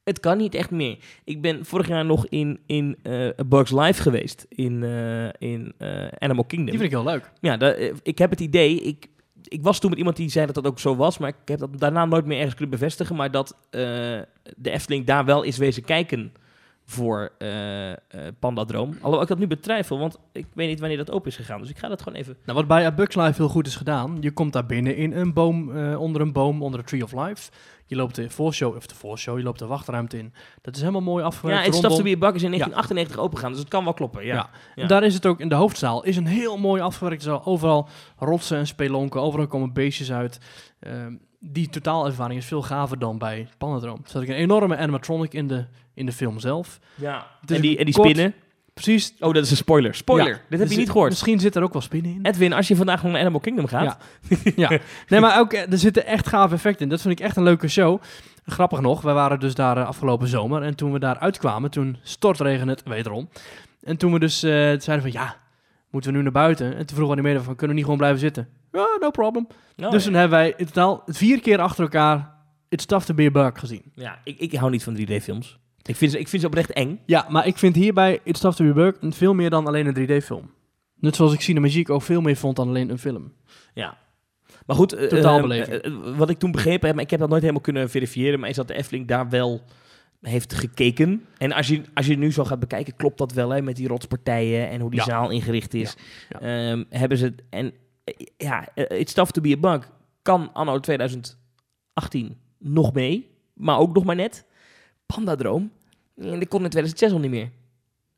Het 0.03 0.19
kan 0.19 0.37
niet 0.37 0.55
echt 0.55 0.71
meer. 0.71 0.97
Ik 1.23 1.41
ben 1.41 1.65
vorig 1.65 1.87
jaar 1.87 2.05
nog 2.05 2.27
in, 2.27 2.59
in 2.65 2.97
A 3.39 3.43
Bugs 3.45 3.71
Life 3.71 4.01
geweest. 4.01 4.45
In, 4.49 4.83
eh, 4.83 5.49
in 5.49 5.73
eh, 5.77 6.07
Animal 6.17 6.43
Kingdom. 6.43 6.69
Die 6.69 6.79
vind 6.79 6.91
ik 6.91 6.97
heel 6.97 7.11
leuk. 7.11 7.31
Ja, 7.39 7.59
ik 8.03 8.17
heb 8.17 8.29
het 8.29 8.39
idee. 8.39 8.81
Ik, 8.81 9.07
ik 9.43 9.61
was 9.61 9.79
toen 9.79 9.89
met 9.89 9.99
iemand 9.99 10.15
die 10.15 10.29
zei 10.29 10.45
dat 10.45 10.55
dat 10.55 10.67
ook 10.67 10.79
zo 10.79 10.95
was. 10.95 11.17
Maar 11.17 11.29
ik 11.29 11.35
heb 11.45 11.59
dat 11.59 11.79
daarna 11.79 12.05
nooit 12.05 12.25
meer 12.25 12.37
ergens 12.37 12.55
kunnen 12.55 12.79
bevestigen. 12.79 13.15
Maar 13.15 13.31
dat 13.31 13.57
de 13.69 14.27
Efteling 14.71 15.05
daar 15.05 15.25
wel 15.25 15.43
is 15.43 15.57
wezen 15.57 15.83
kijken 15.83 16.33
voor 16.91 17.31
eh 17.37 17.91
eh 17.91 17.97
Pandadroom. 18.39 18.93
Alhoewel 18.95 19.21
ik 19.21 19.27
dat 19.27 19.37
nu 19.39 19.47
betwijfel, 19.47 19.99
want 19.99 20.17
ik 20.31 20.45
weet 20.53 20.67
niet 20.67 20.79
wanneer 20.79 20.97
dat 20.97 21.11
open 21.11 21.29
is 21.29 21.35
gegaan. 21.35 21.59
Dus 21.59 21.69
ik 21.69 21.77
ga 21.77 21.87
dat 21.87 22.01
gewoon 22.01 22.19
even... 22.19 22.37
Nou, 22.45 22.57
wat 22.57 22.67
bij 22.67 22.85
A 22.85 22.91
Bug's 22.91 23.15
Life 23.15 23.33
heel 23.41 23.49
goed 23.49 23.67
is 23.67 23.75
gedaan. 23.75 24.17
Je 24.19 24.31
komt 24.31 24.53
daar 24.53 24.65
binnen 24.65 24.95
in 24.95 25.11
een 25.13 25.33
boom, 25.33 25.77
eh, 25.77 26.01
onder 26.01 26.21
een 26.21 26.31
boom, 26.31 26.61
onder 26.63 26.79
de 26.79 26.85
Tree 26.85 27.03
of 27.03 27.11
Life. 27.11 27.51
Je 27.85 27.95
loopt 27.95 28.15
de 28.15 28.29
voorshow, 28.29 28.75
of 28.75 28.85
de 28.85 28.95
voorshow, 28.95 29.37
je 29.37 29.43
loopt 29.43 29.59
de 29.59 29.65
wachtruimte 29.65 30.17
in. 30.17 30.33
Dat 30.61 30.75
is 30.75 30.79
helemaal 30.81 31.01
mooi 31.01 31.21
Ja, 31.21 31.27
afgewerkt 31.27 31.65
het 31.65 31.75
Stuff 31.75 31.87
to 31.87 31.95
rondom. 31.95 32.19
be 32.19 32.25
a 32.25 32.29
Bug 32.29 32.35
is 32.35 32.43
in 32.43 32.49
1998 32.49 33.17
opengegaan. 33.17 33.51
Dus 33.51 33.59
het 33.59 33.69
kan 33.69 33.83
wel 33.83 33.93
kloppen, 33.93 34.25
ja. 34.25 34.35
Ja. 34.35 34.49
Ja. 34.75 34.81
En 34.81 34.87
daar 34.87 35.03
is 35.03 35.13
het 35.13 35.25
ook 35.25 35.39
in 35.39 35.49
de 35.49 35.55
hoofdzaal. 35.55 36.03
Is 36.03 36.17
een 36.17 36.27
heel 36.27 36.57
mooi 36.57 36.81
afgewerkt 36.81 37.23
zaal. 37.23 37.45
Overal 37.45 37.89
rotsen 38.17 38.57
en 38.57 38.67
spelonken. 38.67 39.21
Overal 39.21 39.47
komen 39.47 39.73
beestjes 39.73 40.11
uit. 40.11 40.39
Ehm, 40.79 41.13
die 41.43 41.69
totaalervaring 41.69 42.39
is 42.39 42.45
veel 42.45 42.61
gaver 42.61 42.99
dan 42.99 43.17
bij 43.17 43.47
Panadroom. 43.57 43.99
Er 44.03 44.09
zat 44.09 44.21
ook 44.21 44.27
een 44.27 44.33
enorme 44.35 44.77
animatronic 44.77 45.33
in 45.33 45.47
de, 45.47 45.65
in 45.93 46.05
de 46.05 46.11
film 46.11 46.39
zelf. 46.39 46.79
ja. 46.95 47.27
En 47.45 47.61
die, 47.61 47.77
en 47.77 47.85
die 47.85 47.93
kort- 47.93 48.09
spinnen. 48.09 48.33
Precies. 48.73 49.13
Oh, 49.19 49.33
dat 49.33 49.43
is 49.43 49.51
een 49.51 49.57
spoiler. 49.57 49.95
Spoiler. 49.95 50.27
Ja. 50.27 50.33
Dit 50.33 50.49
heb 50.49 50.59
Dus 50.59 50.71
je 50.71 50.77
niet 50.77 50.89
gehoord. 50.91 51.09
Misschien 51.09 51.39
zit 51.39 51.55
er 51.55 51.63
ook 51.63 51.73
wel 51.73 51.81
spinnen 51.81 52.11
in. 52.11 52.19
Edwin, 52.25 52.53
als 52.53 52.67
je 52.67 52.75
vandaag 52.75 53.03
naar 53.03 53.19
Animal 53.19 53.39
Kingdom 53.39 53.67
gaat... 53.67 53.97
Ja. 54.29 54.69
ja. 54.69 54.79
Nee, 55.07 55.19
maar 55.19 55.39
ook, 55.39 55.53
eh, 55.53 55.71
er 55.71 55.77
zitten 55.77 56.05
echt 56.05 56.27
gave 56.27 56.53
effecten 56.53 56.83
in. 56.83 56.89
Dat 56.89 57.01
vind 57.01 57.19
ik 57.19 57.25
echt 57.25 57.35
een 57.35 57.43
leuke 57.43 57.67
show. 57.67 58.01
Grappig 58.45 58.81
nog, 58.81 59.01
wij 59.01 59.13
waren 59.13 59.39
dus 59.39 59.55
daar 59.55 59.77
eh, 59.77 59.85
afgelopen 59.87 60.27
zomer. 60.27 60.61
En 60.63 60.75
toen 60.75 60.91
we 60.91 60.99
daar 60.99 61.17
uitkwamen, 61.19 61.71
toen 61.71 61.97
stortregende 62.03 62.71
het 62.73 62.83
wederom. 62.83 63.29
En 63.83 63.97
toen 63.97 64.13
we 64.13 64.19
dus 64.19 64.43
eh, 64.43 64.49
zeiden 64.51 65.01
van, 65.01 65.11
ja, 65.11 65.35
moeten 65.89 66.11
we 66.11 66.17
nu 66.17 66.23
naar 66.23 66.31
buiten? 66.31 66.65
En 66.65 66.85
toen 66.85 66.95
vroegen 66.95 67.03
we 67.05 67.09
aan 67.09 67.15
die 67.15 67.23
medewerker 67.23 67.45
van, 67.45 67.55
kunnen 67.55 67.69
we 67.69 67.81
niet 67.81 67.83
gewoon 67.91 67.99
blijven 67.99 68.19
zitten? 68.19 68.47
Ja, 68.71 68.87
no 68.99 69.09
problem. 69.11 69.47
Oh, 69.77 69.91
dus 69.91 70.03
toen 70.03 70.13
hebben 70.13 70.37
wij 70.37 70.53
in 70.57 70.65
totaal 70.65 71.03
vier 71.05 71.41
keer 71.41 71.59
achter 71.59 71.83
elkaar 71.83 72.33
It's 72.69 72.85
Tough 72.85 73.05
to 73.05 73.13
be 73.13 73.23
a 73.25 73.31
Bug 73.31 73.59
gezien. 73.59 73.81
Ja, 73.95 74.19
ik, 74.23 74.39
ik 74.39 74.53
hou 74.53 74.71
niet 74.71 74.83
van 74.83 74.97
3D-films. 74.97 75.59
Ik 75.81 75.95
vind, 75.95 76.11
ze, 76.11 76.19
ik 76.19 76.27
vind 76.27 76.41
ze 76.41 76.47
oprecht 76.47 76.71
eng. 76.71 76.99
Ja, 77.05 77.25
maar 77.29 77.47
ik 77.47 77.57
vind 77.57 77.75
hierbij 77.75 78.19
It's 78.23 78.39
Tough 78.39 78.57
to 78.57 78.63
be 78.63 78.69
a 78.69 78.73
Bug 78.73 78.95
veel 79.15 79.33
meer 79.33 79.49
dan 79.49 79.67
alleen 79.67 79.95
een 79.97 80.21
3D-film. 80.21 80.49
Net 80.95 81.15
zoals 81.15 81.33
ik 81.33 81.41
Cinemagique 81.41 81.93
ook 81.93 82.01
veel 82.01 82.21
meer 82.21 82.35
vond 82.35 82.55
dan 82.55 82.67
alleen 82.67 82.89
een 82.89 82.97
film. 82.99 83.33
Ja. 83.73 83.97
Maar 84.65 84.75
goed, 84.75 84.93
eh, 84.93 85.07
Totaalbeleving. 85.07 85.77
eh, 85.81 85.91
eh, 85.91 86.17
wat 86.17 86.29
ik 86.29 86.37
toen 86.39 86.51
begrepen 86.51 86.85
heb, 86.87 86.95
maar 86.95 87.03
ik 87.03 87.09
heb 87.11 87.19
dat 87.19 87.29
nooit 87.29 87.41
helemaal 87.41 87.61
kunnen 87.61 87.89
verifiëren, 87.89 88.39
maar 88.39 88.49
is 88.49 88.55
dat 88.55 88.67
de 88.67 88.73
Efteling 88.73 89.07
daar 89.07 89.29
wel 89.29 89.61
heeft 90.21 90.53
gekeken. 90.53 91.25
En 91.37 91.51
als 91.51 91.67
je, 91.67 91.81
als 91.93 92.05
je 92.05 92.17
nu 92.17 92.31
zo 92.31 92.45
gaat 92.45 92.59
bekijken, 92.59 92.95
klopt 92.95 93.17
dat 93.17 93.33
wel 93.33 93.49
hè, 93.49 93.61
met 93.61 93.75
die 93.75 93.87
rotspartijen 93.87 94.69
en 94.69 94.81
hoe 94.81 94.89
die 94.89 94.99
Ja. 94.99 95.05
zaal 95.05 95.29
ingericht 95.29 95.73
is. 95.73 95.95
Ja. 96.29 96.39
Ehm, 96.39 96.83
hebben 96.89 97.17
ze 97.17 97.33
en 97.49 97.73
ja, 98.37 98.67
eh, 98.73 98.99
It's 98.99 99.13
Tough 99.13 99.31
to 99.31 99.41
be 99.41 99.53
a 99.53 99.57
Bug 99.57 99.91
kan 100.21 100.53
anno 100.53 100.79
2018 100.79 102.37
nog 102.57 102.93
mee, 102.93 103.31
maar 103.53 103.77
ook 103.77 103.93
nog 103.93 104.03
maar 104.03 104.15
net. 104.15 104.45
Pandadroom, 105.05 105.71
en 106.15 106.39
dat 106.39 106.47
kon 106.47 106.63
in 106.63 106.69
2006 106.69 107.11
al 107.11 107.19
niet 107.19 107.31
meer. 107.31 107.51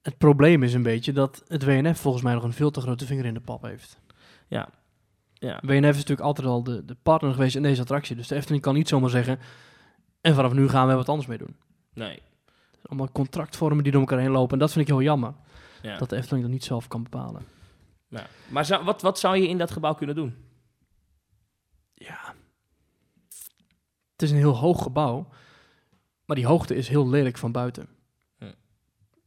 Het 0.01 0.17
probleem 0.17 0.63
is 0.63 0.73
een 0.73 0.83
beetje 0.83 1.13
dat 1.13 1.43
het 1.47 1.63
WNF 1.63 1.99
volgens 1.99 2.23
mij 2.23 2.33
nog 2.33 2.43
een 2.43 2.53
veel 2.53 2.71
te 2.71 2.81
grote 2.81 3.05
vinger 3.05 3.25
in 3.25 3.33
de 3.33 3.39
pap 3.39 3.61
heeft. 3.61 3.99
Ja. 4.47 4.69
Ja. 5.33 5.59
WNF 5.61 5.89
is 5.89 5.95
natuurlijk 5.95 6.19
altijd 6.19 6.47
al 6.47 6.63
de, 6.63 6.85
de 6.85 6.95
partner 7.03 7.33
geweest 7.33 7.55
in 7.55 7.61
deze 7.61 7.81
attractie. 7.81 8.15
Dus 8.15 8.27
de 8.27 8.35
Efteling 8.35 8.61
kan 8.61 8.73
niet 8.73 8.87
zomaar 8.87 9.09
zeggen... 9.09 9.39
en 10.21 10.35
vanaf 10.35 10.53
nu 10.53 10.69
gaan 10.69 10.87
we 10.87 10.93
wat 10.93 11.09
anders 11.09 11.27
mee 11.27 11.37
doen. 11.37 11.55
Nee. 11.93 12.21
Allemaal 12.83 13.11
contractvormen 13.11 13.83
die 13.83 13.91
door 13.91 14.01
elkaar 14.01 14.19
heen 14.19 14.31
lopen. 14.31 14.53
En 14.53 14.59
dat 14.59 14.71
vind 14.71 14.87
ik 14.87 14.93
heel 14.93 15.01
jammer. 15.01 15.33
Ja. 15.81 15.97
Dat 15.97 16.09
de 16.09 16.15
Efteling 16.15 16.43
dat 16.43 16.53
niet 16.53 16.63
zelf 16.63 16.87
kan 16.87 17.03
bepalen. 17.03 17.41
Ja. 18.13 18.27
Maar 18.47 18.65
zou, 18.65 18.83
wat, 18.83 19.01
wat 19.01 19.19
zou 19.19 19.37
je 19.37 19.47
in 19.47 19.57
dat 19.57 19.71
gebouw 19.71 19.93
kunnen 19.93 20.15
doen? 20.15 20.35
Ja. 21.93 22.33
Het 24.11 24.21
is 24.21 24.31
een 24.31 24.37
heel 24.37 24.57
hoog 24.57 24.83
gebouw. 24.83 25.27
Maar 26.25 26.35
die 26.35 26.45
hoogte 26.45 26.75
is 26.75 26.87
heel 26.87 27.09
lelijk 27.09 27.37
van 27.37 27.51
buiten. 27.51 27.87
Hm. 28.37 28.51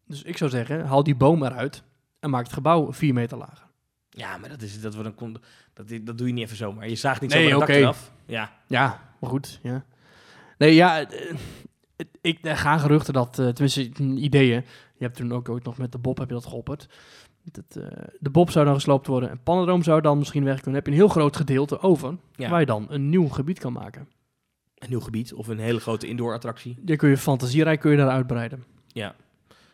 Dus 0.05 0.23
ik 0.23 0.37
zou 0.37 0.51
zeggen, 0.51 0.87
haal 0.87 1.03
die 1.03 1.17
boom 1.17 1.45
eruit... 1.45 1.83
en 2.21 2.31
maak 2.31 2.45
het 2.45 2.53
gebouw 2.53 2.93
vier 2.93 3.15
meter 3.15 3.39
lager. 3.39 3.67
Ja, 4.11 4.37
maar 4.37 4.49
dat, 4.49 4.63
is, 4.63 4.81
dat, 4.81 4.95
wordt 4.95 5.21
een, 5.21 5.37
dat, 5.73 5.89
dat 6.03 6.19
doe 6.19 6.27
je 6.27 6.33
niet 6.33 6.45
even 6.45 6.57
zomaar. 6.57 6.89
Je 6.89 6.95
zaagt 6.95 7.21
niet 7.21 7.31
Nee, 7.31 7.49
zomaar 7.49 7.63
oké. 7.63 7.73
dak 7.73 7.81
eraf. 7.81 8.13
Ja. 8.27 8.53
Ja, 8.67 9.15
maar 9.21 9.31
goed. 9.31 9.61
Ja. 9.63 9.85
Nee, 10.59 10.75
ja, 10.75 11.11
eh, 11.11 11.35
ik 12.21 12.39
gaan 12.43 12.81
geruchten 12.81 13.13
dat, 13.13 13.39
eh, 13.39 13.49
tenminste 13.49 13.91
mm, 14.03 14.17
ideeën. 14.17 14.65
Je 14.97 15.05
hebt 15.05 15.17
toen 15.17 15.33
ook 15.33 15.49
ooit 15.49 15.65
nog 15.65 15.79
met 15.79 15.93
de 15.93 15.99
Bob 15.99 16.19
heb 16.19 16.29
je 16.29 16.35
dat 16.35 16.47
geopperd. 16.47 16.89
Dat, 17.53 17.85
eh, 17.85 17.99
de 18.19 18.31
Bob 18.31 18.51
zou 18.51 18.65
dan 18.65 18.75
gesloopt 18.75 19.07
worden 19.07 19.31
en 19.31 19.41
Pannendroom 19.43 19.83
zou 19.83 20.01
dan 20.01 20.19
misschien 20.19 20.45
weg 20.45 20.61
kunnen. 20.61 20.73
Dan 20.73 20.75
heb 20.75 20.87
je 20.87 20.91
een 20.91 21.07
heel 21.07 21.21
groot 21.21 21.37
gedeelte 21.37 21.81
over, 21.81 22.17
Ja. 22.37 22.51
waar 22.51 22.61
je 22.61 22.67
dan 22.67 22.87
een 22.89 23.09
nieuw 23.09 23.29
gebied 23.29 23.59
kan 23.59 23.73
maken. 23.73 24.09
Een 24.79 24.89
nieuw 24.91 25.01
gebied 25.01 25.35
of 25.35 25.49
een 25.49 25.59
hele 25.59 25.81
grote 25.81 26.07
indoor 26.07 26.33
attractie. 26.35 26.77
Dan 26.81 26.97
kun 26.97 27.09
je 27.09 27.17
fantasierijk 27.17 27.81
kun 27.81 27.91
je 27.91 27.97
daar 27.97 28.09
uitbreiden. 28.09 28.65
Ja, 28.87 29.15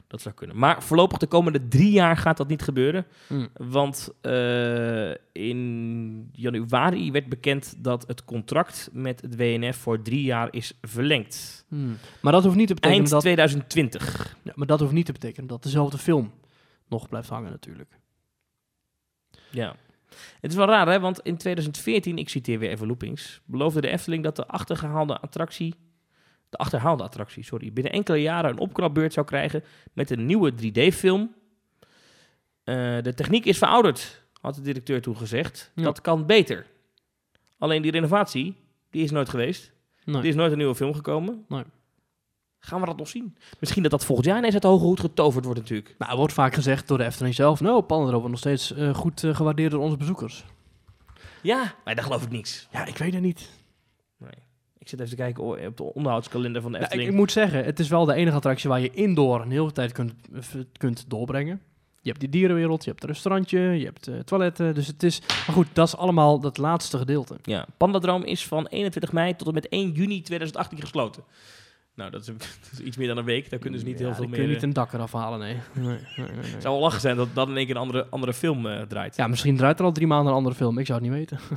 dat 0.06 0.20
zou 0.20 0.34
kunnen. 0.34 0.58
Maar 0.58 0.82
voorlopig 0.82 1.18
de 1.18 1.26
komende 1.26 1.68
drie 1.68 1.90
jaar 1.90 2.16
gaat 2.16 2.36
dat 2.36 2.48
niet 2.48 2.62
gebeuren. 2.62 3.06
Mm. 3.28 3.48
Want 3.56 4.10
eh, 4.20 5.10
in 5.32 6.28
januari 6.32 7.12
werd 7.12 7.28
bekend 7.28 7.74
dat 7.78 8.04
het 8.06 8.24
contract 8.24 8.88
met 8.92 9.20
het 9.20 9.36
WNF 9.36 9.76
voor 9.76 10.02
drie 10.02 10.22
jaar 10.22 10.48
is 10.50 10.78
verlengd. 10.80 11.64
Hmm. 11.68 11.96
Maar 12.20 12.32
dat 12.32 12.44
hoeft 12.44 12.56
niet 12.56 12.68
te 12.68 12.74
betekenen 12.74 13.00
Eind 13.00 13.12
dat, 13.12 13.20
2020. 13.20 14.36
ja, 14.42 14.52
maar 14.54 14.66
dat 14.66 14.80
hoeft 14.80 14.92
niet 14.92 15.06
te 15.06 15.12
betekenen 15.12 15.48
dat 15.48 15.62
dezelfde 15.62 15.98
film 15.98 16.30
nog 16.92 17.08
blijft 17.08 17.28
hangen 17.28 17.50
natuurlijk. 17.50 17.98
Ja. 19.50 19.76
Het 20.40 20.50
is 20.50 20.56
wel 20.56 20.66
raar, 20.66 20.88
hè? 20.88 21.00
Want 21.00 21.20
in 21.20 21.36
2014, 21.36 22.18
ik 22.18 22.28
citeer 22.28 22.58
weer 22.58 22.70
even 22.70 22.86
Loopings, 22.86 23.40
beloofde 23.44 23.80
de 23.80 23.88
Efteling 23.88 24.22
dat 24.22 24.36
de 24.36 24.46
achtergehaalde 24.46 25.18
attractie, 25.18 25.74
de 26.48 26.56
achterhaalde 26.56 27.02
attractie, 27.02 27.44
sorry, 27.44 27.72
binnen 27.72 27.92
enkele 27.92 28.22
jaren 28.22 28.50
een 28.50 28.58
opknapbeurt 28.58 29.12
zou 29.12 29.26
krijgen 29.26 29.64
met 29.92 30.10
een 30.10 30.26
nieuwe 30.26 30.52
3D-film. 30.52 31.34
Eh, 32.64 32.74
de 33.02 33.14
techniek 33.14 33.44
is 33.44 33.58
verouderd, 33.58 34.22
had 34.40 34.54
de 34.54 34.60
directeur 34.60 35.02
toen 35.02 35.16
gezegd. 35.16 35.72
Ja. 35.74 35.82
Dat 35.82 36.00
kan 36.00 36.26
beter. 36.26 36.66
Alleen 37.58 37.82
die 37.82 37.90
renovatie, 37.90 38.56
die 38.90 39.02
is 39.02 39.10
nooit 39.10 39.28
geweest. 39.28 39.72
Nee. 40.04 40.16
Er 40.16 40.26
is 40.26 40.34
nooit 40.34 40.52
een 40.52 40.58
nieuwe 40.58 40.74
film 40.74 40.94
gekomen. 40.94 41.44
Nee. 41.48 41.64
Gaan 42.64 42.80
we 42.80 42.86
dat 42.86 42.96
nog 42.96 43.08
zien? 43.08 43.36
Misschien 43.60 43.82
dat 43.82 43.90
dat 43.90 44.04
volgend 44.04 44.26
jaar 44.28 44.38
ineens 44.38 44.52
uit 44.52 44.62
de 44.62 44.68
hoge 44.68 44.84
hoed 44.84 45.00
getoverd 45.00 45.44
wordt 45.44 45.60
natuurlijk. 45.60 45.94
Nou, 45.98 46.10
er 46.10 46.16
wordt 46.16 46.32
vaak 46.32 46.54
gezegd 46.54 46.88
door 46.88 46.98
de 46.98 47.04
Efteling 47.04 47.34
zelf, 47.34 47.60
nou, 47.60 47.82
Pannendroom 47.82 48.20
wordt 48.20 48.30
nog 48.42 48.56
steeds 48.56 48.72
eh, 48.74 48.94
goed 48.94 49.24
eh, 49.24 49.34
gewaardeerd 49.34 49.70
door 49.70 49.80
onze 49.82 49.96
bezoekers. 49.96 50.44
Ja, 51.42 51.74
maar 51.84 51.94
daar 51.94 52.04
geloof 52.04 52.22
ik 52.22 52.30
niks. 52.30 52.68
Ja, 52.72 52.86
ik 52.86 52.96
weet 52.98 53.12
het 53.12 53.22
niet. 53.22 53.48
Nee. 54.18 54.30
Ik 54.78 54.88
zit 54.88 54.98
even 55.00 55.10
te 55.16 55.22
kijken 55.22 55.44
o- 55.44 55.66
op 55.66 55.76
de 55.76 55.94
onderhoudskalender 55.94 56.62
van 56.62 56.72
de 56.72 56.78
Nou, 56.78 56.88
ik, 56.88 56.92
Efteling. 56.92 57.14
ik 57.16 57.20
moet 57.20 57.32
zeggen, 57.32 57.64
het 57.64 57.78
is 57.78 57.88
wel 57.88 58.04
de 58.04 58.14
enige 58.14 58.36
attractie 58.36 58.68
waar 58.68 58.80
je 58.80 58.90
indoor 58.90 59.40
een 59.40 59.50
hele 59.50 59.72
tijd 59.72 59.92
kunt, 59.92 60.14
eh, 60.32 60.42
kunt 60.76 61.04
doorbrengen. 61.10 61.60
Je 62.00 62.08
hebt 62.08 62.20
die 62.20 62.28
dierenwereld, 62.28 62.84
je 62.84 62.90
hebt 62.90 63.02
het 63.02 63.10
restaurantje, 63.10 63.58
je 63.60 63.84
hebt 63.84 64.26
toiletten. 64.26 64.74
Dus 64.74 64.86
het 64.86 65.02
is... 65.02 65.20
Maar 65.20 65.54
goed, 65.56 65.66
dat 65.72 65.86
is 65.86 65.96
allemaal 65.96 66.40
dat 66.40 66.58
laatste 66.58 66.98
gedeelte. 66.98 67.36
Ja, 67.42 67.66
Pandadroom 67.76 68.22
is 68.24 68.46
van 68.46 68.66
21 68.66 69.12
mei 69.12 69.36
tot 69.36 69.46
en 69.48 69.54
met 69.54 69.68
1 69.68 69.90
juni 69.92 70.22
2018 70.22 70.80
gesloten. 70.80 71.22
Nou, 71.94 72.10
dat 72.10 72.20
is, 72.20 72.26
dat 72.62 72.68
is 72.72 72.80
iets 72.80 72.96
meer 72.96 73.06
dan 73.08 73.16
een 73.16 73.24
week. 73.24 73.50
Daar 73.50 73.58
kunnen 73.58 73.80
ze 73.80 73.86
niet 73.86 73.98
Ja, 73.98 74.04
heel 74.04 74.14
veel 74.14 74.24
meer... 74.26 74.34
kun 74.38 74.42
je 74.48 74.54
niet 74.54 74.62
een 74.62 74.72
dak 74.72 74.92
eraf 74.92 75.12
halen, 75.12 75.38
nee. 75.38 75.54
nee, 75.74 75.84
nee, 75.84 75.98
nee, 76.16 76.26
nee. 76.36 76.50
Het 76.50 76.62
zou 76.62 76.74
wel 76.74 76.82
lachen 76.82 77.00
zijn 77.00 77.16
dat 77.16 77.28
dat 77.34 77.48
in 77.48 77.56
één 77.56 77.66
keer 77.66 77.74
een 77.74 77.80
andere, 77.80 78.06
andere 78.10 78.34
film 78.34 78.66
eh, 78.66 78.82
draait. 78.82 79.16
Ja, 79.16 79.26
misschien 79.26 79.56
draait 79.56 79.78
er 79.78 79.84
al 79.84 79.92
drie 79.92 80.06
maanden 80.06 80.30
een 80.30 80.36
andere 80.38 80.54
film. 80.54 80.78
Ik 80.78 80.86
zou 80.86 80.98
het 81.00 81.08
niet 81.08 81.18
weten. 81.18 81.38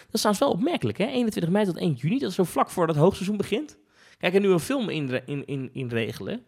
Dat 0.00 0.18
is 0.18 0.20
trouwens 0.20 0.38
wel 0.38 0.50
opmerkelijk, 0.52 0.98
hè? 0.98 1.06
21 1.06 1.52
mei 1.52 1.64
tot 1.64 1.76
1 1.76 1.92
juni, 1.92 2.18
dat 2.18 2.28
is 2.28 2.34
zo 2.34 2.44
vlak 2.44 2.70
voor 2.70 2.86
het 2.86 2.96
hoogseizoen 2.96 3.36
begint. 3.36 3.78
Kijk, 4.18 4.34
en 4.34 4.42
nu 4.42 4.48
een 4.48 4.60
film 4.60 4.88
in, 4.88 5.26
in, 5.26 5.46
in, 5.46 5.70
inregelen, 5.72 6.42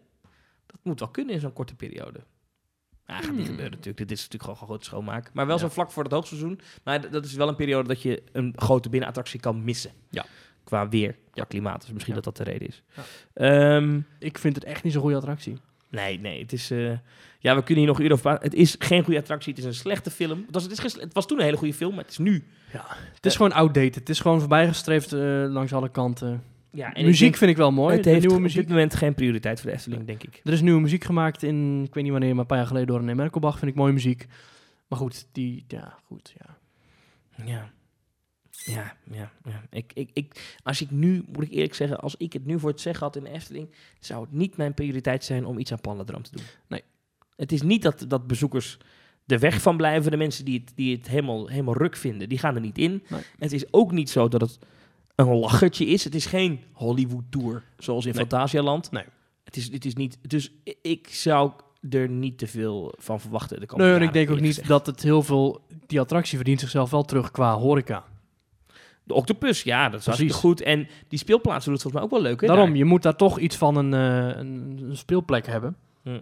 dat 0.66 0.76
moet 0.82 0.98
wel 1.00 1.08
kunnen 1.08 1.34
in 1.34 1.40
zo'n 1.40 1.52
korte 1.52 1.74
periode. 1.74 2.18
Ja, 3.06 3.14
gaat 3.14 3.22
niet 3.22 3.30
Hmm. 3.34 3.44
gebeuren 3.44 3.70
natuurlijk. 3.70 3.96
Dit 3.96 4.10
is 4.10 4.22
natuurlijk 4.22 4.42
gewoon 4.52 4.68
groot 4.68 4.84
schoonmaak. 4.84 5.30
Maar 5.32 5.46
wel 5.46 5.54
Ja. 5.56 5.60
zo 5.62 5.68
vlak 5.68 5.90
voor 5.90 6.02
het 6.02 6.12
hoogseizoen. 6.12 6.60
Maar 6.84 7.10
dat 7.10 7.24
is 7.24 7.34
wel 7.34 7.48
een 7.48 7.56
periode 7.56 7.88
dat 7.88 8.02
je 8.02 8.22
een 8.32 8.52
grote 8.56 8.88
binnenattractie 8.88 9.40
kan 9.40 9.64
missen. 9.64 9.90
Ja. 10.10 10.24
Qua 10.72 10.88
weer, 10.88 11.16
Ja. 11.32 11.44
klimaat. 11.44 11.80
Dus 11.80 11.92
misschien 11.92 12.14
Ja. 12.14 12.20
dat 12.20 12.36
dat 12.36 12.46
de 12.46 12.52
reden 12.52 12.68
is. 12.68 12.82
Ja. 12.96 13.02
Ehm, 13.34 14.00
Ik 14.18 14.38
vind 14.38 14.54
het 14.54 14.64
echt 14.64 14.82
niet 14.82 14.92
zo'n 14.92 15.02
goede 15.02 15.16
attractie. 15.16 15.56
nee, 15.90 16.18
nee, 16.20 16.40
het 16.42 16.52
is... 16.52 16.70
eh, 16.70 16.90
ja, 17.38 17.54
we 17.54 17.62
kunnen 17.62 17.84
hier 17.84 17.86
nog 17.92 18.00
uren 18.00 18.12
over. 18.12 18.30
Het 18.40 18.54
is 18.54 18.76
geen 18.78 19.04
goede 19.04 19.18
attractie, 19.18 19.50
het 19.52 19.60
is 19.60 19.66
een 19.68 19.74
slechte 19.74 20.10
film. 20.10 20.42
Het 20.46 20.54
was, 20.54 20.62
het, 20.62 20.72
is 20.84 20.94
het 21.00 21.12
was 21.14 21.26
toen 21.26 21.38
een 21.38 21.44
hele 21.44 21.56
goede 21.56 21.74
film, 21.74 21.94
maar 21.94 22.02
het 22.02 22.10
is 22.12 22.18
nu... 22.18 22.44
Het 23.14 23.26
is 23.26 23.36
gewoon 23.36 23.52
outdated. 23.52 23.94
Het 23.94 24.08
is 24.08 24.20
gewoon 24.20 24.38
voorbijgestreefd 24.40 25.12
eh, 25.12 25.20
langs 25.48 25.72
alle 25.72 25.88
kanten. 25.88 26.42
Ja, 26.70 26.86
en 26.92 27.00
ik 27.00 27.04
muziek 27.06 27.20
denk- 27.20 27.36
vind 27.36 27.50
ik 27.50 27.56
wel 27.56 27.72
mooi. 27.72 27.96
het 27.96 28.04
heeft 28.04 28.20
nieuwe 28.20 28.34
op 28.34 28.40
muziek. 28.40 28.60
dit 28.60 28.68
moment 28.68 28.94
geen 28.94 29.14
prioriteit 29.14 29.60
voor 29.60 29.70
de 29.70 29.76
Efteling, 29.76 30.06
denk 30.06 30.22
ik. 30.22 30.40
Er 30.44 30.52
is 30.52 30.60
nieuwe 30.60 30.80
muziek 30.80 31.04
gemaakt 31.04 31.42
in, 31.42 31.82
ik 31.84 31.94
weet 31.94 32.02
niet 32.02 32.12
wanneer, 32.12 32.30
maar 32.30 32.40
een 32.40 32.46
paar 32.46 32.58
jaar 32.58 32.66
geleden 32.66 32.88
door 32.88 32.98
René 33.00 33.14
Merkelbach. 33.14 33.58
Vind 33.58 33.70
ik 33.70 33.76
mooie 33.76 33.92
muziek. 33.92 34.26
Maar 34.88 34.98
goed, 34.98 35.26
die, 35.32 35.64
ja, 35.68 35.98
goed, 36.06 36.34
ja. 36.38 36.56
Ja. 37.44 37.70
Ja, 38.64 38.96
ja, 39.10 39.32
ja. 39.44 39.62
Ik, 39.70 39.92
ik, 39.94 40.10
ik, 40.12 40.56
als 40.62 40.80
ik 40.80 40.90
nu, 40.90 41.24
moet 41.32 41.44
ik 41.44 41.50
eerlijk 41.50 41.74
zeggen, 41.74 42.00
als 42.00 42.16
ik 42.16 42.32
het 42.32 42.46
nu 42.46 42.58
voor 42.58 42.70
het 42.70 42.80
zeggen 42.80 43.06
had 43.06 43.16
in 43.16 43.24
de 43.24 43.30
Efteling, 43.30 43.68
zou 44.00 44.22
het 44.22 44.32
niet 44.32 44.56
mijn 44.56 44.74
prioriteit 44.74 45.24
zijn 45.24 45.46
om 45.46 45.58
iets 45.58 45.72
aan 45.72 45.80
Pandadroom 45.80 46.22
te 46.22 46.30
doen. 46.36 46.44
Nee. 46.68 46.82
Het 47.36 47.52
is 47.52 47.62
niet 47.62 47.82
dat, 47.82 48.04
dat 48.08 48.26
bezoekers 48.26 48.78
er 49.26 49.38
weg 49.38 49.62
van 49.62 49.76
blijven. 49.76 50.10
De 50.10 50.16
mensen 50.16 50.44
die 50.44 50.60
het, 50.64 50.72
die 50.74 50.96
het 50.96 51.08
helemaal, 51.08 51.46
helemaal 51.46 51.76
ruk 51.76 51.96
vinden, 51.96 52.28
die 52.28 52.38
gaan 52.38 52.54
er 52.54 52.60
niet 52.60 52.78
in. 52.78 53.02
Nee. 53.08 53.20
Het 53.38 53.52
is 53.52 53.72
ook 53.72 53.92
niet 53.92 54.10
zo 54.10 54.28
dat 54.28 54.40
het 54.40 54.58
een 55.14 55.36
lachertje 55.36 55.86
is. 55.86 56.04
Het 56.04 56.14
is 56.14 56.26
geen 56.26 56.60
Hollywood 56.72 57.24
Tour, 57.30 57.62
zoals 57.78 58.06
in 58.06 58.14
Nee. 58.14 58.20
Fantasialand. 58.20 58.90
Nee. 58.90 59.04
Het 59.44 59.56
is, 59.56 59.72
het 59.72 59.84
is 59.84 59.94
niet, 59.94 60.18
dus 60.28 60.52
ik 60.82 61.08
zou 61.08 61.52
er 61.90 62.08
niet 62.08 62.38
te 62.38 62.46
veel 62.46 62.94
van 62.98 63.20
verwachten 63.20 63.60
de 63.60 63.66
Nee, 63.76 63.94
en 63.94 64.02
ik 64.02 64.12
denk 64.12 64.30
ook 64.30 64.40
niet 64.40 64.46
gezegd. 64.46 64.68
dat 64.68 64.86
het 64.86 65.02
heel 65.02 65.22
veel, 65.22 65.60
die 65.86 66.00
attractie 66.00 66.36
verdient 66.36 66.60
zichzelf 66.60 66.90
wel 66.90 67.04
terug 67.04 67.30
qua 67.30 67.56
horeca. 67.56 68.04
De 69.04 69.14
Octopus, 69.14 69.62
ja, 69.62 69.88
dat 69.88 70.00
is 70.00 70.06
hartstikke 70.06 70.34
goed. 70.34 70.60
En 70.60 70.88
die 71.08 71.18
speelplaatsen 71.18 71.72
doet 71.72 71.82
het 71.82 71.92
volgens 71.92 71.92
mij 71.92 72.02
ook 72.02 72.10
wel 72.10 72.30
leuk, 72.32 72.40
hè? 72.40 72.46
Daarom, 72.46 72.66
daar? 72.68 72.76
je 72.76 72.84
moet 72.84 73.02
daar 73.02 73.16
toch 73.16 73.38
iets 73.38 73.56
van 73.56 73.76
een, 73.76 73.94
eh, 73.94 74.38
een, 74.38 74.78
een 74.88 74.96
speelplek 74.96 75.46
hebben. 75.46 75.76
Hm. 76.02 76.20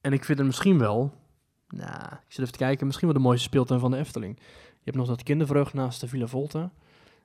En 0.00 0.12
ik 0.12 0.24
vind 0.24 0.38
het 0.38 0.46
misschien 0.46 0.78
wel, 0.78 1.12
nou, 1.68 2.04
ik 2.04 2.18
zit 2.28 2.38
even 2.38 2.52
te 2.52 2.58
kijken, 2.58 2.86
misschien 2.86 3.08
wel 3.08 3.16
de 3.16 3.22
mooiste 3.22 3.44
speeltuin 3.44 3.80
van 3.80 3.90
de 3.90 3.96
Efteling. 3.96 4.36
Je 4.38 4.90
hebt 4.90 4.96
nog 4.96 5.06
dat 5.06 5.22
kindervreugd 5.22 5.74
naast 5.74 6.00
de 6.00 6.08
Villa 6.08 6.26
Volta. 6.26 6.70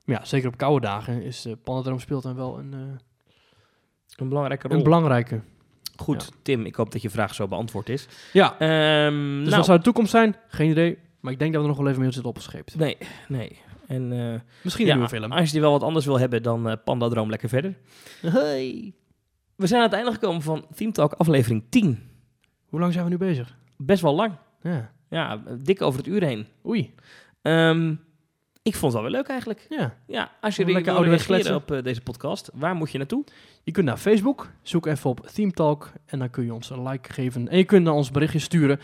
Maar 0.06 0.20
ja, 0.20 0.26
zeker 0.26 0.48
op 0.48 0.58
koude 0.58 0.86
dagen 0.86 1.22
is 1.24 1.42
de 1.42 1.56
Panadroom 1.56 2.00
speeltuin 2.00 2.36
wel 2.36 2.60
een, 2.60 2.74
eh, 2.74 2.80
Een 4.16 4.30
belangrijke 4.30 4.68
rol. 4.68 4.78
een 4.78 4.84
belangrijke. 4.84 5.42
Goed, 5.96 6.32
Tim, 6.42 6.66
ik 6.66 6.76
hoop 6.76 6.92
dat 6.92 7.02
je 7.02 7.10
vraag 7.10 7.34
zo 7.36 7.48
beantwoord 7.48 7.90
is. 7.90 8.08
Ja, 8.34 8.60
Ehm 8.60 9.38
dus 9.38 9.44
nou, 9.44 9.56
wat 9.56 9.66
zou 9.66 9.78
de 9.78 9.84
toekomst 9.84 10.12
zijn? 10.12 10.36
Geen 10.48 10.70
idee. 10.70 10.98
Maar 11.20 11.32
ik 11.34 11.40
denk 11.40 11.54
dat 11.54 11.62
we 11.62 11.68
nog 11.68 11.78
wel 11.78 11.88
even 11.88 12.02
mee 12.02 12.12
zitten 12.12 12.30
opgescheept. 12.30 12.76
nee, 12.76 12.98
nee. 13.28 13.60
En 13.90 14.12
eh, 14.12 14.40
Misschien 14.62 14.86
ja, 14.86 14.92
een 14.92 14.98
nieuwe 14.98 15.16
film. 15.16 15.32
als 15.32 15.52
je 15.52 15.60
wel 15.60 15.72
wat 15.72 15.84
anders 15.84 16.06
wil 16.06 16.20
hebben, 16.20 16.44
dan 16.44 16.70
eh 16.70 16.76
Pandadroom 16.84 17.30
lekker 17.30 17.50
verder. 17.50 17.78
Hey. 18.22 18.94
We 19.56 19.68
zijn 19.68 19.82
aan 19.82 19.88
het 19.88 19.96
einde 19.96 20.12
gekomen 20.12 20.42
van 20.42 20.66
Team 20.76 20.92
Talk 20.92 21.14
aflevering 21.14 21.64
10. 21.70 22.00
Hoe 22.66 22.80
lang 22.80 22.94
zijn 22.94 23.06
we 23.06 23.12
nu 23.12 23.18
bezig? 23.18 23.58
Best 23.78 24.02
wel 24.02 24.16
lang. 24.16 24.34
Ja. 24.62 24.92
Ja, 25.10 25.42
dik 25.60 25.82
over 25.82 26.00
het 26.00 26.08
uur 26.08 26.24
heen. 26.24 26.48
Oei. 26.66 26.94
Ehm, 27.42 27.96
ik 28.62 28.76
vond 28.76 28.94
het 28.94 29.02
wel 29.02 29.02
weer 29.02 29.20
leuk 29.20 29.28
eigenlijk. 29.28 29.66
Ja. 29.70 29.98
Ja, 30.08 30.32
als 30.42 30.56
je 30.56 30.66
Lekker 30.66 30.94
ouderwets 30.94 31.28
reageren 31.28 31.58
op 31.58 31.72
eh, 31.72 31.84
deze 31.84 32.02
podcast, 32.02 32.50
waar 32.54 32.76
moet 32.76 32.92
je 32.92 32.98
naartoe? 32.98 33.24
Je 33.64 33.72
kunt 33.72 33.86
naar 33.86 33.98
Facebook, 33.98 34.52
zoek 34.62 34.86
even 34.86 35.10
op 35.10 35.28
Theme 35.28 35.52
Talk 35.52 35.92
en 36.06 36.20
dan 36.20 36.30
kun 36.30 36.46
je 36.46 36.54
ons 36.54 36.70
een 36.70 36.88
like 36.88 37.14
geven. 37.14 37.48
En 37.48 37.58
je 37.58 37.64
kunt 37.64 37.84
naar 37.84 37.94
ons 37.94 38.12
berichtje 38.12 38.40
sturen, 38.40 38.80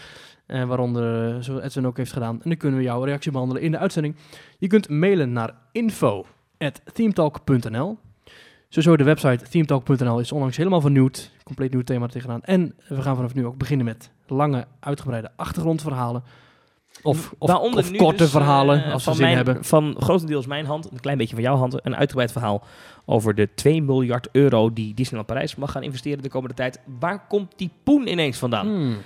eh, 0.45 0.63
waaronder, 0.63 1.35
eh, 1.35 1.41
zoals 1.41 1.63
Edwin 1.63 1.87
ook 1.87 1.97
heeft 1.97 2.13
gedaan. 2.13 2.33
En 2.43 2.49
dan 2.49 2.57
kunnen 2.57 2.79
we 2.79 2.85
jouw 2.85 3.03
reactie 3.03 3.31
behandelen 3.31 3.63
in 3.63 3.71
de 3.71 3.77
uitzending. 3.77 4.15
Je 4.57 4.67
kunt 4.67 4.89
mailen 4.89 5.31
naar 5.31 5.53
info.themetalk.nl 5.71 7.97
Sowieso 8.69 8.97
de 8.97 9.03
website 9.03 9.49
themetalk.nl 9.49 10.19
is 10.19 10.31
onlangs 10.31 10.57
helemaal 10.57 10.81
vernieuwd. 10.81 11.31
Compleet 11.43 11.71
nieuw 11.71 11.81
thema 11.83 12.05
er 12.05 12.11
tegenaan. 12.11 12.41
En 12.41 12.75
we 12.87 13.01
gaan 13.01 13.15
vanaf 13.15 13.33
nu 13.33 13.45
ook 13.45 13.57
beginnen 13.57 13.85
met 13.85 14.11
lange, 14.27 14.65
uitgebreide 14.79 15.29
achtergrondverhalen. 15.35 16.23
Of, 17.03 17.33
of, 17.37 17.51
korte 17.97 18.17
dus, 18.17 18.31
verhalen, 18.31 18.83
eh, 18.83 18.93
als 18.93 19.05
we 19.05 19.13
zin 19.13 19.21
mijn- 19.23 19.35
hebben. 19.35 19.63
Van 19.63 19.95
grotendeels 19.99 20.45
mijn 20.45 20.65
hand, 20.65 20.91
een 20.91 20.99
klein 20.99 21.17
beetje 21.17 21.35
van 21.35 21.43
jouw 21.43 21.55
hand, 21.55 21.85
een 21.85 21.95
uitgebreid 21.95 22.31
verhaal 22.31 22.63
over 23.05 23.35
de 23.35 23.49
2 23.55 23.81
miljard 23.81 24.27
euro 24.31 24.73
die 24.73 24.93
Disneyland 24.93 25.27
Parijs 25.27 25.55
mag 25.55 25.71
gaan 25.71 25.83
investeren 25.83 26.23
de 26.23 26.29
komende 26.29 26.55
tijd. 26.55 26.79
Waar 26.99 27.27
komt 27.27 27.51
die 27.55 27.69
poen 27.83 28.07
ineens 28.07 28.37
vandaan? 28.37 28.67
Hmm. 28.67 28.97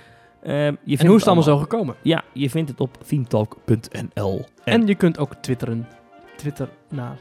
Eh, 0.42 0.64
je 0.66 0.72
vindt 0.84 1.00
En 1.00 1.06
hoe 1.06 1.14
is 1.16 1.20
het 1.24 1.26
allemaal 1.26 1.44
zo 1.44 1.56
gekomen? 1.58 1.94
Ja, 2.02 2.22
je 2.32 2.50
vindt 2.50 2.70
het 2.70 2.80
op 2.80 2.96
themetalk.nl. 3.06 4.44
En, 4.64 4.80
En 4.80 4.86
je 4.86 4.94
kunt 4.94 5.18
ook 5.18 5.34
twitteren. 5.34 5.88
Twitter 6.36 6.68
naar 6.88 7.16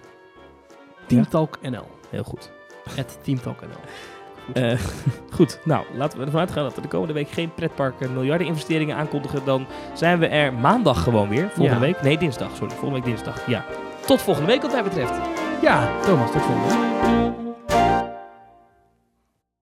TeamTalkNL. 1.08 1.86
heel 2.10 2.24
goed. 2.24 2.52
Het 2.96 3.20
TeamTalkNL. 3.24 3.68
Eh, 4.54 4.80
goed, 5.32 5.60
nou, 5.64 5.86
laten 5.94 6.20
we 6.20 6.26
ervan 6.26 6.40
uitgaan 6.40 6.64
dat 6.64 6.76
we 6.76 6.82
de 6.82 6.88
komende 6.88 7.14
week 7.14 7.30
geen 7.30 7.54
pretparken 7.54 8.14
miljardeninvesteringen 8.14 8.96
aankondigen. 8.96 9.46
Dan 9.46 9.66
zijn 9.94 10.20
we 10.20 10.28
er 10.28 10.54
maandag 10.54 11.04
gewoon 11.04 11.30
weer. 11.30 11.50
Volgende 11.54 11.86
Ja. 11.86 11.94
week. 11.94 12.02
Nee, 12.02 12.18
dinsdag. 12.18 12.56
Sorry, 12.56 12.70
volgende 12.76 12.96
week 12.96 13.06
dinsdag. 13.06 13.48
Ja. 13.48 13.66
Tot 14.06 14.22
volgende 14.22 14.50
week 14.52 14.62
wat 14.62 14.72
mij 14.72 14.84
betreft. 14.84 15.14
Ja, 15.62 16.00
Thomas, 16.02 16.32
tot 16.32 16.42
volgende. 16.42 17.49